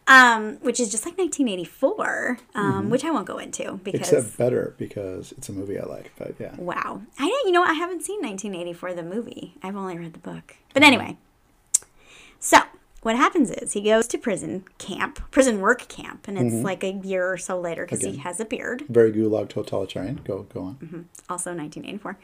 Um, 0.06 0.58
which 0.60 0.80
is 0.80 0.90
just 0.90 1.06
like 1.06 1.16
1984, 1.16 2.38
um, 2.54 2.90
which 2.90 3.04
I 3.06 3.10
won't 3.10 3.26
go 3.26 3.38
into 3.38 3.80
because. 3.82 4.00
Except 4.12 4.36
better 4.36 4.74
because 4.76 5.32
it's 5.32 5.48
a 5.48 5.52
movie 5.52 5.78
I 5.78 5.84
like. 5.84 6.12
But 6.18 6.34
yeah. 6.38 6.54
Wow. 6.58 7.00
I 7.18 7.24
you 7.46 7.52
know, 7.52 7.62
I 7.62 7.72
haven't 7.72 8.02
seen 8.02 8.20
1984, 8.20 8.92
the 8.92 9.02
movie. 9.02 9.54
I've 9.62 9.76
only 9.76 9.96
read 9.96 10.12
the 10.12 10.18
book. 10.18 10.56
But 10.74 10.82
anyway, 10.82 11.16
so 12.38 12.58
what 13.04 13.16
happens 13.16 13.50
is 13.50 13.74
he 13.74 13.82
goes 13.82 14.06
to 14.08 14.16
prison 14.16 14.64
camp, 14.78 15.20
prison 15.30 15.60
work 15.60 15.88
camp, 15.88 16.26
and 16.26 16.38
it's 16.38 16.64
like 16.64 16.82
a 16.82 16.92
year 16.92 17.30
or 17.30 17.36
so 17.36 17.60
later 17.60 17.84
because 17.84 18.00
he 18.00 18.16
has 18.16 18.40
a 18.40 18.46
beard. 18.46 18.84
Very 18.88 19.12
gulag 19.12 19.50
totalitarian. 19.50 20.22
Go 20.24 20.44
go 20.44 20.62
on. 20.62 20.74
Mm-hmm. 20.76 21.00
Also 21.28 21.54
1984. 21.54 22.18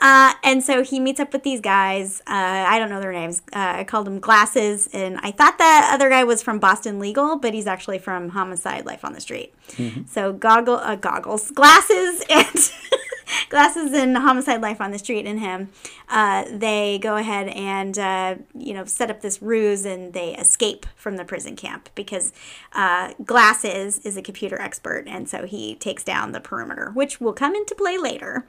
Uh, 0.00 0.34
and 0.44 0.62
so 0.62 0.84
he 0.84 1.00
meets 1.00 1.18
up 1.18 1.32
with 1.32 1.44
these 1.44 1.62
guys. 1.62 2.20
Uh, 2.26 2.66
I 2.68 2.78
don't 2.78 2.90
know 2.90 3.00
their 3.00 3.12
names. 3.12 3.40
Uh, 3.54 3.76
I 3.76 3.84
called 3.84 4.06
them 4.06 4.20
Glasses, 4.20 4.86
and 4.92 5.18
I 5.22 5.30
thought 5.30 5.56
that 5.56 5.90
other 5.94 6.10
guy 6.10 6.24
was 6.24 6.42
from 6.42 6.58
Boston 6.58 6.98
Legal, 6.98 7.38
but 7.38 7.54
he's 7.54 7.66
actually 7.66 7.98
from 7.98 8.28
Homicide: 8.28 8.84
Life 8.84 9.06
on 9.06 9.14
the 9.14 9.20
Street. 9.22 9.54
So 10.06 10.34
goggle, 10.34 10.76
uh, 10.76 10.96
goggles, 10.96 11.50
glasses, 11.52 12.22
and 12.30 12.70
glasses 13.48 13.92
and 13.92 14.16
Homicide: 14.16 14.60
Life 14.60 14.80
on 14.80 14.90
the 14.90 14.98
Street, 14.98 15.26
and 15.26 15.40
him. 15.40 15.70
Uh, 16.08 16.44
they 16.50 16.98
go 16.98 17.16
ahead 17.16 17.48
and 17.48 17.98
uh, 17.98 18.36
you 18.54 18.74
know 18.74 18.84
set 18.84 19.10
up 19.10 19.20
this 19.20 19.42
ruse, 19.42 19.84
and 19.84 20.12
they 20.12 20.34
escape 20.34 20.86
from 20.96 21.16
the 21.16 21.24
prison 21.24 21.56
camp 21.56 21.88
because 21.94 22.32
uh, 22.72 23.12
Glasses 23.24 23.98
is 23.98 24.16
a 24.16 24.22
computer 24.22 24.60
expert, 24.60 25.04
and 25.06 25.28
so 25.28 25.46
he 25.46 25.74
takes 25.74 26.02
down 26.04 26.32
the 26.32 26.40
perimeter, 26.40 26.90
which 26.94 27.20
will 27.20 27.32
come 27.32 27.54
into 27.54 27.74
play 27.74 27.98
later. 27.98 28.46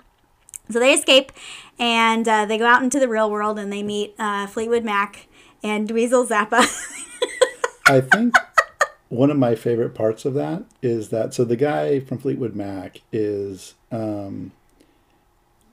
So 0.72 0.80
they 0.80 0.94
escape 0.94 1.32
and 1.80 2.28
uh, 2.28 2.46
they 2.46 2.60
go 2.60 2.68
out 2.68 2.84
into 2.84 3.00
the 3.00 3.08
real 3.08 3.32
world 3.32 3.58
and 3.58 3.74
they 3.74 3.82
meet 3.82 4.14
uh, 4.20 4.46
Fleetwood 4.46 4.84
Mac 4.84 5.28
and 5.64 5.90
Dweezil 5.90 6.28
Zappa. 6.28 6.60
I 7.88 8.02
think 8.02 8.36
one 9.10 9.32
of 9.32 9.38
my 9.38 9.56
favorite 9.56 9.96
parts 9.96 10.26
of 10.26 10.36
that 10.36 10.64
is 10.84 11.10
that 11.10 11.34
so 11.34 11.44
the 11.44 11.56
guy 11.56 12.00
from 12.00 12.20
Fleetwood 12.20 12.56
Mac 12.56 13.02
is 13.12 13.74
um, 13.92 14.52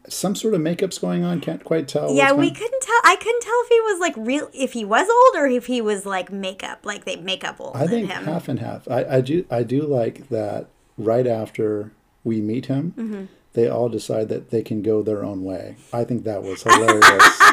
some 0.08 0.34
sort 0.34 0.54
of 0.54 0.60
makeup's 0.60 0.98
going 0.98 1.24
on. 1.24 1.40
Can't 1.40 1.64
quite 1.64 1.88
tell. 1.88 2.12
yeah, 2.14 2.32
we 2.32 2.50
couldn't 2.50 2.82
tell. 2.82 3.00
I 3.04 3.16
couldn't 3.16 3.40
tell 3.42 3.60
if 3.64 3.68
he 3.68 3.80
was 3.80 4.00
like 4.00 4.14
real, 4.16 4.50
if 4.54 4.72
he 4.72 4.84
was 4.84 5.08
old 5.08 5.42
or 5.42 5.46
if 5.46 5.66
he 5.66 5.80
was 5.80 6.06
like 6.06 6.30
makeup, 6.32 6.80
like 6.84 7.04
they 7.04 7.16
makeup 7.16 7.56
old 7.60 7.76
I 7.76 7.86
think 7.86 8.10
him. 8.10 8.24
half 8.24 8.48
and 8.48 8.58
half. 8.60 8.88
I, 8.88 9.04
I 9.16 9.20
do 9.20 9.44
I 9.50 9.62
do 9.62 9.82
like 9.82 10.28
that. 10.28 10.66
Right 10.98 11.26
after 11.26 11.92
we 12.24 12.40
meet 12.40 12.66
him, 12.66 12.94
Mm-hmm. 12.96 13.24
they 13.52 13.68
all 13.68 13.90
decide 13.90 14.30
that 14.30 14.50
they 14.50 14.62
can 14.62 14.80
go 14.80 15.02
their 15.02 15.22
own 15.22 15.44
way. 15.44 15.76
I 15.92 16.04
think 16.04 16.24
that 16.24 16.42
was 16.42 16.62
hilarious. 16.62 17.40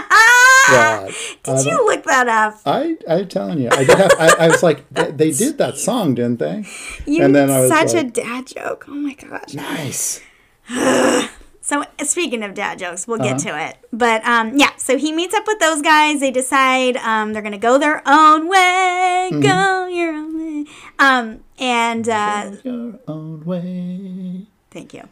That, 0.70 1.12
Did 1.44 1.56
I 1.56 1.62
you 1.72 1.86
look 1.86 2.04
that 2.06 2.30
up? 2.30 2.56
I 2.66 2.96
I'm 3.08 3.28
telling 3.28 3.60
you, 3.60 3.68
I 3.70 3.84
did 3.84 3.98
have. 3.98 4.12
I, 4.18 4.46
I 4.46 4.48
was 4.48 4.64
like, 4.64 4.88
they, 4.92 5.12
they 5.12 5.32
did 5.44 5.58
that 5.58 5.78
song, 5.78 6.16
didn't 6.16 6.40
they? 6.40 6.64
You 7.06 7.22
and 7.26 7.36
then 7.36 7.52
I 7.52 7.60
was 7.60 7.70
such 7.70 7.94
a 7.94 8.04
dad 8.06 8.48
joke. 8.48 8.86
Oh 8.88 8.94
my 8.94 9.14
gosh. 9.14 9.54
Nice. 9.54 10.22
So 11.66 11.84
speaking 12.04 12.44
of 12.44 12.54
dad 12.54 12.78
jokes, 12.78 13.08
we'll 13.08 13.22
Uh-huh. 13.22 13.34
get 13.36 13.40
to 13.48 13.58
it. 13.68 13.78
But 13.94 14.24
um, 14.28 14.58
yeah, 14.58 14.76
so 14.76 14.98
he 14.98 15.12
meets 15.14 15.34
up 15.34 15.46
with 15.48 15.60
those 15.60 15.82
guys. 15.82 16.20
They 16.20 16.30
decide 16.30 16.98
um, 16.98 17.32
they're 17.32 17.42
gonna 17.42 17.58
go 17.58 17.78
their 17.78 18.02
own 18.06 18.50
way. 18.50 19.30
Mm-hmm. 19.32 19.40
Go 19.42 19.88
your 19.88 20.14
own 20.14 20.38
way. 20.38 20.72
Um, 21.00 21.40
and 21.58 22.08
uh, 22.10 22.52
Your 22.64 23.00
own 23.08 23.46
way. 23.46 24.46
Thank 24.72 24.94
you. 24.94 25.04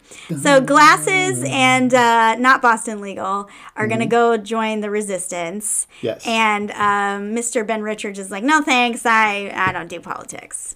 So 0.42 0.60
glasses 0.60 1.44
and 1.48 1.94
uh, 1.94 2.36
not 2.36 2.62
Boston 2.64 3.00
legal 3.00 3.48
are 3.76 3.86
going 3.88 4.00
to 4.00 4.08
go 4.08 4.36
join 4.36 4.80
the 4.82 4.90
resistance. 4.90 5.86
Yes. 6.02 6.26
And 6.26 6.72
um, 6.72 7.36
Mr. 7.36 7.66
Ben 7.66 7.84
Richards 7.84 8.18
is 8.18 8.32
like, 8.32 8.44
no 8.44 8.64
thanks, 8.64 9.06
I 9.06 9.52
I 9.54 9.72
don't 9.72 9.88
do 9.88 10.00
politics. 10.02 10.76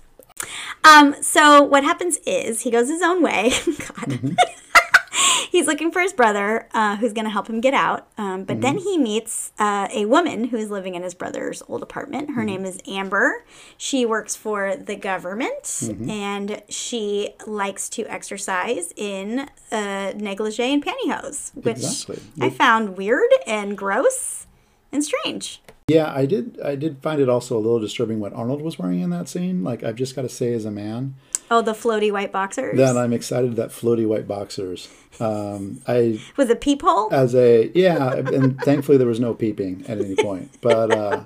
Um, 0.84 1.16
so 1.24 1.64
what 1.64 1.84
happens 1.84 2.18
is 2.28 2.62
he 2.62 2.70
goes 2.70 2.88
his 2.88 3.02
own 3.02 3.24
way. 3.24 3.54
God. 3.98 4.38
He's 5.52 5.68
looking 5.68 5.92
for 5.92 6.02
his 6.02 6.14
brother, 6.14 6.68
uh, 6.74 6.98
who's 6.98 7.14
going 7.14 7.26
to 7.26 7.32
help 7.32 7.50
him 7.50 7.62
get 7.62 7.74
out. 7.74 8.08
Um, 8.18 8.44
but 8.44 8.62
then 8.62 8.78
he 8.78 8.98
meets 8.98 9.52
uh, 9.60 9.88
a 9.94 10.06
woman 10.06 10.46
who 10.46 10.58
is 10.58 10.70
living 10.70 10.96
in 10.96 11.04
his 11.04 11.14
brother's 11.14 11.64
old 11.68 11.82
apartment. 11.84 12.32
Her 12.32 12.44
name 12.44 12.66
is 12.66 12.80
Amber. 12.88 13.46
She 13.78 14.06
works 14.06 14.36
for 14.36 14.76
the 14.76 14.96
government, 14.96 15.90
and 16.10 16.62
she 16.70 17.32
likes 17.48 17.90
to 17.90 18.06
exercise 18.06 18.94
in 18.96 19.50
uh, 19.72 20.14
negligee 20.16 20.74
and 20.74 20.86
pantyhose, 20.86 21.56
which 21.56 21.78
Exactly. 21.78 22.22
I 22.42 22.50
found 22.50 22.98
weird 22.98 23.30
and 23.48 23.78
gross 23.78 24.48
and 24.92 25.04
strange. 25.04 25.62
Yeah, 25.88 26.12
I 26.14 26.26
did. 26.26 26.60
I 26.62 26.76
did 26.76 26.98
find 27.04 27.22
it 27.22 27.30
also 27.30 27.56
a 27.56 27.60
little 27.60 27.80
disturbing 27.80 28.20
what 28.20 28.34
Arnold 28.34 28.62
was 28.62 28.80
wearing 28.80 29.02
in 29.02 29.12
that 29.12 29.30
scene. 29.30 29.64
Like, 29.64 29.84
I've 29.84 29.96
just 29.96 30.16
got 30.16 30.24
to 30.24 30.30
say, 30.30 30.52
as 30.54 30.66
a 30.66 30.72
man, 30.72 31.16
Oh, 31.52 31.62
the 31.62 31.74
floaty 31.74 32.12
white 32.12 32.32
boxers. 32.32 32.78
Then 32.78 32.98
I'm 32.98 33.14
excited 33.14 33.56
that 33.56 33.70
floaty 33.70 34.08
white 34.08 34.28
boxers. 34.28 34.90
Um, 35.20 35.82
I 35.88 36.20
With 36.38 36.50
a 36.52 36.56
peephole. 36.56 37.14
as 37.14 37.36
a 37.36 37.72
yeah, 37.76 38.16
and 38.16 38.60
thankfully 38.62 38.98
there 38.98 39.08
was 39.08 39.20
no 39.20 39.34
peeping 39.34 39.86
at 39.88 40.00
any 40.00 40.16
point. 40.16 40.52
But 40.62 40.92
uh, 40.92 41.24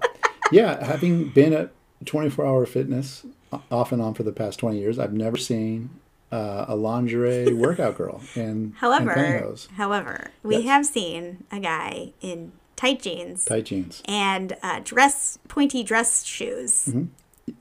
yeah, 0.52 0.84
having 0.84 1.30
been 1.30 1.54
at 1.54 1.72
24 2.06 2.46
Hour 2.46 2.66
Fitness 2.66 3.26
off 3.72 3.92
and 3.92 4.02
on 4.02 4.14
for 4.14 4.24
the 4.24 4.32
past 4.32 4.60
20 4.60 4.78
years, 4.78 5.00
I've 5.00 5.14
never 5.14 5.38
seen 5.38 5.90
uh, 6.32 6.66
a 6.68 6.76
lingerie 6.76 7.52
workout 7.66 7.98
girl 7.98 8.22
in, 8.36 8.42
in 8.42 8.74
However, 8.78 9.14
pantyhose, 9.16 9.70
however, 9.72 10.32
we 10.44 10.58
Yes. 10.58 10.66
have 10.66 10.86
seen 10.86 11.46
a 11.52 11.60
guy 11.60 12.14
in 12.22 12.52
tight 12.76 13.02
jeans 13.02 13.44
tight 13.46 13.66
jeans. 13.66 14.02
and 14.06 14.56
uh, 14.62 14.80
dress 14.84 15.38
pointy 15.48 15.82
dress 15.84 16.24
shoes 16.24 16.86
Mm-hmm. 16.90 17.06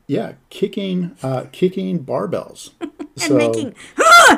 Yeah, 0.07 0.32
kicking 0.51 1.16
uh, 1.22 1.45
kicking 1.53 2.05
barbells. 2.05 2.70
and 3.22 3.36
making 3.36 3.74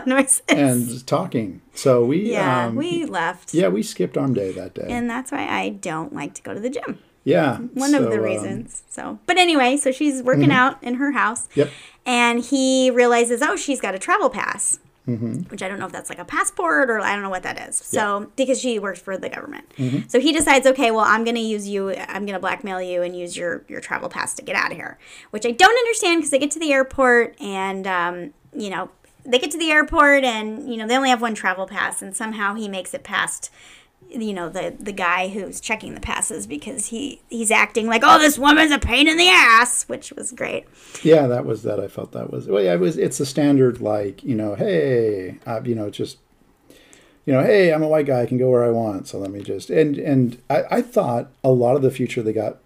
noises. 0.07 0.42
and 0.48 1.07
talking. 1.07 1.61
So 1.74 2.05
we 2.05 2.32
yeah, 2.32 2.66
um, 2.66 2.76
we 2.76 3.05
left. 3.05 3.55
yeah 3.55 3.68
we 3.68 3.82
skipped 3.82 4.16
arm 4.16 4.34
day 4.34 4.53
that 4.53 4.74
day. 4.74 4.86
And 4.88 5.09
that's 5.09 5.32
why 5.32 5.46
I 5.46 5.70
don't 5.70 6.14
like 6.14 6.34
to 6.34 6.42
go 6.42 6.55
to 6.55 6.61
the 6.61 6.70
gym. 6.70 6.98
yeah, 7.24 7.59
One 7.59 7.94
of 7.94 8.05
so, 8.05 8.11
the 8.11 8.16
um, 8.16 8.22
reasons. 8.22 8.82
so, 8.88 9.18
but 9.26 9.36
anyway, 9.36 9.76
so 9.76 9.92
she's 9.92 10.22
working 10.22 10.51
out 10.51 10.82
in 10.82 10.94
her 10.94 11.12
house. 11.12 11.48
Yep. 11.55 11.70
And 12.07 12.42
he 12.42 12.90
realizes, 12.90 13.42
oh, 13.42 13.57
she's 13.57 13.80
got 13.80 13.94
a 13.94 13.98
travel 13.98 14.30
pass. 14.30 14.78
Mm-hmm. 15.11 15.42
Which 15.50 15.62
I 15.62 15.68
don't 15.68 15.78
know 15.78 15.86
if 15.86 15.92
that's 15.92 16.08
like 16.08 16.18
a 16.18 16.24
passport 16.24 16.90
or 16.90 17.00
I 17.00 17.14
don't 17.14 17.22
know 17.22 17.30
what 17.30 17.42
that 17.42 17.68
is. 17.68 17.76
So, 17.76 18.30
because 18.36 18.61
she 18.61 18.78
works 18.78 19.00
for 19.00 19.16
the 19.16 19.28
government. 19.28 19.72
Mm-hmm. 19.76 20.08
So 20.08 20.20
he 20.20 20.32
decides, 20.32 20.66
okay, 20.66 20.90
well, 20.90 21.04
I'm 21.04 21.24
going 21.24 21.36
to 21.36 21.40
use 21.40 21.68
you, 21.68 21.94
I'm 21.94 22.26
going 22.26 22.34
to 22.34 22.40
blackmail 22.40 22.80
you 22.80 23.02
and 23.02 23.16
use 23.16 23.36
your, 23.36 23.64
your 23.68 23.80
travel 23.80 24.08
pass 24.08 24.34
to 24.34 24.42
get 24.42 24.56
out 24.56 24.70
of 24.70 24.76
here. 24.76 24.98
Which 25.30 25.44
I 25.44 25.50
don't 25.50 25.78
understand 25.78 26.20
because 26.20 26.30
they 26.30 26.38
get 26.38 26.50
to 26.52 26.61
the 26.61 26.72
airport 26.72 27.40
and, 27.40 27.86
um, 27.86 28.34
you 28.54 28.70
know, 28.70 28.90
they 29.24 29.38
get 29.38 29.50
to 29.50 29.58
the 29.58 29.70
airport 29.70 30.24
and, 30.24 30.70
you 30.70 30.76
know, 30.76 30.86
they 30.86 30.96
only 30.96 31.11
have 31.11 31.20
one 31.20 31.34
travel 31.34 31.66
pass 31.66 32.02
and 32.02 32.16
somehow 32.16 32.54
he 32.54 32.68
makes 32.68 32.94
it 32.94 33.02
past 33.02 33.50
you 34.11 34.32
know 34.32 34.48
the 34.48 34.74
the 34.78 34.92
guy 34.92 35.28
who's 35.28 35.61
checking 35.61 35.94
the 35.94 36.00
passes 36.00 36.46
because 36.46 36.86
he 36.86 37.20
he's 37.28 37.50
acting 37.50 37.86
like 37.86 38.02
oh 38.04 38.18
this 38.18 38.38
woman's 38.38 38.72
a 38.72 38.78
pain 38.78 39.08
in 39.08 39.16
the 39.16 39.28
ass 39.28 39.84
which 39.88 40.12
was 40.12 40.32
great 40.32 40.66
Yeah, 41.02 41.26
that 41.26 41.44
was 41.44 41.62
that. 41.62 41.80
I 41.80 41.88
felt 41.88 42.12
that 42.12 42.30
was 42.30 42.46
well. 42.46 42.62
Yeah, 42.62 42.74
it 42.74 42.80
was. 42.80 42.96
It's 42.96 43.20
a 43.20 43.26
standard 43.26 43.80
like 43.80 44.22
you 44.22 44.34
know, 44.34 44.54
hey, 44.54 45.38
uh, 45.46 45.61
you 45.64 45.74
know, 45.74 45.90
just 45.90 46.18
you 47.26 47.32
know, 47.32 47.42
hey, 47.42 47.72
I'm 47.72 47.82
a 47.82 47.88
white 47.88 48.06
guy, 48.06 48.22
I 48.22 48.26
can 48.26 48.38
go 48.38 48.50
where 48.50 48.64
I 48.64 48.70
want, 48.70 49.08
so 49.08 49.18
let 49.18 49.30
me 49.30 49.42
just 49.42 49.70
and 49.70 49.96
and 49.98 50.40
I, 50.50 50.64
I 50.70 50.82
thought 50.82 51.30
a 51.44 51.50
lot 51.50 51.76
of 51.76 51.82
the 51.82 51.90
future 51.90 52.22
they 52.22 52.32
got 52.32 52.58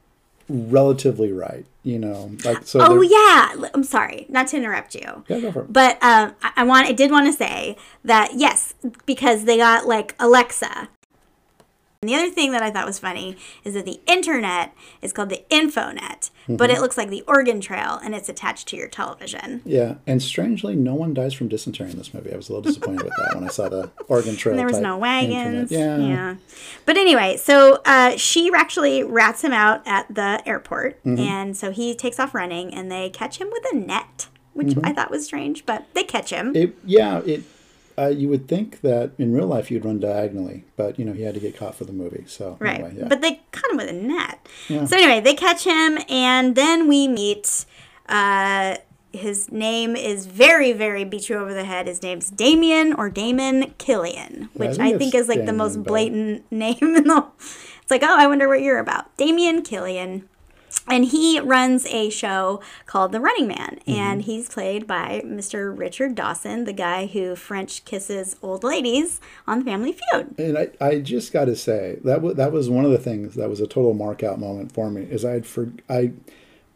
relatively 0.49 1.32
right. 1.32 1.66
You 1.82 1.99
know, 1.99 2.30
like 2.47 2.66
so. 2.66 2.80
oh 2.80 3.03
yeah 3.03 3.68
i'm 3.74 3.84
sorry 3.84 4.24
not 4.30 4.47
to 4.49 4.57
interrupt 4.57 4.95
you 4.95 5.22
yeah, 5.28 5.40
go 5.40 5.53
for 5.53 5.62
it. 5.64 5.72
but 5.72 6.03
um, 6.03 6.34
I, 6.42 6.53
I 6.57 6.64
want 6.64 6.88
i 6.88 6.92
did 6.92 7.11
want 7.11 7.26
to 7.26 7.32
say 7.32 7.76
that 8.03 8.32
yes 8.36 8.72
because 9.05 9.45
they 9.45 9.59
got 9.59 9.86
like 9.86 10.14
alexa 10.18 10.88
and 12.05 12.09
the 12.11 12.14
other 12.14 12.28
thing 12.30 12.52
that 12.52 12.62
I 12.62 12.70
thought 12.70 12.84
was 12.84 12.98
funny 12.98 13.38
is 13.64 13.72
that 13.72 13.86
the 13.86 13.98
internet 14.07 14.74
is 15.00 15.11
called 15.14 15.30
the 15.30 15.42
Infonet, 15.50 16.30
but 16.46 16.68
Mm-hmm. 16.68 16.76
it 16.76 16.80
looks 16.82 16.98
like 16.98 17.09
the 17.09 17.22
Oregon 17.26 17.59
Trail 17.62 17.98
and 18.05 18.14
it's 18.14 18.28
attached 18.28 18.68
to 18.68 18.76
your 18.76 18.88
television. 18.88 19.62
Yeah, 19.64 19.94
and 20.07 20.22
strangely, 20.22 20.74
no 20.76 20.94
one 20.94 21.14
dies 21.14 21.32
from 21.32 21.48
dysentery 21.48 21.90
in 21.90 21.96
this 21.96 22.12
movie. 22.12 22.30
I 22.30 22.36
was 22.36 22.50
a 22.50 22.52
little 22.52 22.62
disappointed 22.62 23.05
with 23.05 23.14
that 23.16 23.34
when 23.34 23.44
I 23.44 23.48
saw 23.48 23.70
the 23.70 23.90
Oregon 24.09 24.36
Trail. 24.36 24.52
And 24.52 24.59
there 24.59 24.66
was 24.66 24.78
no 24.80 24.98
wagons. 24.98 25.72
internet. 25.72 26.07
Yeah. 26.07 26.34
But 26.84 26.98
anyway, 26.98 27.38
so 27.38 27.80
uh, 27.86 28.16
she 28.18 28.50
actually 28.55 29.02
rats 29.02 29.42
him 29.42 29.52
out 29.55 29.82
at 29.86 30.14
the 30.14 30.42
airport. 30.46 31.02
Mm-hmm. 31.05 31.18
And 31.20 31.57
so 31.57 31.70
he 31.70 31.94
takes 31.94 32.20
off 32.20 32.34
running 32.34 32.74
and 32.74 32.92
they 32.92 33.09
catch 33.09 33.38
him 33.38 33.48
with 33.50 33.64
a 33.72 33.76
net, 33.76 34.28
which 34.52 34.74
I 34.84 34.92
thought 34.92 35.11
was 35.11 35.24
strange, 35.24 35.64
but 35.64 35.86
they 35.94 36.05
catch 36.05 36.28
him. 36.28 36.48
Mm-hmm. 36.48 36.57
It, 36.57 36.76
yeah, 36.84 37.22
it. 37.24 37.42
Uh, 37.97 38.09
you 38.09 38.28
would 38.28 38.49
think 38.49 38.80
that 38.80 39.12
in 39.18 39.32
real 39.32 39.47
life 39.47 39.70
you'd 39.70 39.84
run 39.84 40.01
diagonally, 40.01 40.64
but 40.76 40.99
you 40.99 41.05
know 41.05 41.12
he 41.12 41.22
had 41.22 41.34
to 41.34 41.40
get 41.40 41.57
caught 41.57 41.74
for 41.74 41.84
the 41.84 41.92
movie. 41.92 42.24
So 42.26 42.57
Right. 42.61 42.74
anyway, 42.80 42.95
yeah. 42.99 43.09
But 43.09 43.20
they 43.20 43.40
caught 43.53 43.70
him 43.70 43.76
with 43.76 43.88
a 43.88 43.92
net. 43.92 44.47
Yeah. 44.68 44.84
So 44.84 44.97
anyway, 44.97 45.20
they 45.20 45.34
catch 45.34 45.64
him, 45.64 45.99
and 46.09 46.55
then 46.57 46.88
we 46.88 47.07
meet. 47.09 47.64
Uh, 48.09 48.76
his 49.12 49.53
name 49.53 49.95
is 49.95 50.26
very, 50.26 50.72
very 50.72 51.05
beat 51.05 51.28
you 51.28 51.36
over 51.36 51.55
the 51.55 51.64
head. 51.64 51.86
His 51.86 52.03
name's 52.03 52.30
Damien 52.30 52.92
or 52.95 53.09
Damon 53.09 53.72
Killian, 53.78 54.49
which 54.55 54.76
think 54.76 54.95
I 54.95 54.99
think 54.99 55.14
is 55.14 55.28
like 55.28 55.47
the 55.47 55.53
most 55.53 55.74
Damon, 55.74 55.84
blatant 55.84 56.45
name 56.53 56.78
in 56.80 56.95
the. 56.95 57.24
It's 57.38 57.90
like, 57.90 58.03
oh, 58.03 58.16
I 58.18 58.26
wonder 58.26 58.49
what 58.49 58.61
you're 58.62 58.80
about. 58.80 59.16
Damien 59.16 59.62
Killian. 59.62 60.28
And 60.87 61.07
he 61.07 61.41
runs 61.41 61.87
a 61.87 62.11
show 62.11 62.61
called 62.87 63.12
The 63.12 63.20
Running 63.20 63.49
Man. 63.49 63.79
Mm-hmm. 63.81 63.91
And 63.91 64.22
he's 64.22 64.49
played 64.49 64.87
by 64.87 65.22
Mr. 65.25 65.77
Richard 65.77 66.14
Dawson, 66.14 66.64
the 66.64 66.72
guy 66.72 67.07
who 67.07 67.35
French 67.37 67.85
kisses 67.85 68.37
old 68.43 68.64
ladies 68.64 69.20
on 69.47 69.61
The 69.61 69.64
Family 69.64 69.93
Feud. 69.93 70.39
And 70.39 70.59
I, 70.59 70.68
I 70.81 70.99
just 70.99 71.33
got 71.33 71.47
to 71.47 71.57
say 71.57 71.99
that 72.05 72.16
w- 72.16 72.35
that 72.35 72.53
was 72.53 72.68
one 72.68 72.85
of 72.85 72.91
the 72.91 72.99
things 72.99 73.35
that 73.35 73.49
was 73.49 73.61
a 73.61 73.66
total 73.66 73.95
mark 73.95 74.22
out 74.22 74.39
moment 74.39 74.72
for 74.72 74.91
me. 74.91 75.03
Is 75.03 75.25
I 75.25 75.33
had 75.33 75.47
for 75.47 75.72
I, 75.89 76.12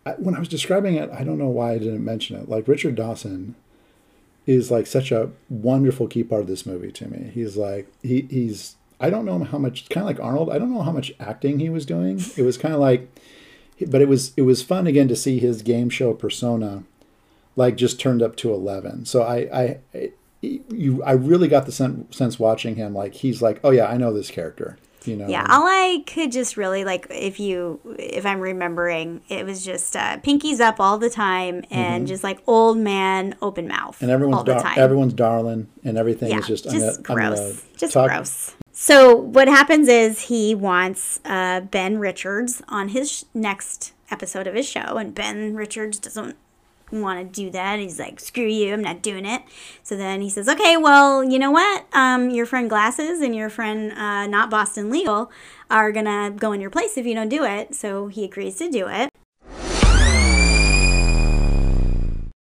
I 0.06 0.12
when 0.12 0.34
I 0.34 0.38
was 0.38 0.48
describing 0.48 0.94
it, 0.94 1.10
I 1.10 1.22
don't 1.24 1.38
know 1.38 1.48
why 1.48 1.72
I 1.72 1.78
didn't 1.78 2.04
mention 2.04 2.36
it. 2.36 2.48
Like 2.48 2.66
Richard 2.66 2.94
Dawson 2.94 3.54
is 4.46 4.70
like 4.70 4.86
such 4.86 5.12
a 5.12 5.30
wonderful 5.50 6.08
key 6.08 6.24
part 6.24 6.40
of 6.40 6.46
this 6.46 6.64
movie 6.64 6.92
to 6.92 7.06
me. 7.08 7.30
He's 7.34 7.56
like 7.58 7.92
he 8.02 8.22
he's 8.30 8.76
I 9.00 9.10
don't 9.10 9.24
know 9.24 9.42
how 9.44 9.58
much 9.58 9.88
kind 9.88 10.08
of 10.08 10.16
like 10.16 10.24
Arnold. 10.24 10.50
I 10.50 10.58
don't 10.58 10.72
know 10.72 10.82
how 10.82 10.92
much 10.92 11.12
acting 11.20 11.60
he 11.60 11.70
was 11.70 11.86
doing. 11.86 12.20
It 12.36 12.42
was 12.42 12.58
kind 12.58 12.74
of 12.74 12.80
like, 12.80 13.08
but 13.86 14.00
it 14.02 14.08
was 14.08 14.32
it 14.36 14.42
was 14.42 14.62
fun 14.62 14.86
again 14.86 15.08
to 15.08 15.16
see 15.16 15.38
his 15.38 15.62
game 15.62 15.88
show 15.90 16.12
persona, 16.14 16.82
like 17.56 17.76
just 17.76 18.00
turned 18.00 18.22
up 18.22 18.36
to 18.36 18.52
eleven. 18.52 19.04
So 19.04 19.22
I 19.22 19.36
I. 19.52 20.10
you 20.40 21.02
I 21.02 21.12
really 21.12 21.48
got 21.48 21.66
the 21.66 21.72
sen- 21.72 22.06
sense 22.12 22.38
watching 22.38 22.76
him 22.76 22.94
like 22.94 23.12
he's 23.14 23.42
like 23.42 23.58
oh 23.64 23.70
yeah 23.70 23.86
I 23.86 23.96
know 23.96 24.12
this 24.12 24.30
character 24.30 24.78
you 25.04 25.16
know 25.16 25.26
Yeah, 25.28 25.44
all 25.48 25.64
I 25.66 26.04
could 26.06 26.30
just 26.32 26.56
really 26.56 26.84
like, 26.84 27.06
if 27.10 27.40
you, 27.40 27.80
if 27.98 28.26
I'm 28.26 28.40
remembering, 28.40 29.22
it 29.28 29.46
was 29.46 29.64
just 29.64 29.96
uh, 29.96 30.18
pinkies 30.18 30.60
up 30.60 30.80
all 30.80 30.98
the 30.98 31.08
time 31.08 31.64
and 31.70 32.06
just 32.06 32.22
like 32.24 32.40
old 32.46 32.78
man 32.78 33.34
open 33.40 33.68
mouth 33.68 33.94
Mm-hmm. 33.96 34.04
and 34.04 34.10
everyone's 34.12 34.36
all 34.38 34.44
the 34.44 34.52
dar- 34.54 34.62
time. 34.62 34.78
everyone's 34.78 35.14
darling 35.14 35.68
and 35.82 35.96
everything 35.96 36.30
yeah, 36.30 36.38
is 36.38 36.46
just, 36.46 36.64
just, 36.64 36.98
I'm 36.98 37.02
gonna- 37.04 37.22
I'm 37.22 37.34
gross, 37.34 37.64
just 37.76 37.92
talk- 37.94 38.08
gross. 38.10 38.54
So 38.80 39.12
what 39.12 39.48
happens 39.48 39.88
is 39.88 40.28
he 40.28 40.54
wants 40.54 41.18
uh, 41.24 41.62
Ben 41.62 41.98
Richards 41.98 42.62
on 42.68 42.90
his 42.90 43.10
sh- 43.10 43.24
next 43.34 43.92
episode 44.08 44.46
of 44.46 44.54
his 44.54 44.68
show, 44.68 44.98
and 44.98 45.12
Ben 45.12 45.56
Richards 45.56 45.98
doesn't 45.98 46.36
want 46.92 47.18
to 47.18 47.24
do 47.42 47.50
that. 47.50 47.80
He's 47.80 47.98
like, 47.98 48.20
"Screw 48.20 48.46
you, 48.46 48.72
I'm 48.72 48.80
not 48.80 49.02
doing 49.02 49.26
it." 49.26 49.42
So 49.82 49.96
then 49.96 50.20
he 50.20 50.30
says, 50.30 50.48
"Okay, 50.48 50.76
well, 50.76 51.24
you 51.24 51.40
know 51.40 51.50
what? 51.50 51.86
Um, 51.92 52.30
your 52.30 52.46
friend 52.46 52.70
Glasses 52.70 53.20
and 53.20 53.34
your 53.34 53.50
friend 53.50 53.90
uh, 53.98 54.28
not 54.28 54.48
Boston 54.48 54.90
Legal 54.90 55.28
are 55.68 55.90
gonna 55.90 56.30
go 56.30 56.52
in 56.52 56.60
your 56.60 56.70
place 56.70 56.96
if 56.96 57.04
you 57.04 57.16
don't 57.16 57.28
do 57.28 57.42
it." 57.42 57.74
So 57.74 58.06
he 58.06 58.22
agrees 58.24 58.58
to 58.58 58.70
do 58.70 58.86
it. 58.88 59.10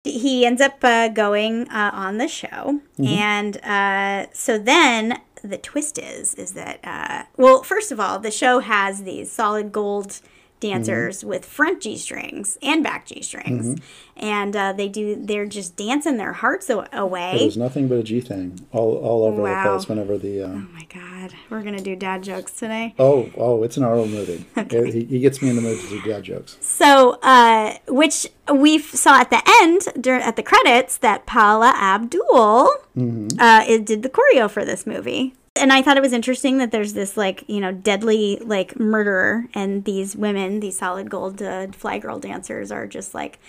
He 0.04 0.46
ends 0.46 0.60
up 0.60 0.84
uh, 0.84 1.08
going 1.08 1.70
uh, 1.70 1.92
on 1.94 2.18
the 2.18 2.28
show, 2.28 2.82
and 3.00 3.64
uh, 3.64 4.26
so 4.34 4.58
then 4.58 5.22
the 5.48 5.58
twist 5.58 5.98
is 5.98 6.34
is 6.36 6.54
that 6.54 6.80
uh, 6.84 7.24
well, 7.38 7.64
first 7.64 7.92
of 7.92 8.00
all, 8.00 8.20
the 8.20 8.32
show 8.32 8.60
has 8.60 9.04
these 9.04 9.32
solid 9.32 9.72
gold 9.72 10.20
dancers 10.60 11.24
with 11.24 11.46
front 11.46 11.82
G 11.82 11.98
strings 11.98 12.58
and 12.62 12.84
back 12.84 13.06
G 13.06 13.22
strings, 13.22 13.80
and 14.16 14.56
uh, 14.56 14.74
they 14.74 14.88
do. 14.88 15.16
They're 15.16 15.46
just 15.46 15.76
dancing 15.76 16.18
their 16.18 16.34
hearts 16.34 16.70
a- 16.70 16.88
away. 16.94 17.40
was 17.46 17.58
nothing 17.58 17.88
but 17.88 18.00
a 18.00 18.04
G 18.04 18.22
thing 18.22 18.66
all, 18.72 18.96
all 18.98 19.24
over 19.26 19.42
Wow. 19.44 19.64
the 19.64 19.70
place 19.78 19.90
whenever 19.90 20.18
the. 20.18 20.44
Uh, 20.44 20.48
Oh 20.48 20.68
my 20.74 20.88
god, 20.94 21.34
we're 21.50 21.62
gonna 21.62 21.82
do 21.82 21.96
dad 21.96 22.24
jokes 22.24 22.52
today. 22.54 22.96
oh, 22.98 23.30
oh, 23.38 23.64
it's 23.64 23.78
an 23.78 23.84
old 23.84 24.10
movie. 24.10 24.46
He, 24.88 25.04
he 25.06 25.20
gets 25.20 25.42
me 25.42 25.50
in 25.50 25.56
the 25.56 25.62
mood 25.62 25.80
to 25.82 25.88
do 25.90 26.02
dad 26.02 26.24
jokes. 26.24 26.58
So, 26.62 27.20
uh, 27.22 27.76
which 27.88 28.28
we 28.54 28.80
saw 28.80 29.20
at 29.20 29.30
the 29.30 29.42
end 29.62 29.82
dur- 30.02 30.16
at 30.16 30.36
the 30.36 30.44
credits 30.44 30.98
that 30.98 31.26
Paula 31.26 31.74
Abdul 31.76 32.68
uh, 33.40 33.64
it 33.68 33.86
did 33.86 34.02
the 34.04 34.10
choreo 34.10 34.50
for 34.50 34.66
this 34.66 34.88
movie. 34.88 35.34
And 35.58 35.74
I 35.74 35.82
thought 35.82 35.98
it 35.98 36.02
was 36.02 36.14
interesting 36.14 36.58
that 36.60 36.72
there's 36.72 36.94
this 36.94 37.18
like 37.18 37.44
you 37.48 37.60
know 37.60 37.72
deadly 37.72 38.38
like 38.44 38.80
murderer, 38.80 39.48
and 39.54 39.84
these 39.86 40.16
women, 40.16 40.60
these 40.60 40.78
solid 40.78 41.10
gold 41.10 41.42
uh, 41.42 41.68
fly 41.72 42.00
girl 42.00 42.20
dancers, 42.20 42.72
are 42.72 42.88
just 42.88 43.14
like 43.14 43.40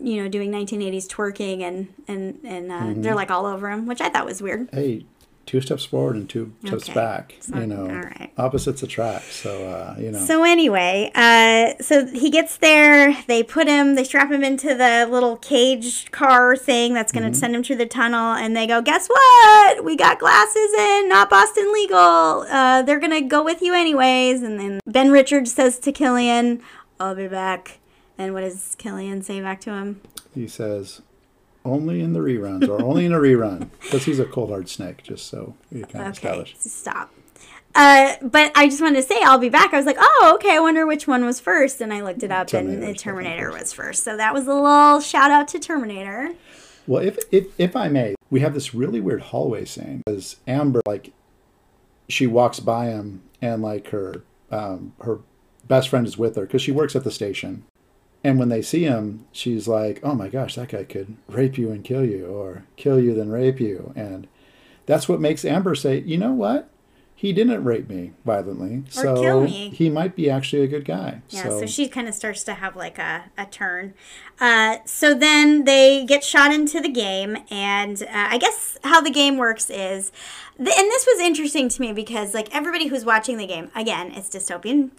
you 0.00 0.22
know 0.22 0.28
doing 0.28 0.50
1980s 0.50 1.06
twerking, 1.06 1.62
and 1.62 1.88
and 2.08 2.40
and 2.44 2.72
uh, 2.72 2.92
they're 2.96 3.14
like 3.14 3.30
all 3.30 3.46
over 3.46 3.70
him, 3.70 3.86
which 3.86 4.00
I 4.00 4.08
thought 4.08 4.26
was 4.26 4.42
weird. 4.42 4.68
Hey, 4.72 5.06
two 5.46 5.60
steps 5.60 5.84
forward 5.84 6.16
and 6.16 6.28
two 6.28 6.52
steps 6.66 6.88
back. 6.88 7.34
So- 7.40 7.56
you 7.56 7.66
know, 7.66 7.86
right. 7.86 8.30
opposites 8.36 8.82
attract. 8.82 9.32
So, 9.32 9.68
uh, 9.68 9.96
you 9.98 10.10
know. 10.10 10.18
So 10.18 10.42
anyway, 10.44 11.10
uh, 11.14 11.80
so 11.80 12.06
he 12.06 12.30
gets 12.30 12.56
there. 12.58 13.16
They 13.28 13.42
put 13.42 13.68
him, 13.68 13.94
they 13.94 14.04
strap 14.04 14.30
him 14.30 14.42
into 14.44 14.74
the 14.74 15.06
little 15.10 15.36
cage 15.36 16.10
car 16.10 16.56
thing 16.56 16.92
that's 16.94 17.12
going 17.12 17.30
to 17.30 17.36
send 17.38 17.54
him 17.54 17.62
through 17.62 17.76
the 17.76 17.86
tunnel, 17.86 18.32
and 18.34 18.56
they 18.56 18.66
go, 18.66 18.82
"Guess 18.82 19.08
what? 19.08 19.84
We 19.84 19.96
got 19.96 20.18
glasses 20.18 20.72
in, 20.76 21.08
not 21.08 21.30
Boston 21.30 21.72
legal. 21.72 22.44
Uh, 22.48 22.82
they're 22.82 23.00
going 23.00 23.12
to 23.12 23.20
go 23.22 23.42
with 23.44 23.62
you 23.62 23.72
anyways." 23.72 24.42
And 24.42 24.58
then 24.58 24.80
Ben 24.86 25.10
Richards 25.12 25.52
says 25.52 25.78
to 25.80 25.92
Killian, 25.92 26.60
"I'll 26.98 27.14
be 27.14 27.28
back." 27.28 27.78
And 28.18 28.32
what 28.34 28.40
does 28.40 28.74
Killian 28.78 29.22
say 29.22 29.40
back 29.40 29.60
to 29.62 29.70
him? 29.70 30.00
he 30.34 30.48
says, 30.48 31.00
only 31.66 32.00
in 32.00 32.12
the 32.12 32.20
reruns 32.20 32.68
or 32.68 32.82
only 32.82 33.04
in 33.06 33.12
a 33.12 33.18
rerun. 33.18 33.70
Because 33.82 34.04
he's 34.04 34.18
a 34.18 34.24
cold 34.24 34.50
hard 34.50 34.68
snake, 34.68 35.02
just 35.02 35.26
so 35.28 35.54
you 35.70 35.84
kind 35.84 36.06
of 36.08 36.16
Okay, 36.18 36.28
establish. 36.28 36.54
stop. 36.58 37.12
Uh, 37.74 38.14
but 38.22 38.52
I 38.54 38.68
just 38.68 38.80
wanted 38.80 38.96
to 38.96 39.02
say 39.02 39.20
I'll 39.22 39.38
be 39.38 39.50
back. 39.50 39.74
I 39.74 39.76
was 39.76 39.84
like, 39.84 39.98
oh, 39.98 40.32
okay. 40.36 40.56
I 40.56 40.60
wonder 40.60 40.86
which 40.86 41.06
one 41.06 41.24
was 41.26 41.40
first, 41.40 41.80
and 41.82 41.92
I 41.92 42.00
looked 42.02 42.22
it 42.22 42.30
up, 42.30 42.46
Terminator 42.46 42.82
and 42.86 42.94
the 42.94 42.98
Terminator 42.98 43.52
was 43.52 43.72
first. 43.74 44.02
So 44.02 44.16
that 44.16 44.32
was 44.32 44.46
a 44.46 44.54
little 44.54 45.00
shout 45.00 45.30
out 45.30 45.48
to 45.48 45.58
Terminator. 45.58 46.32
Well, 46.86 47.02
if, 47.02 47.18
if 47.30 47.48
if 47.58 47.76
I 47.76 47.88
may, 47.88 48.14
we 48.30 48.40
have 48.40 48.54
this 48.54 48.72
really 48.74 49.00
weird 49.00 49.20
hallway 49.20 49.64
scene 49.66 50.02
because 50.06 50.36
Amber, 50.46 50.80
like, 50.86 51.12
she 52.08 52.26
walks 52.26 52.60
by 52.60 52.86
him 52.86 53.22
and 53.42 53.60
like 53.60 53.88
her 53.88 54.22
um, 54.50 54.92
her 55.02 55.18
best 55.68 55.88
friend 55.90 56.06
is 56.06 56.16
with 56.16 56.36
her 56.36 56.42
because 56.42 56.62
she 56.62 56.70
works 56.72 56.94
at 56.96 57.04
the 57.04 57.10
station, 57.10 57.64
and 58.26 58.40
when 58.40 58.48
they 58.48 58.60
see 58.60 58.82
him, 58.82 59.24
she's 59.30 59.68
like, 59.68 60.00
"Oh 60.02 60.14
my 60.14 60.28
gosh, 60.28 60.56
that 60.56 60.70
guy 60.70 60.82
could 60.82 61.16
rape 61.28 61.56
you 61.56 61.70
and 61.70 61.84
kill 61.84 62.04
you, 62.04 62.26
or 62.26 62.64
kill 62.74 62.98
you 62.98 63.14
then 63.14 63.30
rape 63.30 63.60
you," 63.60 63.92
and 63.94 64.26
that's 64.84 65.08
what 65.08 65.20
makes 65.20 65.44
Amber 65.44 65.76
say, 65.76 66.00
"You 66.00 66.18
know 66.18 66.32
what? 66.32 66.68
He 67.14 67.32
didn't 67.32 67.62
rape 67.64 67.88
me 67.88 68.12
violently, 68.24 68.82
Or 68.98 69.02
so 69.02 69.22
kill 69.22 69.44
me." 69.44 69.70
he 69.70 69.88
might 69.88 70.16
be 70.16 70.28
actually 70.28 70.62
a 70.62 70.66
good 70.66 70.84
guy." 70.84 71.22
Yeah, 71.28 71.50
so, 71.50 71.66
she 71.66 71.86
kind 71.86 72.08
of 72.08 72.14
starts 72.14 72.42
to 72.44 72.54
have 72.54 72.74
like 72.74 72.98
a, 72.98 73.26
a 73.38 73.46
turn. 73.46 73.94
Uh, 74.40 74.78
so 74.84 75.14
then 75.14 75.62
they 75.62 76.04
get 76.04 76.24
shot 76.24 76.52
into 76.52 76.80
the 76.80 76.88
game, 76.88 77.38
and 77.48 78.02
uh, 78.02 78.06
I 78.10 78.38
guess 78.38 78.76
how 78.82 79.00
the 79.00 79.10
game 79.10 79.36
works 79.36 79.70
is, 79.70 80.10
and 80.58 80.66
this 80.66 81.06
was 81.06 81.20
interesting 81.20 81.68
to 81.68 81.80
me 81.80 81.92
because 81.92 82.34
like 82.34 82.52
everybody 82.52 82.88
who's 82.88 83.04
watching 83.04 83.38
the 83.38 83.46
game, 83.46 83.70
again, 83.76 84.10
it's 84.10 84.28
dystopian. 84.28 84.90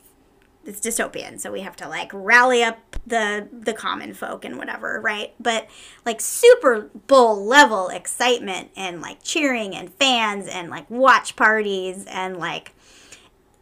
It's 0.68 0.80
dystopian, 0.80 1.40
so 1.40 1.52
we 1.52 1.62
have 1.62 1.76
to 1.78 1.88
like 1.88 2.12
rally 2.14 2.62
up 2.64 2.78
the 3.06 3.48
the 3.52 3.74
common 3.74 4.14
folk 4.14 4.44
and 4.44 4.58
whatever, 4.58 5.00
right? 5.00 5.34
But 5.40 5.68
like 6.06 6.20
Super 6.20 6.90
Bowl 7.08 7.46
level 7.46 7.88
excitement 7.90 8.72
and 8.76 9.02
like 9.02 9.24
cheering 9.24 9.74
and 9.74 9.94
fans 9.94 10.48
and 10.48 10.70
like 10.70 10.90
watch 10.90 11.36
parties 11.36 12.06
and 12.08 12.38
like 12.38 12.74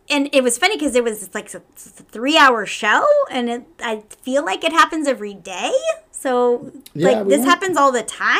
and 0.09 0.29
it 0.33 0.43
was 0.43 0.57
funny 0.57 0.77
because 0.77 0.95
it 0.95 1.03
was 1.03 1.33
like 1.33 1.53
a, 1.53 1.61
three 1.75 2.37
hour 2.37 2.65
show 2.65 3.07
and 3.31 3.49
it, 3.49 3.65
i 3.81 4.03
feel 4.21 4.45
like 4.45 4.63
it 4.63 4.71
happens 4.71 5.07
every 5.07 5.33
day. 5.33 5.71
So 6.11 6.71
Yeah, 6.93 7.09
like 7.09 7.27
this 7.27 7.45
happens 7.45 7.77
all 7.77 7.91
the 7.91 8.03
time 8.03 8.39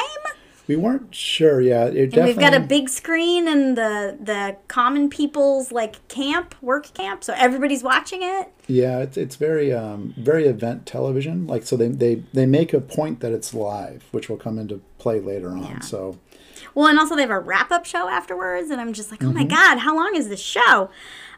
we 0.67 0.75
weren't 0.75 1.13
sure. 1.13 1.61
Yeah, 1.61 1.85
it 1.85 1.95
and 1.97 2.11
definitely. 2.11 2.31
we've 2.33 2.39
got 2.39 2.53
a 2.53 2.59
big 2.59 2.89
screen 2.89 3.47
and 3.47 3.77
the 3.77 4.17
the 4.19 4.57
common 4.67 5.09
people's 5.09 5.71
like 5.71 6.05
camp 6.07 6.55
work 6.61 6.93
camp 6.93 7.23
so 7.23 7.33
everybody's 7.37 7.83
watching 7.83 8.21
it 8.23 8.51
Yeah, 8.67 8.99
it's 8.99 9.17
it's 9.17 9.35
very 9.35 9.71
um, 9.73 10.13
very 10.17 10.45
event 10.47 10.85
television. 10.85 11.45
Like 11.47 11.63
so, 11.65 11.75
they, 11.77 11.89
they 11.89 12.15
they 12.33 12.45
make 12.45 12.73
a 12.73 12.81
point 12.81 13.19
that 13.19 13.31
it's 13.31 13.53
live, 13.53 14.03
which 14.11 14.29
will 14.29 14.37
come 14.37 14.57
into 14.57 14.81
play 14.97 15.19
later 15.19 15.49
on. 15.51 15.63
Yeah. 15.63 15.79
So 15.81 16.17
well 16.73 16.87
and 16.87 16.97
also 16.99 17.15
they 17.15 17.21
have 17.21 17.29
a 17.31 17.39
wrap-up 17.39 17.85
show 17.85 18.07
afterwards 18.09 18.69
and 18.69 18.81
i'm 18.81 18.91
just 18.91 19.11
like 19.11 19.21
oh 19.23 19.27
Mm-hmm. 19.27 19.37
my 19.37 19.43
god 19.45 19.77
how 19.79 19.95
long 19.95 20.15
is 20.15 20.27
this 20.29 20.39
show 20.41 20.89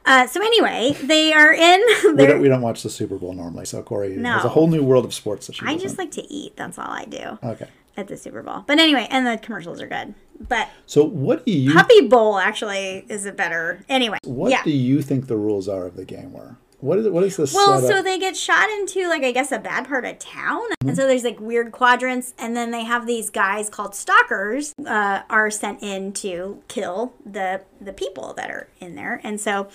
uh, 0.06 0.26
so 0.26 0.42
anyway 0.42 0.96
they 1.04 1.34
are 1.34 1.54
in 1.54 1.82
we 2.16 2.26
don't 2.26 2.40
we 2.42 2.48
don't 2.48 2.62
watch 2.62 2.82
the 2.82 2.90
Super 2.90 3.18
Bowl 3.18 3.34
normally. 3.34 3.66
So 3.66 3.82
Cory 3.84 4.16
has 4.24 4.46
a 4.46 4.50
whole 4.50 4.68
new 4.68 4.84
world 4.84 5.06
of 5.06 5.14
sports 5.14 5.48
that 5.48 5.56
she 5.58 5.64
i 5.66 5.74
doesn't. 5.74 5.80
just 5.82 5.98
like 5.98 6.12
to 6.12 6.24
eat 6.32 6.56
that's 6.56 6.78
all 6.80 6.90
i 6.90 7.06
do 7.06 7.38
okay. 7.44 7.68
At 7.98 8.08
the 8.08 8.16
super 8.16 8.42
bowl 8.44 8.64
but 8.68 8.80
anyway 8.80 9.08
and 9.10 9.26
the 9.28 9.38
commercials 9.38 9.82
are 9.82 9.88
good 9.88 10.14
but 10.40 10.70
So 10.86 11.04
what 11.04 11.46
do 11.46 11.52
you 11.52 11.74
Puppy 11.74 12.08
Bowl 12.08 12.38
actually 12.38 13.06
is 13.10 13.26
a 13.26 13.32
better. 13.32 13.84
Anyway, 13.90 14.20
what 14.24 14.52
yeah. 14.52 14.64
do 14.64 14.70
you 14.70 15.02
think 15.02 15.26
the 15.26 15.36
rules 15.36 15.68
are 15.68 15.88
of 15.88 15.96
the 15.96 16.06
game 16.06 16.32
were? 16.32 16.58
What 16.80 17.00
is 17.00 17.08
it? 17.08 17.12
What 17.12 17.24
is 17.24 17.38
the 17.38 17.52
well, 17.56 17.80
setup? 17.82 17.98
so 17.98 18.04
they 18.04 18.20
get 18.20 18.38
shot 18.38 18.70
into 18.70 19.08
like 19.10 19.24
I 19.24 19.32
guess 19.32 19.52
a 19.52 19.58
bad 19.58 19.88
part 19.88 20.06
of 20.06 20.20
town, 20.20 20.62
Mm-hmm. 20.62 20.90
and 20.90 20.96
so 20.96 21.08
there's 21.08 21.24
like 21.24 21.40
weird 21.40 21.72
quadrants, 21.72 22.36
and 22.38 22.56
then 22.56 22.70
they 22.70 22.84
have 22.84 23.08
these 23.08 23.32
guys 23.32 23.68
called 23.68 23.96
stalkers 23.96 24.76
uh, 24.86 25.24
are 25.28 25.50
sent 25.50 25.82
in 25.82 26.14
to 26.14 26.62
kill 26.68 27.14
the 27.26 27.62
the 27.82 27.94
people 27.94 28.34
that 28.36 28.52
are 28.52 28.70
in 28.80 28.94
there, 28.94 29.20
and 29.24 29.42
so 29.42 29.70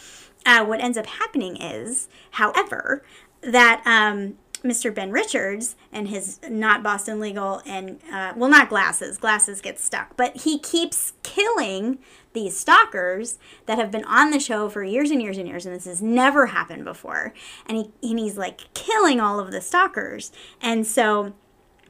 uh, 0.47 0.65
what 0.65 0.81
ends 0.81 0.97
up 0.97 1.07
happening 1.07 1.57
is, 1.61 2.09
however, 2.31 3.03
that 3.41 3.83
um, 3.85 4.39
Mr. 4.63 4.95
Ben 4.95 5.11
Richards 5.11 5.77
and 5.93 6.09
his 6.09 6.39
not 6.49 6.83
Boston 6.83 7.21
legal 7.21 7.61
and 7.67 8.01
uh, 8.13 8.33
well, 8.37 8.51
not 8.51 8.69
glasses. 8.69 9.19
Glasses 9.19 9.61
get 9.61 9.79
stuck, 9.79 10.17
but 10.17 10.43
he 10.43 10.59
keeps 10.59 11.13
killing 11.23 11.99
these 12.33 12.57
stalkers 12.57 13.39
that 13.67 13.79
have 13.79 13.91
been 13.91 14.05
on 14.05 14.31
the 14.31 14.41
show 14.41 14.69
for 14.69 14.83
years 14.83 15.11
and 15.11 15.21
years 15.21 15.37
and 15.37 15.49
years, 15.49 15.67
and 15.67 15.75
this 15.75 15.85
has 15.85 16.01
never 16.01 16.47
happened 16.47 16.85
before. 16.85 17.35
And 17.67 17.77
he 17.77 18.11
and 18.11 18.19
he's 18.19 18.39
like 18.39 18.73
killing 18.75 19.21
all 19.21 19.39
of 19.41 19.51
the 19.51 19.61
stalkers, 19.61 20.33
and 20.61 20.87
so 20.87 21.35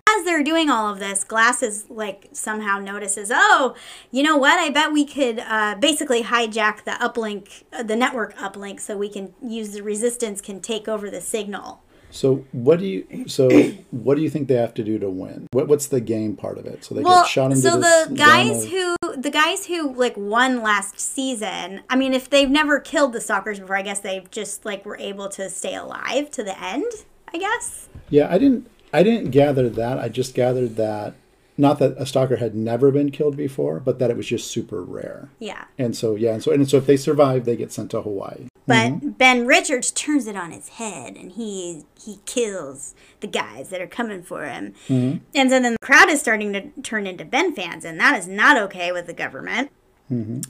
as 0.09 0.25
they're 0.25 0.43
doing 0.43 0.69
all 0.69 0.93
of 0.93 0.99
this, 0.99 1.25
Glasses 1.25 1.87
like 1.89 2.29
somehow 2.33 2.79
notices, 2.79 3.31
oh, 3.33 3.75
you 4.11 4.23
know 4.23 4.37
what? 4.37 4.59
I 4.59 4.71
bet 4.71 4.93
we 4.93 5.05
could 5.05 5.39
uh, 5.39 5.77
basically 5.77 6.25
hijack 6.25 6.85
the 6.85 6.93
uplink, 6.93 7.65
uh, 7.73 7.83
the 7.83 7.97
network 7.97 8.37
uplink, 8.37 8.81
so 8.81 8.97
we 8.97 9.09
can 9.09 9.35
use 9.43 9.73
the 9.73 9.83
resistance 9.83 10.41
can 10.41 10.61
take 10.61 10.89
over 10.89 11.11
the 11.11 11.21
signal. 11.21 11.82
So 12.13 12.45
what 12.53 12.79
do 12.79 12.87
you 12.87 13.27
so 13.27 13.49
what 13.91 14.17
do 14.17 14.23
you 14.23 14.31
think 14.31 14.47
they 14.47 14.55
have 14.55 14.75
to 14.75 14.85
do 14.85 14.99
to 14.99 15.11
win? 15.11 15.49
What 15.51 15.67
what's 15.67 15.87
the 15.87 16.01
game 16.01 16.37
part 16.37 16.59
of 16.59 16.67
it? 16.67 16.85
So 16.85 16.95
they 16.95 17.03
Well, 17.03 17.23
get 17.23 17.29
shot 17.29 17.51
into 17.51 17.63
so 17.63 17.79
the 17.79 18.13
guys 18.15 18.67
who 18.67 18.97
the 19.17 19.31
guys 19.31 19.67
who 19.67 19.93
like 19.95 20.17
won 20.17 20.63
last 20.63 21.01
season, 21.01 21.81
I 21.91 21.97
mean, 21.97 22.15
if 22.15 22.31
they've 22.31 22.51
never 22.51 22.79
killed 22.79 23.13
the 23.15 23.21
stalkers 23.21 23.59
before, 23.59 23.77
I 23.77 23.83
guess 23.83 24.01
they've 24.01 24.31
just 24.31 24.65
like 24.65 24.85
were 24.85 24.99
able 24.99 25.29
to 25.31 25.49
stay 25.51 25.75
alive 25.75 26.31
to 26.33 26.45
the 26.45 26.63
end. 26.63 26.93
I 27.35 27.39
guess. 27.39 27.89
Yeah, 28.11 28.33
I 28.33 28.39
didn't. 28.39 28.69
I 28.93 29.03
didn't 29.03 29.31
gather 29.31 29.71
that. 29.71 29.99
I 29.99 30.11
just 30.11 30.35
gathered 30.35 30.77
that 30.77 31.15
not 31.57 31.79
that 31.79 31.95
a 31.99 32.07
stalker 32.07 32.37
had 32.37 32.55
never 32.55 32.91
been 32.91 33.11
killed 33.11 33.37
before, 33.37 33.81
but 33.81 33.99
that 33.99 34.11
it 34.11 34.17
was 34.17 34.27
just 34.27 34.51
super 34.51 34.83
rare. 34.83 35.31
Yeah. 35.39 35.65
And 35.79 35.97
so 35.97 36.15
yeah, 36.15 36.33
and 36.33 36.43
so 36.43 36.53
and 36.53 36.69
so 36.69 36.79
if 36.79 36.87
they 36.87 36.97
survive, 36.97 37.45
they 37.45 37.57
get 37.57 37.73
sent 37.73 37.91
to 37.91 38.03
Hawaii. 38.03 38.47
But 38.67 38.93
mm-hmm. 38.93 39.11
Ben 39.11 39.47
Richards 39.47 39.91
turns 39.91 40.27
it 40.27 40.37
on 40.37 40.53
his 40.53 40.71
head 40.71 41.17
and 41.17 41.33
he 41.33 41.85
he 42.01 42.21
kills 42.27 42.95
the 43.21 43.27
guys 43.27 43.69
that 43.71 43.81
are 43.81 43.87
coming 43.87 44.23
for 44.23 44.45
him. 44.45 44.75
Mm-hmm. 44.89 45.19
And 45.35 45.51
so 45.51 45.61
then 45.61 45.73
the 45.73 45.79
crowd 45.83 46.09
is 46.09 46.21
starting 46.21 46.53
to 46.53 46.71
turn 46.83 47.07
into 47.07 47.25
Ben 47.25 47.55
fans, 47.55 47.85
and 47.85 47.99
that 48.01 48.19
is 48.19 48.27
not 48.27 48.57
okay 48.59 48.93
with 48.93 49.07
the 49.07 49.13
government. 49.13 49.71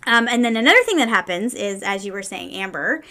Um, 0.06 0.28
and 0.28 0.44
then 0.44 0.56
another 0.56 0.82
thing 0.84 0.96
that 0.96 1.08
happens 1.08 1.54
is, 1.54 1.82
as 1.82 2.04
you 2.04 2.12
were 2.12 2.22
saying, 2.22 2.52
Amber. 2.54 3.02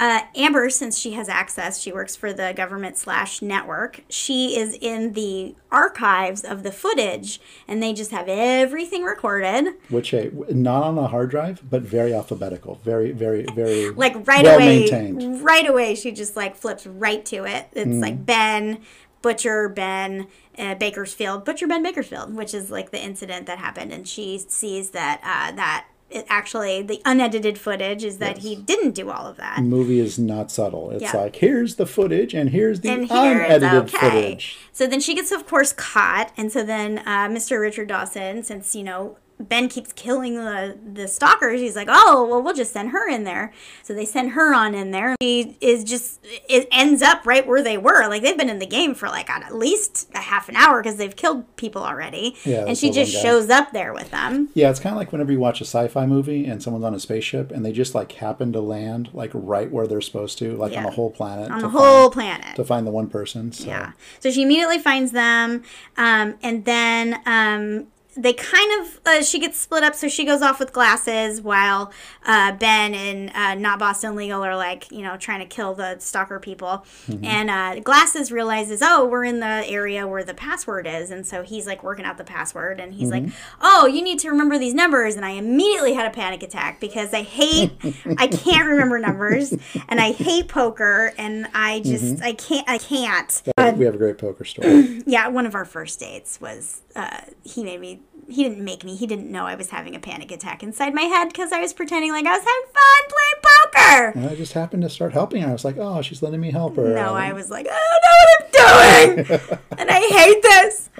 Uh, 0.00 0.20
Amber, 0.36 0.70
since 0.70 0.96
she 0.96 1.14
has 1.14 1.28
access, 1.28 1.80
she 1.80 1.90
works 1.90 2.14
for 2.14 2.32
the 2.32 2.52
government 2.56 2.96
slash 2.96 3.42
network. 3.42 4.02
She 4.08 4.56
is 4.56 4.78
in 4.80 5.14
the 5.14 5.56
archives 5.72 6.44
of 6.44 6.62
the 6.62 6.70
footage, 6.70 7.40
and 7.66 7.82
they 7.82 7.92
just 7.92 8.12
have 8.12 8.28
everything 8.28 9.02
recorded. 9.02 9.74
Which 9.88 10.10
hey, 10.10 10.30
not 10.50 10.84
on 10.84 10.96
a 10.98 11.08
hard 11.08 11.30
drive, 11.30 11.62
but 11.68 11.82
very 11.82 12.14
alphabetical, 12.14 12.76
very 12.84 13.10
very 13.10 13.44
very 13.56 13.90
like 14.04 14.14
right 14.28 14.44
well 14.44 14.54
away 14.54 14.88
maintained. 14.88 15.42
right 15.42 15.68
away 15.68 15.96
she 15.96 16.12
just 16.12 16.36
like 16.36 16.54
flips 16.54 16.86
right 16.86 17.24
to 17.26 17.42
it 17.44 17.66
it's 17.72 17.88
Mm. 17.90 18.00
like 18.00 18.24
ben 18.24 18.80
butcher 19.20 19.68
ben 19.68 20.28
uh, 20.56 20.76
bakersfield 20.76 21.44
butcher 21.44 21.66
ben 21.66 21.82
bakersfield 21.82 22.34
which 22.36 22.54
is 22.54 22.70
like 22.70 22.92
the 22.92 23.02
incident 23.02 23.46
that 23.46 23.58
happened 23.58 23.92
and 23.92 24.06
she 24.06 24.38
sees 24.38 24.90
that 24.90 25.20
uh, 25.24 25.50
that 25.56 25.86
it 26.10 26.24
actually 26.28 26.82
the 26.82 27.00
unedited 27.04 27.58
footage 27.58 28.02
is 28.04 28.18
that 28.18 28.38
he 28.38 28.56
didn't 28.56 28.92
do 28.92 29.10
all 29.10 29.26
of 29.26 29.36
that. 29.36 29.56
The 29.56 29.62
movie 29.62 30.00
is 30.00 30.18
not 30.18 30.50
subtle. 30.50 30.90
It's 30.90 31.02
Yeah. 31.02 31.16
like 31.16 31.36
here's 31.36 31.76
the 31.76 31.86
footage 31.86 32.34
and 32.34 32.50
here's 32.50 32.80
the 32.80 32.90
and 32.90 33.04
here 33.06 33.40
unedited 33.42 33.94
okay. 33.94 33.98
footage. 33.98 34.58
So 34.72 34.86
then 34.86 35.00
she 35.00 35.14
gets, 35.14 35.32
of 35.32 35.46
course, 35.46 35.72
caught, 35.72 36.32
and 36.36 36.50
so 36.50 36.62
then 36.62 36.98
uh, 37.00 37.28
Mr. 37.28 37.60
Richard 37.60 37.88
Dawson, 37.88 38.42
since 38.42 38.74
you 38.74 38.84
know 38.84 39.16
Ben 39.40 39.68
keeps 39.68 39.92
killing 39.92 40.34
the 40.34 40.76
the 40.94 41.06
stalkers, 41.06 41.60
he's 41.60 41.76
like, 41.76 41.88
oh 41.90 42.26
well, 42.28 42.42
we'll 42.42 42.54
just 42.54 42.72
send 42.72 42.90
her 42.90 43.08
in 43.08 43.24
there. 43.24 43.52
So 43.82 43.94
they 43.94 44.04
send 44.04 44.32
her 44.32 44.52
on 44.52 44.74
in 44.74 44.90
there. 44.90 45.14
She 45.22 45.56
is 45.60 45.84
just 45.84 46.20
it 46.48 46.66
ends 46.72 47.02
up 47.02 47.24
right 47.26 47.46
where 47.46 47.62
they 47.62 47.78
were. 47.78 48.08
Like 48.08 48.22
they've 48.22 48.36
been 48.36 48.50
in 48.50 48.58
the 48.58 48.66
game 48.66 48.94
for 48.94 49.08
like 49.08 49.30
at 49.30 49.54
least 49.54 50.08
a 50.14 50.18
half 50.18 50.48
an 50.48 50.56
hour 50.56 50.82
because 50.82 50.96
they've 50.96 51.14
killed 51.14 51.56
people 51.56 51.82
already. 51.84 52.36
Yeah, 52.44 52.64
and 52.66 52.76
she 52.76 52.90
just 52.90 53.12
shows 53.12 53.48
up 53.48 53.72
there 53.72 53.92
with 53.92 54.10
them. 54.10 54.48
Yeah, 54.54 54.70
it's 54.70 54.80
kind 54.80 54.92
of 54.92 54.98
like 54.98 55.12
whenever 55.12 55.30
you 55.32 55.38
watch 55.38 55.60
a 55.60 55.64
sci-fi 55.64 56.04
movie 56.06 56.44
and 56.46 56.62
someone's 56.62 56.84
on 56.84 56.94
a 56.94 57.00
spaceship 57.00 57.50
and 57.52 57.64
they 57.64 57.72
just 57.72 57.94
like 57.94 58.12
happen 58.12 58.52
to 58.52 58.60
land 58.60 59.10
like 59.12 59.30
right 59.34 59.70
where 59.70 59.86
they're 59.86 60.00
supposed 60.00 60.38
to, 60.38 60.56
like 60.56 60.72
on 60.72 60.78
Yeah. 60.78 60.82
the 60.84 60.90
whole 60.96 61.10
planet. 61.10 61.50
on 61.50 61.58
to 61.58 61.62
the 61.62 61.68
whole 61.70 62.10
find, 62.10 62.12
planet. 62.40 62.56
to 62.56 62.64
find 62.64 62.86
the 62.86 62.90
one 62.90 63.08
person. 63.08 63.52
So. 63.52 63.66
Yeah. 63.66 63.92
So 64.20 64.30
she 64.30 64.42
immediately 64.42 64.78
finds 64.78 65.12
them, 65.12 65.62
um, 65.96 66.34
and 66.42 66.64
then 66.64 67.20
um, 67.24 67.86
they 68.18 68.32
kind 68.32 68.80
of 68.80 69.00
uh, 69.06 69.22
she 69.22 69.38
gets 69.38 69.60
split 69.60 69.82
up. 69.82 69.94
So 69.94 70.08
she 70.08 70.24
goes 70.24 70.42
off 70.42 70.58
with 70.58 70.72
glasses 70.72 71.40
while 71.40 71.92
uh, 72.26 72.52
Ben 72.52 72.94
and 72.94 73.30
uh, 73.34 73.54
not 73.54 73.78
Boston 73.78 74.16
Legal 74.16 74.44
are 74.44 74.56
like 74.56 74.90
you 74.90 75.02
know 75.02 75.16
trying 75.16 75.40
to 75.40 75.46
kill 75.46 75.74
the 75.74 75.98
stalker 75.98 76.40
people. 76.40 76.84
And 77.22 77.50
uh, 77.50 77.80
glasses 77.80 78.32
realizes 78.32 78.80
oh 78.82 79.06
we're 79.06 79.24
in 79.24 79.40
the 79.40 79.64
area 79.68 80.06
where 80.06 80.24
the 80.24 80.34
password 80.34 80.86
is, 80.86 81.10
and 81.10 81.26
so 81.26 81.42
he's 81.42 81.66
like 81.66 81.82
working 81.82 82.04
out 82.04 82.18
the 82.18 82.24
password, 82.24 82.80
and 82.80 82.92
he's 82.92 83.10
like 83.10 83.24
oh 83.60 83.86
you 83.86 84.02
need 84.02 84.18
to 84.20 84.30
remember 84.30 84.58
these 84.58 84.74
numbers, 84.74 85.14
and 85.16 85.24
I 85.24 85.30
immediately 85.30 85.94
had 85.94 86.06
a 86.06 86.14
panic 86.14 86.42
attack 86.42 86.80
because 86.80 87.14
I 87.14 87.22
hate 87.22 87.72
I 88.18 88.26
can't 88.26 88.66
remember 88.66 88.98
numbers, 88.98 89.54
and 89.88 90.00
I 90.00 90.12
hate 90.12 90.48
poker, 90.48 91.12
and 91.16 91.46
I 91.54 91.80
just 91.80 92.22
I 92.22 92.32
can't 92.32 92.68
I 92.68 92.78
can't 92.78 93.42
we 93.76 93.84
have 93.84 93.94
a 93.94 93.98
great 93.98 94.18
poker 94.18 94.44
story. 94.44 95.02
yeah, 95.06 95.28
one 95.28 95.46
of 95.46 95.54
our 95.54 95.64
first 95.64 96.00
dates 96.00 96.40
was 96.40 96.82
uh, 96.96 97.20
he 97.44 97.64
made 97.64 97.80
me. 97.80 98.00
He 98.28 98.44
didn't 98.44 98.62
make 98.64 98.84
me. 98.84 98.94
He 98.94 99.06
didn't 99.06 99.30
know 99.30 99.46
I 99.46 99.54
was 99.54 99.70
having 99.70 99.94
a 99.96 99.98
panic 99.98 100.30
attack 100.30 100.62
inside 100.62 100.94
my 100.94 101.02
head 101.02 101.28
because 101.28 101.50
I 101.52 101.60
was 101.60 101.72
pretending 101.72 102.12
like 102.12 102.26
I 102.26 102.32
was 102.36 102.44
having 102.44 102.62
fun 102.74 103.08
playing 103.08 104.12
poker. 104.12 104.18
and 104.18 104.30
I 104.30 104.34
just 104.36 104.52
happened 104.52 104.82
to 104.82 104.90
start 104.90 105.12
helping 105.14 105.42
her. 105.42 105.48
I 105.48 105.52
was 105.52 105.64
like, 105.64 105.76
oh, 105.78 106.02
she's 106.02 106.22
letting 106.22 106.40
me 106.40 106.50
help 106.50 106.76
her. 106.76 106.94
No, 106.94 107.10
Um, 107.10 107.16
I 107.16 107.32
was 107.32 107.50
like, 107.50 107.66
I 107.70 107.80
don't 107.90 108.04
know 108.04 108.16
what 108.20 109.16
I'm 109.16 109.16
doing, 109.26 109.58
and 109.78 109.90
I 109.90 110.00
hate 110.00 110.42
this. 110.42 110.90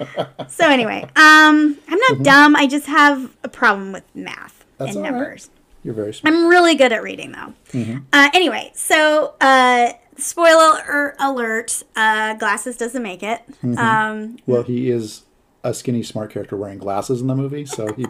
So 0.55 0.67
anyway, 0.67 1.03
um, 1.15 1.77
I'm 1.87 1.99
not 2.09 2.23
dumb. 2.23 2.55
I 2.55 2.65
just 2.67 2.87
have 2.87 3.31
a 3.43 3.49
problem 3.49 3.91
with 3.91 4.03
math 4.15 4.65
Mm-hmm. 4.79 4.85
That's 4.85 4.95
and 4.95 5.05
all 5.05 5.11
right. 5.11 5.19
numbers. 5.19 5.49
You're 5.83 5.93
very 5.93 6.13
smart. 6.13 6.33
I'm 6.33 6.47
really 6.47 6.73
good 6.75 6.91
at 6.93 7.03
reading 7.03 7.33
though. 7.33 7.53
Mm-hmm. 7.77 7.97
Uh, 8.13 8.29
anyway, 8.33 8.71
so 8.75 9.33
uh, 9.41 9.91
spoiler 10.17 11.15
alert: 11.19 11.83
uh, 11.95 12.33
glasses 12.35 12.77
doesn't 12.77 13.03
make 13.03 13.21
it. 13.23 13.41
Mm-hmm. 13.63 13.77
Um, 13.77 14.37
Well, 14.47 14.63
he 14.63 14.89
is 14.89 15.23
a 15.63 15.73
skinny, 15.73 16.03
smart 16.03 16.31
character 16.31 16.55
wearing 16.55 16.77
glasses 16.79 17.19
in 17.21 17.27
the 17.27 17.35
movie. 17.35 17.65
So 17.65 17.93
he, 17.93 18.05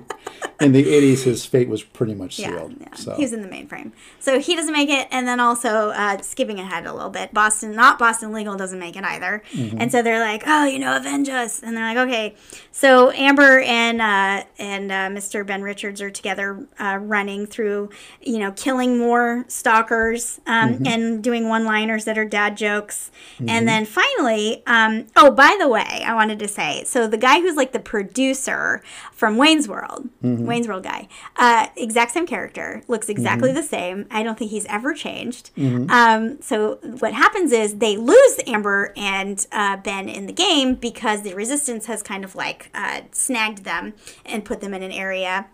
in 0.61 0.71
the 0.71 0.83
'80s, 0.83 1.23
his 1.23 1.45
fate 1.45 1.67
was 1.67 1.81
pretty 1.83 2.13
much 2.13 2.35
sealed. 2.35 2.75
Yeah, 2.79 2.93
So 2.95 3.15
he 3.15 3.23
was 3.23 3.33
in 3.33 3.41
the 3.41 3.47
mainframe. 3.47 3.91
So 4.19 4.39
he 4.39 4.55
doesn't 4.55 4.73
make 4.73 4.89
it, 4.89 5.07
and 5.11 5.27
then 5.27 5.39
also 5.39 5.89
uh, 5.89 6.21
skipping 6.21 6.59
ahead 6.59 6.85
a 6.85 6.93
little 6.93 7.09
bit, 7.09 7.33
Boston, 7.33 7.73
not 7.75 7.97
Boston 7.97 8.31
Legal, 8.31 8.55
doesn't 8.55 8.77
make 8.79 8.95
it 8.95 9.03
either. 9.03 9.41
Mm-hmm. 9.53 9.81
And 9.81 9.91
so 9.91 10.01
they're 10.01 10.19
like, 10.19 10.43
"Oh, 10.45 10.65
you 10.65 10.79
know, 10.79 10.95
avenge 10.95 11.29
us!" 11.29 11.63
And 11.63 11.75
they're 11.75 11.93
like, 11.95 12.07
"Okay." 12.07 12.35
So 12.71 13.11
Amber 13.11 13.59
and 13.61 14.01
uh, 14.01 14.43
and 14.59 14.91
uh, 14.91 15.09
Mr. 15.09 15.45
Ben 15.45 15.61
Richards 15.63 16.01
are 16.01 16.11
together, 16.11 16.67
uh, 16.79 16.99
running 17.01 17.45
through, 17.47 17.89
you 18.21 18.37
know, 18.37 18.51
killing 18.51 18.97
more 18.97 19.45
stalkers 19.47 20.39
um, 20.45 20.69
Mm-hmm. 20.69 20.85
and 20.87 21.23
doing 21.23 21.47
one-liners 21.49 22.05
that 22.05 22.17
are 22.17 22.25
dad 22.25 22.55
jokes. 22.57 23.09
And 23.47 23.67
then 23.67 23.85
finally, 23.85 24.61
um, 24.67 25.07
oh, 25.15 25.31
by 25.31 25.55
the 25.59 25.67
way, 25.67 26.03
I 26.05 26.13
wanted 26.13 26.37
to 26.39 26.47
say, 26.47 26.83
so 26.85 27.07
the 27.07 27.17
guy 27.17 27.39
who's 27.49 27.57
like 27.57 27.71
the 27.71 27.79
producer 27.79 28.81
from 29.11 29.37
Wayne's 29.37 29.67
World, 29.67 30.09
Mm-hmm. 30.23 30.45
Wayne's 30.45 30.67
World 30.67 30.83
guy, 30.83 31.07
uh, 31.37 31.67
exact 31.75 32.11
same 32.11 32.27
character, 32.27 32.83
looks 32.87 33.09
exactly 33.09 33.51
the 33.51 33.63
same. 33.63 34.05
I 34.11 34.21
don't 34.23 34.37
think 34.37 34.51
he's 34.51 34.65
ever 34.65 34.93
changed. 34.93 35.49
Um, 35.57 36.41
so 36.41 36.75
what 36.99 37.13
happens 37.13 37.51
is 37.51 37.75
they 37.77 37.97
lose 37.97 38.39
Amber 38.45 38.93
and 38.95 39.45
uh, 39.51 39.77
Ben 39.77 40.07
in 40.09 40.25
the 40.27 40.33
game 40.33 40.75
because 40.75 41.23
the 41.23 41.33
Resistance 41.33 41.85
has 41.87 42.03
kind 42.03 42.23
of 42.23 42.35
like 42.35 42.69
uh, 42.73 43.01
snagged 43.11 43.63
them 43.63 43.93
and 44.25 44.45
put 44.45 44.61
them 44.61 44.73
in 44.73 44.83
an 44.83 44.91
area 44.91 45.47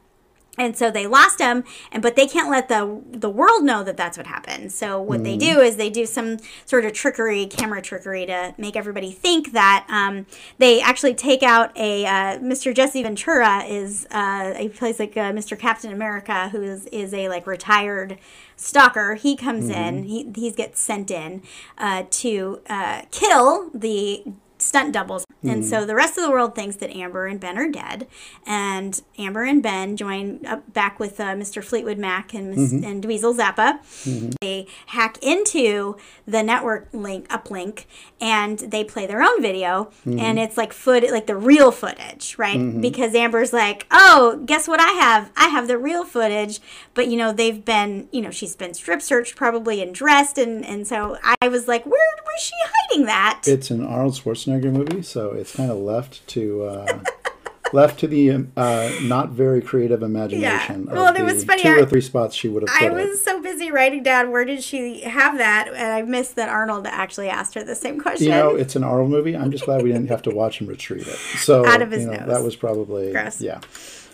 and 0.57 0.77
so 0.77 0.91
they 0.91 1.07
lost 1.07 1.39
him 1.39 1.63
and 1.91 2.01
but 2.01 2.15
they 2.15 2.27
can't 2.27 2.49
let 2.49 2.69
the 2.69 3.01
the 3.09 3.29
world 3.29 3.63
know 3.63 3.83
that 3.83 3.97
that's 3.97 4.17
what 4.17 4.27
happened. 4.27 4.71
So 4.71 5.01
what 5.01 5.23
they 5.23 5.37
do 5.37 5.59
is 5.59 5.77
they 5.77 5.89
do 5.89 6.05
some 6.05 6.37
sort 6.65 6.85
of 6.85 6.93
trickery 6.93 7.45
camera 7.45 7.81
trickery 7.81 8.25
to 8.25 8.53
make 8.57 8.75
everybody 8.75 9.11
think 9.11 9.53
that 9.53 9.85
um, 9.89 10.25
they 10.57 10.81
actually 10.81 11.13
take 11.13 11.43
out 11.43 11.75
a 11.77 12.05
uh, 12.05 12.39
mr 12.39 12.75
jesse 12.75 13.03
ventura 13.03 13.63
is 13.63 14.07
uh, 14.11 14.53
he 14.55 14.69
plays 14.69 14.99
like 14.99 15.15
uh, 15.17 15.31
mr 15.31 15.57
captain 15.57 15.91
america 15.91 16.49
who 16.49 16.61
is, 16.61 16.85
is 16.87 17.13
a 17.13 17.29
like 17.29 17.47
retired 17.47 18.17
stalker. 18.55 19.15
He 19.15 19.35
comes 19.35 19.69
in. 19.69 20.03
He, 20.03 20.31
he 20.35 20.51
gets 20.51 20.79
sent 20.79 21.11
in 21.11 21.43
uh, 21.77 22.03
to 22.09 22.61
uh, 22.69 23.03
kill 23.11 23.69
the 23.73 24.23
stunt 24.65 24.93
doubles. 24.93 25.25
And 25.43 25.63
so 25.63 25.81
hmm. 25.81 25.87
the 25.87 25.95
rest 25.95 26.17
of 26.17 26.23
the 26.23 26.31
world 26.31 26.55
thinks 26.55 26.77
that 26.77 26.89
Amber 26.95 27.27
and 27.27 27.39
Ben 27.39 27.57
are 27.57 27.69
dead. 27.69 28.07
And 28.45 28.99
Amber 29.17 29.43
and 29.43 29.61
Ben 29.61 29.95
join 29.95 30.45
up 30.45 30.73
back 30.73 30.99
with 30.99 31.19
uh, 31.19 31.35
Mr. 31.35 31.63
Fleetwood 31.63 31.97
Mac 31.97 32.33
and, 32.33 32.49
Miss, 32.49 32.73
mm-hmm. 32.73 32.83
and 32.83 33.03
Dweezil 33.03 33.37
Zappa. 33.37 33.79
Mm-hmm. 33.83 34.31
They 34.41 34.67
hack 34.87 35.17
into 35.21 35.97
the 36.27 36.41
network 36.41 36.87
link 36.93 37.27
uplink 37.29 37.85
and 38.19 38.59
they 38.59 38.83
play 38.83 39.05
their 39.05 39.21
own 39.21 39.41
video. 39.41 39.91
Mm-hmm. 40.05 40.19
And 40.19 40.39
it's 40.39 40.57
like 40.57 40.73
foot 40.73 41.03
like 41.11 41.27
the 41.27 41.35
real 41.35 41.71
footage, 41.71 42.35
right? 42.37 42.81
Because 42.81 43.13
Amber's 43.13 43.53
like, 43.53 43.85
oh, 43.91 44.41
guess 44.45 44.67
what 44.67 44.79
I 44.79 44.91
have? 44.93 45.31
I 45.37 45.47
have 45.49 45.67
the 45.67 45.77
real 45.77 46.05
footage. 46.05 46.59
But 46.93 47.07
you 47.07 47.17
know, 47.17 47.31
they've 47.31 47.63
been, 47.63 48.07
you 48.11 48.21
know, 48.21 48.31
she's 48.31 48.55
been 48.55 48.73
strip 48.73 49.01
searched 49.01 49.35
probably 49.35 49.81
and 49.81 49.93
dressed 49.93 50.37
and, 50.37 50.65
and 50.65 50.87
so 50.87 51.17
I 51.41 51.47
was 51.47 51.67
like, 51.67 51.85
where 51.85 52.15
was 52.25 52.41
she 52.41 52.53
hiding 52.63 53.05
that? 53.05 53.41
it's 53.47 53.71
an 53.71 53.85
Arnold 53.85 54.13
Schwarzenegger 54.13 54.54
movie, 54.63 55.01
so 55.01 55.31
it's 55.31 55.55
kind 55.55 55.69
of 55.71 55.77
left 55.77 56.25
to 56.29 56.63
uh, 56.63 56.99
left 57.73 57.99
to 57.99 58.07
the 58.07 58.47
uh, 58.55 58.89
not 59.03 59.29
very 59.31 59.61
creative 59.61 60.01
imagination. 60.03 60.85
Yeah. 60.87 60.93
Well, 60.93 61.07
of 61.07 61.15
it 61.15 61.19
the 61.19 61.25
was 61.25 61.43
funny, 61.43 61.63
Two 61.63 61.69
I- 61.69 61.79
or 61.81 61.85
three 61.85 62.01
spots 62.01 62.35
she 62.35 62.47
would 62.47 62.63
have 62.63 62.69
I 62.75 62.89
put 62.89 62.97
it. 62.97 63.09
was 63.09 63.21
so 63.23 63.41
busy 63.41 63.71
writing 63.71 64.03
down 64.03 64.31
where 64.31 64.45
did 64.45 64.63
she 64.63 65.01
have 65.01 65.37
that, 65.37 65.67
and 65.69 65.91
I 65.91 66.01
missed 66.03 66.35
that 66.35 66.49
Arnold 66.49 66.87
actually 66.87 67.29
asked 67.29 67.53
her 67.55 67.63
the 67.63 67.75
same 67.75 67.99
question. 67.99 68.27
You 68.27 68.31
know, 68.33 68.55
it's 68.55 68.75
an 68.75 68.83
Arnold 68.83 69.09
movie. 69.09 69.35
I'm 69.35 69.51
just 69.51 69.65
glad 69.65 69.81
we 69.83 69.91
didn't 69.91 70.09
have 70.09 70.21
to 70.23 70.29
watch 70.31 70.59
him 70.61 70.67
retrieve 70.67 71.07
it. 71.07 71.17
So 71.39 71.65
Out 71.67 71.81
of 71.81 71.91
his 71.91 72.03
you 72.05 72.11
know, 72.11 72.17
nose. 72.17 72.27
that 72.27 72.43
was 72.43 72.55
probably 72.55 73.11
Gross. 73.11 73.41
yeah. 73.41 73.59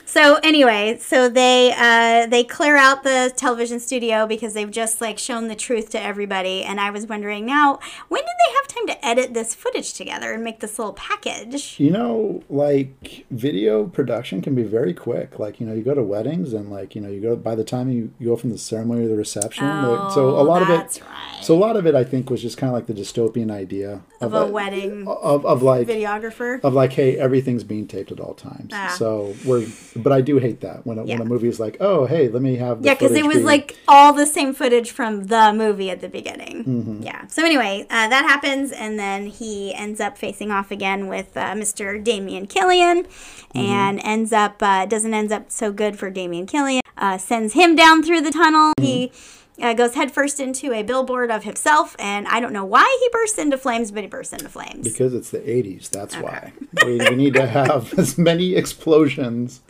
so 0.05 0.39
anyway, 0.43 0.97
so 0.99 1.29
they 1.29 1.73
uh, 1.77 2.27
they 2.27 2.43
clear 2.43 2.75
out 2.75 3.03
the 3.03 3.31
television 3.35 3.79
studio 3.79 4.27
because 4.27 4.53
they've 4.53 4.71
just 4.71 4.99
like 5.01 5.17
shown 5.17 5.47
the 5.47 5.55
truth 5.55 5.89
to 5.91 6.01
everybody, 6.01 6.63
and 6.63 6.79
I 6.79 6.89
was 6.89 7.05
wondering 7.07 7.45
now 7.45 7.79
when 8.09 8.21
did 8.21 8.27
they 8.47 8.53
have 8.55 8.60
time 8.87 8.95
to 8.95 9.05
edit 9.05 9.33
this 9.33 9.53
footage 9.55 9.93
together 9.93 10.33
and 10.33 10.43
make 10.43 10.59
this 10.59 10.77
little 10.79 10.93
package? 10.93 11.79
You 11.79 11.91
know, 11.91 12.43
like 12.49 13.25
video 13.31 13.85
production 13.85 14.41
can 14.41 14.55
be 14.55 14.63
very 14.63 14.93
quick. 14.93 15.39
Like, 15.39 15.59
you 15.59 15.65
know, 15.67 15.73
you 15.73 15.81
go 15.83 15.93
to 15.93 16.03
weddings 16.03 16.53
and 16.53 16.71
like, 16.71 16.95
you 16.95 17.01
know, 17.01 17.09
you 17.09 17.21
go 17.21 17.35
by 17.35 17.55
the 17.55 17.63
time 17.63 17.89
you, 17.89 18.11
you 18.19 18.27
go 18.29 18.35
from 18.35 18.49
the 18.51 18.57
ceremony 18.57 19.03
to 19.03 19.07
the 19.09 19.15
reception. 19.15 19.65
like, 19.67 20.11
so 20.13 20.29
a 20.29 20.41
lot 20.43 20.61
of 20.61 20.69
Oh, 20.71 20.73
it 20.75 21.01
right. 21.01 21.43
So 21.43 21.55
a 21.55 21.59
lot 21.59 21.75
of 21.75 21.85
it 21.87 21.95
I 21.95 22.03
think 22.03 22.29
was 22.29 22.41
just 22.41 22.57
kind 22.57 22.69
of 22.69 22.75
like 22.75 22.85
the 22.85 22.93
dystopian 22.93 23.51
idea 23.51 24.01
Of 24.21 24.33
a 24.33 24.45
wedding 24.45 25.07
of, 25.07 25.45
of 25.45 25.63
like 25.63 25.87
videographer. 25.87 26.59
of 26.63 26.73
like, 26.73 26.93
hey, 26.93 27.17
everything's 27.17 27.63
being 27.63 27.87
taped 27.87 28.11
at 28.11 28.19
all 28.19 28.33
times. 28.35 28.69
Ah. 28.73 28.95
So 28.97 29.33
we're, 29.45 29.65
but 29.95 30.13
I 30.13 30.21
do 30.21 30.37
hate 30.37 30.61
that 30.61 30.85
when 30.85 30.97
a, 30.99 31.03
when 31.03 31.19
a 31.21 31.25
movie 31.25 31.47
is 31.47 31.59
like, 31.59 31.77
oh, 31.79 32.05
hey, 32.05 32.27
let 32.29 32.41
me 32.41 32.55
have 32.57 32.81
the 32.83 32.87
Yeah, 32.87 32.93
because 32.93 33.13
it 33.13 33.25
was 33.25 33.37
be- 33.37 33.43
like 33.43 33.75
all 33.87 34.13
the 34.13 34.25
same 34.27 34.53
footage 34.53 34.91
from 34.91 35.25
the 35.25 35.51
movie 35.53 35.89
at 35.89 35.99
the 36.01 36.09
beginning. 36.09 36.63
Mm-hmm. 36.63 37.01
Yeah. 37.03 37.25
So 37.27 37.43
anyway, 37.43 37.87
uh, 37.89 38.07
that 38.07 38.25
happens, 38.25 38.70
and 38.71 38.97
then 38.99 39.27
he 39.27 39.73
ends 39.73 39.99
up 39.99 40.17
facing 40.17 40.51
off 40.51 40.71
again 40.71 41.07
with 41.07 41.35
uh, 41.37 41.53
Mr. 41.53 42.03
Damien 42.03 42.47
Killian, 42.47 43.03
Mm-hmm. 43.03 43.57
and 43.59 43.99
ends 44.03 44.31
up 44.31 44.61
uh, 44.63 44.85
doesn't 44.85 45.13
ends 45.13 45.31
up 45.33 45.51
so 45.51 45.71
good 45.73 45.99
for 45.99 46.09
Damien 46.09 46.45
Killian. 46.45 46.81
Uh, 46.97 47.17
sends 47.17 47.53
him 47.53 47.75
down 47.75 48.01
through 48.03 48.21
the 48.21 48.31
tunnel. 48.31 48.73
He. 48.79 49.07
Mm-hmm. 49.07 49.37
Uh, 49.61 49.73
goes 49.73 49.93
headfirst 49.93 50.39
into 50.39 50.73
a 50.73 50.81
billboard 50.81 51.29
of 51.29 51.43
himself, 51.43 51.95
and 51.99 52.25
I 52.29 52.39
don't 52.39 52.53
know 52.53 52.65
why 52.65 52.97
he 52.99 53.09
bursts 53.11 53.37
into 53.37 53.59
flames, 53.59 53.91
but 53.91 54.01
he 54.01 54.07
bursts 54.07 54.33
into 54.33 54.49
flames. 54.49 54.87
because 54.87 55.13
it's 55.13 55.29
the 55.29 55.37
80s. 55.39 55.87
That's 55.91 56.15
why 56.17 56.53
we, 56.83 56.97
we 56.97 57.15
need 57.15 57.35
to 57.35 57.45
have 57.45 57.93
as 57.99 58.17
many 58.17 58.55
explosions, 58.55 59.61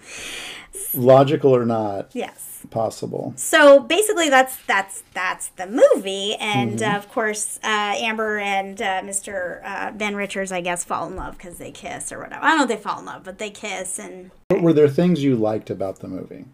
logical 0.93 1.54
or 1.54 1.66
not, 1.66 2.12
yes. 2.14 2.51
Possible. 2.72 3.34
so 3.36 3.80
basically 3.80 4.30
that's 4.30 4.56
that's 4.66 5.04
that's 5.14 5.50
the 5.50 5.68
movie 5.68 6.36
and 6.40 6.80
Mm-hmm. 6.80 6.92
uh, 6.94 6.98
of 6.98 7.10
course 7.10 7.60
uh, 7.64 7.68
amber 8.08 8.40
and 8.40 8.82
uh, 8.82 9.02
mr 9.02 9.62
uh, 9.64 9.92
ben 9.92 10.16
richards 10.16 10.52
i 10.52 10.62
guess 10.62 10.84
fall 10.84 11.06
in 11.08 11.16
love 11.16 11.38
because 11.38 11.58
they 11.58 11.72
kiss 11.72 12.12
or 12.12 12.20
whatever 12.20 12.44
i 12.44 12.48
don't 12.50 12.58
know 12.58 12.64
if 12.64 12.70
they 12.70 12.78
fall 12.90 13.00
in 13.00 13.06
love 13.06 13.24
but 13.24 13.38
they 13.38 13.50
kiss 13.52 14.00
and 14.00 14.32
But 14.50 14.62
were 14.62 14.74
there 14.74 14.90
things 14.90 15.22
you 15.24 15.36
liked 15.36 15.70
about 15.70 16.00
the 16.00 16.08
movie? 16.08 16.46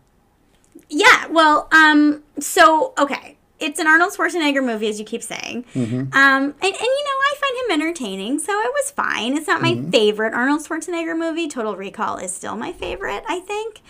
Yeah, 0.89 1.27
well, 1.27 1.67
um, 1.71 2.23
so 2.39 2.93
okay, 2.97 3.35
it's 3.59 3.79
an 3.79 3.87
Arnold 3.87 4.13
Schwarzenegger 4.13 4.63
movie, 4.63 4.87
as 4.87 4.99
you 4.99 5.05
keep 5.05 5.21
saying. 5.23 5.65
Mm-hmm. 5.73 5.95
Um, 5.95 6.43
and, 6.43 6.53
and 6.61 6.73
you 6.73 7.03
know, 7.07 7.17
I 7.29 7.33
find 7.41 7.57
him 7.57 7.81
entertaining, 7.81 8.39
so 8.39 8.53
it 8.53 8.71
was 8.73 8.91
fine. 8.91 9.35
It's 9.35 9.47
not 9.47 9.61
my 9.61 9.73
Mm-hmm. 9.73 9.89
favorite 9.89 10.33
Arnold 10.33 10.61
Schwarzenegger 10.65 11.17
movie. 11.17 11.47
Total 11.49 11.75
Recall 11.75 12.17
is 12.17 12.33
still 12.33 12.55
my 12.55 12.71
favorite, 12.71 13.23
I 13.27 13.39
think. 13.41 13.81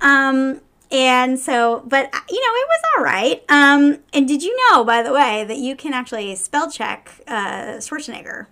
Um, 0.00 0.60
and 0.90 1.38
so, 1.38 1.82
but 1.86 2.06
uh, 2.14 2.18
you 2.30 2.40
know, 2.40 2.54
it 2.54 2.68
was 2.68 2.82
all 2.96 3.04
right. 3.04 3.44
Um, 3.48 3.98
and 4.12 4.26
did 4.26 4.42
you 4.42 4.56
know, 4.70 4.84
by 4.84 5.02
the 5.02 5.12
way, 5.12 5.44
that 5.44 5.58
you 5.58 5.76
can 5.76 5.92
actually 5.94 6.34
spell 6.36 6.70
check 6.70 7.10
uh, 7.26 7.76
Schwarzenegger? 7.78 8.46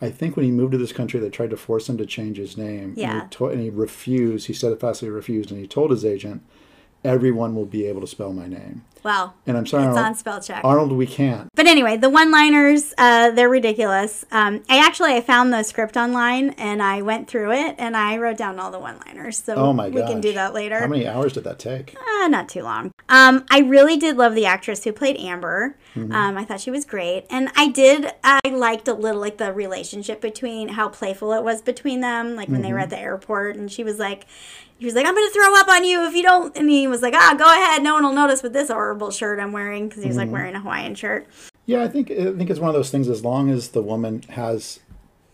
I 0.00 0.10
think 0.10 0.34
when 0.36 0.44
he 0.44 0.50
moved 0.50 0.72
to 0.72 0.78
this 0.78 0.92
country, 0.92 1.20
they 1.20 1.30
tried 1.30 1.50
to 1.50 1.56
force 1.56 1.88
him 1.88 1.96
to 1.98 2.06
change 2.06 2.36
his 2.36 2.56
name. 2.56 2.90
And 2.90 2.96
Yeah. 2.98 3.22
he, 3.22 3.28
to- 3.30 3.46
and 3.46 3.60
he 3.60 3.70
refused. 3.70 4.48
He 4.48 4.52
steadfastly 4.52 5.08
refused, 5.10 5.50
and 5.52 5.60
he 5.60 5.66
told 5.68 5.90
his 5.92 6.04
agent, 6.04 6.42
"Everyone 7.04 7.54
will 7.54 7.66
be 7.66 7.86
able 7.86 8.00
to 8.00 8.06
spell 8.06 8.32
my 8.32 8.46
name." 8.46 8.82
Well, 9.04 9.34
And 9.48 9.56
I'm 9.56 9.66
sorry, 9.66 9.82
it's 9.82 9.88
Arnold, 9.96 10.06
on 10.06 10.14
spell 10.14 10.40
check. 10.40 10.60
Arnold, 10.62 10.92
we 10.92 11.08
can't. 11.08 11.48
But 11.56 11.66
anyway, 11.66 11.96
the 11.96 12.08
one-liners, 12.08 12.94
uh, 12.96 13.32
they're 13.32 13.48
ridiculous. 13.48 14.24
Um, 14.30 14.62
I 14.68 14.78
actually 14.78 15.14
I 15.14 15.20
found 15.20 15.52
the 15.52 15.64
script 15.64 15.96
online 15.96 16.50
and 16.50 16.80
I 16.80 17.02
went 17.02 17.26
through 17.26 17.50
it 17.50 17.74
and 17.78 17.96
I 17.96 18.16
wrote 18.16 18.36
down 18.36 18.60
all 18.60 18.70
the 18.70 18.78
one-liners. 18.78 19.42
So 19.42 19.56
Oh 19.56 19.72
my 19.72 19.88
we 19.88 20.02
gosh! 20.02 20.08
can 20.08 20.20
do 20.20 20.32
that 20.34 20.54
later. 20.54 20.78
How 20.78 20.86
many 20.86 21.08
hours 21.08 21.32
did 21.32 21.42
that 21.42 21.58
take? 21.58 21.96
Uh, 22.22 22.28
not 22.28 22.48
too 22.48 22.62
long. 22.62 22.92
Um, 23.08 23.44
I 23.50 23.58
really 23.58 23.96
did 23.96 24.16
love 24.16 24.36
the 24.36 24.46
actress 24.46 24.84
who 24.84 24.92
played 24.92 25.16
Amber. 25.16 25.76
Mm-hmm. 25.96 26.12
Um, 26.12 26.38
I 26.38 26.44
thought 26.44 26.60
she 26.60 26.70
was 26.70 26.84
great, 26.84 27.26
and 27.28 27.50
I 27.56 27.68
did. 27.68 28.06
I 28.22 28.38
liked 28.48 28.86
a 28.86 28.94
little 28.94 29.20
like 29.20 29.38
the 29.38 29.52
relationship 29.52 30.20
between 30.20 30.68
how 30.68 30.88
playful 30.88 31.32
it 31.32 31.42
was 31.42 31.60
between 31.60 32.02
them. 32.02 32.36
Like 32.36 32.48
when 32.48 32.62
they 32.62 32.72
were 32.72 32.78
Mm-hmm. 32.78 32.82
at 32.84 32.90
the 32.90 33.00
airport, 33.00 33.56
and 33.56 33.70
she 33.70 33.82
was 33.82 33.98
like, 33.98 34.26
he 34.82 34.86
was 34.86 34.94
like, 34.96 35.06
"I'm 35.06 35.14
gonna 35.14 35.30
throw 35.30 35.54
up 35.60 35.68
on 35.68 35.84
you 35.84 36.04
if 36.06 36.14
you 36.14 36.22
don't," 36.24 36.56
and 36.56 36.68
he 36.68 36.86
was 36.88 37.02
like, 37.02 37.14
"Ah, 37.16 37.34
go 37.38 37.44
ahead. 37.44 37.82
No 37.82 37.94
one 37.94 38.02
will 38.04 38.12
notice 38.12 38.42
with 38.42 38.52
this 38.52 38.68
horrible 38.68 39.10
shirt 39.12 39.38
I'm 39.38 39.52
wearing 39.52 39.88
because 39.88 40.02
he 40.02 40.08
was 40.08 40.16
like 40.16 40.26
Mm-hmm. 40.26 40.32
wearing 40.32 40.54
a 40.56 40.60
Hawaiian 40.60 40.94
shirt." 40.96 41.26
Yeah, 41.66 41.82
I 41.84 41.88
think 41.88 42.10
I 42.10 42.32
think 42.32 42.50
it's 42.50 42.58
one 42.60 42.68
of 42.68 42.74
those 42.74 42.90
things. 42.90 43.08
As 43.08 43.24
long 43.24 43.48
as 43.48 43.68
the 43.68 43.82
woman 43.82 44.22
has 44.30 44.80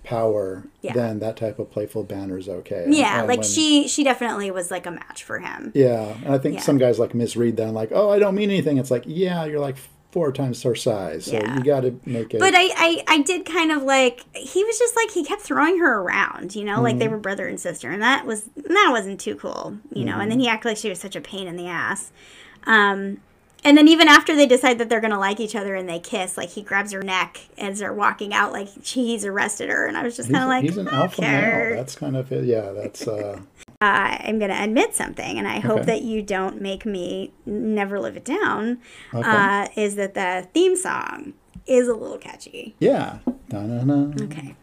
power, 0.05 0.65
Yeah. 0.83 0.93
then 0.95 1.19
that 1.21 1.37
type 1.37 1.59
of 1.59 1.71
playful 1.71 2.03
banter 2.05 2.39
is 2.39 2.49
okay. 2.49 2.87
Yeah, 2.89 3.21
And 3.21 3.29
like 3.29 3.41
when- 3.41 3.49
she 3.49 3.89
she 3.89 4.05
definitely 4.05 4.51
was 4.51 4.71
like 4.71 4.87
a 4.87 4.91
match 4.91 5.23
for 5.25 5.39
him. 5.39 5.73
Yeah, 5.75 6.15
and 6.25 6.35
I 6.35 6.39
think 6.39 6.57
Yeah. 6.57 6.61
some 6.61 6.79
guys 6.79 6.99
like 6.99 7.15
misread 7.15 7.57
that. 7.57 7.65
and 7.65 7.75
like, 7.75 7.91
oh, 7.93 8.11
I 8.11 8.19
don't 8.19 8.35
mean 8.35 8.51
anything. 8.51 8.79
It's 8.79 8.91
like, 8.91 9.05
yeah, 9.07 9.45
you're 9.45 9.61
like 9.61 9.77
four 10.11 10.33
times 10.33 10.63
her 10.63 10.75
size, 10.75 11.27
so 11.27 11.33
Yeah. 11.33 11.57
you 11.57 11.63
got 11.63 11.81
to 11.81 12.01
make 12.07 12.33
it. 12.33 12.41
But 12.41 12.55
I, 12.55 12.71
I, 12.77 13.05
I 13.07 13.23
did 13.23 13.45
kind 13.45 13.71
of 13.71 13.83
like 13.83 14.25
he 14.35 14.65
was 14.65 14.79
just 14.79 14.97
like 14.97 15.11
he 15.11 15.23
kept 15.25 15.43
throwing 15.43 15.79
her 15.79 16.01
around, 16.01 16.55
you 16.57 16.65
know, 16.65 16.81
like 16.81 16.93
Mm-hmm. 16.95 16.99
they 17.01 17.09
were 17.09 17.19
brother 17.19 17.47
and 17.47 17.61
sister, 17.61 17.91
and 17.91 18.01
that 18.03 18.25
was 18.27 18.49
that 18.57 18.89
wasn't 18.91 19.21
too 19.21 19.35
cool, 19.37 19.79
you 19.93 20.05
know. 20.05 20.13
Mm-hmm. 20.13 20.21
And 20.23 20.31
then 20.33 20.41
he 20.41 20.49
acted 20.49 20.69
like 20.69 20.77
she 20.79 20.89
was 20.89 20.99
such 20.99 21.15
a 21.17 21.21
pain 21.21 21.47
in 21.47 21.57
the 21.57 21.67
ass. 21.67 22.11
Um, 22.67 23.19
and 23.65 23.77
then 23.77 23.89
even 23.89 24.09
after 24.09 24.35
they 24.37 24.47
decide 24.47 24.79
that 24.79 24.89
they're 24.89 25.01
gonna 25.01 25.19
like 25.19 25.41
each 25.41 25.55
other 25.57 25.75
and 25.75 25.89
they 25.89 25.99
kiss, 25.99 26.37
like 26.37 26.51
he 26.51 26.63
grabs 26.63 26.93
her 26.93 27.03
neck 27.03 27.41
as 27.59 27.79
they're 27.81 27.93
walking 27.93 28.33
out, 28.33 28.53
like 28.53 28.69
he's 28.85 29.25
arrested 29.25 29.69
her, 29.71 29.87
and 29.87 29.97
I 29.97 30.03
was 30.03 30.17
just 30.17 30.31
kind 30.31 30.43
of 30.45 30.49
like, 30.49 30.63
he's 30.65 30.77
an 30.77 30.89
alpha 30.89 31.21
male. 31.21 31.39
okay. 31.39 31.73
That's 31.77 31.95
kind 31.97 32.17
of 32.17 32.31
it. 32.33 32.45
Yeah, 32.45 32.71
that's. 32.73 33.07
uh 33.07 33.41
Uh, 33.81 34.19
I'm 34.25 34.41
gonna 34.41 34.59
admit 34.61 34.97
something, 34.97 35.39
and 35.39 35.47
I 35.47 35.61
hope 35.61 35.79
Okay. 35.83 35.85
that 35.87 36.03
you 36.03 36.21
don't 36.21 36.61
make 36.61 36.85
me 36.85 37.33
never 37.47 38.01
live 38.01 38.17
it 38.17 38.25
down. 38.25 38.79
Okay. 39.15 39.23
Uh, 39.29 39.69
is 39.77 39.95
that 39.95 40.15
the 40.15 40.49
theme 40.53 40.75
song 40.75 41.35
is 41.65 41.87
a 41.87 41.95
little 41.95 42.19
catchy? 42.19 42.75
Yeah. 42.81 43.19
Da-na-na, 43.49 44.13
Okay. 44.25 44.57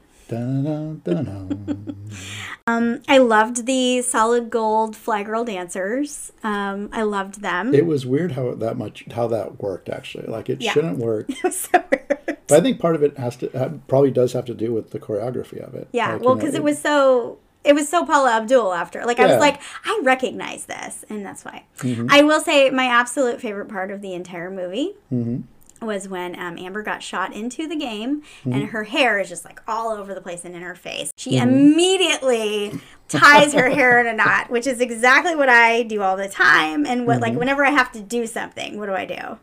Um, 2.67 3.01
I 3.07 3.19
loved 3.19 3.65
the 3.67 4.01
solid 4.01 4.49
gold 4.49 4.95
fly 4.95 5.21
girl 5.23 5.43
dancers. 5.43 6.31
Um, 6.43 6.89
I 6.91 7.03
loved 7.03 7.41
them. 7.41 7.73
It 7.75 7.85
was 7.85 8.05
weird 8.07 8.31
how 8.31 8.55
that 8.55 8.75
much 8.77 9.05
how 9.11 9.27
that 9.27 9.61
worked 9.61 9.87
actually. 9.89 10.25
Like 10.27 10.49
it 10.49 10.61
Yeah. 10.61 10.71
shouldn't 10.71 10.97
work. 10.97 11.29
It 11.29 11.43
was 11.43 11.55
so 11.59 11.83
weird. 11.91 12.37
But 12.47 12.59
I 12.59 12.61
think 12.61 12.79
part 12.79 12.95
of 12.95 13.03
it 13.03 13.17
has 13.17 13.35
to 13.37 13.79
probably 13.87 14.11
does 14.11 14.33
have 14.33 14.45
to 14.45 14.53
do 14.55 14.73
with 14.73 14.91
the 14.91 14.99
choreography 14.99 15.59
of 15.65 15.75
it. 15.75 15.89
Yeah, 15.91 16.13
Like, 16.13 16.21
you 16.21 16.25
well, 16.25 16.35
know, 16.35 16.41
because 16.41 16.55
it 16.55 16.63
was 16.63 16.79
so 16.79 17.37
it 17.63 17.73
was 17.73 17.89
so 17.89 18.05
Paula 18.05 18.33
Abdul 18.37 18.73
after. 18.73 19.05
Like 19.05 19.19
I 19.19 19.25
was 19.27 19.39
like, 19.39 19.59
I 19.85 19.99
recognize 20.03 20.65
this, 20.65 21.03
and 21.09 21.25
that's 21.25 21.43
why. 21.43 21.65
Mm-hmm. 21.79 22.07
I 22.09 22.21
will 22.21 22.39
say 22.39 22.69
my 22.69 22.85
absolute 22.85 23.41
favorite 23.41 23.69
part 23.69 23.91
of 23.91 24.01
the 24.01 24.13
entire 24.13 24.49
movie 24.51 24.93
Mm-hmm. 25.11 25.41
Was 25.81 26.07
when 26.07 26.39
um, 26.39 26.57
Amber 26.57 26.81
got 26.83 27.03
shot 27.03 27.33
into 27.33 27.67
the 27.67 27.75
game, 27.75 28.21
Mm-hmm. 28.21 28.53
and 28.53 28.63
her 28.69 28.83
hair 28.85 29.19
is 29.19 29.29
just 29.29 29.43
like 29.45 29.59
all 29.67 29.89
over 29.91 30.13
the 30.13 30.21
place 30.21 30.45
and 30.45 30.55
in 30.55 30.61
her 30.61 30.75
face. 30.75 31.11
She 31.17 31.37
immediately 31.37 32.79
ties 33.09 33.53
her 33.53 33.69
hair 33.69 33.99
in 33.99 34.07
a 34.07 34.13
knot, 34.13 34.49
which 34.49 34.67
is 34.67 34.79
exactly 34.81 35.35
what 35.35 35.49
I 35.49 35.83
do 35.83 36.01
all 36.01 36.17
the 36.17 36.27
time. 36.29 36.85
And 36.85 37.05
what 37.05 37.15
Mm-hmm. 37.15 37.23
like 37.23 37.33
whenever 37.35 37.65
I 37.65 37.71
have 37.71 37.91
to 37.93 38.01
do 38.01 38.25
something, 38.27 38.77
what 38.79 38.87
do 38.87 38.93
I 38.93 39.05
do? 39.05 39.37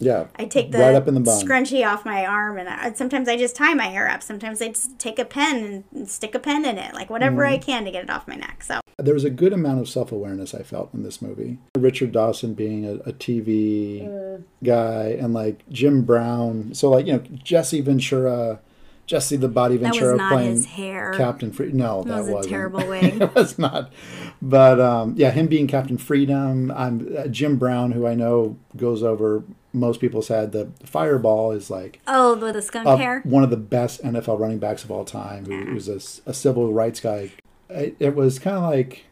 Yeah. 0.00 0.26
I 0.36 0.46
take 0.46 0.72
the, 0.72 0.78
right 0.78 0.94
up 0.94 1.06
in 1.06 1.14
the 1.14 1.20
bun. 1.20 1.40
scrunchie 1.46 1.86
off 1.86 2.04
my 2.04 2.26
arm, 2.26 2.58
and 2.58 2.68
I, 2.68 2.92
sometimes 2.94 3.28
I 3.28 3.36
just 3.36 3.54
tie 3.54 3.74
my 3.74 3.86
hair 3.86 4.08
up. 4.08 4.22
Sometimes 4.22 4.60
I 4.60 4.68
just 4.68 4.98
take 4.98 5.18
a 5.18 5.24
pen 5.24 5.56
and, 5.64 5.84
and 5.94 6.08
stick 6.08 6.34
a 6.34 6.38
pen 6.40 6.64
in 6.64 6.78
it, 6.78 6.94
like 6.94 7.08
whatever 7.10 7.42
Mm-hmm. 7.42 7.54
I 7.54 7.58
can 7.58 7.84
to 7.84 7.90
get 7.92 8.02
it 8.04 8.10
off 8.10 8.26
my 8.26 8.34
neck. 8.36 8.62
So 8.64 8.80
There 8.98 9.14
was 9.14 9.24
a 9.24 9.30
good 9.30 9.52
amount 9.52 9.80
of 9.80 9.88
self 9.88 10.10
awareness 10.10 10.54
I 10.54 10.62
felt 10.62 10.92
in 10.92 11.02
this 11.04 11.22
movie. 11.22 11.58
Richard 11.78 12.12
Dawson 12.12 12.54
being 12.54 12.84
a, 12.84 12.94
a 13.08 13.12
TV 13.12 14.02
Mm. 14.02 14.42
guy, 14.64 15.16
and 15.20 15.32
like 15.34 15.68
Jim 15.70 16.02
Brown. 16.02 16.74
So 16.74 16.90
like 16.90 17.06
you 17.06 17.12
know 17.14 17.22
Jesse 17.44 17.80
Ventura, 17.80 18.60
Jesse 19.06 19.36
the 19.36 19.48
Body 19.48 19.76
that 19.76 19.92
Ventura 19.92 20.12
was 20.12 20.18
not 20.18 20.32
playing 20.32 20.50
his 20.52 20.66
hair. 20.66 21.12
Captain 21.16 21.52
Free. 21.52 21.72
No, 21.72 22.02
that 22.04 22.18
was 22.20 22.28
a 22.28 22.32
wasn't. 22.32 22.50
terrible 22.52 22.86
wig. 22.88 23.20
it 23.20 23.34
was 23.34 23.58
not. 23.58 23.92
But 24.40 24.80
um, 24.80 25.14
yeah, 25.16 25.30
him 25.30 25.46
being 25.48 25.66
Captain 25.66 25.98
Freedom. 25.98 26.70
I'm 26.74 27.14
uh, 27.18 27.26
Jim 27.26 27.56
Brown, 27.58 27.92
who 27.92 28.06
I 28.06 28.14
know 28.14 28.56
goes 28.76 29.02
over 29.02 29.42
most 29.72 30.00
people's 30.00 30.28
head. 30.28 30.52
The 30.52 30.70
Fireball 30.84 31.52
is 31.52 31.70
like 31.70 32.00
oh, 32.06 32.36
with 32.36 32.54
the 32.54 32.62
skunk 32.62 32.86
uh, 32.86 32.96
hair. 32.96 33.20
one 33.24 33.44
of 33.44 33.50
the 33.50 33.56
best 33.56 34.02
NFL 34.02 34.38
running 34.38 34.58
backs 34.58 34.84
of 34.84 34.90
all 34.90 35.04
time, 35.04 35.46
who, 35.46 35.64
who's 35.64 35.88
a, 35.88 36.34
civil 36.34 36.72
rights 36.72 37.00
guy. 37.00 37.32
It, 37.68 37.96
it 38.00 38.14
was 38.16 38.38
kind 38.38 38.56
of 38.56 38.62
like, 38.64 39.04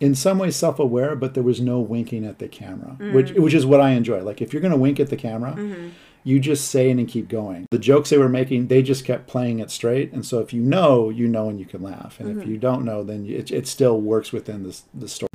in 0.00 0.14
some 0.14 0.38
ways, 0.38 0.56
self-aware, 0.56 1.16
but 1.16 1.34
there 1.34 1.42
was 1.42 1.60
no 1.60 1.80
winking 1.80 2.26
at 2.26 2.38
the 2.38 2.48
camera, 2.48 2.96
which 3.12 3.32
which 3.32 3.54
is 3.54 3.64
what 3.64 3.80
I 3.80 3.90
enjoy. 3.90 4.22
Like 4.22 4.40
if 4.40 4.52
you're 4.52 4.62
gonna 4.62 4.76
wink 4.76 5.00
at 5.00 5.08
the 5.08 5.16
camera, 5.16 5.90
you 6.24 6.38
just 6.38 6.70
say 6.70 6.90
it 6.90 6.98
and 6.98 7.08
keep 7.08 7.28
going. 7.28 7.66
The 7.70 7.78
jokes 7.78 8.10
they 8.10 8.18
were 8.18 8.28
making, 8.28 8.66
they 8.66 8.82
just 8.82 9.04
kept 9.04 9.26
playing 9.26 9.60
it 9.60 9.70
straight, 9.70 10.12
and 10.12 10.24
so 10.24 10.40
if 10.40 10.52
you 10.52 10.60
know, 10.60 11.08
you 11.08 11.26
know, 11.26 11.48
and 11.48 11.58
you 11.58 11.64
can 11.66 11.82
laugh, 11.82 12.20
and 12.20 12.40
if 12.40 12.46
you 12.46 12.58
don't 12.58 12.84
know, 12.84 13.02
then 13.02 13.24
you, 13.24 13.38
it, 13.38 13.50
it 13.50 13.66
still 13.66 14.00
works 14.00 14.32
within 14.32 14.62
the 14.62 14.78
the 14.92 15.08
story. 15.08 15.30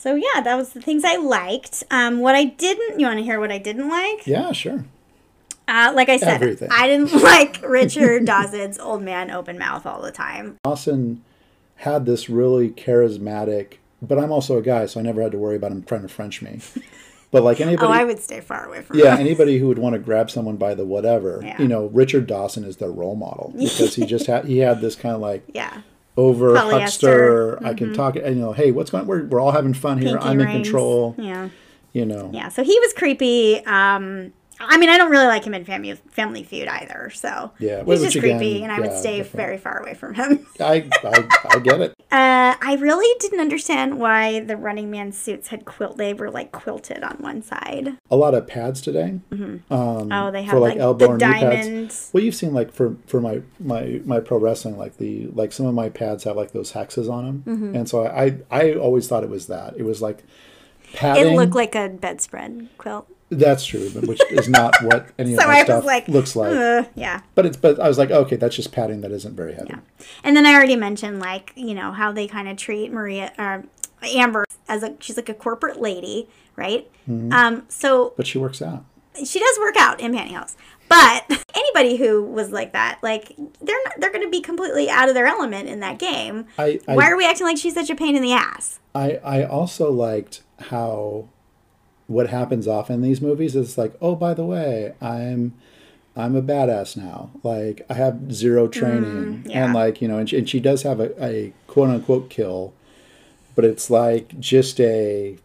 So 0.00 0.14
yeah, 0.14 0.40
that 0.42 0.54
was 0.54 0.74
the 0.74 0.80
things 0.80 1.02
I 1.04 1.16
liked. 1.16 1.82
Um, 1.90 2.20
what 2.20 2.36
I 2.36 2.44
didn't. 2.44 3.00
You 3.00 3.06
want 3.06 3.18
to 3.18 3.24
hear 3.24 3.40
what 3.40 3.50
I 3.50 3.58
didn't 3.58 3.88
like? 3.88 4.26
Yeah, 4.28 4.52
sure. 4.52 4.84
Uh, 5.66 5.92
like 5.94 6.08
I 6.08 6.16
said, 6.18 6.40
Everything. 6.40 6.68
I 6.70 6.86
didn't 6.86 7.12
like 7.22 7.60
Richard 7.62 8.24
Dawson's 8.24 8.78
old 8.78 9.02
man 9.02 9.30
open 9.32 9.58
mouth 9.58 9.86
all 9.86 10.00
the 10.00 10.12
time. 10.12 10.56
Dawson 10.62 11.24
had 11.76 12.06
this 12.06 12.30
really 12.30 12.70
charismatic, 12.70 13.74
but 14.00 14.18
I'm 14.18 14.30
also 14.30 14.56
a 14.56 14.62
guy, 14.62 14.86
so 14.86 15.00
I 15.00 15.02
never 15.02 15.20
had 15.20 15.32
to 15.32 15.38
worry 15.38 15.56
about 15.56 15.72
him 15.72 15.82
trying 15.82 16.02
to 16.02 16.08
French 16.08 16.42
me. 16.42 16.60
But 17.32 17.42
like 17.42 17.60
anybody, 17.60 17.86
Oh, 17.86 17.90
I 17.90 18.04
would 18.04 18.20
stay 18.20 18.40
far 18.40 18.66
away 18.66 18.82
from 18.82 18.98
yeah, 18.98 19.14
him. 19.16 19.20
anybody 19.26 19.58
who 19.58 19.66
would 19.66 19.78
want 19.80 19.94
to 19.94 19.98
grab 19.98 20.30
someone 20.30 20.56
by 20.56 20.74
the 20.74 20.84
whatever, 20.84 21.40
Yeah. 21.44 21.60
you 21.60 21.66
know, 21.68 21.86
Richard 21.86 22.26
Dawson 22.28 22.62
is 22.64 22.76
their 22.76 22.90
role 22.92 23.16
model 23.16 23.52
because 23.58 23.96
he 23.96 24.06
just 24.06 24.26
had 24.26 24.44
he 24.44 24.58
had 24.58 24.80
this 24.80 24.94
kind 24.94 25.14
of 25.16 25.20
like 25.20 25.42
Yeah. 25.52 25.82
Over 26.18 26.54
Polyester. 26.54 26.58
Mm-hmm. 26.66 26.80
huckster. 26.80 27.66
I 27.66 27.74
can 27.74 27.94
talk, 27.94 28.16
and 28.16 28.36
you 28.36 28.42
know, 28.42 28.52
hey, 28.52 28.72
what's 28.72 28.90
going? 28.90 29.06
We're 29.06 29.24
we're 29.24 29.40
all 29.40 29.52
having 29.52 29.72
fun 29.72 29.98
here. 29.98 30.18
Pinky 30.18 30.28
I'm 30.28 30.40
in 30.40 30.48
control. 30.48 31.14
Yeah. 31.16 31.48
You 31.94 32.04
know, 32.04 32.30
Yeah. 32.34 32.48
So 32.50 32.62
he 32.62 32.78
was 32.80 32.92
creepy. 32.92 33.64
Um, 33.64 34.32
I 34.60 34.76
mean, 34.78 34.88
I 34.88 34.98
don't 34.98 35.10
really 35.10 35.26
like 35.26 35.44
him 35.44 35.54
in 35.54 35.64
Family 35.64 35.94
Family 36.10 36.42
Feud 36.42 36.68
either. 36.68 37.10
So 37.14 37.52
Yeah, 37.58 37.84
he's 37.84 38.02
just 38.02 38.16
again, 38.16 38.38
creepy, 38.38 38.62
and 38.62 38.72
I 38.72 38.80
would 38.80 38.90
yeah, 38.90 38.98
stay 39.00 39.16
different. 39.18 39.36
very 39.36 39.58
far 39.58 39.78
away 39.80 39.94
from 39.94 40.14
him. 40.14 40.46
I, 40.60 40.88
I 41.04 41.28
I 41.50 41.58
get 41.60 41.80
it. 41.80 41.94
Uh, 42.10 42.54
I 42.60 42.76
really 42.80 43.06
didn't 43.20 43.40
understand 43.40 43.98
why 44.00 44.40
the 44.40 44.56
Running 44.56 44.90
Man 44.90 45.12
suits 45.12 45.48
had 45.48 45.64
quilt. 45.64 45.96
They 45.98 46.14
were 46.14 46.30
like 46.30 46.50
quilted 46.52 47.02
on 47.02 47.16
one 47.18 47.42
side. 47.42 47.96
A 48.10 48.16
lot 48.16 48.34
of 48.34 48.46
pads 48.46 48.80
today. 48.80 49.20
Um, 49.30 49.62
Oh, 49.70 50.30
they 50.30 50.40
for, 50.44 50.52
have 50.52 50.58
like, 50.60 50.72
like, 50.74 50.78
elbow 50.78 51.06
the 51.06 51.12
and 51.12 51.20
knee 51.20 51.26
pads. 51.40 51.66
diamonds. 51.66 52.10
Well, 52.12 52.22
you've 52.24 52.34
seen 52.34 52.52
like 52.54 52.72
for 52.72 52.96
for 53.06 53.20
my 53.20 53.42
my 53.60 54.00
my 54.04 54.20
pro 54.20 54.38
wrestling, 54.38 54.76
like 54.78 54.96
the 54.96 55.26
like 55.28 55.52
some 55.52 55.66
of 55.66 55.74
my 55.74 55.88
pads 55.88 56.24
have 56.24 56.36
like 56.36 56.52
those 56.52 56.72
hexes 56.72 57.10
on 57.10 57.24
them, 57.24 57.42
Mm-hmm. 57.46 57.76
and 57.76 57.88
so 57.88 58.06
I, 58.06 58.26
I 58.26 58.38
I 58.50 58.74
always 58.74 59.06
thought 59.06 59.22
it 59.22 59.30
was 59.30 59.46
that. 59.46 59.76
It 59.76 59.84
was 59.84 60.02
like 60.02 60.24
padding. 60.94 61.32
It 61.32 61.36
looked 61.36 61.54
like 61.54 61.74
a 61.74 61.88
bedspread 61.88 62.68
quilt. 62.78 63.06
That's 63.30 63.64
true, 63.66 63.90
but 63.94 64.06
which 64.06 64.20
is 64.30 64.48
not 64.48 64.74
what 64.82 65.08
any 65.18 65.34
of 65.34 65.40
So 65.40 65.46
my 65.46 65.58
I 65.58 65.64
stuff 65.64 65.84
like, 65.84 66.08
looks 66.08 66.34
like. 66.34 66.52
Uh, 66.54 66.84
yeah. 66.94 67.20
But 67.34 67.44
it's 67.46 67.56
but 67.56 67.78
I 67.78 67.86
was 67.88 67.98
like, 67.98 68.10
okay, 68.10 68.36
that's 68.36 68.56
just 68.56 68.72
padding 68.72 69.02
that 69.02 69.10
isn't 69.12 69.36
very 69.36 69.52
heavy. 69.54 69.68
Yeah. 69.70 69.80
And 70.24 70.34
then 70.36 70.46
I 70.46 70.54
already 70.54 70.76
mentioned 70.76 71.20
like 71.20 71.52
you 71.54 71.74
know 71.74 71.92
how 71.92 72.10
they 72.12 72.26
kind 72.26 72.48
of 72.48 72.56
treat 72.56 72.90
Maria 72.92 73.32
or 73.38 73.64
Amber 74.02 74.44
as 74.68 74.82
a 74.82 74.94
she's 75.00 75.16
like 75.16 75.28
a 75.28 75.34
corporate 75.34 75.80
lady, 75.80 76.28
right? 76.56 76.90
Mm-hmm. 77.08 77.32
Um, 77.32 77.64
so 77.68 78.14
But 78.16 78.26
she 78.26 78.38
works 78.38 78.62
out. 78.62 78.84
she 79.24 79.38
does 79.38 79.58
work 79.58 79.76
out 79.76 80.00
in 80.00 80.12
pantyhose. 80.12 80.56
But 80.88 81.44
anybody 81.54 81.96
who 81.98 82.22
was 82.22 82.50
like 82.50 82.72
that, 82.72 82.98
like 83.02 83.36
they're 83.60 83.76
not, 83.84 83.94
they're 83.98 84.10
going 84.12 84.24
to 84.24 84.30
be 84.30 84.40
completely 84.40 84.88
out 84.88 85.10
of 85.10 85.14
their 85.14 85.26
element 85.26 85.68
in 85.68 85.80
that 85.80 85.98
game. 85.98 86.46
I 86.58 86.80
I, 86.88 86.94
Why 86.96 87.10
are 87.10 87.16
we 87.16 87.26
acting 87.26 87.46
like 87.46 87.58
she's 87.58 87.74
such 87.74 87.90
a 87.90 87.94
pain 87.94 88.16
in 88.16 88.22
the 88.22 88.32
ass? 88.32 88.78
I 88.94 89.16
I 89.22 89.44
also 89.44 89.90
liked 89.92 90.42
how 90.70 91.28
what 92.08 92.30
happens 92.30 92.66
often 92.66 92.96
in 92.96 93.02
these 93.02 93.20
movies 93.20 93.54
is 93.54 93.78
like, 93.78 93.94
oh, 94.02 94.16
by 94.16 94.34
the 94.34 94.44
way, 94.44 94.94
I'm 95.00 95.54
I'm 96.16 96.34
a 96.34 96.42
badass 96.42 96.96
now. 96.96 97.30
Like 97.44 97.86
I 97.88 97.94
have 97.94 98.32
zero 98.32 98.66
mm, 98.66 98.72
training, 98.72 99.44
yeah. 99.46 99.64
and 99.66 99.74
like 99.74 100.02
you 100.02 100.08
know, 100.08 100.18
and 100.18 100.28
she, 100.28 100.38
and 100.38 100.48
she 100.48 100.58
does 100.58 100.82
have 100.82 100.98
a, 100.98 101.24
a 101.24 101.52
quote 101.68 101.90
unquote 101.90 102.28
kill, 102.30 102.72
but 103.54 103.64
it's 103.64 103.88
like 103.90 104.38
just 104.40 104.80
a 104.80 105.38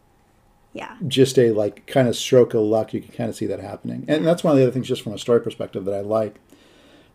Yeah. 0.73 0.95
just 1.07 1.37
a 1.37 1.51
like 1.51 1.85
kind 1.85 2.07
of 2.07 2.15
stroke 2.15 2.53
of 2.55 2.61
luck. 2.61 2.93
You 2.93 3.01
can 3.01 3.11
kind 3.13 3.29
of 3.29 3.35
see 3.35 3.45
that 3.45 3.59
happening, 3.59 4.05
and 4.07 4.25
that's 4.25 4.43
one 4.43 4.53
of 4.53 4.57
the 4.57 4.63
other 4.63 4.71
things, 4.71 4.87
just 4.87 5.03
from 5.03 5.13
a 5.13 5.19
story 5.19 5.41
perspective, 5.41 5.85
that 5.85 5.93
I 5.93 6.01
like. 6.01 6.35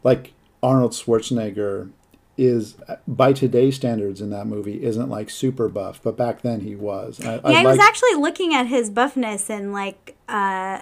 Like 0.05 0.33
Arnold 0.63 0.93
Schwarzenegger 0.93 1.91
is, 2.39 2.77
by 3.07 3.33
today's 3.35 3.77
standards 3.77 4.21
in 4.23 4.31
that 4.31 4.47
movie, 4.47 4.83
isn't 4.83 5.11
like 5.11 5.29
super 5.29 5.69
buff, 5.69 6.01
but 6.03 6.17
back 6.17 6.41
then 6.43 6.61
he 6.61 6.75
was. 6.77 7.21
I, 7.21 7.35
Yeah, 7.35 7.41
I, 7.61 7.65
was 7.65 7.77
like- 7.79 7.87
actually 7.89 8.15
looking 8.15 8.55
at 8.55 8.67
his 8.69 8.91
buffness 8.91 9.51
and 9.51 9.73
like 9.73 10.17
uh 10.29 10.81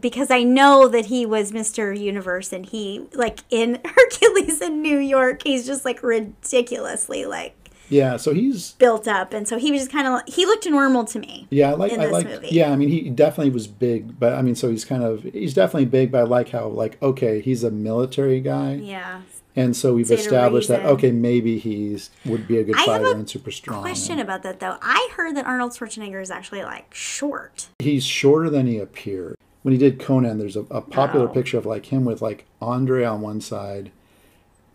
because 0.00 0.30
I 0.30 0.42
know 0.44 0.88
that 0.88 1.06
he 1.06 1.26
was 1.26 1.52
Mr. 1.52 1.98
Universe 1.98 2.52
and 2.52 2.64
he 2.64 3.06
like 3.14 3.40
in 3.50 3.80
Hercules 3.84 4.60
in 4.62 4.80
New 4.82 4.98
York, 4.98 5.42
he's 5.44 5.66
just 5.66 5.84
like 5.84 6.02
ridiculously 6.02 7.24
like 7.26 7.54
yeah. 7.90 8.16
So 8.16 8.32
he's 8.32 8.72
built 8.72 9.06
up 9.06 9.34
and 9.34 9.46
so 9.46 9.58
he 9.58 9.70
was 9.70 9.82
just 9.82 9.92
kind 9.92 10.06
of 10.08 10.22
he 10.26 10.46
looked 10.46 10.66
normal 10.66 11.04
to 11.04 11.18
me. 11.18 11.46
Yeah, 11.50 11.70
I 11.72 11.74
like. 11.74 11.92
I 11.92 12.06
like. 12.06 12.26
movie. 12.26 12.48
Yeah, 12.50 12.70
I 12.72 12.76
mean, 12.76 12.88
he 12.88 13.10
definitely 13.10 13.50
was 13.52 13.66
big, 13.66 14.18
but 14.18 14.32
I 14.32 14.40
mean, 14.40 14.54
so 14.54 14.70
he's 14.70 14.86
kind 14.86 15.02
of 15.04 15.22
he's 15.22 15.52
definitely 15.52 15.84
big. 15.84 16.10
But 16.10 16.18
I 16.20 16.22
like 16.22 16.48
how 16.48 16.68
like 16.68 17.00
okay, 17.02 17.40
he's 17.42 17.62
a 17.62 17.70
military 17.70 18.40
guy, 18.40 18.74
Yeah. 18.76 19.20
And 19.56 19.76
so 19.76 19.94
we've 19.94 20.06
So 20.06 20.16
he 20.16 20.22
had 20.22 20.24
a 20.32 20.34
established 20.36 20.68
that 20.68 20.84
okay, 20.84 21.10
maybe 21.12 21.58
he's 21.58 22.10
would 22.24 22.46
be 22.48 22.58
a 22.58 22.64
good 22.64 22.76
I 22.76 22.84
fighter 22.86 23.06
a 23.06 23.10
and 23.12 23.28
super 23.28 23.50
strong. 23.50 23.80
Question 23.82 24.18
about 24.18 24.42
that 24.42 24.60
though. 24.60 24.76
I 24.82 25.10
heard 25.16 25.36
that 25.36 25.46
Arnold 25.46 25.72
Schwarzenegger 25.72 26.20
is 26.20 26.30
actually 26.30 26.62
like 26.62 26.92
short. 26.94 27.68
He's 27.78 28.04
shorter 28.04 28.50
than 28.50 28.66
he 28.66 28.78
appeared. 28.78 29.36
When 29.62 29.72
he 29.72 29.78
did 29.78 29.98
Conan, 29.98 30.38
there's 30.38 30.56
a, 30.56 30.60
a 30.70 30.80
popular 30.82 31.26
Oh. 31.28 31.32
picture 31.32 31.56
of 31.56 31.64
like 31.66 31.86
him 31.86 32.04
with 32.04 32.20
like 32.20 32.44
Andre 32.60 33.04
on 33.04 33.20
one 33.22 33.40
side, 33.40 33.90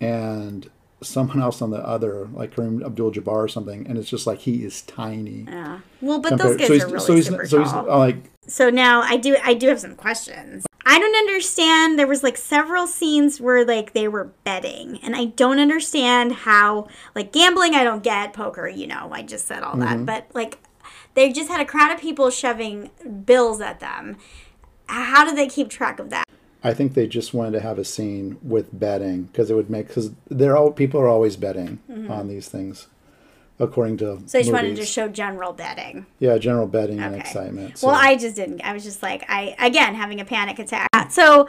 and 0.01 0.69
someone 1.01 1.41
else 1.41 1.61
on 1.61 1.69
the 1.69 1.77
other, 1.77 2.27
like 2.33 2.53
Kareem 2.55 2.83
Abdul-Jabbar 2.85 3.27
or 3.27 3.47
something, 3.47 3.87
and 3.87 3.97
it's 3.97 4.09
just 4.09 4.27
like 4.27 4.39
he 4.39 4.65
is 4.65 4.81
tiny. 4.81 5.45
Yeah. 5.47 5.79
Well, 6.01 6.19
but 6.19 6.37
those 6.37 6.57
compared- 6.57 6.59
guys 6.59 6.67
so 6.67 6.73
he's, 6.73 6.83
are 6.83 6.87
really 6.87 6.99
so 7.05 7.15
he's, 7.15 7.27
super 7.27 7.45
so 7.47 7.59
he's 7.59 7.71
tall. 7.71 7.89
uh, 7.91 7.97
like 7.97 8.17
So 8.47 8.69
now 8.69 9.01
I 9.01 9.17
do 9.17 9.37
I 9.43 9.53
do 9.53 9.67
have 9.67 9.79
some 9.79 9.95
questions. 9.95 10.65
I 10.85 10.97
don't 10.97 11.15
understand. 11.15 11.99
There 11.99 12.07
was 12.07 12.23
like 12.23 12.37
several 12.37 12.87
scenes 12.87 13.39
where 13.41 13.65
like 13.65 13.93
they 13.93 14.07
were 14.07 14.31
betting, 14.43 14.99
and 15.03 15.15
I 15.15 15.25
don't 15.25 15.59
understand 15.59 16.31
how 16.31 16.87
like 17.15 17.31
gambling. 17.31 17.75
I 17.75 17.83
don't 17.83 18.03
get 18.03 18.33
poker. 18.33 18.67
You 18.67 18.87
know, 18.87 19.09
I 19.11 19.21
just 19.21 19.47
said 19.47 19.63
all 19.63 19.77
that, 19.77 19.97
mm-hmm. 19.97 20.05
but 20.05 20.27
like 20.33 20.59
they 21.13 21.31
just 21.31 21.49
had 21.49 21.59
a 21.59 21.65
crowd 21.65 21.91
of 21.91 21.99
people 21.99 22.29
shoving 22.29 22.91
bills 23.25 23.61
at 23.61 23.79
them. 23.79 24.17
How 24.87 25.23
do 25.23 25.35
they 25.35 25.47
keep 25.47 25.69
track 25.69 25.99
of 25.99 26.09
that? 26.09 26.23
I 26.63 26.73
think 26.73 26.93
they 26.93 27.07
just 27.07 27.33
wanted 27.33 27.51
to 27.51 27.59
have 27.61 27.79
a 27.79 27.85
scene 27.85 28.37
with 28.41 28.77
betting 28.77 29.23
because 29.23 29.49
it 29.49 29.55
would 29.55 29.69
make 29.69 29.87
because 29.87 30.11
they're 30.27 30.57
all 30.57 30.71
people 30.71 30.99
are 30.99 31.07
always 31.07 31.37
betting 31.37 31.79
mm-hmm. 31.89 32.11
on 32.11 32.27
these 32.27 32.49
things, 32.49 32.87
according 33.59 33.97
to 33.97 34.05
Mm-hmm. 34.05 34.27
So 34.27 34.39
I 34.39 34.41
just 34.41 34.53
wanted 34.53 34.75
to 34.77 34.85
show 34.85 35.07
general 35.09 35.53
betting. 35.53 36.05
yeah 36.19 36.37
general 36.37 36.67
betting 36.67 36.99
and 36.99 37.15
excitement. 37.15 37.77
So, 37.77 37.87
Well, 37.87 37.95
I 37.95 38.15
just 38.15 38.35
didn't. 38.35 38.61
I 38.61 38.73
was 38.73 38.83
just 38.83 39.03
like, 39.03 39.25
I 39.29 39.55
again 39.59 39.95
having 39.95 40.19
a 40.19 40.25
panic 40.25 40.57
attack. 40.59 40.89
So 41.11 41.41
uh, 41.43 41.47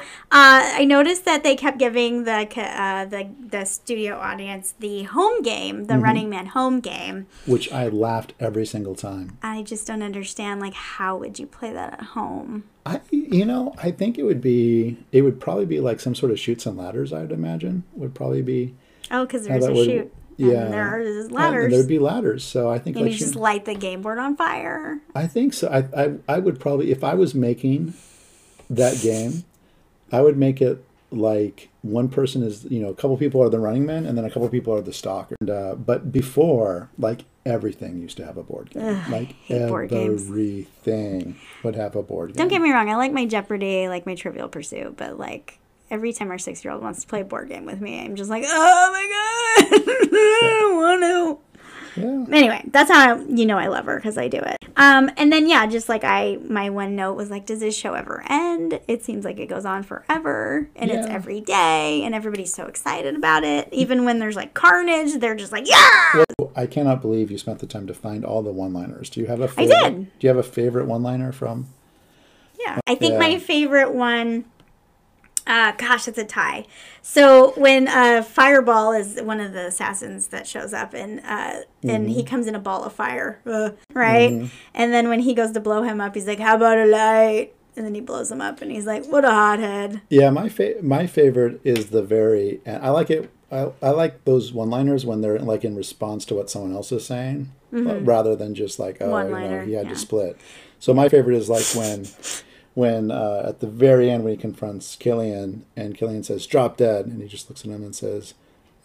I 0.81 0.85
noticed 0.85 1.25
that 1.27 1.43
they 1.43 1.55
kept 1.57 1.79
giving 1.79 2.25
the 2.25 2.41
uh, 2.61 3.05
the 3.05 3.29
the 3.49 3.65
studio 3.65 4.17
audience 4.17 4.75
the 4.79 5.05
home 5.05 5.43
game, 5.43 5.85
the 5.87 5.99
Running 5.99 6.29
Man 6.31 6.47
home 6.47 6.81
game. 6.81 7.27
which 7.47 7.71
I 7.73 7.89
laughed 7.89 8.33
every 8.41 8.65
single 8.67 8.95
time. 8.95 9.37
I 9.43 9.63
just 9.63 9.87
don't 9.87 10.03
understand. 10.03 10.61
Like, 10.61 10.75
how 10.75 11.17
would 11.19 11.39
you 11.39 11.47
play 11.47 11.73
that 11.73 11.93
at 11.95 12.03
home? 12.17 12.65
I 12.87 13.01
you 13.11 13.45
know 13.45 13.75
I 13.83 13.91
think 13.91 14.19
it 14.19 14.23
would 14.25 14.41
be 14.41 14.97
it 15.13 15.23
would 15.23 15.39
probably 15.41 15.67
be 15.67 15.81
like 15.81 16.01
some 16.01 16.15
sort 16.15 16.33
of 16.33 16.39
chutes 16.41 16.65
and 16.67 16.77
ladders. 16.79 17.13
I'd 17.13 17.31
imagine 17.33 17.85
would 17.95 18.15
probably 18.15 18.43
be 18.43 18.75
Oh, 19.11 19.27
because 19.27 19.47
there's 19.47 19.67
a 19.67 19.73
would- 19.73 19.85
chute. 19.87 20.15
Yeah, 20.41 20.64
And 20.64 20.72
there 20.72 20.86
are 20.88 21.01
And 21.01 21.32
ladders. 21.32 21.72
there'd 21.72 21.88
be 21.88 21.99
ladders. 21.99 22.45
So 22.45 22.70
I 22.70 22.78
think 22.78 22.97
and 22.97 23.05
like 23.05 23.12
you 23.12 23.18
just 23.18 23.36
light 23.36 23.64
the 23.64 23.74
game 23.74 24.03
board 24.03 24.18
on 24.18 24.36
fire. 24.36 25.01
I 25.14 25.26
think 25.26 25.53
so. 25.55 25.68
I, 25.68 26.05
I 26.05 26.14
I 26.28 26.38
would 26.38 26.59
probably 26.59 26.91
if 26.91 27.05
I 27.05 27.14
was 27.14 27.34
making 27.34 27.95
that 28.68 29.01
game, 29.03 29.45
I 30.12 30.20
would 30.20 30.36
make 30.36 30.61
it 30.62 30.84
like 31.12 31.68
one 31.82 32.09
person 32.09 32.43
is 32.43 32.64
you 32.64 32.80
know 32.80 32.88
a 32.88 32.95
couple 32.95 33.16
people 33.16 33.43
are 33.43 33.49
the 33.49 33.59
running 33.59 33.84
men 33.84 34.07
and 34.07 34.16
then 34.16 34.24
a 34.24 34.30
couple 34.30 34.49
people 34.49 34.72
are 34.74 34.80
the 34.80 34.93
stalker. 34.93 35.36
And, 35.41 35.51
uh, 35.51 35.74
but 35.74 36.12
before, 36.12 36.88
like 36.99 37.24
everything 37.47 37.99
used 37.99 38.16
to 38.18 38.24
have 38.24 38.36
a 38.36 38.43
board 38.43 38.70
game. 38.70 39.01
like 39.11 39.34
board 39.49 39.91
games. 39.91 40.22
everything 40.28 41.36
would 41.64 41.74
have 41.74 41.97
a 41.97 42.03
board 42.03 42.30
game. 42.30 42.36
Don't 42.36 42.49
get 42.49 42.62
me 42.62 42.70
wrong. 42.70 42.88
I 42.91 42.97
like 42.97 43.12
my 43.12 43.26
Jeopardy, 43.26 43.84
I 43.84 43.88
like 43.88 44.07
my 44.07 44.14
Trivial 44.14 44.49
Pursuit, 44.49 44.97
but 44.97 45.18
like 45.18 45.59
every 45.91 46.12
time 46.12 46.30
our 46.30 46.38
six 46.38 46.64
year 46.64 46.72
old 46.72 46.82
wants 46.82 47.01
to 47.03 47.07
play 47.07 47.20
a 47.20 47.24
board 47.24 47.49
game 47.49 47.64
with 47.66 47.80
me, 47.80 48.01
I'm 48.05 48.16
just 48.16 48.30
like, 48.30 48.45
oh 48.47 48.91
my 48.93 49.68
god, 49.70 49.80
I 50.12 50.70
want 50.74 51.03
to. 51.03 52.01
yeah. 52.01 52.36
Anyway, 52.36 52.62
that's 52.68 52.91
how 52.91 53.16
I, 53.16 53.20
you 53.24 53.47
know 53.47 53.59
I 53.59 53.66
love 53.66 53.86
her 53.86 53.97
because 53.97 54.16
I 54.18 54.28
do 54.28 54.38
it. 54.38 54.57
Um, 54.76 55.11
and 55.18 55.30
then 55.32 55.49
yeah, 55.49 55.66
just 55.66 55.88
like 55.88 56.05
I, 56.05 56.38
my 56.49 56.70
one 56.70 56.97
note 56.97 57.14
was 57.14 57.30
like, 57.30 57.45
does 57.45 57.61
this 57.61 57.76
show 57.76 57.93
ever 57.95 58.24
end? 58.30 58.80
It 58.88 59.05
seems 59.05 59.24
like 59.24 59.38
it 59.38 59.47
goes 59.47 59.64
on 59.66 59.82
forever, 59.82 60.68
and 60.76 60.91
it's 60.91 61.07
every 61.07 61.41
day, 61.41 62.03
and 62.05 62.14
everybody's 62.14 62.55
so 62.55 62.64
excited 62.66 63.14
about 63.16 63.45
it. 63.45 63.68
Even 63.72 64.05
when 64.05 64.20
there's 64.20 64.36
like 64.36 64.55
carnage, 64.55 65.18
they're 65.18 65.34
just 65.34 65.53
like, 65.53 65.68
yeah. 65.68 66.24
I 66.57 66.66
cannot 66.66 67.03
believe 67.03 67.30
you 67.30 67.36
spent 67.38 67.59
the 67.59 67.66
time 67.66 67.86
to 67.88 67.95
find 67.95 68.24
all 68.24 68.43
the 68.43 68.53
one-liners. 68.53 69.11
Do 69.11 69.20
you 69.20 69.26
have 69.26 69.41
a 69.41 69.49
favorite? 69.49 69.80
did. 69.82 70.18
Do 70.18 70.26
you 70.26 70.28
have 70.28 70.36
a 70.38 70.43
favorite 70.43 70.86
one-liner 70.86 71.32
from? 71.32 71.66
Yeah. 72.59 72.78
I 72.86 72.95
think 72.95 73.12
Yeah. 73.12 73.18
my 73.18 73.38
favorite 73.38 73.93
one, 73.93 74.45
uh, 75.51 75.72
gosh, 75.76 76.07
it's 76.07 76.18
a 76.18 76.24
tie. 76.24 76.64
So 77.03 77.53
when 77.57 77.88
uh, 77.88 78.22
Fireball 78.22 78.92
is 78.92 79.20
one 79.20 79.40
of 79.40 79.53
the 79.53 79.66
assassins 79.66 80.28
that 80.28 80.46
shows 80.46 80.72
up, 80.72 80.94
and 80.94 81.20
uh, 81.26 81.62
and 81.82 82.09
he 82.09 82.22
comes 82.22 82.46
in 82.46 82.55
a 82.55 82.61
ball 82.61 82.84
of 82.84 82.92
fire, 82.92 83.40
uh, 83.46 83.70
right? 83.92 84.48
And 84.74 84.92
then 84.92 85.09
when 85.09 85.20
he 85.20 85.34
goes 85.34 85.51
to 85.53 85.61
blow 85.61 85.82
him 85.82 86.01
up, 86.01 86.14
he's 86.14 86.26
like, 86.26 86.38
"How 86.38 86.57
about 86.57 86.78
a 86.78 86.86
light?" 86.86 87.53
And 87.76 87.84
then 87.86 87.94
he 87.94 88.01
blows 88.01 88.30
him 88.30 88.40
up, 88.40 88.62
and 88.62 88.70
he's 88.70 88.86
like, 88.86 89.07
"What 89.07 89.24
a 89.24 89.30
hothead!" 89.30 90.03
Yeah, 90.09 90.30
my 90.30 90.48
fa- 90.48 90.76
my 90.82 91.07
favorite 91.07 91.61
is 91.64 91.86
the 91.90 92.03
very. 92.03 92.61
And 92.64 92.82
I 92.84 92.90
like 92.90 93.11
it. 93.11 93.30
I, 93.53 93.72
I 93.82 93.90
like 93.90 94.24
those 94.26 94.53
one-liners 94.53 95.05
when 95.05 95.22
they're 95.22 95.40
like 95.40 95.64
in 95.64 95.74
response 95.74 96.24
to 96.26 96.36
what 96.36 96.48
someone 96.48 96.72
else 96.72 96.92
is 96.92 97.05
saying, 97.05 97.51
uh, 97.74 97.98
rather 98.01 98.36
than 98.36 98.55
just 98.55 98.78
like 98.78 98.98
oh, 99.01 99.07
you 99.07 99.30
know, 99.30 99.36
Mm-hmm. 99.36 99.68
He 99.68 99.74
had 99.74 99.86
yeah. 99.86 99.92
to 99.92 99.98
split. 99.98 100.36
So 100.78 100.94
my 100.94 101.09
favorite 101.09 101.36
is 101.36 101.48
like 101.51 101.66
when, 101.74 102.07
when 102.75 103.11
uh, 103.11 103.45
at 103.49 103.61
the 103.61 103.66
very 103.66 104.11
end 104.11 104.25
when 104.25 104.33
he 104.33 104.37
confronts 104.37 104.97
Killian 104.97 105.64
and 105.77 105.97
Killian 105.97 106.23
says 106.23 106.47
"drop 106.47 106.77
dead" 106.77 107.07
and 107.07 107.21
he 107.23 107.29
just 107.29 107.49
looks 107.49 107.64
at 107.64 107.71
him 107.71 107.83
and 107.83 107.95
says, 107.95 108.35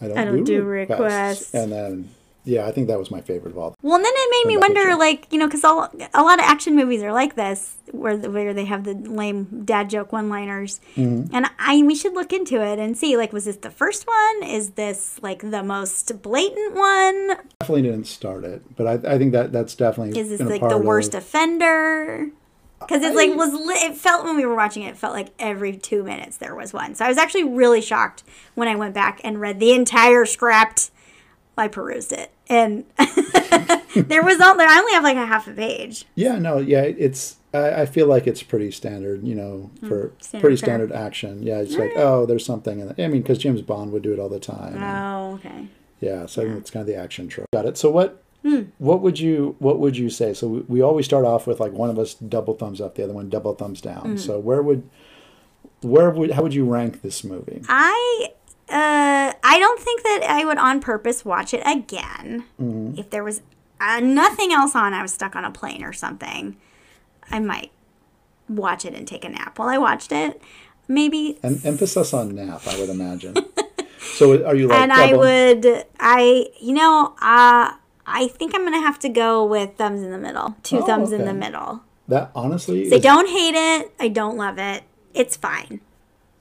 "I 0.01 0.07
don't, 0.07 0.17
I 0.17 0.25
don't 0.25 0.43
do 0.43 0.63
requests." 0.63 0.99
requests. 0.99 1.53
And 1.53 1.71
then 1.71 2.09
yeah, 2.47 2.67
I 2.67 2.71
think 2.71 2.87
that 2.89 2.99
was 2.99 3.09
my 3.09 3.21
favorite 3.21 3.51
of 3.51 3.57
all. 3.57 3.75
Well, 3.81 3.95
and 3.95 4.05
then 4.05 4.13
it 4.15 4.29
made 4.45 4.53
me 4.53 4.57
wonder, 4.57 4.81
picture. 4.81 4.95
like, 4.97 5.25
you 5.31 5.39
know, 5.39 5.47
because 5.47 5.63
a 5.63 6.21
lot 6.21 6.37
of 6.39 6.45
action 6.45 6.75
movies 6.75 7.01
are 7.01 7.11
like 7.11 7.35
this, 7.35 7.77
where 7.91 8.15
where 8.17 8.53
they 8.53 8.65
have 8.65 8.83
the 8.83 8.93
lame 8.93 9.63
dad 9.65 9.89
joke 9.89 10.11
one-liners, 10.13 10.79
Mm-hmm. 10.95 11.35
and 11.35 11.47
I 11.57 11.81
we 11.81 11.95
should 11.95 12.13
look 12.13 12.31
into 12.31 12.61
it 12.61 12.77
and 12.77 12.95
see, 12.95 13.17
like, 13.17 13.33
was 13.33 13.45
this 13.45 13.55
the 13.57 13.71
first 13.71 14.05
one? 14.05 14.43
Is 14.47 14.71
this 14.71 15.19
like 15.23 15.49
the 15.49 15.63
most 15.63 16.21
blatant 16.21 16.75
one? 16.75 17.37
Definitely 17.59 17.81
didn't 17.83 18.05
start 18.05 18.43
it, 18.43 18.61
but 18.75 18.85
I, 18.85 19.15
I 19.15 19.17
think 19.17 19.31
that 19.31 19.51
that's 19.51 19.73
definitely 19.73 20.19
Is 20.19 20.29
this 20.29 20.41
like 20.41 20.61
the 20.69 20.77
worst 20.77 21.15
Of, 21.15 21.23
offender? 21.23 22.29
Because 22.79 23.01
it's 23.03 23.15
like 23.15 23.33
was 23.35 23.53
li- 23.53 23.75
it 23.87 23.95
felt 23.95 24.25
when 24.25 24.35
we 24.35 24.45
were 24.45 24.55
watching 24.55 24.83
it, 24.83 24.89
it 24.89 24.97
felt 24.97 25.13
like 25.13 25.29
every 25.39 25.75
two 25.77 26.03
minutes 26.03 26.37
there 26.37 26.53
was 26.53 26.73
one. 26.73 26.93
So 26.95 27.05
I 27.05 27.07
was 27.07 27.17
actually 27.17 27.43
really 27.45 27.81
shocked 27.81 28.23
when 28.53 28.67
I 28.67 28.75
went 28.75 28.93
back 28.93 29.21
and 29.23 29.39
read 29.39 29.59
the 29.59 29.71
entire 29.73 30.25
script. 30.25 30.91
I 31.57 31.69
perused 31.69 32.11
it, 32.11 32.31
and 32.49 32.83
there 33.95 34.23
was 34.23 34.41
all 34.41 34.57
there. 34.57 34.67
I 34.67 34.77
only 34.77 34.91
have 34.93 35.03
like 35.03 35.15
a 35.17 35.25
half 35.25 35.47
a 35.47 35.53
page. 35.53 36.05
Yeah, 36.15 36.37
no, 36.37 36.57
yeah, 36.57 36.81
it's. 36.81 37.37
I, 37.53 37.83
I 37.83 37.85
feel 37.85 38.07
like 38.07 38.27
it's 38.27 38.43
pretty 38.43 38.71
standard, 38.71 39.23
you 39.25 39.35
know, 39.35 39.71
for 39.87 40.07
Hmm, 40.07 40.21
standard 40.21 40.41
pretty 40.41 40.57
standard 40.57 40.91
action. 40.91 41.41
Yeah, 41.43 41.59
it's 41.59 41.77
like, 41.77 41.93
oh, 41.95 42.25
there's 42.25 42.45
something 42.45 42.81
in 42.81 42.89
it. 42.89 42.99
I 43.01 43.07
mean, 43.07 43.21
because 43.21 43.37
James 43.37 43.61
Bond 43.61 43.93
would 43.93 44.03
do 44.03 44.11
it 44.11 44.19
all 44.19 44.27
the 44.27 44.39
time. 44.41 44.83
Oh, 44.83 45.35
okay. 45.35 45.67
yeah, 46.01 46.25
so 46.25 46.41
I 46.41 46.45
think 46.45 46.57
it's 46.57 46.71
kind 46.71 46.81
of 46.81 46.87
the 46.87 46.97
action 46.97 47.29
trope. 47.29 47.47
Got 47.53 47.65
it. 47.65 47.77
So 47.77 47.89
what? 47.89 48.21
Hmm. 48.45 48.61
What 48.77 49.01
would 49.01 49.19
you 49.19 49.55
What 49.57 49.79
would 49.79 49.97
you 49.97 50.11
say? 50.11 50.35
So 50.35 50.47
we, 50.47 50.59
we 50.67 50.81
always 50.81 51.05
start 51.05 51.25
off 51.25 51.47
with 51.47 51.59
like 51.59 51.71
one 51.71 51.89
of 51.89 51.97
us 51.97 52.13
double 52.13 52.53
thumbs 52.53 52.79
up, 52.79 52.93
the 52.93 53.03
other 53.03 53.13
one 53.13 53.27
double 53.27 53.55
thumbs 53.55 53.81
down. 53.81 54.11
Hmm. 54.11 54.17
So 54.17 54.37
where 54.37 54.61
would, 54.61 54.87
where 55.81 56.11
would 56.11 56.29
how 56.29 56.43
would 56.43 56.53
you 56.53 56.63
rank 56.65 57.01
this 57.01 57.23
movie? 57.23 57.63
I 57.67 58.27
uh 58.69 59.33
I 59.43 59.59
don't 59.59 59.79
think 59.79 60.03
that 60.03 60.21
I 60.29 60.45
would 60.45 60.59
on 60.59 60.79
purpose 60.79 61.25
watch 61.25 61.55
it 61.55 61.63
again. 61.65 62.45
Mm-hmm. 62.61 62.99
If 62.99 63.09
there 63.09 63.23
was 63.23 63.41
uh, 63.81 63.99
nothing 63.99 64.53
else 64.53 64.75
on, 64.75 64.93
I 64.93 65.01
was 65.01 65.11
stuck 65.11 65.35
on 65.35 65.43
a 65.43 65.51
plane 65.51 65.83
or 65.83 65.91
something. 65.91 66.55
I 67.31 67.39
might 67.39 67.71
watch 68.47 68.85
it 68.85 68.93
and 68.93 69.07
take 69.07 69.25
a 69.25 69.29
nap 69.29 69.57
while 69.57 69.69
I 69.69 69.79
watched 69.79 70.11
it. 70.11 70.39
Maybe 70.87 71.39
And 71.41 71.65
emphasis 71.65 72.13
on 72.13 72.35
nap, 72.35 72.61
I 72.67 72.79
would 72.79 72.89
imagine. 72.89 73.35
so 74.17 74.45
are 74.45 74.53
you 74.55 74.67
like 74.67 74.79
and 74.79 74.93
I 74.93 75.13
would 75.15 75.85
I 75.99 76.45
you 76.61 76.73
know 76.73 77.15
uh 77.19 77.73
I 78.07 78.27
think 78.27 78.53
I'm 78.55 78.63
gonna 78.63 78.81
have 78.81 78.99
to 78.99 79.09
go 79.09 79.43
with 79.45 79.75
thumbs 79.77 80.01
in 80.01 80.11
the 80.11 80.17
middle. 80.17 80.55
Two 80.63 80.79
Oh, 80.79 80.85
thumbs 80.85 81.11
in 81.11 81.25
the 81.25 81.33
middle. 81.33 81.81
That 82.07 82.31
honestly, 82.35 82.91
I 82.91 82.95
is- 82.97 83.01
don't 83.03 83.27
hate 83.27 83.55
it. 83.55 83.91
I 83.99 84.07
don't 84.09 84.37
love 84.37 84.57
it. 84.59 84.83
It's 85.13 85.35
fine. 85.35 85.81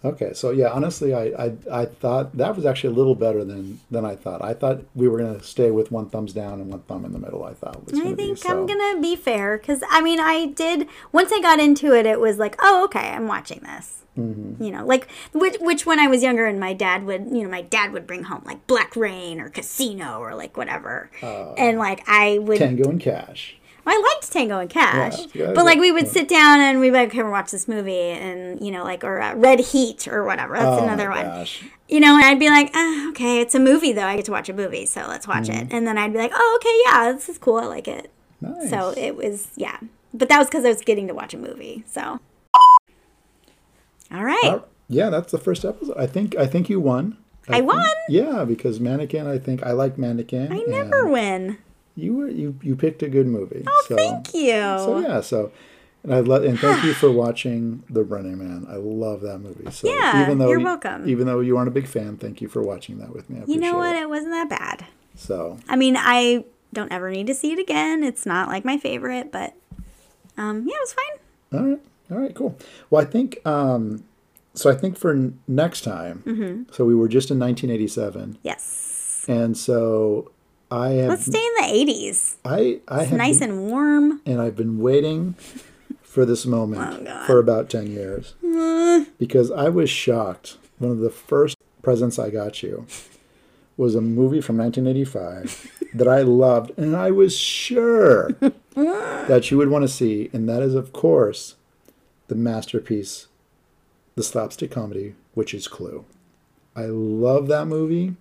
Okay, 0.05 0.35
so 0.35 0.51
yeah, 0.51 0.69
honestly, 0.69 1.15
I, 1.15 1.25
I 1.47 1.53
I 1.73 1.85
thought 1.87 2.37
that 2.37 2.55
was 2.57 2.67
actually 2.67 2.93
a 2.93 2.97
little 2.97 3.15
better 3.15 3.43
than 3.45 3.81
than 3.91 4.05
I 4.05 4.17
thought. 4.17 4.43
I 4.43 4.53
thought 4.53 4.83
we 4.95 5.09
were 5.09 5.19
gonna 5.19 5.43
stay 5.43 5.71
with 5.71 5.91
one 5.91 6.11
thumbs 6.11 6.33
down 6.35 6.61
and 6.61 6.71
one 6.71 6.81
thumb 6.81 7.05
in 7.05 7.13
the 7.13 7.19
middle. 7.19 7.43
I 7.45 7.55
thought 7.55 7.85
was 7.87 7.99
I 7.99 8.03
think 8.15 8.17
be, 8.19 8.37
so. 8.37 8.51
I'm 8.51 8.67
gonna 8.67 9.01
be 9.01 9.17
fair 9.17 9.57
because 9.57 9.83
I 9.91 10.03
mean 10.03 10.21
I 10.21 10.47
did 10.47 10.89
once 11.13 11.33
I 11.33 11.41
got 11.41 11.59
into 11.59 11.95
it 11.95 12.05
it 12.07 12.21
was 12.21 12.39
like 12.39 12.57
oh 12.61 12.85
okay 12.85 13.09
I'm 13.11 13.27
watching 13.27 13.61
this 13.61 14.01
Mm-hmm. 14.17 14.63
you 14.63 14.71
know 14.71 14.87
like 14.87 15.09
which, 15.33 15.57
which 15.59 15.87
when 15.87 15.99
I 15.99 16.07
was 16.07 16.23
younger 16.23 16.47
and 16.47 16.61
my 16.61 16.73
dad 16.73 17.05
would 17.05 17.27
you 17.33 17.43
know 17.43 17.49
my 17.49 17.63
dad 17.63 17.93
would 17.93 18.07
bring 18.07 18.23
home 18.23 18.43
like 18.45 18.65
Black 18.69 18.95
Rain 18.95 19.41
or 19.41 19.49
Casino 19.49 20.21
or 20.21 20.37
like 20.37 20.57
whatever 20.57 21.11
Oh. 21.21 21.53
and 21.59 21.79
like 21.81 22.05
I 22.07 22.39
would 22.39 22.59
Tango 22.59 22.89
and 22.89 23.01
Cash. 23.01 23.57
I 23.87 24.01
liked 24.15 24.33
Tango 24.33 24.59
and 24.61 24.71
Cash, 24.71 25.27
Yeah, 25.35 25.53
but 25.55 25.65
like 25.67 25.79
we 25.79 25.93
would 25.93 26.09
sit 26.09 26.27
down 26.29 26.61
and 26.61 26.81
we'd 26.81 26.93
like, 26.93 27.09
okay, 27.09 27.23
we're 27.23 27.31
watch 27.31 27.51
this 27.51 27.69
movie, 27.69 27.99
and 27.99 28.61
you 28.65 28.71
know, 28.71 28.83
like 28.83 29.05
or 29.05 29.21
uh, 29.21 29.35
Red 29.35 29.61
Heat 29.61 30.09
or 30.09 30.25
whatever. 30.25 30.55
That's 30.55 30.81
Oh 30.81 30.85
another 30.85 31.11
one. 31.11 31.47
You 31.89 32.01
know, 32.01 32.15
and 32.17 32.25
I'd 32.25 32.39
be 32.39 32.49
like, 32.49 32.71
ah, 32.75 33.09
okay, 33.11 33.41
it's 33.41 33.55
a 33.55 33.61
movie 33.61 33.93
though. 33.93 34.07
I 34.07 34.17
get 34.17 34.25
to 34.27 34.31
watch 34.33 34.49
a 34.49 34.55
movie, 34.55 34.87
so 34.87 35.05
let's 35.07 35.29
watch 35.29 35.49
it. 35.51 35.69
And 35.71 35.87
then 35.87 35.99
I'd 35.99 36.13
be 36.13 36.19
like, 36.19 36.33
oh, 36.35 36.59
okay, 36.61 36.81
yeah, 36.87 37.13
this 37.13 37.29
is 37.29 37.37
cool. 37.39 37.57
I 37.59 37.65
like 37.67 37.87
it. 37.87 38.11
Nice. 38.41 38.71
So 38.71 38.95
it 38.97 39.17
was, 39.17 39.49
yeah. 39.57 39.79
But 40.15 40.29
that 40.31 40.39
was 40.39 40.49
because 40.49 40.65
I 40.65 40.69
was 40.69 40.81
getting 40.81 41.07
to 41.09 41.15
watch 41.15 41.35
a 41.35 41.39
movie. 41.39 41.85
So, 41.87 42.21
all 44.13 44.25
right. 44.25 44.41
Uh, 44.45 44.61
yeah, 44.89 45.11
that's 45.11 45.33
the 45.33 45.39
first 45.39 45.65
episode. 45.65 45.97
I 45.99 46.07
think 46.07 46.37
I 46.37 46.47
think 46.47 46.69
you 46.71 46.81
won. 46.81 47.19
I 47.49 47.55
think- 47.57 47.67
won? 47.67 47.87
Yeah, 48.09 48.45
because 48.45 48.81
Mannequin. 48.81 49.27
I 49.27 49.39
think 49.39 49.63
I 49.63 49.73
like 49.73 49.99
Mannequin. 49.99 50.53
I 50.53 50.63
never 50.67 51.07
win. 51.07 51.59
You 51.97 52.15
were 52.15 52.29
you 52.29 52.59
you 52.63 52.75
picked 52.77 53.03
a 53.03 53.09
good 53.09 53.27
movie. 53.27 53.65
Oh, 53.67 53.85
so, 53.89 53.97
thank 53.97 54.35
you. 54.35 54.51
So 54.53 54.99
yeah, 55.01 55.21
so 55.21 55.53
and 56.03 56.13
I 56.15 56.21
love 56.21 56.45
and 56.45 56.59
thank 56.59 56.83
you 56.85 56.93
for 57.03 57.11
watching 57.11 57.83
The 57.89 58.03
Running 58.03 58.39
Man. 58.39 58.67
I 58.69 58.77
love 58.77 59.21
that 59.23 59.39
movie. 59.39 59.71
So 59.71 59.89
Yeah, 59.89 60.23
even 60.25 60.39
though 60.39 60.49
you're 60.49 60.59
you- 60.59 60.65
welcome. 60.65 61.09
Even 61.09 61.27
though 61.27 61.41
you 61.41 61.57
aren't 61.57 61.69
a 61.69 61.73
big 61.73 61.87
fan, 61.87 62.17
thank 62.17 62.41
you 62.41 62.49
for 62.49 62.63
watching 62.63 62.99
that 62.99 63.15
with 63.15 63.31
me. 63.31 63.41
I 63.41 63.45
you 63.47 63.59
know 63.59 63.77
what? 63.77 63.95
It. 63.95 64.03
It 64.03 64.09
wasn't 64.09 64.33
that 64.33 64.49
bad. 64.49 64.87
So 65.17 65.59
I 65.69 65.77
mean, 65.77 65.97
I 65.97 66.45
don't 66.73 66.91
ever 66.91 67.11
need 67.11 67.29
to 67.29 67.35
see 67.35 67.53
it 67.53 67.59
again. 67.61 68.03
It's 68.03 68.27
not 68.27 68.49
like 68.49 68.65
my 68.65 68.77
favorite, 68.77 69.31
but 69.31 69.55
um, 70.37 70.67
yeah, 70.67 70.75
it 70.75 70.81
was 70.81 70.93
fine. 70.95 71.61
all 71.61 71.69
right, 71.69 71.81
all 72.11 72.19
right, 72.19 72.35
cool. 72.35 72.59
Well, 72.91 73.01
I 73.01 73.05
think 73.05 73.39
um, 73.47 74.03
so. 74.55 74.69
I 74.69 74.75
think 74.75 74.99
for 74.99 75.13
n- 75.13 75.39
next 75.47 75.83
time. 75.83 76.25
Mm-hmm. 76.27 76.73
So 76.73 76.85
we 76.85 76.97
were 76.97 77.07
just 77.07 77.31
in 77.31 77.39
1987, 77.39 78.39
Yes. 78.43 79.25
and 79.29 79.57
so 79.57 80.33
I 80.75 80.89
have 80.91 81.09
Let's 81.11 81.27
stay 81.27 81.39
in 81.39 81.87
the 81.87 81.93
80s. 81.93 82.37
I 82.45 82.81
I 82.89 83.03
It's 83.03 83.11
have 83.11 83.19
nice 83.19 83.41
and 83.41 83.69
warm. 83.71 84.21
and 84.27 84.41
I've 84.41 84.57
been 84.57 84.79
waiting 84.79 85.35
for 86.03 86.25
this 86.25 86.45
moment 86.47 87.07
Oh, 87.09 87.25
for 87.27 87.39
about 87.39 87.71
10 87.71 87.87
years 87.91 88.35
mm. 88.43 89.07
because 89.19 89.51
I 89.51 89.69
was 89.69 89.89
shocked. 89.89 90.57
One 90.79 90.91
of 90.91 90.99
the 90.99 91.11
first 91.11 91.57
presents 91.83 92.19
I 92.19 92.31
got 92.31 92.63
you 92.63 92.87
was 93.77 93.95
a 93.95 94.01
movie 94.01 94.41
from 94.41 94.57
1985 94.59 95.71
that 95.95 96.09
I 96.09 96.23
loved, 96.23 96.73
and 96.77 96.97
I 96.97 97.11
was 97.11 97.37
sure 97.37 98.31
that 98.75 99.51
you 99.51 99.57
would 99.59 99.69
want 99.69 99.83
to 99.83 99.89
see, 99.89 100.31
and 100.33 100.49
that 100.49 100.63
is, 100.63 100.75
of 100.75 100.93
course, 100.93 101.57
the 102.29 102.35
masterpiece, 102.35 103.27
the 104.17 104.23
slapstick 104.23 104.71
comedy, 104.71 105.15
which 105.35 105.53
is 105.55 105.67
Clue. 105.69 106.05
I 106.77 106.87
love 106.87 107.47
that 107.49 107.67
movie. 107.67 108.15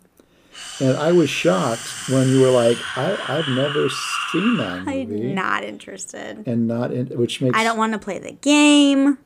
And 0.79 0.97
I 0.97 1.11
was 1.11 1.29
shocked 1.29 1.87
when 2.09 2.27
you 2.29 2.41
were 2.41 2.49
like, 2.51 2.77
I, 2.97 3.17
I've 3.27 3.47
never 3.47 3.89
seen 4.31 4.57
that 4.57 4.83
movie 4.85 5.29
I'm 5.29 5.35
not 5.35 5.63
interested. 5.63 6.43
and 6.47 6.67
not 6.67 6.91
in 6.91 7.07
which 7.07 7.41
makes 7.41 7.57
I 7.57 7.63
don't 7.63 7.77
want 7.77 7.93
to 7.93 7.99
play 7.99 8.19
the 8.19 8.31
game. 8.33 9.17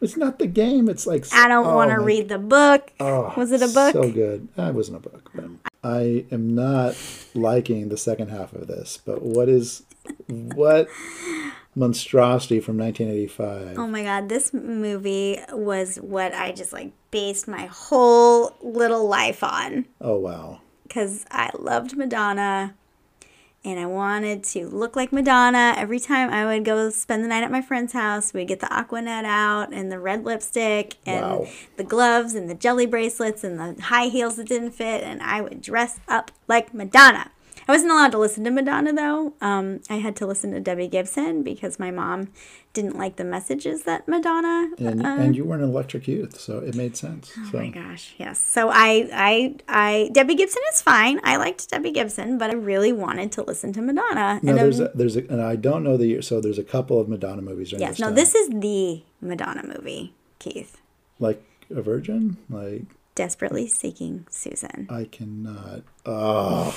it's 0.00 0.16
not 0.16 0.38
the 0.38 0.46
game 0.46 0.88
it's 0.88 1.06
like 1.06 1.24
I 1.32 1.48
don't 1.48 1.66
oh 1.66 1.74
want 1.74 1.90
to 1.90 1.98
read 2.00 2.28
the 2.28 2.38
book. 2.38 2.92
oh, 3.00 3.32
Was 3.36 3.50
it 3.52 3.62
a 3.62 3.68
book? 3.68 3.92
so 3.92 4.10
good 4.12 4.48
that 4.56 4.74
wasn't 4.74 4.96
a 4.98 5.00
book 5.00 5.30
but 5.34 5.44
i 5.84 6.24
am 6.32 6.54
not 6.54 6.96
liking 7.34 7.88
the 7.88 7.96
second 7.96 8.28
half 8.28 8.52
of 8.52 8.66
this 8.66 8.98
but 9.06 9.22
what 9.22 9.48
is 9.48 9.82
what 10.28 10.88
monstrosity 11.74 12.60
from 12.60 12.76
1985 12.78 13.78
Oh 13.78 13.86
my 13.86 14.02
god, 14.02 14.28
this 14.28 14.52
movie 14.52 15.38
was 15.52 15.96
what 15.96 16.34
I 16.34 16.52
just 16.52 16.72
like 16.72 16.92
based 17.10 17.46
my 17.48 17.66
whole 17.66 18.54
little 18.62 19.06
life 19.08 19.42
on 19.44 19.86
oh 20.00 20.16
wow 20.18 20.60
because 20.84 21.24
I 21.30 21.50
loved 21.58 21.96
Madonna 21.96 22.74
and 23.64 23.78
I 23.80 23.86
wanted 23.86 24.44
to 24.44 24.68
look 24.68 24.94
like 24.94 25.12
Madonna. 25.12 25.74
Every 25.76 25.98
time 25.98 26.30
I 26.30 26.46
would 26.46 26.64
go 26.64 26.90
spend 26.90 27.24
the 27.24 27.28
night 27.28 27.42
at 27.42 27.50
my 27.50 27.60
friend's 27.60 27.92
house, 27.92 28.32
we'd 28.32 28.46
get 28.48 28.60
the 28.60 28.66
Aquanet 28.68 29.24
out 29.24 29.72
and 29.72 29.90
the 29.90 29.98
red 29.98 30.24
lipstick 30.24 30.94
and 31.04 31.20
Wow. 31.40 31.46
the 31.76 31.82
gloves 31.84 32.34
and 32.34 32.48
the 32.48 32.54
jelly 32.54 32.86
bracelets 32.86 33.42
and 33.42 33.58
the 33.58 33.82
high 33.82 34.06
heels 34.06 34.36
that 34.36 34.46
didn't 34.48 34.70
fit, 34.70 35.02
and 35.02 35.20
I 35.20 35.40
would 35.40 35.60
dress 35.60 35.98
up 36.08 36.30
like 36.46 36.72
Madonna. 36.72 37.32
I 37.68 37.72
wasn't 37.72 37.92
allowed 37.92 38.12
to 38.12 38.18
listen 38.18 38.44
to 38.44 38.50
Madonna 38.50 38.94
though. 38.94 39.34
Um, 39.42 39.80
I 39.90 39.96
had 39.96 40.16
to 40.16 40.26
listen 40.26 40.52
to 40.52 40.60
Debbie 40.60 40.88
Gibson 40.88 41.42
because 41.42 41.78
my 41.78 41.90
mom 41.90 42.28
didn't 42.72 42.96
like 42.96 43.16
the 43.16 43.24
messages 43.24 43.82
that 43.82 44.08
Madonna. 44.08 44.70
and 44.78 45.04
uh, 45.04 45.08
and 45.08 45.36
you 45.36 45.44
were 45.44 45.54
an 45.54 45.62
electric 45.62 46.08
youth 46.08 46.40
so 46.40 46.60
it 46.60 46.74
made 46.74 46.96
sense 46.96 47.28
so 47.34 47.58
Oh 47.58 47.58
my 47.58 47.68
gosh, 47.68 48.14
yes. 48.16 48.38
So 48.38 48.70
I, 48.70 49.08
I, 49.12 49.56
I, 49.68 50.10
Debbie 50.12 50.34
Gibson 50.34 50.62
is 50.72 50.80
fine. 50.80 51.20
I 51.24 51.36
liked 51.36 51.68
Debbie 51.68 51.90
Gibson, 51.90 52.38
but 52.38 52.50
I 52.50 52.54
really 52.54 52.92
wanted 52.92 53.32
to 53.32 53.42
listen 53.42 53.74
to 53.74 53.82
Madonna. 53.82 54.40
no 54.42 54.52
and 54.52 54.58
there's 54.58 54.80
a, 54.80 54.90
there's 54.94 55.16
a, 55.16 55.20
and 55.28 55.42
I 55.42 55.56
don't 55.56 55.84
know 55.84 55.98
the 55.98 56.06
year 56.06 56.22
so 56.22 56.40
there's 56.40 56.58
a 56.58 56.64
couple 56.64 56.98
of 56.98 57.08
Madonna 57.08 57.42
movies 57.42 57.72
yes, 57.72 57.80
this 57.90 57.98
no, 58.00 58.06
time. 58.06 58.14
this 58.14 58.34
is 58.34 58.48
the 58.48 59.02
Madonna 59.20 59.62
movie, 59.62 60.14
Keith. 60.38 60.80
like 61.18 61.42
a 61.70 61.82
virgin 61.82 62.38
like 62.48 62.82
Desperately 63.14 63.66
seeking 63.66 64.26
Susan. 64.30 64.86
I 64.88 65.04
cannot 65.04 65.82
oh 66.06 66.74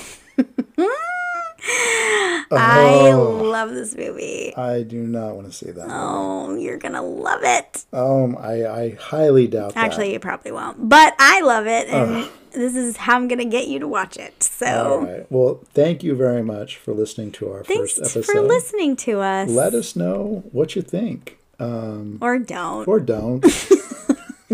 I 1.64 3.10
Oh. 3.14 3.40
love 3.42 3.70
this 3.70 3.94
movie. 3.96 4.52
I 4.56 4.82
do 4.82 5.02
not 5.02 5.34
want 5.36 5.46
to 5.46 5.52
see 5.52 5.70
that 5.70 5.86
Oh, 5.88 6.54
you're 6.56 6.76
gonna 6.78 7.02
love 7.02 7.40
it. 7.44 7.84
Um, 7.92 8.36
I, 8.38 8.66
I 8.66 8.90
highly 9.00 9.46
doubt 9.46 9.74
that. 9.74 9.84
Actually, 9.84 10.12
you 10.12 10.18
probably 10.18 10.52
won't, 10.52 10.88
but 10.88 11.14
I 11.18 11.40
love 11.40 11.66
it, 11.66 11.88
and 11.88 12.28
this 12.52 12.74
is 12.74 12.96
how 12.96 13.16
I'm 13.16 13.28
gonna 13.28 13.44
get 13.44 13.68
you 13.68 13.78
to 13.78 13.88
watch 13.88 14.16
it. 14.16 14.42
So, 14.42 14.66
All 14.66 15.00
right. 15.06 15.26
Well, 15.30 15.60
thank 15.72 16.02
you 16.02 16.14
very 16.14 16.42
much 16.42 16.76
for 16.76 16.92
listening 16.92 17.32
to 17.32 17.50
our 17.52 17.64
thanks 17.64 17.98
first 17.98 18.16
episode. 18.16 18.32
for 18.32 18.42
listening 18.42 18.96
to 18.96 19.20
us. 19.20 19.48
Let 19.48 19.74
us 19.74 19.96
know 19.96 20.42
what 20.52 20.74
you 20.76 20.82
think, 20.82 21.38
um, 21.58 22.18
or 22.20 22.38
don't. 22.38 22.86
or 22.88 23.00
don't. 23.00 23.44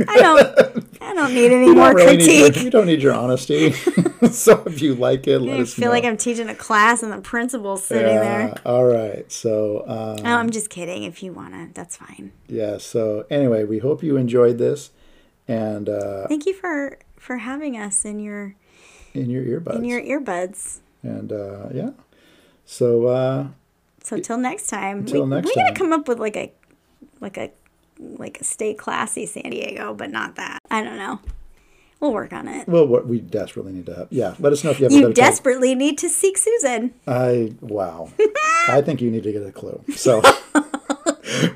I 0.09 0.17
don't. 0.19 0.87
I 1.01 1.15
don't 1.15 1.35
need 1.35 1.51
any 1.51 1.67
You 1.67 1.75
more 1.75 1.95
really 1.95 2.17
critique. 2.17 2.55
your, 2.57 2.65
you 2.65 2.71
don't 2.71 2.87
need 2.87 3.03
your 3.03 3.15
honesty. 3.15 3.73
so 4.31 4.63
if 4.67 4.83
you 4.83 4.95
like 4.95 5.27
it, 5.27 5.39
let 5.41 5.59
I 5.59 5.63
us 5.63 5.73
feel 5.75 5.87
know. 5.87 5.91
like 5.93 6.05
I'm 6.05 6.17
teaching 6.19 6.49
a 6.49 6.55
class 6.55 7.03
and 7.03 7.11
the 7.13 7.21
principal's 7.21 7.85
sitting 7.85 8.05
there. 8.17 8.55
All 8.67 8.85
right. 8.85 9.31
So 9.33 9.85
um, 9.89 10.19
Oh, 10.27 10.37
I'm 10.37 10.51
just 10.51 10.69
kidding. 10.71 11.05
If 11.05 11.23
you 11.23 11.33
wanna, 11.33 11.71
that's 11.73 11.97
fine. 11.97 12.33
yeah. 12.47 12.77
So 12.79 13.25
anyway, 13.31 13.65
we 13.65 13.79
hope 13.79 14.03
you 14.03 14.17
enjoyed 14.17 14.59
this, 14.59 14.91
and 15.47 15.89
uh, 15.89 16.27
Thank 16.29 16.45
you 16.47 16.53
for 16.55 16.99
for 17.17 17.39
having 17.39 17.77
us 17.79 18.05
in 18.05 18.21
your 18.21 18.55
in 19.15 19.31
your 19.31 19.43
earbuds. 19.45 19.77
in 19.77 19.85
your 19.85 20.03
earbuds. 20.03 20.81
and 21.03 21.33
uh, 21.33 21.69
yeah. 21.73 21.91
So 22.67 23.07
uh, 23.07 23.47
So 24.03 24.19
till 24.19 24.37
next 24.39 24.67
time. 24.69 25.07
Till 25.07 25.23
we, 25.25 25.31
next 25.31 25.47
we 25.47 25.55
gotta 25.55 25.75
come 25.75 25.93
up 25.93 26.07
with 26.07 26.19
like 26.19 26.37
a 26.37 26.53
like 27.21 27.37
a 27.39 27.51
like 27.99 28.39
stay 28.43 28.75
classy 28.75 29.27
San 29.27 29.51
Diego, 29.51 29.95
but 29.95 30.11
not 30.11 30.37
that. 30.37 30.61
I 30.71 30.83
don't 30.83 30.97
know. 30.97 31.21
We'll 32.01 32.13
work 32.13 32.33
on 32.33 32.47
it. 32.47 32.69
well, 32.69 32.87
what 32.87 33.09
we 33.09 33.21
desperately 33.21 33.73
need 33.73 33.87
to 33.87 33.95
have. 33.95 34.09
Yeah. 34.11 34.35
Let 34.39 34.53
us 34.53 34.63
know 34.63 34.71
if 34.71 34.79
you 34.79 34.85
have. 34.85 34.93
You 34.93 35.13
desperately 35.13 35.75
need 35.75 35.99
to 35.99 36.09
seek 36.09 36.39
Susan. 36.39 36.95
I 37.09 37.55
wow. 37.61 38.11
I 38.69 38.83
think 38.83 39.01
you 39.01 39.11
need 39.11 39.25
to 39.25 39.33
get 39.33 39.43
a 39.43 39.51
clue. 39.51 39.83
So 39.97 40.19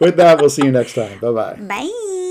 with 0.01 0.17
that, 0.17 0.39
we'll 0.41 0.51
see 0.51 0.65
you 0.65 0.73
next 0.73 0.95
time. 0.95 1.21
Bye 1.21 1.31
bye. 1.31 1.55
Bye. 1.61 2.29